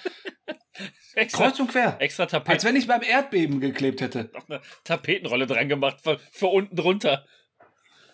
extra, 1.15 1.45
Kreuz 1.45 1.59
und 1.59 1.71
quer. 1.71 1.97
extra 1.99 2.25
Als 2.25 2.31
Tapeten, 2.33 2.63
wenn 2.63 2.75
ich 2.75 2.85
beim 2.85 3.01
Erdbeben 3.01 3.59
geklebt 3.59 4.01
hätte. 4.01 4.29
noch 4.35 4.47
eine 4.47 4.61
Tapetenrolle 4.83 5.47
dran 5.47 5.67
gemacht, 5.67 5.97
für, 6.03 6.19
für 6.31 6.45
unten 6.45 6.75
drunter. 6.75 7.25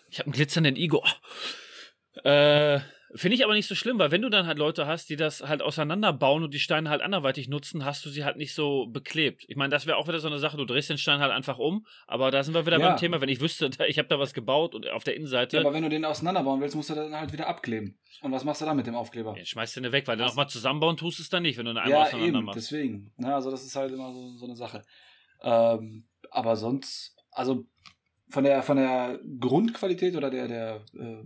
Ich 0.08 0.20
habe 0.20 0.28
einen 0.28 0.32
glitzernden 0.32 0.76
Igor. 0.76 1.06
Äh, 2.24 2.80
Finde 3.14 3.34
ich 3.36 3.44
aber 3.44 3.52
nicht 3.52 3.66
so 3.68 3.74
schlimm, 3.74 3.98
weil 3.98 4.10
wenn 4.10 4.22
du 4.22 4.30
dann 4.30 4.46
halt 4.46 4.56
Leute 4.58 4.86
hast, 4.86 5.10
die 5.10 5.16
das 5.16 5.42
halt 5.42 5.60
auseinanderbauen 5.60 6.42
und 6.44 6.54
die 6.54 6.58
Steine 6.58 6.88
halt 6.88 7.02
anderweitig 7.02 7.46
nutzen, 7.48 7.84
hast 7.84 8.04
du 8.06 8.08
sie 8.10 8.24
halt 8.24 8.38
nicht 8.38 8.54
so 8.54 8.86
beklebt. 8.86 9.44
Ich 9.48 9.56
meine, 9.56 9.70
das 9.70 9.86
wäre 9.86 9.98
auch 9.98 10.08
wieder 10.08 10.18
so 10.18 10.28
eine 10.28 10.38
Sache, 10.38 10.56
du 10.56 10.64
drehst 10.64 10.88
den 10.88 10.96
Stein 10.96 11.20
halt 11.20 11.30
einfach 11.30 11.58
um, 11.58 11.86
aber 12.06 12.30
da 12.30 12.42
sind 12.42 12.54
wir 12.54 12.64
wieder 12.64 12.78
Ja. 12.80 12.88
beim 12.88 12.96
Thema, 12.96 13.20
wenn 13.20 13.28
ich 13.28 13.40
wüsste, 13.40 13.68
ich 13.86 13.98
habe 13.98 14.08
da 14.08 14.18
was 14.18 14.32
gebaut 14.32 14.74
und 14.74 14.88
auf 14.88 15.04
der 15.04 15.14
Innenseite, 15.16 15.58
Ja, 15.58 15.62
aber 15.62 15.74
wenn 15.74 15.82
du 15.82 15.90
den 15.90 16.04
auseinanderbauen 16.06 16.60
willst, 16.62 16.74
musst 16.74 16.88
du 16.88 16.94
den 16.94 17.14
halt 17.14 17.32
wieder 17.34 17.48
abkleben. 17.48 17.98
Und 18.22 18.32
was 18.32 18.44
machst 18.44 18.62
du 18.62 18.64
dann 18.64 18.76
mit 18.76 18.86
dem 18.86 18.94
Aufkleber? 18.94 19.36
ja, 19.36 19.44
schmeißt 19.44 19.76
du 19.76 19.80
den 19.82 19.92
weg, 19.92 20.06
weil 20.08 20.16
dann 20.16 20.26
Was- 20.26 20.32
nochmal 20.32 20.48
zusammenbauen 20.48 20.96
tust 20.96 21.18
du 21.18 21.22
es 21.22 21.28
dann 21.28 21.42
nicht, 21.42 21.58
wenn 21.58 21.66
du 21.66 21.70
einmal 21.72 21.90
Ja, 21.90 22.02
auseinander 22.04 22.26
eben, 22.38 22.44
machst. 22.46 22.56
deswegen. 22.60 23.12
Ja, 23.18 23.34
also 23.34 23.50
das 23.50 23.62
ist 23.64 23.76
halt 23.76 23.92
immer 23.92 24.12
so, 24.12 24.36
so 24.38 24.46
eine 24.46 24.56
Sache. 24.56 24.82
Ähm, 25.42 26.04
aber 26.30 26.56
sonst, 26.56 27.14
also 27.30 27.66
von 28.30 28.44
der 28.44 28.62
von 28.62 28.76
der 28.78 29.20
Grundqualität 29.40 30.16
oder 30.16 30.30
der, 30.30 30.48
der 30.48 30.84
äh, 30.98 31.22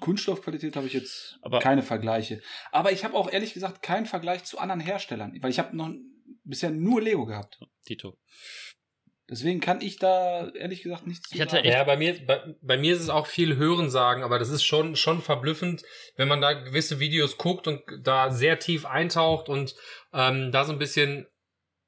Kunststoffqualität 0.00 0.76
habe 0.76 0.86
ich 0.86 0.92
jetzt 0.92 1.38
Aber- 1.42 1.60
keine 1.60 1.82
Vergleiche. 1.82 2.40
Aber 2.72 2.92
ich 2.92 3.04
habe 3.04 3.14
auch 3.14 3.30
ehrlich 3.30 3.54
gesagt 3.54 3.82
keinen 3.82 4.06
Vergleich 4.06 4.44
zu 4.44 4.58
anderen 4.58 4.80
Herstellern, 4.80 5.36
weil 5.40 5.50
ich 5.50 5.58
habe 5.58 5.76
noch 5.76 5.90
bisher 6.44 6.70
nur 6.70 7.00
Lego 7.02 7.26
gehabt. 7.26 7.60
Tito. 7.84 8.18
Deswegen 9.28 9.60
kann 9.60 9.80
ich 9.80 9.96
da 9.96 10.48
ehrlich 10.54 10.82
gesagt 10.82 11.06
nichts 11.06 11.28
zu 11.28 11.36
Ich 11.36 11.40
hatte 11.40 11.56
sagen. 11.56 11.68
Ja, 11.68 11.84
bei 11.84 11.96
mir, 11.96 12.26
bei, 12.26 12.56
bei 12.62 12.76
mir 12.76 12.92
ist 12.94 13.00
es 13.00 13.10
auch 13.10 13.28
viel 13.28 13.56
Hörensagen, 13.56 14.24
aber 14.24 14.40
das 14.40 14.48
ist 14.50 14.64
schon, 14.64 14.96
schon 14.96 15.22
verblüffend, 15.22 15.84
wenn 16.16 16.26
man 16.26 16.40
da 16.40 16.52
gewisse 16.52 16.98
Videos 16.98 17.38
guckt 17.38 17.68
und 17.68 17.80
da 18.02 18.32
sehr 18.32 18.58
tief 18.58 18.86
eintaucht 18.86 19.48
und 19.48 19.76
ähm, 20.12 20.50
da 20.50 20.64
so 20.64 20.72
ein 20.72 20.80
bisschen 20.80 21.28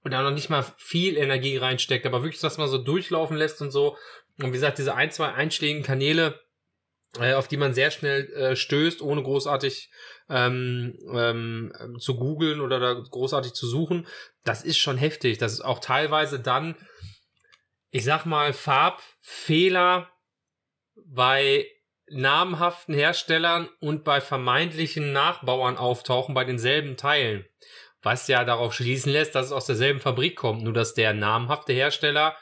und 0.05 0.13
da 0.13 0.23
noch 0.23 0.31
nicht 0.31 0.51
mal 0.51 0.65
viel 0.77 1.17
Energie 1.17 1.57
reinsteckt, 1.57 2.07
aber 2.07 2.23
wirklich, 2.23 2.41
dass 2.41 2.59
man 2.59 2.69
so 2.69 2.79
durchlaufen 2.79 3.37
lässt 3.37 3.61
und 3.61 3.73
so. 3.73 3.97
Und 4.39 4.47
wie 4.47 4.53
gesagt, 4.53 4.79
diese 4.79 4.95
ein, 4.95 5.11
zwei 5.11 5.33
einschlägigen 5.33 5.83
Kanäle, 5.83 6.41
auf 7.19 7.49
die 7.49 7.57
man 7.57 7.75
sehr 7.75 7.91
schnell 7.91 8.33
äh, 8.33 8.57
stößt, 8.57 9.03
ohne 9.03 9.23
großartig 9.23 9.91
ähm, 10.31 10.99
ähm, 11.13 11.73
zu 11.99 12.17
googeln 12.17 12.61
oder 12.61 12.81
da 12.81 12.95
großartig 12.95 13.53
zu 13.53 13.67
suchen, 13.67 14.07
das 14.45 14.65
ist 14.65 14.79
schon 14.79 14.97
heftig. 14.97 15.39
Das 15.39 15.53
ist 15.53 15.61
auch 15.61 15.79
teilweise 15.79 16.41
dann, 16.41 16.75
ich 17.91 18.05
sag 18.05 18.25
mal, 18.25 18.53
Farbfehler 18.53 20.11
bei 21.05 21.67
namhaften 22.09 22.95
Herstellern 22.95 23.69
und 23.81 24.05
bei 24.05 24.21
vermeintlichen 24.21 25.13
Nachbauern 25.13 25.77
auftauchen 25.77 26.35
bei 26.35 26.45
denselben 26.45 26.97
Teilen. 26.97 27.45
Was 28.03 28.27
ja 28.27 28.45
darauf 28.45 28.75
schließen 28.75 29.13
lässt, 29.13 29.35
dass 29.35 29.47
es 29.47 29.53
aus 29.53 29.67
derselben 29.67 30.01
Fabrik 30.01 30.37
kommt, 30.37 30.63
nur 30.63 30.73
dass 30.73 30.95
der 30.95 31.15
namhafte 31.15 31.73
Hersteller 31.73 32.37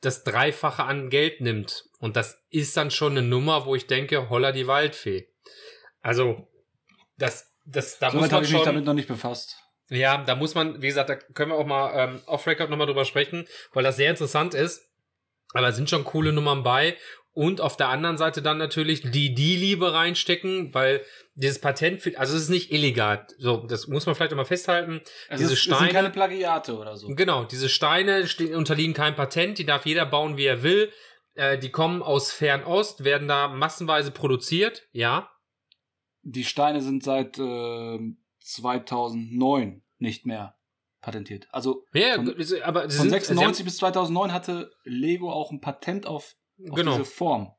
das 0.00 0.24
Dreifache 0.24 0.84
an 0.84 1.10
Geld 1.10 1.40
nimmt. 1.40 1.88
Und 1.98 2.16
das 2.16 2.44
ist 2.50 2.76
dann 2.76 2.90
schon 2.90 3.12
eine 3.12 3.22
Nummer, 3.22 3.66
wo 3.66 3.74
ich 3.74 3.86
denke, 3.86 4.30
holla 4.30 4.52
die 4.52 4.66
Waldfee. 4.66 5.28
Also, 6.00 6.48
das, 7.16 7.52
das, 7.64 7.98
da 7.98 8.10
Soweit 8.10 8.22
muss 8.22 8.32
habe 8.32 8.34
man 8.36 8.44
ich 8.44 8.52
mich 8.52 8.62
damit 8.62 8.84
noch 8.84 8.94
nicht 8.94 9.08
befasst. 9.08 9.56
ja, 9.88 10.18
da 10.18 10.36
muss 10.36 10.54
man, 10.54 10.80
wie 10.80 10.86
gesagt, 10.86 11.10
da 11.10 11.16
können 11.16 11.50
wir 11.50 11.56
auch 11.58 11.66
mal 11.66 11.92
ähm, 11.94 12.22
off-Record 12.26 12.70
nochmal 12.70 12.86
drüber 12.86 13.04
sprechen, 13.04 13.46
weil 13.72 13.84
das 13.84 13.96
sehr 13.96 14.10
interessant 14.10 14.54
ist. 14.54 14.88
Aber 15.54 15.68
es 15.68 15.76
sind 15.76 15.88
schon 15.88 16.04
coole 16.04 16.32
Nummern 16.32 16.62
bei. 16.62 16.96
Und 17.38 17.60
auf 17.60 17.76
der 17.76 17.88
anderen 17.88 18.18
Seite 18.18 18.42
dann 18.42 18.58
natürlich 18.58 19.00
die, 19.12 19.32
die 19.32 19.54
Liebe 19.54 19.92
reinstecken, 19.92 20.74
weil 20.74 21.04
dieses 21.36 21.60
Patent, 21.60 22.00
für, 22.00 22.18
also 22.18 22.34
es 22.36 22.42
ist 22.42 22.48
nicht 22.48 22.72
illegal. 22.72 23.28
So, 23.38 23.58
das 23.58 23.86
muss 23.86 24.06
man 24.06 24.16
vielleicht 24.16 24.32
auch 24.32 24.36
mal 24.36 24.44
festhalten. 24.44 25.02
Es, 25.28 25.38
Diese 25.38 25.52
es 25.52 25.62
sind 25.62 25.74
Steine- 25.76 25.92
keine 25.92 26.10
Plagiate 26.10 26.76
oder 26.76 26.96
so. 26.96 27.06
Genau, 27.14 27.44
diese 27.44 27.68
Steine 27.68 28.26
stehen, 28.26 28.56
unterliegen 28.56 28.92
keinem 28.92 29.14
Patent, 29.14 29.58
die 29.58 29.64
darf 29.64 29.86
jeder 29.86 30.04
bauen, 30.04 30.36
wie 30.36 30.46
er 30.46 30.64
will. 30.64 30.90
Äh, 31.34 31.58
die 31.58 31.70
kommen 31.70 32.02
aus 32.02 32.32
Fernost, 32.32 33.04
werden 33.04 33.28
da 33.28 33.46
massenweise 33.46 34.10
produziert, 34.10 34.88
ja. 34.90 35.30
Die 36.22 36.44
Steine 36.44 36.80
sind 36.82 37.04
seit 37.04 37.38
ähm, 37.38 38.18
2009 38.40 39.82
nicht 39.98 40.26
mehr 40.26 40.56
patentiert. 41.00 41.46
Also 41.52 41.84
Ja, 41.92 42.16
Von- 42.16 42.34
aber 42.64 42.80
von 42.82 42.90
sind, 42.90 43.10
96 43.10 43.64
bis 43.64 43.76
2009 43.76 44.32
hatte 44.32 44.72
Lego 44.82 45.30
auch 45.30 45.52
ein 45.52 45.60
Patent 45.60 46.04
auf, 46.06 46.34
genau. 46.58 46.98
diese 46.98 47.04
Form. 47.04 47.54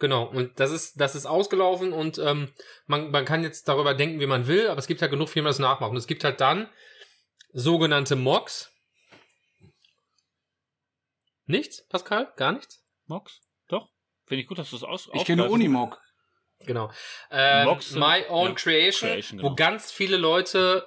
Genau, 0.00 0.24
und 0.26 0.60
das 0.60 0.70
ist, 0.70 1.00
das 1.00 1.16
ist 1.16 1.26
ausgelaufen 1.26 1.92
und 1.92 2.18
ähm, 2.18 2.52
man, 2.86 3.10
man 3.10 3.24
kann 3.24 3.42
jetzt 3.42 3.66
darüber 3.66 3.94
denken, 3.94 4.20
wie 4.20 4.26
man 4.26 4.46
will, 4.46 4.68
aber 4.68 4.78
es 4.78 4.86
gibt 4.86 5.02
halt 5.02 5.10
genug 5.10 5.28
Firmen, 5.28 5.48
die 5.48 5.50
das 5.50 5.58
nachmachen. 5.58 5.90
Und 5.90 5.96
es 5.96 6.06
gibt 6.06 6.22
halt 6.22 6.40
dann 6.40 6.68
sogenannte 7.52 8.14
Mocks. 8.14 8.70
Nichts, 11.46 11.84
Pascal? 11.88 12.32
Gar 12.36 12.52
nichts? 12.52 12.84
Mox? 13.06 13.40
Doch? 13.68 13.88
Finde 14.26 14.42
ich 14.42 14.46
gut, 14.46 14.58
dass 14.58 14.70
du 14.70 14.76
es 14.76 14.84
aus 14.84 15.08
Ich 15.14 15.24
kenne. 15.24 15.48
Unimog. 15.48 16.00
Genau. 16.60 16.92
Ähm, 17.30 17.64
Mocks 17.64 17.90
sind- 17.90 18.00
My 18.00 18.24
Own 18.28 18.48
ja, 18.48 18.54
Creation, 18.54 19.10
Creation, 19.10 19.38
wo 19.40 19.46
genau. 19.46 19.54
ganz 19.56 19.90
viele 19.90 20.16
Leute 20.16 20.86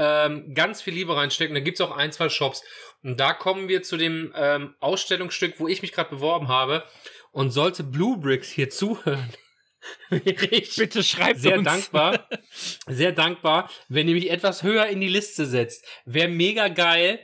ähm, 0.00 0.54
ganz 0.54 0.80
viel 0.80 0.94
Liebe 0.94 1.14
reinstecken. 1.14 1.54
Da 1.54 1.60
gibt's 1.60 1.80
auch 1.82 1.94
ein, 1.94 2.10
zwei 2.10 2.30
Shops. 2.30 2.64
Und 3.02 3.20
da 3.20 3.34
kommen 3.34 3.68
wir 3.68 3.82
zu 3.82 3.98
dem 3.98 4.32
ähm, 4.34 4.74
Ausstellungsstück, 4.80 5.60
wo 5.60 5.68
ich 5.68 5.82
mich 5.82 5.92
gerade 5.92 6.08
beworben 6.08 6.48
habe. 6.48 6.84
Und 7.32 7.50
sollte 7.50 7.84
Blue 7.84 8.16
Bricks 8.16 8.48
hier 8.50 8.70
zuhören, 8.70 9.28
wäre 10.08 10.46
ich 10.46 10.74
Bitte 10.76 11.02
schreibt 11.02 11.40
sehr 11.40 11.58
uns. 11.58 11.66
dankbar, 11.66 12.28
sehr 12.86 13.12
dankbar, 13.12 13.70
wenn 13.88 14.08
ihr 14.08 14.14
mich 14.14 14.30
etwas 14.30 14.62
höher 14.62 14.86
in 14.86 15.00
die 15.00 15.08
Liste 15.08 15.44
setzt. 15.44 15.84
Wäre 16.06 16.28
mega 16.28 16.68
geil. 16.68 17.20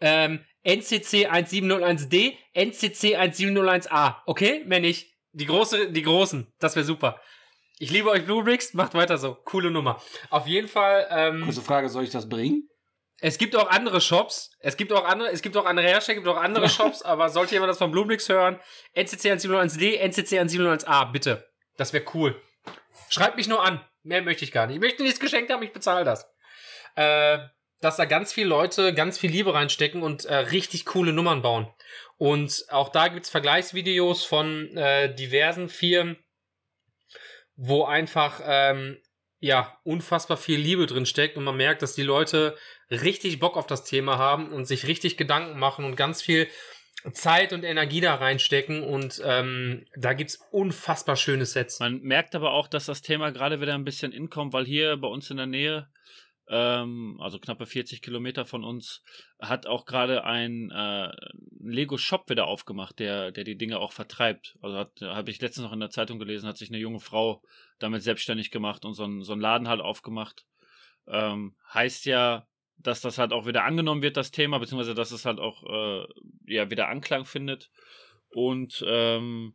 Ähm, 0.00 0.44
NCC 0.64 1.28
1701D, 1.28 2.34
NCC 2.52 3.16
1701A. 3.16 4.16
Okay? 4.26 4.64
Mehr 4.66 4.80
nicht. 4.80 5.14
Die 5.32 5.46
große, 5.46 5.92
die 5.92 6.02
großen. 6.02 6.52
Das 6.58 6.76
wäre 6.76 6.84
super. 6.84 7.20
Ich 7.78 7.90
liebe 7.90 8.10
euch 8.10 8.24
Blue 8.24 8.42
Bricks. 8.42 8.74
Macht 8.74 8.94
weiter 8.94 9.18
so. 9.18 9.34
Coole 9.44 9.70
Nummer. 9.70 10.02
Auf 10.30 10.46
jeden 10.46 10.68
Fall, 10.68 11.06
ähm, 11.10 11.42
Kurze 11.44 11.62
Frage, 11.62 11.88
soll 11.88 12.04
ich 12.04 12.10
das 12.10 12.28
bringen? 12.28 12.68
es 13.20 13.38
gibt 13.38 13.56
auch 13.56 13.68
andere 13.68 14.00
Shops. 14.00 14.50
Es 14.60 14.76
gibt 14.76 14.92
auch 14.92 15.04
andere, 15.04 15.30
es 15.30 15.42
gibt 15.42 15.56
auch 15.56 15.64
andere 15.64 15.86
Hersteller, 15.86 16.18
es 16.18 16.24
gibt 16.24 16.36
auch 16.36 16.40
andere 16.40 16.68
Shops, 16.68 17.02
aber 17.02 17.28
sollte 17.28 17.54
jemand 17.54 17.70
das 17.70 17.78
von 17.78 17.90
Bluebricks 17.90 18.28
hören, 18.28 18.60
NCC 18.94 19.32
1701D, 19.32 19.96
NCC 19.96 20.40
1701A, 20.40 21.10
bitte. 21.10 21.48
Das 21.76 21.92
wäre 21.92 22.04
cool. 22.14 22.40
Schreibt 23.08 23.36
mich 23.36 23.48
nur 23.48 23.64
an. 23.64 23.80
Mehr 24.02 24.22
möchte 24.22 24.44
ich 24.44 24.52
gar 24.52 24.66
nicht. 24.66 24.76
Ich 24.76 24.80
möchte 24.80 25.02
nichts 25.02 25.20
geschenkt 25.20 25.52
haben, 25.52 25.62
ich 25.62 25.72
bezahle 25.72 26.04
das. 26.04 26.30
Äh, 26.94 27.38
dass 27.80 27.96
da 27.96 28.04
ganz 28.06 28.32
viele 28.32 28.48
Leute 28.48 28.92
ganz 28.94 29.18
viel 29.18 29.30
Liebe 29.30 29.54
reinstecken 29.54 30.02
und 30.02 30.24
äh, 30.24 30.34
richtig 30.34 30.84
coole 30.84 31.12
Nummern 31.12 31.42
bauen. 31.42 31.72
Und 32.16 32.64
auch 32.70 32.88
da 32.88 33.08
gibt's 33.08 33.30
Vergleichsvideos 33.30 34.24
von 34.24 34.76
äh, 34.76 35.14
diversen 35.14 35.68
Firmen, 35.68 36.16
wo 37.58 37.84
einfach 37.84 38.40
ähm, 38.44 38.96
ja 39.40 39.76
unfassbar 39.82 40.36
viel 40.36 40.58
Liebe 40.58 40.86
drin 40.86 41.06
steckt 41.06 41.36
und 41.36 41.44
man 41.44 41.56
merkt, 41.56 41.82
dass 41.82 41.94
die 41.94 42.02
Leute 42.04 42.56
richtig 42.90 43.40
Bock 43.40 43.56
auf 43.56 43.66
das 43.66 43.84
Thema 43.84 44.16
haben 44.16 44.52
und 44.52 44.64
sich 44.64 44.86
richtig 44.86 45.16
Gedanken 45.16 45.58
machen 45.58 45.84
und 45.84 45.96
ganz 45.96 46.22
viel 46.22 46.48
Zeit 47.12 47.52
und 47.52 47.64
Energie 47.64 48.00
da 48.00 48.14
reinstecken 48.14 48.82
und 48.82 49.20
ähm, 49.24 49.86
da 49.96 50.12
gibt's 50.12 50.40
unfassbar 50.50 51.16
schöne 51.16 51.46
Sets. 51.46 51.80
Man 51.80 52.00
merkt 52.00 52.34
aber 52.34 52.52
auch, 52.52 52.68
dass 52.68 52.86
das 52.86 53.02
Thema 53.02 53.30
gerade 53.30 53.60
wieder 53.60 53.74
ein 53.74 53.84
bisschen 53.84 54.12
inkommt, 54.12 54.52
weil 54.52 54.64
hier 54.64 54.96
bei 54.96 55.08
uns 55.08 55.30
in 55.30 55.36
der 55.36 55.46
Nähe, 55.46 55.88
ähm, 56.50 57.18
also 57.20 57.38
knappe 57.38 57.66
40 57.66 58.00
Kilometer 58.02 58.44
von 58.46 58.64
uns, 58.64 59.02
hat 59.40 59.66
auch 59.66 59.84
gerade 59.84 60.24
ein 60.24 60.70
äh, 60.70 61.10
Lego-Shop 61.60 62.28
wieder 62.30 62.46
aufgemacht, 62.46 62.98
der, 62.98 63.32
der 63.32 63.44
die 63.44 63.56
Dinge 63.58 63.78
auch 63.78 63.92
vertreibt. 63.92 64.56
Also 64.62 64.76
habe 65.06 65.30
ich 65.30 65.40
letztens 65.40 65.64
noch 65.64 65.72
in 65.72 65.80
der 65.80 65.90
Zeitung 65.90 66.18
gelesen, 66.18 66.48
hat 66.48 66.56
sich 66.56 66.70
eine 66.70 66.78
junge 66.78 67.00
Frau 67.00 67.42
damit 67.78 68.02
selbstständig 68.02 68.50
gemacht 68.50 68.84
und 68.84 68.94
so 68.94 69.04
einen 69.04 69.22
so 69.22 69.32
einen 69.32 69.40
Laden 69.42 69.68
halt 69.68 69.80
aufgemacht. 69.80 70.46
Ähm, 71.06 71.54
heißt 71.72 72.06
ja, 72.06 72.46
dass 72.76 73.00
das 73.00 73.18
halt 73.18 73.32
auch 73.32 73.46
wieder 73.46 73.64
angenommen 73.64 74.02
wird, 74.02 74.16
das 74.16 74.30
Thema, 74.30 74.58
beziehungsweise 74.58 74.94
dass 74.94 75.10
es 75.10 75.24
halt 75.24 75.38
auch 75.40 75.64
äh, 75.64 76.06
ja 76.46 76.70
wieder 76.70 76.88
Anklang 76.88 77.24
findet. 77.24 77.70
Und 78.30 78.84
ähm, 78.86 79.54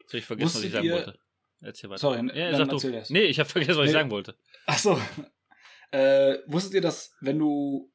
jetzt 0.00 0.12
hab 0.12 0.14
ich 0.14 0.24
vergessen, 0.24 0.56
was 0.58 0.64
ich 0.64 0.72
sagen 0.72 0.86
ihr- 0.86 0.94
wollte. 0.94 1.18
Erzähl 1.60 1.90
weiter. 1.90 2.00
Sorry, 2.00 2.26
ja, 2.38 2.50
dann 2.50 2.58
sag 2.58 2.68
du. 2.68 2.74
erzähl 2.76 2.94
erst. 2.94 3.10
Nee, 3.10 3.24
ich 3.24 3.38
habe 3.38 3.48
vergessen, 3.48 3.76
was 3.78 3.84
ich 3.86 3.92
Nee. 3.92 3.92
sagen 3.98 4.10
wollte. 4.10 4.36
Achso. 4.66 4.98
Äh, 5.90 6.38
wusstet 6.46 6.74
ihr, 6.74 6.80
dass 6.80 7.14
wenn 7.20 7.38
du 7.38 7.92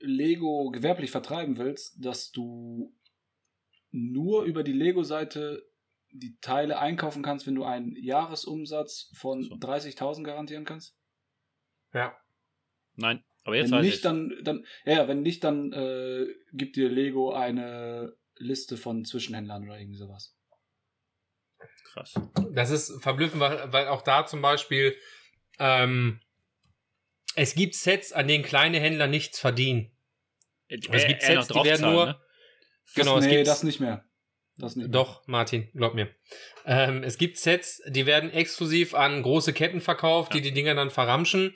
Lego 0.00 0.70
gewerblich 0.70 1.10
vertreiben 1.10 1.56
willst, 1.58 2.04
dass 2.04 2.30
du 2.32 2.94
nur 3.90 4.44
über 4.44 4.62
die 4.62 4.72
Lego-Seite 4.72 5.62
die 6.10 6.38
Teile 6.40 6.78
einkaufen 6.78 7.22
kannst, 7.22 7.46
wenn 7.46 7.54
du 7.54 7.64
einen 7.64 7.94
Jahresumsatz 7.96 9.10
von 9.14 9.42
So. 9.42 9.54
30.000 9.56 10.24
garantieren 10.24 10.64
kannst? 10.64 10.96
Ja. 11.92 12.16
Nein, 12.94 13.22
aber 13.44 13.56
jetzt 13.56 13.70
wenn 13.70 13.78
weiß 13.78 13.84
nicht, 13.84 13.94
ich. 13.96 14.00
dann, 14.02 14.32
dann, 14.42 14.64
ja, 14.84 14.92
ja, 14.94 15.08
wenn 15.08 15.22
nicht, 15.22 15.44
dann 15.44 15.72
äh, 15.72 16.26
gibt 16.52 16.76
dir 16.76 16.88
Lego 16.88 17.32
eine 17.32 18.16
Liste 18.36 18.76
von 18.76 19.04
Zwischenhändlern 19.04 19.64
oder 19.64 19.78
irgendwie 19.78 19.98
sowas. 19.98 20.35
Krass. 21.92 22.14
Das 22.52 22.70
ist 22.70 23.02
verblüffend, 23.02 23.40
weil, 23.40 23.72
weil 23.72 23.88
auch 23.88 24.02
da 24.02 24.26
zum 24.26 24.42
Beispiel 24.42 24.96
ähm, 25.58 26.20
es 27.34 27.54
gibt 27.54 27.74
Sets, 27.74 28.12
an 28.12 28.28
denen 28.28 28.44
kleine 28.44 28.80
Händler 28.80 29.06
nichts 29.06 29.38
verdienen. 29.38 29.92
Es 30.68 31.06
gibt 31.06 31.22
Sets, 31.22 31.48
die 31.48 31.64
werden 31.64 31.90
nur- 31.92 32.06
Ne? 32.06 32.20
Genau, 32.94 33.16
das, 33.16 33.24
es 33.24 33.30
nee, 33.30 33.36
gibt 33.36 33.48
das 33.48 33.62
nicht 33.62 33.80
mehr. 33.80 34.04
Das 34.58 34.76
nicht 34.76 34.94
Doch, 34.94 35.26
Martin, 35.26 35.68
glaub 35.74 35.94
mir. 35.94 36.14
Ähm, 36.64 37.02
es 37.02 37.18
gibt 37.18 37.36
Sets, 37.38 37.82
die 37.88 38.06
werden 38.06 38.30
exklusiv 38.32 38.94
an 38.94 39.22
große 39.22 39.52
Ketten 39.52 39.80
verkauft, 39.80 40.32
die 40.32 40.38
Ja. 40.38 40.44
die 40.44 40.52
Dinger 40.52 40.74
dann 40.74 40.90
verramschen 40.90 41.54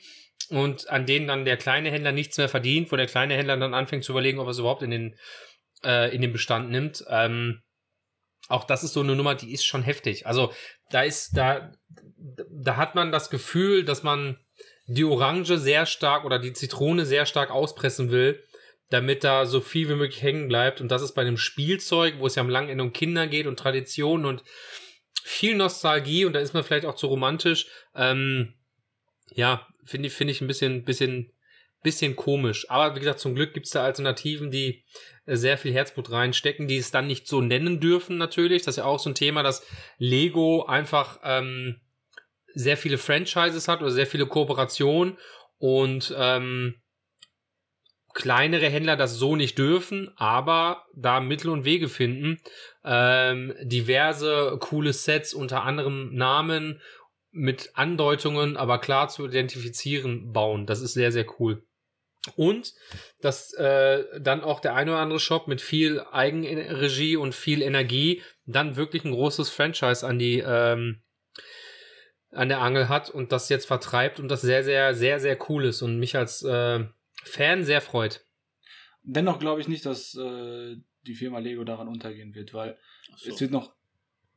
und 0.50 0.90
an 0.90 1.06
denen 1.06 1.26
dann 1.26 1.44
der 1.44 1.56
kleine 1.56 1.90
Händler 1.90 2.12
nichts 2.12 2.36
mehr 2.36 2.48
verdient, 2.48 2.92
wo 2.92 2.96
der 2.96 3.06
kleine 3.06 3.34
Händler 3.36 3.56
dann 3.56 3.74
anfängt 3.74 4.04
zu 4.04 4.12
überlegen, 4.12 4.38
ob 4.38 4.46
er 4.48 4.50
es 4.50 4.58
überhaupt 4.58 4.82
in 4.82 4.90
den, 4.90 5.16
äh, 5.84 6.14
in 6.14 6.20
den 6.20 6.32
Bestand 6.32 6.70
nimmt. 6.70 7.04
Ähm, 7.08 7.62
auch 8.50 8.64
das 8.64 8.82
ist 8.82 8.92
so 8.92 9.00
eine 9.00 9.14
Nummer, 9.14 9.34
die 9.34 9.52
ist 9.52 9.64
schon 9.64 9.82
heftig. 9.82 10.26
Also 10.26 10.52
da 10.90 11.02
ist, 11.02 11.36
da, 11.36 11.72
da 12.50 12.76
hat 12.76 12.94
man 12.94 13.12
das 13.12 13.30
Gefühl, 13.30 13.84
dass 13.84 14.02
man 14.02 14.38
die 14.86 15.04
Orange 15.04 15.56
sehr 15.56 15.86
stark 15.86 16.24
oder 16.24 16.38
die 16.38 16.52
Zitrone 16.52 17.06
sehr 17.06 17.26
stark 17.26 17.50
auspressen 17.50 18.10
will, 18.10 18.42
damit 18.90 19.22
da 19.22 19.46
so 19.46 19.60
viel 19.60 19.88
wie 19.88 19.94
möglich 19.94 20.22
hängen 20.22 20.48
bleibt. 20.48 20.80
Und 20.80 20.88
das 20.90 21.02
ist 21.02 21.12
bei 21.12 21.22
dem 21.22 21.36
Spielzeug, 21.36 22.14
wo 22.18 22.26
es 22.26 22.34
ja 22.34 22.42
am 22.42 22.50
langen 22.50 22.68
Ende 22.68 22.82
um 22.82 22.92
Kinder 22.92 23.28
geht 23.28 23.46
und 23.46 23.58
Tradition 23.58 24.24
und 24.24 24.42
viel 25.22 25.54
Nostalgie 25.54 26.24
und 26.24 26.32
da 26.32 26.40
ist 26.40 26.54
man 26.54 26.64
vielleicht 26.64 26.86
auch 26.86 26.96
zu 26.96 27.06
romantisch. 27.06 27.68
Ähm, 27.94 28.54
ja, 29.32 29.68
finde 29.84 30.08
ich, 30.08 30.14
finde 30.14 30.32
ich 30.32 30.40
ein 30.40 30.48
bisschen, 30.48 30.84
bisschen, 30.84 31.32
bisschen 31.82 32.16
komisch. 32.16 32.70
Aber 32.70 32.94
wie 32.94 33.00
gesagt, 33.00 33.20
zum 33.20 33.34
Glück 33.34 33.54
gibt 33.54 33.66
es 33.66 33.72
da 33.72 33.84
Alternativen, 33.84 34.50
die 34.50 34.84
äh, 35.26 35.36
sehr 35.36 35.58
viel 35.58 35.72
Herzblut 35.72 36.10
reinstecken, 36.10 36.68
die 36.68 36.76
es 36.76 36.90
dann 36.90 37.06
nicht 37.06 37.26
so 37.26 37.40
nennen 37.40 37.80
dürfen, 37.80 38.18
natürlich. 38.18 38.62
Das 38.62 38.74
ist 38.74 38.78
ja 38.78 38.84
auch 38.84 38.98
so 38.98 39.10
ein 39.10 39.14
Thema, 39.14 39.42
dass 39.42 39.66
Lego 39.98 40.64
einfach 40.64 41.20
ähm, 41.22 41.80
sehr 42.54 42.76
viele 42.76 42.98
Franchises 42.98 43.68
hat 43.68 43.80
oder 43.80 43.90
sehr 43.90 44.06
viele 44.06 44.26
Kooperationen 44.26 45.18
und 45.58 46.14
ähm, 46.16 46.80
kleinere 48.12 48.68
Händler 48.68 48.96
das 48.96 49.14
so 49.14 49.36
nicht 49.36 49.58
dürfen, 49.58 50.10
aber 50.16 50.84
da 50.94 51.20
Mittel 51.20 51.50
und 51.50 51.64
Wege 51.64 51.88
finden, 51.88 52.40
ähm, 52.84 53.54
diverse 53.62 54.56
coole 54.60 54.92
Sets 54.92 55.32
unter 55.32 55.62
anderem 55.62 56.14
Namen 56.14 56.80
mit 57.30 57.70
Andeutungen, 57.74 58.56
aber 58.56 58.80
klar 58.80 59.08
zu 59.08 59.26
identifizieren, 59.26 60.32
bauen. 60.32 60.66
Das 60.66 60.80
ist 60.80 60.94
sehr, 60.94 61.12
sehr 61.12 61.26
cool. 61.38 61.62
Und 62.36 62.74
dass 63.20 63.54
äh, 63.54 64.04
dann 64.20 64.42
auch 64.42 64.60
der 64.60 64.74
eine 64.74 64.92
oder 64.92 65.00
andere 65.00 65.20
Shop 65.20 65.48
mit 65.48 65.60
viel 65.60 66.00
Eigenregie 66.12 67.16
und 67.16 67.34
viel 67.34 67.62
Energie 67.62 68.22
dann 68.44 68.76
wirklich 68.76 69.04
ein 69.04 69.12
großes 69.12 69.48
Franchise 69.48 70.06
an 70.06 70.18
die 70.18 70.42
ähm, 70.44 71.00
an 72.32 72.48
der 72.48 72.60
Angel 72.60 72.88
hat 72.88 73.10
und 73.10 73.32
das 73.32 73.48
jetzt 73.48 73.66
vertreibt 73.66 74.20
und 74.20 74.28
das 74.28 74.40
sehr, 74.40 74.62
sehr, 74.62 74.94
sehr, 74.94 75.18
sehr 75.18 75.36
cool 75.48 75.64
ist 75.64 75.82
und 75.82 75.98
mich 75.98 76.16
als 76.16 76.42
äh, 76.42 76.84
Fan 77.24 77.64
sehr 77.64 77.80
freut. 77.80 78.24
Dennoch 79.02 79.38
glaube 79.38 79.60
ich 79.60 79.68
nicht, 79.68 79.84
dass 79.86 80.14
äh, 80.14 80.76
die 81.06 81.14
Firma 81.14 81.38
Lego 81.38 81.64
daran 81.64 81.88
untergehen 81.88 82.34
wird, 82.34 82.54
weil 82.54 82.78
so. 83.16 83.30
es 83.32 83.40
wird 83.40 83.50
noch 83.50 83.74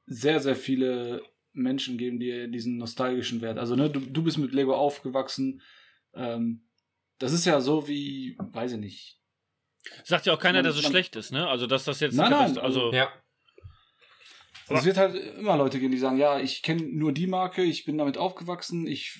sehr, 0.05 0.39
sehr 0.39 0.55
viele 0.55 1.21
Menschen 1.51 1.97
geben, 1.97 2.19
die 2.19 2.49
diesen 2.49 2.77
nostalgischen 2.77 3.41
Wert. 3.41 3.59
Also, 3.59 3.75
ne, 3.75 3.89
du, 3.89 3.99
du 3.99 4.23
bist 4.23 4.37
mit 4.37 4.53
Lego 4.53 4.75
aufgewachsen. 4.75 5.61
Ähm, 6.15 6.63
das 7.23 7.33
ist 7.33 7.45
ja 7.45 7.59
so 7.61 7.87
wie, 7.87 8.37
weiß 8.37 8.73
ich 8.73 8.79
nicht. 8.79 9.19
Sagt 10.03 10.25
ja 10.25 10.33
auch 10.33 10.39
keiner, 10.39 10.59
Man- 10.59 10.65
dass 10.65 10.75
es 10.77 10.83
man- 10.83 10.91
schlecht 10.91 11.15
ist, 11.15 11.31
ne? 11.31 11.47
Also, 11.47 11.67
dass 11.67 11.83
das 11.85 11.99
jetzt. 11.99 12.15
Nein, 12.15 12.31
nein, 12.31 12.57
also, 12.57 12.91
Ja, 12.93 13.11
Aber- 14.67 14.79
Es 14.79 14.85
wird 14.85 14.95
halt 14.97 15.15
immer 15.37 15.57
Leute 15.57 15.77
geben, 15.79 15.91
die 15.91 15.97
sagen, 15.97 16.17
ja, 16.17 16.39
ich 16.39 16.61
kenne 16.61 16.83
nur 16.83 17.11
die 17.11 17.27
Marke, 17.27 17.63
ich 17.63 17.83
bin 17.83 17.97
damit 17.97 18.17
aufgewachsen, 18.17 18.87
ich 18.87 19.19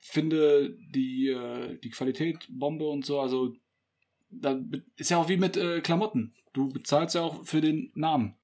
finde 0.00 0.76
die, 0.94 1.28
äh, 1.28 1.78
die 1.80 1.90
Qualität 1.90 2.46
Bombe 2.48 2.86
und 2.88 3.04
so. 3.04 3.20
Also, 3.20 3.54
da 4.30 4.60
ist 4.96 5.10
ja 5.10 5.18
auch 5.18 5.28
wie 5.28 5.36
mit 5.36 5.56
äh, 5.56 5.80
Klamotten. 5.80 6.34
Du 6.52 6.68
bezahlst 6.68 7.14
ja 7.16 7.22
auch 7.22 7.44
für 7.44 7.60
den 7.60 7.90
Namen. 7.94 8.36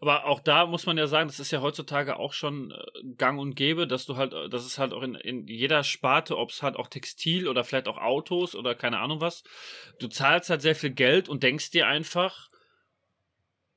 Aber 0.00 0.26
auch 0.26 0.40
da 0.40 0.66
muss 0.66 0.86
man 0.86 0.96
ja 0.96 1.06
sagen, 1.06 1.28
das 1.28 1.40
ist 1.40 1.50
ja 1.50 1.60
heutzutage 1.60 2.18
auch 2.18 2.32
schon 2.32 2.70
äh, 2.70 3.14
gang 3.16 3.38
und 3.38 3.54
gäbe, 3.54 3.86
dass 3.86 4.06
du 4.06 4.16
halt, 4.16 4.32
äh, 4.32 4.48
das 4.48 4.64
ist 4.64 4.78
halt 4.78 4.92
auch 4.92 5.02
in, 5.02 5.14
in 5.14 5.46
jeder 5.46 5.82
Sparte, 5.82 6.38
ob 6.38 6.50
es 6.50 6.62
halt 6.62 6.76
auch 6.76 6.88
Textil 6.88 7.48
oder 7.48 7.64
vielleicht 7.64 7.88
auch 7.88 7.98
Autos 7.98 8.54
oder 8.54 8.74
keine 8.74 8.98
Ahnung 8.98 9.20
was, 9.20 9.42
du 9.98 10.08
zahlst 10.08 10.50
halt 10.50 10.62
sehr 10.62 10.76
viel 10.76 10.90
Geld 10.90 11.28
und 11.28 11.42
denkst 11.42 11.70
dir 11.70 11.86
einfach, 11.88 12.48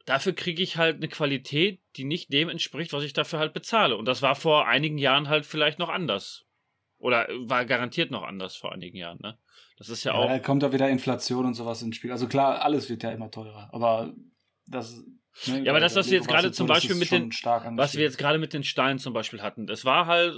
dafür 0.05 0.33
kriege 0.33 0.63
ich 0.63 0.77
halt 0.77 0.97
eine 0.97 1.07
Qualität, 1.07 1.81
die 1.95 2.03
nicht 2.03 2.31
dem 2.31 2.49
entspricht, 2.49 2.93
was 2.93 3.03
ich 3.03 3.13
dafür 3.13 3.39
halt 3.39 3.53
bezahle. 3.53 3.97
Und 3.97 4.05
das 4.05 4.21
war 4.21 4.35
vor 4.35 4.67
einigen 4.67 4.97
Jahren 4.97 5.29
halt 5.29 5.45
vielleicht 5.45 5.79
noch 5.79 5.89
anders. 5.89 6.45
Oder 6.97 7.29
äh, 7.29 7.49
war 7.49 7.65
garantiert 7.65 8.11
noch 8.11 8.23
anders 8.23 8.55
vor 8.55 8.71
einigen 8.73 8.97
Jahren, 8.97 9.19
ne? 9.21 9.37
Das 9.77 9.87
ist 9.87 10.03
ja, 10.03 10.13
Ja, 10.13 10.19
auch. 10.19 10.27
da 10.27 10.39
kommt 10.39 10.61
ja 10.61 10.73
wieder 10.73 10.89
Inflation 10.89 11.45
und 11.45 11.53
sowas 11.53 11.81
ins 11.81 11.95
Spiel. 11.95 12.11
Also 12.11 12.27
klar, 12.27 12.61
alles 12.61 12.89
wird 12.89 13.03
ja 13.03 13.11
immer 13.11 13.31
teurer. 13.31 13.69
Aber 13.71 14.13
das. 14.67 15.03
Ne, 15.47 15.63
Ja, 15.63 15.71
aber 15.71 15.79
das, 15.79 15.95
was 15.95 16.07
wir 16.09 16.17
jetzt 16.17 16.27
gerade 16.27 16.51
zum 16.51 16.67
Beispiel 16.67 16.95
mit 16.95 17.11
den- 17.11 17.31
was 17.77 17.95
wir 17.95 18.03
jetzt 18.03 18.17
gerade 18.17 18.39
mit 18.39 18.53
den 18.53 18.63
Steinen 18.63 18.99
zum 18.99 19.13
Beispiel 19.13 19.41
hatten. 19.41 19.67
Das 19.67 19.85
war 19.85 20.05
halt, 20.05 20.33
äh, 20.33 20.37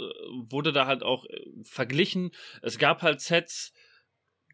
wurde 0.52 0.72
da 0.74 0.86
halt 0.86 1.02
auch 1.04 1.26
äh, 1.26 1.40
verglichen. 1.64 2.32
Es 2.62 2.78
gab 2.78 3.02
halt 3.02 3.22
Sets, 3.22 3.74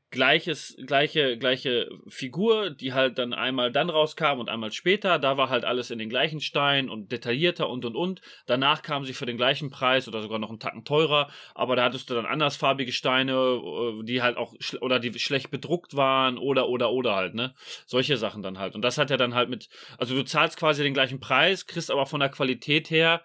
gleiches, 0.09 0.75
gleiche, 0.85 1.37
gleiche 1.37 1.89
Figur, 2.07 2.69
die 2.69 2.93
halt 2.93 3.17
dann 3.17 3.33
einmal 3.33 3.71
dann 3.71 3.89
rauskam 3.89 4.39
und 4.39 4.49
einmal 4.49 4.71
später. 4.71 5.19
Da 5.19 5.37
war 5.37 5.49
halt 5.49 5.65
alles 5.65 5.91
in 5.91 5.99
den 5.99 6.09
gleichen 6.09 6.39
Steinen 6.39 6.89
und 6.89 7.11
detaillierter 7.11 7.69
und 7.69 7.83
und 7.83 7.95
und. 7.95 8.21
Danach 8.45 8.81
kamen 8.81 9.05
sie 9.05 9.13
für 9.13 9.25
den 9.25 9.37
gleichen 9.37 9.69
Preis 9.69 10.07
oder 10.07 10.21
sogar 10.21 10.39
noch 10.39 10.49
einen 10.49 10.59
Tacken 10.59 10.85
teurer. 10.85 11.29
Aber 11.55 11.75
da 11.75 11.83
hattest 11.83 12.09
du 12.09 12.13
dann 12.13 12.25
andersfarbige 12.25 12.93
Steine, 12.93 13.33
äh, 13.33 14.03
die 14.03 14.21
halt 14.21 14.37
auch 14.37 14.53
oder 14.81 14.99
die 14.99 15.17
schlecht 15.19 15.51
bedruckt 15.51 15.95
waren 15.95 16.37
oder 16.37 16.69
oder 16.69 16.91
oder 16.91 17.15
halt, 17.15 17.35
ne? 17.35 17.53
Solche 17.85 18.17
Sachen 18.17 18.41
dann 18.43 18.59
halt. 18.59 18.75
Und 18.75 18.83
das 18.83 18.97
hat 18.97 19.09
ja 19.09 19.17
dann 19.17 19.35
halt 19.35 19.49
mit, 19.49 19.67
also 19.97 20.15
du 20.15 20.23
zahlst 20.23 20.57
quasi 20.57 20.83
den 20.83 20.93
gleichen 20.93 21.19
Preis, 21.19 21.67
kriegst 21.67 21.91
aber 21.91 22.05
von 22.05 22.19
der 22.19 22.29
Qualität 22.29 22.89
her 22.89 23.21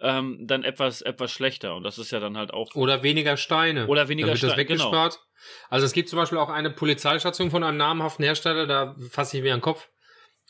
ähm, 0.00 0.38
dann 0.46 0.64
etwas, 0.64 1.02
etwas 1.02 1.30
schlechter. 1.32 1.74
Und 1.76 1.82
das 1.84 1.98
ist 1.98 2.10
ja 2.10 2.20
dann 2.20 2.36
halt 2.36 2.52
auch. 2.52 2.74
oder 2.74 3.02
weniger 3.02 3.36
Steine. 3.36 3.86
Oder 3.86 4.08
weniger 4.08 4.28
wird 4.28 4.42
das 4.42 4.52
Steine, 4.52 4.64
genau. 4.64 4.84
weggespart. 4.84 5.20
Also 5.68 5.86
es 5.86 5.92
gibt 5.92 6.08
zum 6.08 6.18
Beispiel 6.18 6.38
auch 6.38 6.48
eine 6.48 6.70
Polizeistation 6.70 7.50
von 7.50 7.62
einem 7.62 7.76
namhaften 7.76 8.24
Hersteller, 8.24 8.66
da 8.66 8.96
fasse 9.10 9.36
ich 9.36 9.42
mir 9.42 9.52
an 9.52 9.58
den 9.58 9.64
Kopf. 9.64 9.88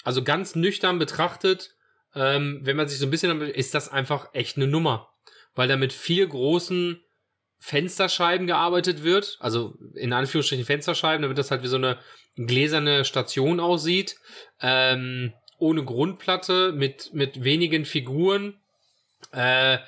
Also 0.03 0.23
ganz 0.23 0.55
nüchtern 0.55 0.99
betrachtet, 0.99 1.75
ähm, 2.15 2.61
wenn 2.63 2.77
man 2.77 2.89
sich 2.89 2.99
so 2.99 3.07
ein 3.07 3.11
bisschen, 3.11 3.29
damit- 3.31 3.57
ist 3.57 3.75
das 3.75 3.89
einfach 3.89 4.29
echt 4.33 4.57
eine 4.57 4.67
Nummer. 4.67 5.11
Weil 5.55 5.69
da 5.69 5.77
mit 5.77 5.93
vier 5.93 6.27
großen 6.27 7.01
Fensterscheiben 7.59 8.47
gearbeitet 8.47 9.05
wird, 9.05 9.37
also 9.41 9.75
in 9.95 10.13
Anführungsstrichen 10.13 10.67
Fensterscheiben, 10.67 11.23
damit 11.23 11.39
das 11.39 11.51
halt 11.51 11.63
wie 11.63 11.69
so 11.69 11.77
eine 11.77 11.99
gläserne 12.37 13.05
Station 13.05 13.59
aussieht, 13.61 14.17
ähm, 14.61 15.33
ohne 15.59 15.85
Grundplatte, 15.85 16.73
mit, 16.73 17.15
mit 17.15 17.43
wenigen 17.43 17.85
Figuren, 17.85 18.61
äh, 19.33 19.79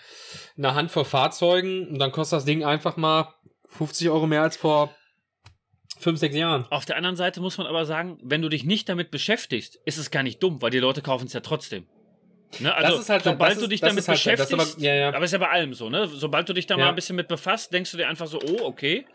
eine 0.59 0.75
Handvoll 0.75 1.05
Fahrzeugen 1.05 1.89
und 1.89 1.99
dann 1.99 2.13
kostet 2.13 2.39
das 2.39 2.45
Ding 2.45 2.65
einfach 2.65 2.97
mal 2.97 3.33
50 3.69 4.09
Euro 4.11 4.27
mehr 4.27 4.43
als 4.43 4.57
vor 4.57 4.95
5, 5.99 6.19
6 6.19 6.35
Jahren. 6.37 6.67
Auf 6.71 6.85
der 6.85 6.97
anderen 6.97 7.17
Seite 7.17 7.41
muss 7.41 7.57
man 7.59 7.67
aber 7.67 7.87
sagen, 7.87 8.19
wenn 8.23 8.43
du 8.43 8.49
dich 8.49 8.65
nicht 8.65 8.89
damit 8.89 9.11
beschäftigst, 9.11 9.77
ist 9.85 9.97
es 9.99 10.11
gar 10.11 10.23
nicht 10.23 10.43
dumm, 10.43 10.61
weil 10.61 10.71
die 10.71 10.79
Leute 10.79 11.01
kaufen 11.03 11.27
es 11.27 11.33
ja 11.33 11.41
trotzdem. 11.41 11.87
Ne? 12.61 12.75
Also, 12.75 12.99
ist 13.01 13.09
halt- 13.09 13.25
sobald 13.25 13.53
das 13.53 13.59
du 13.59 13.65
ist- 13.65 13.73
dich 13.73 13.81
damit 13.81 13.99
ist 13.99 14.09
halt- 14.09 14.19
ist 14.19 14.25
beschäftigst, 14.25 14.53
aber- 14.77 14.83
ja, 14.83 14.95
ja. 14.95 15.09
aber 15.15 15.25
ist 15.25 15.33
ja 15.33 15.39
bei 15.39 15.49
allem 15.51 15.75
so, 15.75 15.89
ne? 15.91 16.07
Sobald 16.07 16.49
du 16.49 16.53
dich 16.53 16.67
da 16.67 16.75
Ja. 16.77 16.85
mal 16.85 16.89
ein 16.91 16.95
bisschen 16.95 17.17
mit 17.17 17.29
befasst, 17.29 17.73
denkst 17.73 17.91
du 17.91 17.97
dir 17.97 18.09
einfach 18.09 18.27
so, 18.27 18.39
oh, 18.41 18.65
okay. 18.65 19.07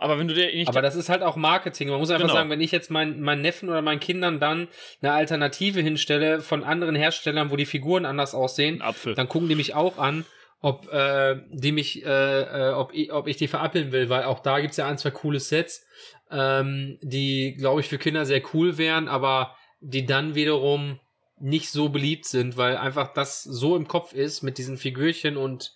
Aber 0.00 0.18
wenn 0.18 0.28
du 0.28 0.34
dir 0.34 0.46
nicht. 0.46 0.68
Aber 0.68 0.80
das 0.80 0.96
ist 0.96 1.10
halt 1.10 1.22
auch 1.22 1.36
Marketing. 1.36 1.90
Man 1.90 1.98
muss 1.98 2.10
einfach 2.10 2.22
Genau. 2.24 2.34
sagen, 2.34 2.48
wenn 2.48 2.62
ich 2.62 2.72
jetzt 2.72 2.90
meinen 2.90 3.20
meinen 3.20 3.42
Neffen 3.42 3.68
oder 3.68 3.82
meinen 3.82 4.00
Kindern 4.00 4.40
dann 4.40 4.68
eine 5.02 5.12
Alternative 5.12 5.80
hinstelle 5.80 6.40
von 6.40 6.64
anderen 6.64 6.94
Herstellern, 6.94 7.50
wo 7.50 7.56
die 7.56 7.66
Figuren 7.66 8.06
anders 8.06 8.34
aussehen, 8.34 8.82
dann 9.14 9.28
gucken 9.28 9.48
die 9.50 9.54
mich 9.56 9.74
auch 9.74 9.98
an, 9.98 10.24
ob 10.62 10.90
äh, 10.90 11.36
die 11.50 11.72
mich, 11.72 12.04
äh, 12.04 12.40
äh, 12.70 12.72
ob, 12.72 12.94
ich, 12.94 13.12
ob 13.12 13.26
ich 13.26 13.36
die 13.36 13.46
verappeln 13.46 13.92
will, 13.92 14.08
weil 14.08 14.24
auch 14.24 14.40
da 14.40 14.60
gibt's 14.60 14.78
ja 14.78 14.86
ein, 14.88 14.96
zwei 14.96 15.10
coole 15.10 15.38
Sets, 15.38 15.84
ähm, 16.30 16.98
die, 17.02 17.54
glaube 17.58 17.80
ich, 17.80 17.88
für 17.88 17.98
Kinder 17.98 18.24
sehr 18.24 18.42
cool 18.54 18.78
wären, 18.78 19.06
aber 19.06 19.54
die 19.80 20.06
dann 20.06 20.34
wiederum 20.34 20.98
nicht 21.38 21.70
so 21.70 21.90
beliebt 21.90 22.26
sind, 22.26 22.56
weil 22.56 22.76
einfach 22.78 23.12
das 23.12 23.42
so 23.42 23.76
im 23.76 23.86
Kopf 23.86 24.12
ist 24.14 24.42
mit 24.42 24.56
diesen 24.56 24.76
Figürchen 24.78 25.36
und 25.36 25.72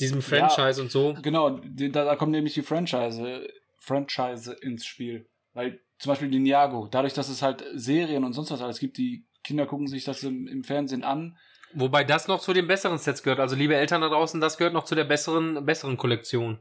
diesem 0.00 0.22
Franchise 0.22 0.80
und 0.80 0.90
so. 0.90 1.16
Genau, 1.22 1.60
da, 1.64 1.88
da 2.04 2.16
kommt 2.16 2.32
nämlich 2.32 2.54
die 2.54 2.62
Franchise, 2.62 3.48
Franchise 3.78 4.52
ins 4.62 4.86
Spiel. 4.86 5.28
Weil 5.54 5.80
zum 5.98 6.10
Beispiel 6.10 6.30
die 6.30 6.38
Niago, 6.38 6.88
dadurch, 6.90 7.14
dass 7.14 7.28
es 7.28 7.42
halt 7.42 7.64
Serien 7.74 8.24
und 8.24 8.32
sonst 8.32 8.50
was 8.50 8.62
alles 8.62 8.78
gibt, 8.78 8.98
die 8.98 9.26
Kinder 9.42 9.66
gucken 9.66 9.86
sich 9.86 10.04
das 10.04 10.22
im, 10.22 10.46
im 10.46 10.62
Fernsehen 10.62 11.02
an. 11.02 11.36
Wobei 11.74 12.04
das 12.04 12.28
noch 12.28 12.40
zu 12.40 12.52
den 12.52 12.66
besseren 12.66 12.98
Sets 12.98 13.22
gehört. 13.22 13.40
Also 13.40 13.56
liebe 13.56 13.76
Eltern 13.76 14.00
da 14.00 14.08
draußen, 14.08 14.40
das 14.40 14.56
gehört 14.56 14.74
noch 14.74 14.84
zu 14.84 14.94
der 14.94 15.04
besseren, 15.04 15.64
besseren 15.66 15.96
Kollektion. 15.96 16.58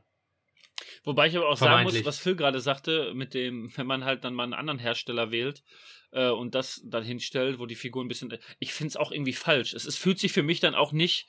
Wobei 1.03 1.27
ich 1.27 1.37
aber 1.37 1.47
auch 1.47 1.57
sagen 1.57 1.83
muss, 1.83 2.05
was 2.05 2.19
Phil 2.19 2.35
gerade 2.35 2.59
sagte, 2.59 3.13
mit 3.13 3.33
dem, 3.33 3.71
wenn 3.77 3.87
man 3.87 4.03
halt 4.03 4.23
dann 4.23 4.33
mal 4.33 4.43
einen 4.43 4.53
anderen 4.53 4.79
Hersteller 4.79 5.31
wählt 5.31 5.63
äh, 6.11 6.29
und 6.29 6.55
das 6.55 6.81
dann 6.85 7.03
hinstellt, 7.03 7.59
wo 7.59 7.65
die 7.65 7.75
Figur 7.75 8.03
ein 8.03 8.07
bisschen. 8.07 8.37
Ich 8.59 8.73
finde 8.73 8.89
es 8.89 8.97
auch 8.97 9.11
irgendwie 9.11 9.33
falsch. 9.33 9.73
Es, 9.73 9.85
es 9.85 9.95
fühlt 9.95 10.19
sich 10.19 10.33
für 10.33 10.43
mich 10.43 10.59
dann 10.59 10.75
auch 10.75 10.91
nicht 10.91 11.27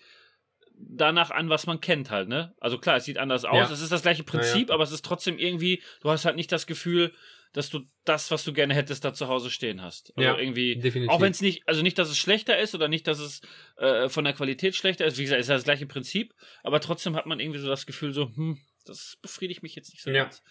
danach 0.81 1.31
an, 1.31 1.49
was 1.49 1.67
man 1.67 1.81
kennt 1.81 2.11
halt, 2.11 2.29
ne? 2.29 2.55
Also 2.61 2.79
klar, 2.79 2.97
es 2.97 3.05
sieht 3.05 3.19
anders 3.19 3.45
aus, 3.45 3.69
Ja. 3.69 3.73
es 3.75 3.81
ist 3.81 3.93
das 3.93 4.03
gleiche 4.03 4.23
Prinzip, 4.25 4.69
Ja, 4.69 4.75
aber 4.75 4.85
es 4.85 4.93
ist 4.93 5.05
trotzdem 5.05 5.39
irgendwie, 5.39 5.83
du 6.03 6.11
hast 6.11 6.25
halt 6.25 6.37
nicht 6.37 6.53
das 6.53 6.67
Gefühl, 6.67 7.13
dass 7.55 7.71
du 7.71 7.81
das, 8.05 8.31
was 8.31 8.45
du 8.45 8.53
gerne 8.53 8.75
hättest, 8.75 9.05
da 9.05 9.15
zu 9.15 9.27
Hause 9.29 9.51
stehen 9.51 9.81
hast. 9.83 10.13
Also 10.17 10.29
Ja, 10.29 10.39
irgendwie, 10.39 10.77
definitiv. 10.77 11.11
auch 11.11 11.21
wenn 11.21 11.31
es 11.33 11.41
nicht, 11.41 11.67
also 11.67 11.83
nicht, 11.83 11.99
dass 11.99 12.11
es 12.11 12.19
schlechter 12.19 12.59
ist 12.59 12.75
oder 12.75 12.89
nicht, 12.89 13.07
dass 13.07 13.19
es 13.19 13.41
äh, 13.79 14.09
von 14.11 14.25
der 14.25 14.35
Qualität 14.35 14.77
schlechter 14.77 15.07
ist, 15.07 15.17
wie 15.19 15.23
gesagt, 15.23 15.41
ist 15.41 15.49
ja 15.49 15.55
das 15.55 15.65
gleiche 15.65 15.87
Prinzip, 15.87 16.35
aber 16.63 16.81
trotzdem 16.81 17.17
hat 17.17 17.27
man 17.27 17.41
irgendwie 17.41 17.59
so 17.61 17.69
das 17.69 17.87
Gefühl 17.87 18.13
so, 18.13 18.27
hm, 18.35 18.59
das 18.89 19.19
befriedigt 19.23 19.63
mich 19.63 19.75
jetzt 19.75 19.93
nicht 19.93 20.03
so 20.03 20.11
Ja. 20.11 20.25
ganz. 20.25 20.43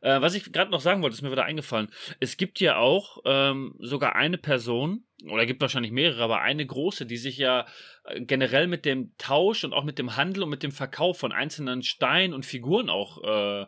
Äh, 0.00 0.20
was 0.20 0.34
ich 0.34 0.52
gerade 0.52 0.70
noch 0.70 0.80
sagen 0.80 1.02
wollte, 1.02 1.14
ist 1.14 1.22
mir 1.22 1.30
wieder 1.30 1.44
eingefallen. 1.44 1.90
Es 2.20 2.36
gibt 2.36 2.60
ja 2.60 2.76
auch 2.76 3.18
ähm, 3.24 3.74
sogar 3.78 4.16
eine 4.16 4.38
Person, 4.38 5.04
oder 5.26 5.46
gibt 5.46 5.60
wahrscheinlich 5.60 5.92
mehrere, 5.92 6.22
aber 6.22 6.40
eine 6.40 6.66
große, 6.66 7.06
die 7.06 7.16
sich 7.16 7.38
ja 7.38 7.66
äh, 8.04 8.20
generell 8.20 8.66
mit 8.66 8.84
dem 8.84 9.12
Tausch 9.18 9.64
und 9.64 9.72
auch 9.72 9.84
mit 9.84 9.98
dem 9.98 10.16
Handel 10.16 10.42
und 10.42 10.50
mit 10.50 10.62
dem 10.62 10.72
Verkauf 10.72 11.18
von 11.18 11.32
einzelnen 11.32 11.82
Steinen 11.82 12.34
und 12.34 12.44
Figuren 12.44 12.90
auch, 12.90 13.22
äh, 13.22 13.66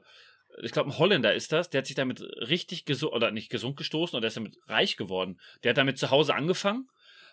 ich 0.62 0.72
glaube, 0.72 0.88
ein 0.90 0.98
Holländer 0.98 1.34
ist 1.34 1.52
das, 1.52 1.68
der 1.68 1.80
hat 1.80 1.86
sich 1.86 1.96
damit 1.96 2.22
richtig 2.22 2.86
gesund, 2.86 3.12
oder 3.12 3.30
nicht 3.30 3.50
gesund 3.50 3.76
gestoßen, 3.76 4.14
oder 4.16 4.22
der 4.22 4.28
ist 4.28 4.36
damit 4.36 4.56
reich 4.68 4.96
geworden. 4.96 5.38
Der 5.62 5.70
hat 5.70 5.76
damit 5.78 5.98
zu 5.98 6.10
Hause 6.10 6.34
angefangen, 6.34 6.88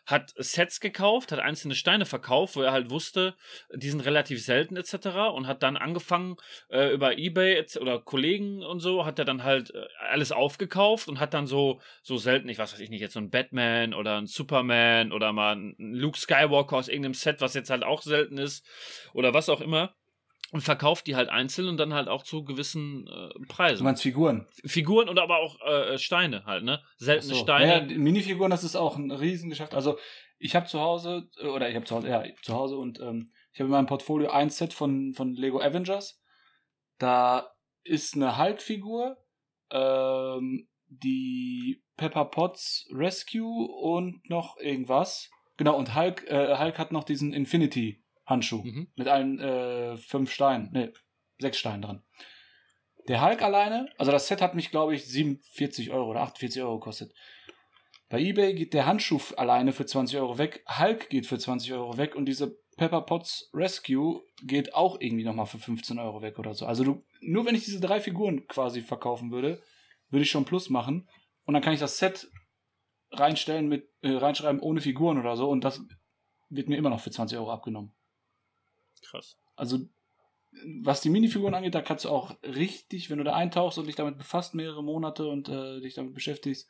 hat 0.06 0.34
Sets 0.38 0.80
gekauft, 0.80 1.32
hat 1.32 1.40
einzelne 1.40 1.76
Steine 1.76 2.06
verkauft, 2.06 2.56
wo 2.56 2.62
er 2.62 2.72
halt 2.72 2.90
wusste, 2.90 3.36
die 3.74 3.90
sind 3.90 4.02
relativ 4.02 4.44
selten 4.44 4.76
etc. 4.76 5.34
und 5.34 5.48
hat 5.48 5.64
dann 5.64 5.78
angefangen 5.78 6.36
äh, 6.70 6.94
über 6.94 7.18
Ebay 7.18 7.66
oder 7.80 8.00
Kollegen 8.00 8.64
und 8.64 8.80
so, 8.80 9.06
hat 9.06 9.20
er 9.20 9.26
dann 9.26 9.44
halt 9.44 9.74
äh, 9.74 9.86
alles 10.10 10.32
aufgekauft 10.32 11.08
und 11.08 11.20
hat 11.20 11.34
dann 11.34 11.48
so 11.48 11.80
so 12.02 12.18
selten, 12.18 12.50
ich 12.50 12.58
weiß 12.58 12.74
weiß 12.74 12.80
ich 12.80 12.90
nicht, 12.90 13.02
jetzt 13.02 13.14
so 13.14 13.20
ein 13.20 13.30
Batman 13.30 13.94
oder 13.94 14.18
ein 14.18 14.28
Superman 14.28 15.12
oder 15.12 15.32
mal 15.32 15.56
ein 15.56 15.76
Luke 15.78 16.18
Skywalker 16.18 16.78
aus 16.78 16.88
irgendeinem 16.88 17.14
Set, 17.14 17.42
was 17.42 17.54
jetzt 17.54 17.70
halt 17.70 17.84
auch 17.84 18.02
selten 18.02 18.38
ist 18.38 18.66
oder 19.14 19.34
was 19.34 19.50
auch 19.50 19.62
immer 19.62 19.96
und 20.54 20.62
verkauft 20.62 21.08
die 21.08 21.16
halt 21.16 21.30
einzeln 21.30 21.68
und 21.68 21.78
dann 21.78 21.96
halt 21.96 22.08
auch 22.08 22.22
zu 22.22 22.44
gewissen 22.46 23.08
äh, 23.08 23.30
Du 23.34 23.48
Preisen. 23.48 23.84
meinst 23.84 24.04
Figuren? 24.04 24.48
Figuren 24.64 25.10
oder 25.10 25.24
aber 25.24 25.40
auch 25.40 25.60
äh, 25.62 25.98
Steine 25.98 26.46
halt, 26.46 26.64
ne? 26.64 26.80
Seltene 26.98 27.34
so. 27.34 27.40
Steine. 27.42 27.92
Ja, 27.92 27.98
Minifiguren, 27.98 28.52
das 28.52 28.64
ist 28.64 28.76
auch 28.76 28.96
ein 28.96 29.10
Riesengeschäft. 29.10 29.74
Also 29.74 29.98
ich 30.38 30.56
habe 30.56 30.68
zu 30.68 30.80
Hause, 30.80 31.28
äh, 31.42 31.48
oder 31.48 31.70
ich 31.70 31.76
habe 31.76 31.86
zu 31.86 31.96
Hause, 31.96 32.08
ja, 32.08 32.24
zu 32.44 32.54
Hause 32.54 32.78
und 32.78 33.00
ähm, 33.00 33.32
ich 33.52 33.60
habe 33.60 33.66
in 33.66 33.72
meinem 33.72 33.88
Portfolio 33.88 34.30
ein 34.30 34.52
Set 34.52 34.74
von, 34.74 35.14
von 35.16 35.34
Lego 35.34 35.60
Avengers. 35.60 36.22
Da 37.00 37.52
ist 37.84 38.16
eine 38.16 38.38
Hulk-Figur, 38.38 39.18
ähm, 39.72 40.70
die 40.88 41.84
Pepper 41.98 42.26
Potts 42.26 42.88
Rescue 42.94 43.68
und 43.68 44.30
noch 44.30 44.58
irgendwas. 44.58 45.32
Genau, 45.58 45.76
und 45.76 45.96
Hulk, 45.96 46.30
äh, 46.30 46.58
Hulk 46.60 46.78
hat 46.78 46.92
noch 46.92 47.06
diesen 47.06 47.34
Infinity-Handschuh 48.26 48.64
Mhm. 48.64 48.88
mit 48.96 49.08
allen 49.08 49.40
äh, 49.40 49.98
fünf 49.98 50.32
Steinen, 50.32 50.72
ne, 50.72 50.94
sechs 51.40 51.58
Steinen 51.58 51.82
dran. 51.82 52.04
Der 53.08 53.22
Hulk 53.22 53.42
alleine, 53.42 53.90
also 53.98 54.12
das 54.12 54.28
Set 54.28 54.42
hat 54.42 54.56
mich, 54.56 54.72
glaube 54.72 54.96
ich, 54.96 55.06
47 55.06 55.92
Euro 55.92 56.12
oder 56.12 56.22
48 56.22 56.62
Euro 56.62 56.80
gekostet. 56.80 57.14
Bei 58.10 58.20
eBay 58.20 58.54
geht 58.54 58.74
der 58.74 58.86
Handschuh 58.86 59.20
alleine 59.36 59.74
für 59.74 59.86
20 59.86 60.18
Euro 60.20 60.38
weg, 60.38 60.64
Hulk 60.80 61.10
geht 61.10 61.26
für 61.26 61.38
20 61.38 61.74
Euro 61.74 61.98
weg 61.98 62.16
und 62.16 62.26
diese 62.26 62.58
Pepper 62.78 63.02
Potts 63.02 63.50
Rescue 63.54 64.22
geht 64.44 64.74
auch 64.74 65.00
irgendwie 65.00 65.24
nochmal 65.24 65.46
für 65.48 65.60
15 65.60 66.00
Euro 66.00 66.22
weg 66.22 66.40
oder 66.40 66.54
so. 66.54 66.66
Also 66.66 66.84
du, 66.84 67.06
nur 67.22 67.46
wenn 67.46 67.56
ich 67.56 67.66
diese 67.66 67.80
drei 67.80 68.00
Figuren 68.00 68.48
quasi 68.48 68.82
verkaufen 68.82 69.32
würde, 69.32 69.62
würde 70.10 70.24
ich 70.24 70.32
schon 70.32 70.46
Plus 70.46 70.70
machen 70.70 71.10
und 71.46 71.54
dann 71.54 71.64
kann 71.64 71.74
ich 71.74 71.80
das 71.80 71.98
Set 71.98 72.32
reinstellen 73.12 73.68
mit, 73.68 73.90
äh, 74.02 74.12
reinschreiben 74.12 74.62
ohne 74.62 74.82
Figuren 74.82 75.20
oder 75.20 75.36
so 75.36 75.50
und 75.50 75.64
das 75.64 75.82
wird 76.50 76.70
mir 76.70 76.78
immer 76.78 76.90
noch 76.90 77.00
für 77.00 77.12
20 77.12 77.38
Euro 77.38 77.52
abgenommen. 77.52 77.94
Krass. 79.04 79.38
Also, 79.56 79.80
was 80.82 81.02
die 81.02 81.10
Minifiguren 81.10 81.54
angeht, 81.54 81.76
da 81.76 81.82
kannst 81.82 82.06
du 82.06 82.10
auch 82.10 82.36
richtig, 82.44 83.10
wenn 83.10 83.18
du 83.18 83.24
da 83.24 83.34
eintauchst 83.34 83.78
und 83.78 83.88
dich 83.88 83.96
damit 83.96 84.18
befasst, 84.18 84.56
mehrere 84.56 84.84
Monate 84.84 85.28
und 85.28 85.50
äh, 85.50 85.82
dich 85.82 85.96
damit 85.96 86.14
beschäftigst, 86.14 86.68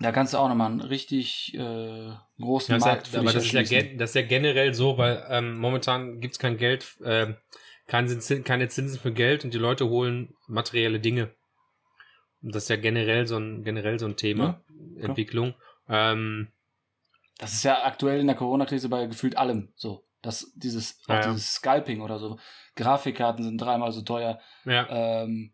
da 0.00 0.12
kannst 0.12 0.32
du 0.32 0.38
auch 0.38 0.48
nochmal 0.48 0.70
einen 0.70 0.80
richtig 0.80 1.54
äh, 1.54 2.12
großen 2.40 2.72
Ja, 2.72 2.78
das 2.78 2.86
Markt 2.86 3.02
ist 3.02 3.08
für 3.08 3.14
ja, 3.14 3.20
aber 3.20 3.32
dich 3.32 3.52
das 3.52 3.52
ist, 3.52 3.70
ja, 3.72 3.82
das 3.96 4.10
ist 4.10 4.14
ja 4.14 4.22
generell 4.22 4.74
so, 4.74 4.96
weil 4.96 5.24
ähm, 5.28 5.58
momentan 5.58 6.20
gibt's 6.20 6.38
kein 6.38 6.56
Geld, 6.56 6.86
ähm, 7.04 7.36
keine, 7.86 8.18
Zin- 8.18 8.44
keine 8.44 8.68
Zinsen 8.68 9.00
für 9.00 9.12
Geld 9.12 9.44
und 9.44 9.54
die 9.54 9.58
Leute 9.58 9.88
holen 9.88 10.34
materielle 10.46 11.00
Dinge. 11.00 11.34
Und 12.42 12.54
das 12.54 12.64
ist 12.64 12.68
ja 12.68 12.76
generell 12.76 13.26
so 13.26 13.38
ein, 13.38 13.64
generell 13.64 13.98
so 13.98 14.06
ein 14.06 14.16
Thema, 14.16 14.62
Entwicklung. 15.00 15.54
Ähm, 15.88 16.48
Das 17.38 17.52
ist 17.52 17.64
ja 17.64 17.84
aktuell 17.84 18.20
in 18.20 18.26
der 18.28 18.36
Corona-Krise 18.36 18.88
bei 18.88 19.06
gefühlt 19.06 19.36
allem 19.36 19.72
so. 19.74 20.04
Das, 20.22 20.52
dieses, 20.56 20.98
auch 21.04 21.08
Ja, 21.14 21.20
ja. 21.20 21.26
dieses 21.32 21.52
Scalping 21.54 22.00
oder 22.00 22.18
so. 22.18 22.38
Grafikkarten 22.76 23.44
sind 23.44 23.58
dreimal 23.58 23.92
so 23.92 24.02
teuer. 24.02 24.40
ja. 24.64 25.22
Ähm, 25.22 25.52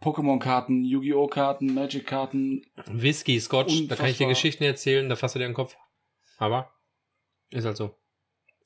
Pokémon-Karten, 0.00 0.84
Yu-Gi-Oh! 0.84 1.26
Karten, 1.26 1.74
Magic-Karten. 1.74 2.64
Whisky, 2.86 3.40
Scotch, 3.40 3.88
da 3.88 3.96
kann 3.96 4.06
ich 4.06 4.16
dir 4.16 4.26
Unfassbar. 4.26 4.28
Geschichten 4.28 4.62
erzählen, 4.64 5.08
da 5.08 5.16
fasst 5.16 5.34
du 5.34 5.40
dir 5.40 5.46
den 5.48 5.54
Kopf. 5.54 5.76
Aber 6.36 6.72
ist 7.50 7.64
halt 7.64 7.76
so. 7.76 7.98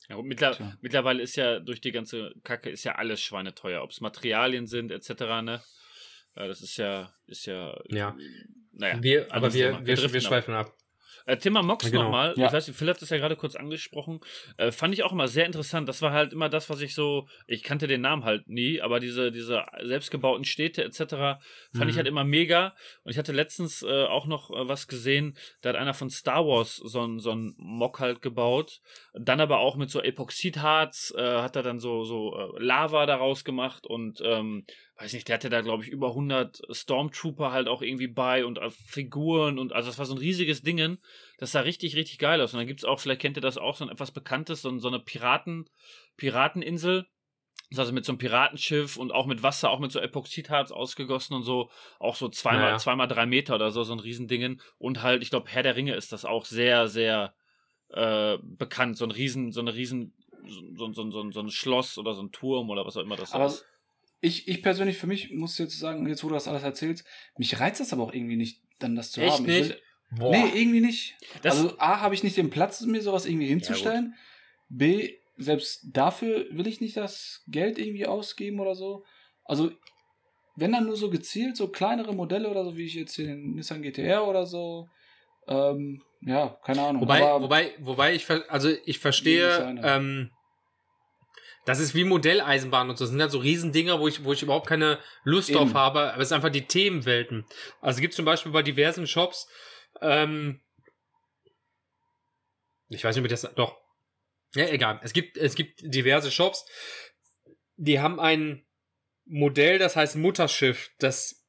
Ja, 0.09 0.17
und 0.17 0.27
mittler 0.27 0.51
Tja. 0.51 0.77
mittlerweile 0.81 1.23
ist 1.23 1.35
ja 1.35 1.59
durch 1.59 1.81
die 1.81 1.91
ganze 1.91 2.35
Kacke 2.43 2.69
ist 2.69 2.83
ja 2.83 2.95
alles 2.95 3.19
schweineteuer, 3.19 3.81
ob 3.81 3.89
es 3.89 3.99
Materialien 4.01 4.67
sind 4.67 4.91
etc. 4.91 5.09
Ne? 5.41 5.63
Ja, 6.35 6.47
das 6.47 6.61
ist 6.61 6.77
ja 6.77 7.11
ist 7.25 7.47
ja 7.47 7.75
Ja. 7.87 8.15
naja. 8.73 9.01
wir, 9.01 9.33
aber 9.33 9.51
wir, 9.55 9.83
wir, 9.87 9.97
wir 9.97 10.05
ab. 10.05 10.21
schweifen 10.21 10.53
ab. 10.53 10.75
Äh, 11.25 11.37
Thema 11.37 11.61
Mox 11.63 11.89
genau. 11.89 12.03
nochmal. 12.03 12.33
Ja. 12.37 12.47
Ich 12.47 12.53
weiß, 12.53 12.67
nicht, 12.67 12.77
Phil 12.77 12.89
hat 12.89 13.01
das 13.01 13.09
ja 13.09 13.17
gerade 13.17 13.35
kurz 13.35 13.55
angesprochen. 13.55 14.19
Äh, 14.57 14.71
fand 14.71 14.93
ich 14.93 15.03
auch 15.03 15.11
immer 15.11 15.27
sehr 15.27 15.45
interessant. 15.45 15.87
Das 15.87 16.01
war 16.01 16.11
halt 16.11 16.33
immer 16.33 16.49
das, 16.49 16.69
was 16.69 16.81
ich 16.81 16.93
so. 16.95 17.27
Ich 17.47 17.63
kannte 17.63 17.87
den 17.87 18.01
Namen 18.01 18.23
halt 18.25 18.47
nie, 18.47 18.81
aber 18.81 18.99
diese, 18.99 19.31
diese 19.31 19.63
selbstgebauten 19.81 20.45
Städte 20.45 20.83
etc. 20.83 20.97
fand 20.97 21.39
Mhm. 21.73 21.89
ich 21.89 21.97
halt 21.97 22.07
immer 22.07 22.23
mega. 22.23 22.73
Und 23.03 23.11
ich 23.11 23.17
hatte 23.17 23.31
letztens 23.31 23.83
äh, 23.83 24.03
auch 24.05 24.25
noch 24.25 24.51
äh, 24.51 24.67
was 24.67 24.87
gesehen. 24.87 25.37
Da 25.61 25.69
hat 25.69 25.75
einer 25.75 25.93
von 25.93 26.09
Star 26.09 26.45
Wars 26.45 26.75
so 26.77 27.01
ein 27.01 27.19
so 27.19 27.31
ein 27.31 27.53
Mock 27.57 27.99
halt 27.99 28.21
gebaut. 28.21 28.81
Dann 29.13 29.39
aber 29.39 29.59
auch 29.59 29.75
mit 29.75 29.89
so 29.89 30.01
Epoxidharz 30.01 31.13
äh, 31.17 31.21
hat 31.41 31.55
er 31.55 31.63
dann 31.63 31.79
so, 31.79 32.03
so 32.03 32.35
äh, 32.37 32.63
Lava 32.63 33.05
daraus 33.05 33.43
gemacht 33.43 33.85
und. 33.85 34.21
Ähm, 34.23 34.65
weiß 34.97 35.13
nicht, 35.13 35.27
der 35.27 35.35
hatte 35.35 35.49
da, 35.49 35.61
glaube 35.61 35.83
ich, 35.83 35.89
über 35.89 36.13
100 36.13 36.61
Stormtrooper 36.69 37.51
halt 37.51 37.67
auch 37.67 37.81
irgendwie 37.81 38.07
bei 38.07 38.45
und 38.45 38.59
Figuren 38.71 39.57
und 39.57 39.73
also 39.73 39.89
das 39.89 39.97
war 39.97 40.05
so 40.05 40.13
ein 40.13 40.19
riesiges 40.19 40.61
Dingen. 40.61 40.99
Das 41.39 41.51
sah 41.51 41.61
richtig, 41.61 41.95
richtig 41.95 42.19
geil 42.19 42.39
aus. 42.41 42.53
Und 42.53 42.59
dann 42.59 42.67
gibt 42.67 42.81
es 42.81 42.85
auch, 42.85 42.99
vielleicht 42.99 43.21
kennt 43.21 43.37
ihr 43.37 43.41
das 43.41 43.57
auch, 43.57 43.75
so 43.75 43.83
ein 43.85 43.89
etwas 43.89 44.11
Bekanntes, 44.11 44.61
so, 44.61 44.69
ein- 44.69 44.79
so 44.79 44.87
eine 44.87 44.99
Piraten, 44.99 45.65
Pirateninsel. 46.17 47.07
Das 47.69 47.77
ist 47.77 47.79
also 47.79 47.93
mit 47.93 48.05
so 48.05 48.11
einem 48.11 48.19
Piratenschiff 48.19 48.97
und 48.97 49.11
auch 49.11 49.25
mit 49.25 49.41
Wasser, 49.41 49.71
auch 49.71 49.79
mit 49.79 49.91
so 49.91 49.99
Epoxidharz 49.99 50.71
ausgegossen 50.71 51.33
und 51.35 51.41
so, 51.43 51.71
auch 51.99 52.15
so 52.15 52.29
zweimal, 52.29 52.65
Naja. 52.65 52.77
zweimal 52.77 53.07
drei 53.07 53.25
Meter 53.25 53.55
oder 53.55 53.71
so, 53.71 53.83
so 53.83 53.93
ein 53.93 53.99
Riesendingen. 53.99 54.61
Und 54.77 55.01
halt, 55.01 55.23
ich 55.23 55.31
glaube, 55.31 55.49
Herr 55.49 55.63
der 55.63 55.75
Ringe 55.75 55.95
ist 55.95 56.11
das 56.13 56.23
auch 56.23 56.45
sehr, 56.45 56.87
sehr 56.87 57.33
äh, 57.89 58.37
bekannt. 58.43 58.97
So 58.97 59.05
ein 59.05 59.11
Riesen, 59.11 59.51
so 59.51 59.61
eine 59.61 59.73
Riesen, 59.73 60.13
so, 60.75 60.93
so, 60.93 61.09
so, 61.09 61.31
so 61.31 61.39
ein 61.39 61.49
Schloss 61.49 61.97
oder 61.97 62.13
so 62.13 62.21
ein 62.21 62.31
Turm 62.31 62.69
oder 62.69 62.85
was 62.85 62.95
auch 62.95 63.01
immer 63.01 63.15
das 63.15 63.31
Aber 63.31 63.47
ist. 63.47 63.65
Ich, 64.23 64.47
ich 64.47 64.63
persönlich, 64.63 64.97
für 64.97 65.07
mich, 65.07 65.31
muss 65.31 65.57
jetzt 65.57 65.77
sagen, 65.77 66.07
jetzt 66.07 66.23
wo 66.23 66.29
du 66.29 66.33
das 66.33 66.47
alles 66.47 66.63
erzählst, 66.63 67.05
mich 67.37 67.59
reizt 67.59 67.81
das 67.81 67.93
aber 67.93 68.03
auch 68.03 68.13
irgendwie 68.13 68.37
nicht, 68.37 68.61
dann 68.79 68.95
das 68.95 69.11
zu 69.11 69.21
Echt 69.21 69.33
haben. 69.33 69.47
Ich 69.47 69.59
nicht? 69.59 69.69
Will, 69.69 69.81
Boah. 70.17 70.31
Nee, 70.31 70.61
irgendwie 70.61 70.81
nicht. 70.81 71.15
Das- 71.41 71.57
also 71.57 71.77
A, 71.79 71.99
habe 71.99 72.15
ich 72.15 72.23
nicht 72.23 72.37
den 72.37 72.49
Platz, 72.49 72.81
mir 72.81 73.01
sowas 73.01 73.25
irgendwie 73.25 73.47
hinzustellen. 73.47 74.13
B, 74.69 75.13
selbst 75.37 75.85
dafür 75.91 76.45
will 76.51 76.67
ich 76.67 76.81
nicht 76.81 76.95
das 76.95 77.43
Geld 77.47 77.77
irgendwie 77.77 78.05
ausgeben 78.05 78.59
oder 78.59 78.75
so. 78.75 79.03
Also, 79.43 79.71
wenn 80.55 80.71
dann 80.71 80.85
nur 80.85 80.95
so 80.95 81.09
gezielt, 81.09 81.57
so 81.57 81.67
kleinere 81.67 82.13
Modelle 82.13 82.49
oder 82.49 82.63
so, 82.63 82.77
wie 82.77 82.85
ich 82.85 82.93
jetzt 82.93 83.15
hier 83.15 83.25
den 83.25 83.55
Nissan 83.55 83.81
GTR 83.81 84.27
oder 84.27 84.45
so. 84.45 84.87
Ähm, 85.47 86.01
ja, 86.21 86.57
keine 86.63 86.83
Ahnung. 86.83 87.01
Wobei, 87.01 87.23
aber 87.23 87.43
wobei, 87.45 87.73
wobei 87.79 88.13
ich, 88.13 88.29
also 88.29 88.69
ich 88.85 88.99
verstehe, 88.99 89.77
ähm, 89.83 90.29
das 91.65 91.79
ist 91.79 91.95
wie 91.95 92.03
Modelleisenbahn 92.03 92.89
und 92.89 92.97
so. 92.97 93.05
Das 93.05 93.11
sind 93.11 93.21
halt 93.21 93.31
so 93.31 93.39
Riesendinger, 93.39 93.99
wo 93.99 94.07
ich, 94.07 94.23
wo 94.23 94.33
ich 94.33 94.43
überhaupt 94.43 94.67
keine 94.67 94.99
Lust 95.23 95.49
Eben. 95.49 95.59
drauf 95.59 95.73
habe. 95.73 96.11
Aber 96.13 96.21
es 96.21 96.27
ist 96.27 96.33
einfach 96.33 96.49
die 96.49 96.67
Themenwelten. 96.67 97.45
Also 97.81 97.97
es 97.97 98.01
gibt 98.01 98.13
zum 98.13 98.25
Beispiel 98.25 98.51
bei 98.51 98.63
diversen 98.63 99.07
Shops, 99.07 99.47
ähm, 100.01 100.61
ich 102.89 103.03
weiß 103.03 103.15
nicht, 103.15 103.25
ob 103.25 103.31
ich 103.31 103.41
das, 103.41 103.53
doch. 103.55 103.77
Ja, 104.55 104.67
egal. 104.67 104.99
Es 105.03 105.13
gibt, 105.13 105.37
es 105.37 105.55
gibt 105.55 105.79
diverse 105.81 106.31
Shops, 106.31 106.65
die 107.75 107.99
haben 107.99 108.19
ein 108.19 108.65
Modell, 109.25 109.79
das 109.79 109.95
heißt 109.95 110.15
Mutterschiff. 110.15 110.91
Das 110.99 111.43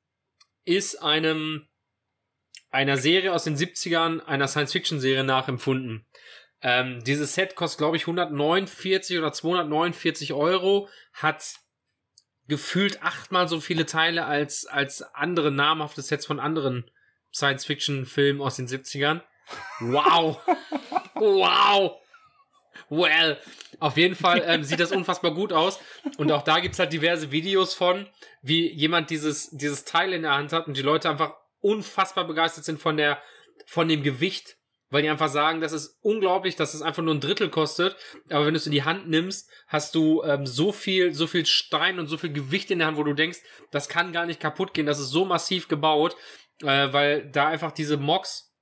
ist 0.64 1.02
einem, 1.02 1.68
einer 2.70 2.96
Serie 2.96 3.32
aus 3.32 3.44
den 3.44 3.56
70ern, 3.56 4.20
einer 4.20 4.48
Science-Fiction-Serie 4.48 5.24
nachempfunden. 5.24 6.06
Ähm, 6.66 7.04
dieses 7.04 7.34
Set 7.34 7.56
kostet, 7.56 7.78
glaube 7.78 7.98
ich, 7.98 8.04
149 8.04 9.18
oder 9.18 9.32
249 9.32 10.32
Euro, 10.32 10.88
hat 11.12 11.44
gefühlt 12.48 13.02
achtmal 13.02 13.48
so 13.48 13.60
viele 13.60 13.84
Teile 13.84 14.24
als, 14.24 14.64
als 14.64 15.02
andere 15.14 15.52
namhafte 15.52 16.00
Sets 16.00 16.24
von 16.24 16.40
anderen 16.40 16.90
Science-Fiction-Filmen 17.34 18.40
aus 18.40 18.56
den 18.56 18.66
70ern. 18.66 19.20
Wow. 19.80 20.40
wow. 21.16 22.00
Well, 22.88 23.38
auf 23.78 23.98
jeden 23.98 24.14
Fall 24.14 24.42
ähm, 24.46 24.64
sieht 24.64 24.80
das 24.80 24.92
unfassbar 24.92 25.34
gut 25.34 25.52
aus. 25.52 25.78
Und 26.16 26.32
auch 26.32 26.42
da 26.42 26.60
gibt's 26.60 26.78
halt 26.78 26.94
diverse 26.94 27.30
Videos 27.30 27.74
von, 27.74 28.06
wie 28.40 28.72
jemand 28.72 29.10
dieses, 29.10 29.50
dieses 29.50 29.84
Teil 29.84 30.14
in 30.14 30.22
der 30.22 30.32
Hand 30.32 30.54
hat 30.54 30.66
und 30.66 30.78
die 30.78 30.82
Leute 30.82 31.10
einfach 31.10 31.34
unfassbar 31.60 32.26
begeistert 32.26 32.64
sind 32.64 32.80
von 32.80 32.96
der, 32.96 33.22
von 33.66 33.86
dem 33.86 34.02
Gewicht. 34.02 34.56
Weil 34.94 35.02
die 35.02 35.08
einfach 35.08 35.28
sagen, 35.28 35.60
das 35.60 35.72
ist 35.72 35.98
unglaublich, 36.02 36.54
dass 36.54 36.72
es 36.72 36.80
einfach 36.80 37.02
nur 37.02 37.16
ein 37.16 37.20
Drittel 37.20 37.48
kostet. 37.48 37.96
Aber 38.30 38.46
wenn 38.46 38.54
du 38.54 38.58
es 38.58 38.66
in 38.66 38.70
die 38.70 38.84
Hand 38.84 39.08
nimmst, 39.08 39.50
hast 39.66 39.96
du 39.96 40.22
ähm, 40.22 40.46
so 40.46 40.70
viel, 40.70 41.12
so 41.12 41.26
viel 41.26 41.46
Stein 41.46 41.98
und 41.98 42.06
so 42.06 42.16
viel 42.16 42.32
Gewicht 42.32 42.70
in 42.70 42.78
der 42.78 42.86
Hand, 42.86 42.96
wo 42.96 43.02
du 43.02 43.12
denkst, 43.12 43.40
das 43.72 43.88
kann 43.88 44.12
gar 44.12 44.24
nicht 44.24 44.38
kaputt 44.38 44.72
gehen. 44.72 44.86
Das 44.86 45.00
ist 45.00 45.08
so 45.08 45.24
massiv 45.24 45.66
gebaut, 45.66 46.14
äh, 46.62 46.92
weil 46.92 47.28
da 47.28 47.48
einfach 47.48 47.72
diese 47.72 47.96
Mocks 47.96 48.54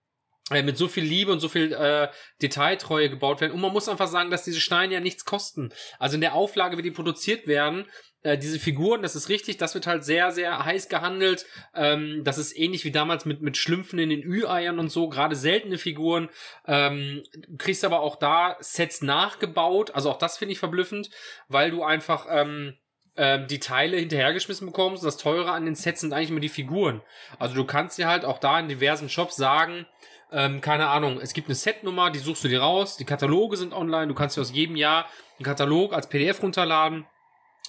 äh, 0.50 0.62
mit 0.62 0.78
so 0.78 0.88
viel 0.88 1.04
Liebe 1.04 1.30
und 1.32 1.40
so 1.40 1.50
viel 1.50 1.70
äh, 1.74 2.08
Detailtreue 2.40 3.10
gebaut 3.10 3.42
werden. 3.42 3.52
Und 3.52 3.60
man 3.60 3.74
muss 3.74 3.90
einfach 3.90 4.08
sagen, 4.08 4.30
dass 4.30 4.44
diese 4.44 4.60
Steine 4.62 4.94
ja 4.94 5.00
nichts 5.00 5.26
kosten. 5.26 5.68
Also 5.98 6.14
in 6.14 6.22
der 6.22 6.32
Auflage, 6.32 6.78
wie 6.78 6.82
die 6.82 6.92
produziert 6.92 7.46
werden, 7.46 7.84
äh, 8.22 8.38
diese 8.38 8.58
Figuren, 8.58 9.02
das 9.02 9.16
ist 9.16 9.28
richtig, 9.28 9.56
das 9.56 9.74
wird 9.74 9.86
halt 9.86 10.04
sehr, 10.04 10.30
sehr 10.30 10.64
heiß 10.64 10.88
gehandelt. 10.88 11.46
Ähm, 11.74 12.22
das 12.24 12.38
ist 12.38 12.56
ähnlich 12.56 12.84
wie 12.84 12.92
damals 12.92 13.24
mit, 13.24 13.42
mit 13.42 13.56
Schlümpfen 13.56 13.98
in 13.98 14.10
den 14.10 14.22
Ü-Eiern 14.22 14.78
und 14.78 14.90
so, 14.90 15.08
gerade 15.08 15.34
seltene 15.34 15.78
Figuren. 15.78 16.28
Ähm, 16.66 17.22
du 17.34 17.56
kriegst 17.56 17.84
aber 17.84 18.00
auch 18.00 18.16
da 18.16 18.56
Sets 18.60 19.02
nachgebaut, 19.02 19.90
also 19.94 20.10
auch 20.10 20.18
das 20.18 20.38
finde 20.38 20.52
ich 20.52 20.58
verblüffend, 20.58 21.10
weil 21.48 21.70
du 21.70 21.82
einfach 21.82 22.26
ähm, 22.30 22.76
ähm, 23.16 23.46
die 23.48 23.58
Teile 23.58 23.96
hinterhergeschmissen 23.96 24.68
bekommst. 24.68 25.04
Das 25.04 25.16
Teure 25.16 25.50
an 25.50 25.64
den 25.64 25.74
Sets 25.74 26.00
sind 26.00 26.12
eigentlich 26.12 26.30
immer 26.30 26.40
die 26.40 26.48
Figuren. 26.48 27.02
Also 27.38 27.54
du 27.54 27.64
kannst 27.64 27.98
dir 27.98 28.06
halt 28.06 28.24
auch 28.24 28.38
da 28.38 28.60
in 28.60 28.68
diversen 28.68 29.08
Shops 29.08 29.36
sagen, 29.36 29.86
ähm, 30.30 30.60
keine 30.60 30.88
Ahnung, 30.88 31.18
es 31.20 31.34
gibt 31.34 31.48
eine 31.48 31.54
Setnummer, 31.56 32.10
die 32.10 32.20
suchst 32.20 32.44
du 32.44 32.48
dir 32.48 32.60
raus, 32.60 32.96
die 32.96 33.04
Kataloge 33.04 33.58
sind 33.58 33.74
online, 33.74 34.06
du 34.06 34.14
kannst 34.14 34.36
dir 34.36 34.40
aus 34.40 34.52
jedem 34.52 34.76
Jahr 34.76 35.06
einen 35.36 35.44
Katalog 35.44 35.92
als 35.92 36.08
PDF 36.08 36.42
runterladen 36.42 37.04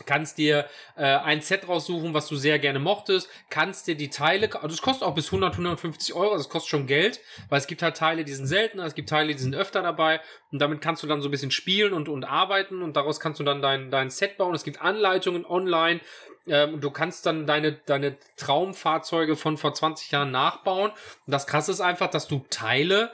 kannst 0.05 0.37
dir 0.37 0.65
äh, 0.95 1.03
ein 1.03 1.41
Set 1.41 1.67
raussuchen, 1.67 2.13
was 2.13 2.27
du 2.27 2.35
sehr 2.35 2.59
gerne 2.59 2.79
mochtest, 2.79 3.29
kannst 3.49 3.87
dir 3.87 3.95
die 3.95 4.09
Teile, 4.09 4.49
also 4.61 4.73
es 4.73 4.81
kostet 4.81 5.03
auch 5.03 5.15
bis 5.15 5.27
100, 5.27 5.53
150 5.53 6.13
Euro, 6.15 6.31
also 6.31 6.41
es 6.43 6.49
kostet 6.49 6.69
schon 6.69 6.87
Geld, 6.87 7.19
weil 7.49 7.59
es 7.59 7.67
gibt 7.67 7.81
halt 7.81 7.97
Teile, 7.97 8.23
die 8.23 8.33
sind 8.33 8.47
seltener, 8.47 8.85
es 8.85 8.95
gibt 8.95 9.09
Teile, 9.09 9.33
die 9.33 9.39
sind 9.39 9.55
öfter 9.55 9.81
dabei 9.81 10.21
und 10.51 10.59
damit 10.59 10.81
kannst 10.81 11.03
du 11.03 11.07
dann 11.07 11.21
so 11.21 11.27
ein 11.27 11.31
bisschen 11.31 11.51
spielen 11.51 11.93
und, 11.93 12.09
und 12.09 12.23
arbeiten 12.23 12.81
und 12.81 12.95
daraus 12.95 13.19
kannst 13.19 13.39
du 13.39 13.43
dann 13.43 13.61
dein, 13.61 13.91
dein 13.91 14.09
Set 14.09 14.37
bauen. 14.37 14.55
Es 14.55 14.63
gibt 14.63 14.81
Anleitungen 14.81 15.45
online 15.45 15.99
ähm, 16.47 16.75
und 16.75 16.83
du 16.83 16.91
kannst 16.91 17.25
dann 17.25 17.47
deine, 17.47 17.73
deine 17.73 18.17
Traumfahrzeuge 18.37 19.35
von 19.35 19.57
vor 19.57 19.73
20 19.73 20.11
Jahren 20.11 20.31
nachbauen. 20.31 20.91
Und 20.91 21.31
das 21.31 21.47
krasse 21.47 21.71
ist 21.71 21.81
einfach, 21.81 22.09
dass 22.09 22.27
du 22.27 22.45
Teile 22.49 23.11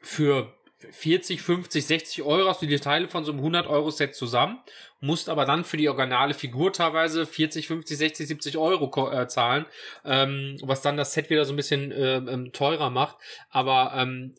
für 0.00 0.52
40, 0.90 1.42
50, 1.42 1.86
60 1.86 2.22
Euro 2.22 2.48
hast 2.48 2.62
du 2.62 2.66
die 2.66 2.78
Teile 2.78 3.08
von 3.08 3.24
so 3.24 3.32
einem 3.32 3.40
100 3.40 3.66
Euro 3.66 3.90
Set 3.90 4.14
zusammen, 4.14 4.60
musst 5.00 5.28
aber 5.28 5.44
dann 5.44 5.64
für 5.64 5.76
die 5.76 5.88
originale 5.88 6.34
Figur 6.34 6.72
teilweise 6.72 7.26
40, 7.26 7.66
50, 7.66 7.98
60, 7.98 8.28
70 8.28 8.56
Euro 8.56 9.10
äh, 9.10 9.28
zahlen, 9.28 9.66
ähm, 10.04 10.56
was 10.62 10.82
dann 10.82 10.96
das 10.96 11.12
Set 11.12 11.30
wieder 11.30 11.44
so 11.44 11.52
ein 11.52 11.56
bisschen 11.56 11.92
äh, 11.92 12.50
teurer 12.50 12.90
macht. 12.90 13.16
Aber 13.50 13.92
ähm, 13.94 14.34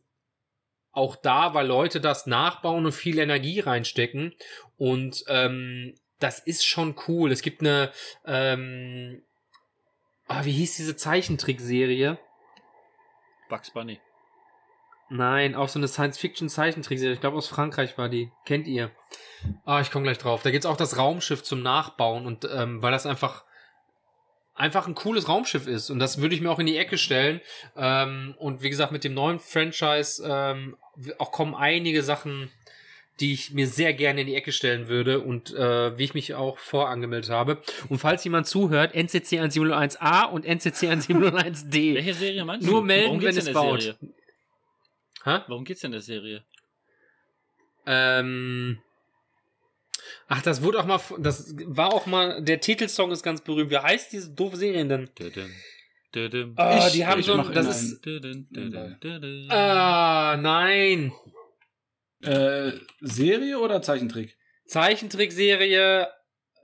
auch 0.92 1.16
da, 1.16 1.54
weil 1.54 1.68
Leute 1.68 2.02
das 2.02 2.26
nachbauen 2.26 2.86
und 2.86 2.92
viel 2.92 3.20
Energie 3.20 3.60
reinstecken 3.60 4.34
und 4.78 5.24
ähm, 5.28 5.96
das 6.20 6.40
ist 6.40 6.66
schon 6.66 6.96
cool. 7.08 7.32
Es 7.32 7.42
gibt 7.42 7.62
eine, 7.62 7.92
ähm, 8.26 9.24
ah, 10.28 10.46
wie 10.46 10.52
hieß 10.52 10.78
diese 10.78 10.96
Zeichentrickserie? 10.96 12.20
Bugs 13.50 13.72
Bunny. 13.72 14.00
Nein, 15.14 15.56
auch 15.56 15.68
so 15.68 15.78
eine 15.78 15.90
Science-Fiction-Zeichentrickserie. 15.90 17.14
Ich 17.14 17.20
glaube, 17.20 17.36
aus 17.36 17.50
Frankreich 17.50 17.98
war 17.98 18.08
die. 18.08 18.32
Kennt 18.46 18.66
ihr? 18.66 18.92
Ah, 19.66 19.82
ich 19.82 19.92
komme 19.92 20.04
gleich 20.04 20.18
drauf. 20.18 20.42
Da 20.42 20.52
gibt's 20.52 20.66
auch 20.66 20.78
das 20.78 20.98
Raumschiff 20.98 21.44
zum 21.44 21.62
Nachbauen 21.62 22.26
und 22.26 22.48
ähm, 22.50 22.82
weil 22.82 22.94
das 22.94 23.06
einfach 23.06 23.44
einfach 24.56 24.88
ein 24.88 24.96
cooles 24.96 25.28
Raumschiff 25.28 25.68
ist 25.68 25.90
und 25.90 26.00
das 26.00 26.22
würde 26.22 26.36
ich 26.36 26.42
mir 26.42 26.50
auch 26.50 26.60
in 26.60 26.66
die 26.66 26.78
Ecke 26.78 26.98
stellen. 26.98 27.42
Ähm, 27.76 28.36
und 28.38 28.64
wie 28.64 28.70
gesagt, 28.70 28.94
mit 28.94 29.04
dem 29.04 29.14
neuen 29.14 29.40
Franchise 29.40 30.24
ähm, 30.26 30.78
auch 31.18 31.34
kommen 31.34 31.56
einige 31.56 32.04
Sachen, 32.04 32.50
die 33.20 33.34
ich 33.34 33.52
mir 33.52 33.68
sehr 33.68 33.94
gerne 33.94 34.22
in 34.22 34.28
die 34.28 34.36
Ecke 34.36 34.54
stellen 34.54 34.88
würde 34.88 35.20
und 35.20 35.54
äh, 35.54 35.98
wie 35.98 36.06
ich 36.06 36.14
mich 36.14 36.36
auch 36.36 36.58
vorangemeldet 36.58 37.32
habe. 37.32 37.62
Und 37.90 38.00
falls 38.00 38.24
jemand 38.24 38.48
zuhört, 38.48 38.96
NCC 38.96 39.42
1701A 39.42 40.30
und 40.30 40.46
NCC 40.46 40.90
1701D. 40.90 41.96
Welche 41.96 42.14
Serie 42.14 42.46
meinst 42.46 42.66
du? 42.66 42.72
Nur 42.72 42.84
melden, 42.84 43.22
wenn 43.22 43.36
es 43.36 43.52
baut. 43.52 43.82
Serie? 43.82 43.98
Hä? 45.24 45.40
Worum 45.48 45.66
geht's 45.66 45.82
denn 45.82 45.90
in 45.90 45.94
der 45.94 46.02
Serie? 46.02 46.44
Ähm. 47.86 48.80
Ach, 50.28 50.42
das 50.42 50.62
wurde 50.62 50.80
auch 50.80 50.86
mal, 50.86 51.00
das 51.20 51.54
war 51.66 51.94
auch 51.94 52.06
mal, 52.06 52.42
der 52.44 52.60
Titelsong 52.60 53.12
ist 53.12 53.24
ganz 53.24 53.42
berühmt. 53.42 53.70
Wie 53.70 53.78
heißt 53.78 54.12
diese 54.12 54.32
doofe 54.32 54.58
Serie 54.58 54.86
denn? 54.86 55.10
Ah, 56.56 56.90
die 56.90 57.06
haben 57.06 57.24
schon, 57.24 57.54
das 57.54 57.82
ist. 57.82 58.08
Ah, 59.50 60.38
nein. 60.40 61.14
Äh, 62.22 62.74
Serie 63.00 63.60
oder 63.60 63.82
Zeichentrick? 63.82 64.38
Zeichentrickserie, 64.66 66.08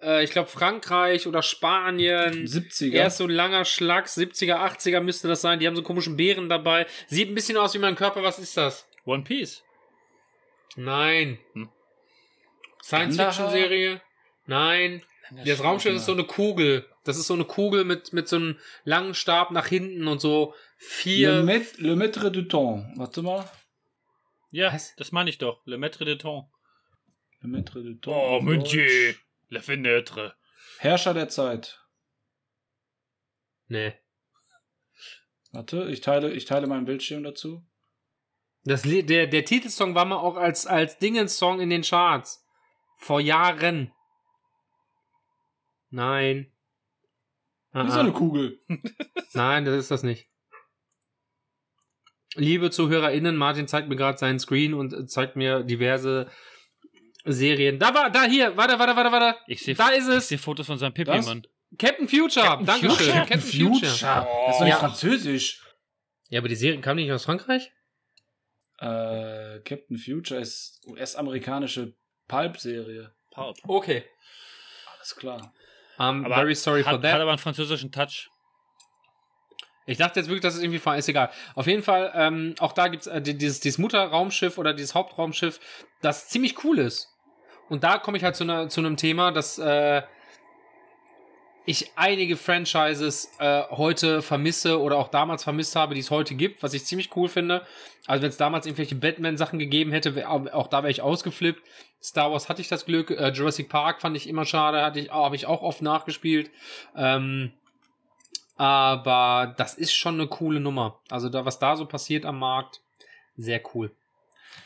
äh, 0.02 0.24
ich 0.24 0.32
glaube 0.32 0.50
Frankreich 0.50 1.28
oder 1.28 1.42
Spanien. 1.42 2.46
70er. 2.46 2.94
Erst 2.94 3.18
so 3.18 3.26
ein 3.26 3.30
langer 3.30 3.66
Schlag, 3.66 4.08
70er, 4.08 4.56
80er 4.56 5.02
müsste 5.02 5.28
das 5.28 5.42
sein. 5.42 5.60
Die 5.60 5.68
haben 5.68 5.76
so 5.76 5.84
komischen 5.84 6.18
Bären 6.18 6.50
dabei. 6.50 6.86
Sieht 7.08 7.30
ein 7.30 7.36
bisschen 7.36 7.58
aus 7.58 7.74
wie 7.74 7.80
mein 7.80 7.96
Körper. 7.96 8.24
Was 8.24 8.40
ist 8.40 8.58
das? 8.58 8.88
One 9.06 9.24
Piece. 9.24 9.64
Nein. 10.76 11.40
Hm. 11.54 11.70
Science-Fiction-Serie? 12.84 14.02
Nein. 14.46 15.04
Das 15.46 15.62
Raumschiff 15.62 15.96
ist 15.96 16.06
so 16.06 16.14
eine 16.14 16.24
Kugel. 16.24 16.86
Das 17.04 17.18
ist 17.18 17.28
so 17.28 17.34
eine 17.34 17.46
Kugel 17.46 17.84
mit, 17.84 18.14
mit 18.14 18.28
so 18.28 18.38
einem 18.38 18.60
langen 18.86 19.14
Stab 19.14 19.52
nach 19.52 19.68
hinten 19.68 20.08
und 20.08 20.22
so 20.22 20.54
vier. 20.78 21.38
Le, 21.38 21.44
Met 21.44 21.78
Le 21.80 21.96
Maître 21.96 22.30
du 22.30 22.44
Temps. 22.44 22.86
Warte 22.96 23.22
mal. 23.22 23.50
Ja, 24.52 24.74
Was? 24.74 24.96
das 24.96 25.12
meine 25.12 25.30
ich 25.30 25.38
doch. 25.38 25.62
Le 25.66 25.78
Maître 25.78 26.06
du 26.06 26.18
Temps. 26.18 26.50
Le 27.42 27.50
Maître 27.50 27.82
du 27.82 27.96
Temps. 27.96 28.16
Oh, 28.16 28.40
mon 28.42 28.64
La 29.50 29.62
Fenêtre. 29.62 30.36
Herrscher 30.80 31.14
der 31.14 31.30
Zeit. 31.30 31.82
Nee. 33.68 33.94
Warte, 35.52 35.86
ich 35.90 36.02
teile, 36.02 36.32
ich 36.32 36.46
teile 36.46 36.68
meinen 36.68 36.86
Bildschirm 36.86 37.24
dazu. 37.24 37.66
Das, 38.64 38.82
der, 38.82 39.28
der 39.28 39.46
Titelsong 39.46 39.96
war 39.96 40.06
mal 40.06 40.18
auch 40.18 40.36
als, 40.36 40.68
als 40.68 40.98
Dingens-Song 40.98 41.62
in 41.62 41.70
den 41.70 41.84
Charts. 41.84 42.46
Vor 42.98 43.22
Jahren. 43.22 43.94
Nein. 45.90 46.52
Das 47.72 47.90
ist 47.90 47.94
eine 47.94 48.12
Kugel. 48.12 48.60
Nein, 49.34 49.66
das 49.66 49.78
ist 49.78 49.92
das 49.92 50.04
nicht. 50.04 50.30
Liebe 52.36 52.70
ZuhörerInnen, 52.70 53.36
Martin 53.36 53.68
zeigt 53.68 53.88
mir 53.88 53.96
gerade 53.96 54.18
seinen 54.18 54.40
Screen 54.40 54.74
und 54.74 55.10
zeigt 55.10 55.36
mir 55.36 55.64
diverse 55.64 56.30
Serien. 57.34 57.80
Da 57.80 57.94
war, 57.94 58.10
da 58.10 58.24
hier, 58.24 58.56
warte, 58.58 58.78
warte, 58.80 58.96
warte, 58.96 59.12
warte. 59.12 59.40
Ich 59.48 59.62
sehe, 59.62 59.76
da 59.76 59.90
ist 59.90 60.08
es. 60.08 60.24
Ich 60.24 60.30
sehe 60.30 60.38
Fotos 60.38 60.66
von 60.68 60.78
seinem 60.78 60.94
Pipi, 60.94 61.12
Mann. 61.22 61.46
Captain 61.78 62.08
Future, 62.08 62.46
Captain 62.46 62.66
Dankeschön. 62.66 62.90
Future. 62.98 63.14
Captain 63.20 63.42
Future. 63.42 64.28
Oh. 64.30 64.44
Das 64.48 64.56
ist 64.56 64.62
doch 64.62 64.68
Ja. 64.68 64.76
französisch. 64.78 65.64
Ja, 66.30 66.40
aber 66.40 66.48
die 66.50 66.56
Serie 66.56 66.80
kam 66.82 66.96
nicht 66.98 67.12
aus 67.12 67.26
Frankreich? 67.26 67.72
Äh, 68.80 69.60
Captain 69.66 69.98
Future 69.98 70.40
ist 70.40 70.80
US-amerikanische 70.88 71.94
Pulp-Serie. 72.28 73.14
Pulp. 73.32 73.58
Okay. 73.64 74.04
Alles 74.96 75.16
klar. 75.16 75.54
I'm 75.98 76.26
Aber 76.26 76.36
very 76.36 76.54
sorry 76.56 76.84
hat, 76.84 76.92
for 76.94 77.02
that. 77.02 77.14
Hat 77.14 77.22
aber 77.22 77.32
einen 77.32 77.40
französischen 77.40 77.92
Touch. 77.92 78.30
Ich 79.88 79.98
dachte 79.98 80.20
jetzt 80.20 80.28
wirklich, 80.28 80.42
dass 80.44 80.56
es 80.56 80.62
irgendwie 80.62 80.84
war. 80.86 80.98
Ist 80.98 81.08
egal. 81.08 81.32
Auf 81.56 81.66
jeden 81.66 81.82
Fall, 81.82 82.12
ähm, 82.14 82.56
auch 82.60 82.74
da 82.74 82.90
gibt's 82.90 83.08
äh, 83.08 83.22
die- 83.22 83.38
dieses, 83.38 83.62
dieses 83.62 83.78
Mutterraumschiff 83.78 84.58
oder 84.58 84.74
dieses 84.74 84.94
Hauptraumschiff, 84.94 85.60
das 86.02 86.28
ziemlich 86.28 86.64
cool 86.64 86.80
ist. 86.80 87.08
Und 87.70 87.84
da 87.84 87.98
komme 87.98 88.18
ich 88.18 88.24
halt 88.24 88.36
zu, 88.36 88.44
einer, 88.44 88.70
zu 88.70 88.80
einem 88.82 88.98
Thema, 88.98 89.32
dass 89.32 89.58
äh, 89.58 90.02
ich 91.66 91.92
einige 91.98 92.38
Franchises 92.38 93.30
äh, 93.40 93.64
heute 93.72 94.22
vermisse 94.22 94.80
oder 94.82 94.96
auch 94.98 95.10
damals 95.10 95.44
vermisst 95.44 95.76
habe, 95.76 95.96
die 95.96 96.00
es 96.00 96.12
heute 96.12 96.34
gibt, 96.34 96.64
was 96.64 96.74
ich 96.74 96.86
ziemlich 96.86 97.14
cool 97.18 97.28
finde. 97.28 97.66
Also 98.06 98.22
wenn 98.22 98.30
es 98.30 98.38
damals 98.38 98.66
irgendwelche 98.66 98.96
Batman-Sachen 98.96 99.60
gegeben 99.60 99.92
hätte, 99.92 100.16
wär, 100.16 100.32
auch 100.32 100.68
da 100.68 100.84
wäre 100.84 100.92
ich 100.92 101.02
ausgeflippt. 101.02 101.62
Star 102.02 102.32
Wars 102.32 102.48
hatte 102.48 102.62
ich 102.62 102.70
das 102.70 102.86
Glück. 102.86 103.12
Äh, 103.12 103.32
Jurassic 103.32 103.68
Park 103.68 104.02
fand 104.02 104.16
ich 104.16 104.30
immer 104.30 104.46
schade, 104.46 104.82
hatte 104.82 105.02
ich, 105.02 105.12
habe 105.12 105.36
ich 105.36 105.46
auch 105.46 105.62
oft 105.62 105.82
nachgespielt. 105.82 106.50
Ähm, 106.96 107.52
aber 108.56 109.54
das 109.58 109.74
ist 109.74 109.94
schon 109.94 110.14
eine 110.14 110.28
coole 110.28 110.62
Nummer. 110.62 111.00
Also 111.10 111.28
da, 111.28 111.44
was 111.44 111.60
da 111.60 111.76
so 111.76 111.86
passiert 111.86 112.26
am 112.26 112.40
Markt, 112.40 112.80
sehr 113.36 113.62
cool. 113.74 113.92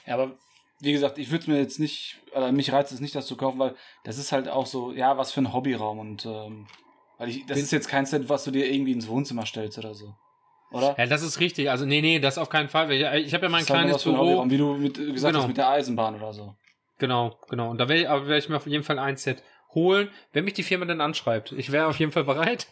Ja, 0.05 0.13
aber 0.13 0.33
wie 0.83 0.91
gesagt, 0.91 1.17
ich 1.17 1.29
würde 1.31 1.41
es 1.41 1.47
mir 1.47 1.57
jetzt 1.57 1.79
nicht, 1.79 2.17
oder 2.35 2.51
mich 2.51 2.71
reizt 2.71 2.91
es 2.91 2.99
nicht, 2.99 3.15
das 3.15 3.27
zu 3.27 3.35
kaufen, 3.37 3.59
weil 3.59 3.75
das 4.03 4.17
ist 4.17 4.31
halt 4.31 4.47
auch 4.49 4.65
so, 4.65 4.91
ja, 4.91 5.17
was 5.17 5.31
für 5.31 5.41
ein 5.41 5.53
Hobbyraum 5.53 5.99
und 5.99 6.25
ähm, 6.25 6.67
weil 7.17 7.29
ich, 7.29 7.45
das 7.45 7.57
Bin- 7.57 7.63
ist 7.65 7.71
jetzt 7.71 7.87
kein 7.87 8.05
Set, 8.05 8.29
was 8.29 8.43
du 8.43 8.51
dir 8.51 8.71
irgendwie 8.71 8.91
ins 8.93 9.07
Wohnzimmer 9.07 9.45
stellst 9.45 9.77
oder 9.77 9.93
so. 9.93 10.15
Oder? 10.71 10.95
Ja, 10.97 11.05
das 11.05 11.21
ist 11.21 11.39
richtig. 11.39 11.69
Also, 11.69 11.85
nee, 11.85 12.01
nee, 12.01 12.19
das 12.19 12.37
auf 12.37 12.49
keinen 12.49 12.69
Fall. 12.69 12.89
Ich, 12.91 13.01
ich 13.01 13.33
habe 13.33 13.45
ja 13.45 13.49
mein 13.49 13.59
Das 13.59 13.63
ist 13.63 13.69
halt 13.69 13.79
kleines 13.85 14.03
für 14.03 14.09
ein 14.09 14.15
Büro. 14.15 14.25
Hobbyraum, 14.25 14.49
wie 14.51 14.57
du 14.57 14.73
mit, 14.75 14.95
gesagt 14.95 15.21
Genau. 15.33 15.39
hast, 15.39 15.47
mit 15.47 15.57
der 15.57 15.69
Eisenbahn 15.69 16.15
oder 16.15 16.33
so. 16.33 16.55
Genau, 16.97 17.37
genau. 17.49 17.69
Und 17.71 17.77
da 17.77 17.89
werde 17.89 18.01
ich, 18.03 18.09
aber 18.09 18.27
werd 18.27 18.43
ich 18.43 18.49
mir 18.49 18.55
auf 18.57 18.67
jeden 18.67 18.83
Fall 18.83 18.97
ein 18.99 19.17
Set 19.17 19.43
holen, 19.73 20.09
wenn 20.33 20.45
mich 20.45 20.53
die 20.53 20.63
Firma 20.63 20.85
dann 20.85 21.01
anschreibt. 21.01 21.51
Ich 21.51 21.71
wäre 21.71 21.87
auf 21.87 21.99
jeden 21.99 22.11
Fall 22.11 22.23
bereit. 22.23 22.67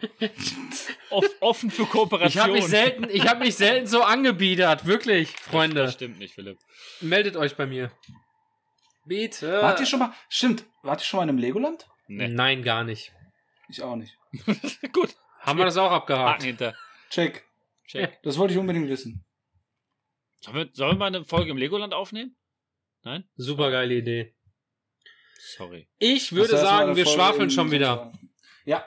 Off, 1.10 1.26
offen 1.40 1.70
für 1.70 1.82
Ich 1.82 1.90
Kooperation. 1.90 2.42
habe 2.42 2.52
mich 2.54 2.66
selten, 2.66 3.04
ich 3.10 3.26
habe 3.28 3.40
mich 3.40 3.56
selten 3.56 3.86
so 3.86 4.02
angebiedert, 4.02 4.86
wirklich, 4.86 5.32
Das 5.32 5.42
Freunde. 5.42 5.90
stimmt 5.90 6.18
nicht, 6.18 6.34
Philipp. 6.34 6.58
Meldet 7.00 7.36
euch 7.36 7.56
bei 7.56 7.66
mir. 7.66 7.90
Bitte. 9.06 9.60
Wart 9.62 9.80
ihr 9.80 9.86
schon 9.86 9.98
mal, 9.98 10.12
stimmt, 10.28 10.64
wart 10.82 11.00
ihr 11.00 11.04
schon 11.04 11.18
mal 11.18 11.24
in 11.24 11.30
einem 11.30 11.38
Legoland? 11.38 11.86
Nee. 12.06 12.28
Nein, 12.28 12.62
gar 12.62 12.84
nicht. 12.84 13.12
Ich 13.68 13.82
auch 13.82 13.96
nicht. 13.96 14.16
Gut. 14.92 15.14
Haben 15.40 15.58
wir 15.58 15.64
das 15.64 15.76
auch 15.76 15.90
Haken 15.90 16.12
abgehakt? 16.12 16.42
hinter. 16.42 16.74
Check. 17.08 17.44
Check. 17.86 18.20
Das 18.22 18.36
wollte 18.38 18.52
ich 18.52 18.58
unbedingt 18.60 18.88
wissen. 18.88 19.24
Sollen 20.40 20.56
wir, 20.56 20.68
sollen 20.72 20.92
wir 20.92 20.98
mal 20.98 21.06
eine 21.06 21.24
Folge 21.24 21.50
im 21.50 21.56
Legoland 21.56 21.92
aufnehmen? 21.94 22.36
Nein? 23.02 23.24
Super 23.36 23.70
geile 23.70 23.94
Idee. 23.94 24.34
Sorry. 25.56 25.88
Ich 25.98 26.32
würde 26.32 26.52
Das 26.52 26.60
sagen, 26.60 26.96
wir 26.96 27.06
schwafeln 27.06 27.50
schon 27.50 27.70
wieder. 27.70 28.12
Ja, 28.64 28.86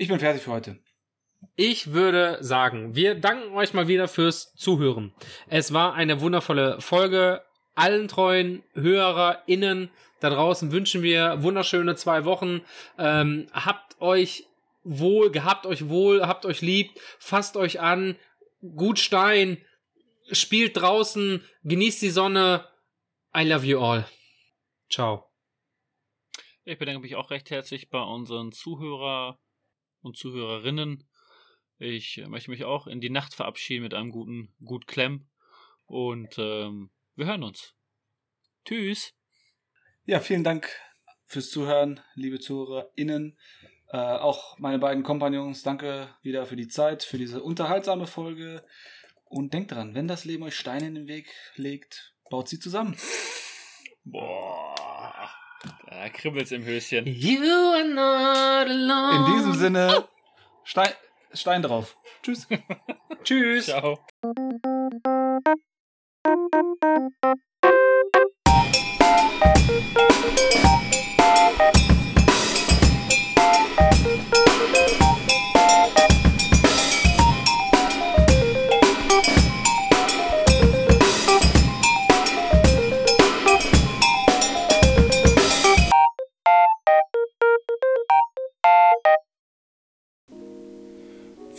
ich 0.00 0.08
bin 0.08 0.18
fertig 0.18 0.42
für 0.42 0.52
heute. 0.52 0.78
Ich 1.56 1.92
würde 1.92 2.38
sagen, 2.40 2.94
wir 2.94 3.14
danken 3.14 3.54
euch 3.54 3.74
mal 3.74 3.88
wieder 3.88 4.08
fürs 4.08 4.54
Zuhören. 4.54 5.14
Es 5.48 5.72
war 5.72 5.94
eine 5.94 6.20
wundervolle 6.20 6.80
Folge. 6.80 7.42
Allen 7.74 8.08
treuen 8.08 8.62
HörerInnen 8.74 9.90
da 10.20 10.28
draußen 10.28 10.70
wünschen 10.70 11.02
wir 11.02 11.42
wunderschöne 11.42 11.96
zwei 11.96 12.24
Wochen. 12.24 12.60
Ähm, 12.98 13.46
habt 13.52 14.00
euch 14.00 14.46
wohl, 14.84 15.30
gehabt 15.30 15.66
euch 15.66 15.88
wohl, 15.88 16.26
habt 16.26 16.46
euch 16.46 16.60
lieb, 16.60 16.98
fasst 17.18 17.56
euch 17.56 17.80
an, 17.80 18.16
gut 18.76 18.98
Stein, 18.98 19.62
spielt 20.30 20.76
draußen, 20.76 21.44
genießt 21.64 22.02
die 22.02 22.10
Sonne. 22.10 22.66
I 23.36 23.44
love 23.44 23.66
you 23.66 23.80
all. 23.80 24.06
Ciao. 24.90 25.26
Ich 26.64 26.78
bedanke 26.78 27.00
mich 27.00 27.16
auch 27.16 27.30
recht 27.30 27.50
herzlich 27.50 27.88
bei 27.88 28.00
unseren 28.00 28.52
Zuhörer 28.52 29.38
und 30.02 30.16
Zuhörerinnen. 30.16 31.08
Ich 31.78 32.18
äh, 32.18 32.26
möchte 32.26 32.50
mich 32.50 32.64
auch 32.64 32.86
in 32.86 33.00
die 33.00 33.10
Nacht 33.10 33.34
verabschieden 33.34 33.82
mit 33.82 33.94
einem 33.94 34.10
guten 34.10 34.54
Gut 34.64 34.86
Klemm. 34.86 35.28
Und 35.86 36.36
ähm, 36.38 36.90
wir 37.16 37.26
hören 37.26 37.42
uns. 37.42 37.74
Tschüss. 38.64 39.14
Ja, 40.04 40.20
vielen 40.20 40.44
Dank 40.44 40.68
fürs 41.26 41.50
Zuhören, 41.50 42.00
liebe 42.14 42.38
ZuhörerInnen. 42.38 43.38
Äh, 43.88 43.96
auch 43.96 44.58
meine 44.58 44.78
beiden 44.78 45.02
Kompagnons, 45.02 45.62
danke 45.62 46.14
wieder 46.22 46.46
für 46.46 46.56
die 46.56 46.68
Zeit, 46.68 47.02
für 47.02 47.18
diese 47.18 47.42
unterhaltsame 47.42 48.06
Folge. 48.06 48.64
Und 49.24 49.54
denkt 49.54 49.72
dran, 49.72 49.94
wenn 49.94 50.08
das 50.08 50.24
Leben 50.24 50.42
euch 50.42 50.56
Steine 50.56 50.88
in 50.88 50.94
den 50.94 51.06
Weg 51.06 51.32
legt, 51.54 52.14
baut 52.30 52.48
sie 52.48 52.58
zusammen. 52.58 52.96
Boah. 54.04 54.89
Da 55.86 56.08
kribbelt's 56.08 56.52
im 56.52 56.64
Höschen. 56.64 57.06
You 57.06 57.42
are 57.42 57.84
not 57.84 58.68
alone. 58.68 59.16
In 59.16 59.36
diesem 59.36 59.54
Sinne, 59.54 60.08
Stein, 60.64 60.92
Stein 61.32 61.62
drauf. 61.62 61.96
Tschüss. 62.22 62.46
Tschüss. 63.24 63.66
Ciao. 63.66 63.98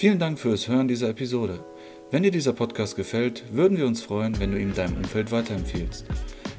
Vielen 0.02 0.18
Dank 0.18 0.40
fürs 0.40 0.68
Hören 0.68 0.88
dieser 0.88 1.10
Episode. 1.10 1.64
Wenn 2.10 2.23
dir 2.23 2.32
dieser 2.32 2.53
Podcast 2.53 2.95
gefällt, 2.95 3.44
würden 3.52 3.78
wir 3.78 3.86
uns 3.86 4.02
freuen, 4.02 4.40
wenn 4.40 4.52
du 4.52 4.60
ihn 4.60 4.73
deinem 4.73 4.98
Umfeld 4.98 5.32
weiterempfiehlst. 5.32 6.07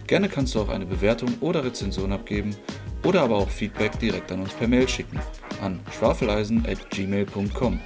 Gerne 0.06 0.28
kannst 0.28 0.54
du 0.54 0.60
auch 0.60 0.68
eine 0.68 0.86
Bewertung 0.86 1.34
oder 1.40 1.64
Rezension 1.64 2.12
abgeben 2.12 2.54
oder 3.02 3.22
aber 3.22 3.38
auch 3.38 3.50
Feedback 3.50 3.98
direkt 3.98 4.30
an 4.30 4.42
uns 4.42 4.52
per 4.52 4.68
Mail 4.68 4.88
schicken 4.88 5.18
an 5.60 5.80
schwafeleisen@gmail.com. 5.90 7.80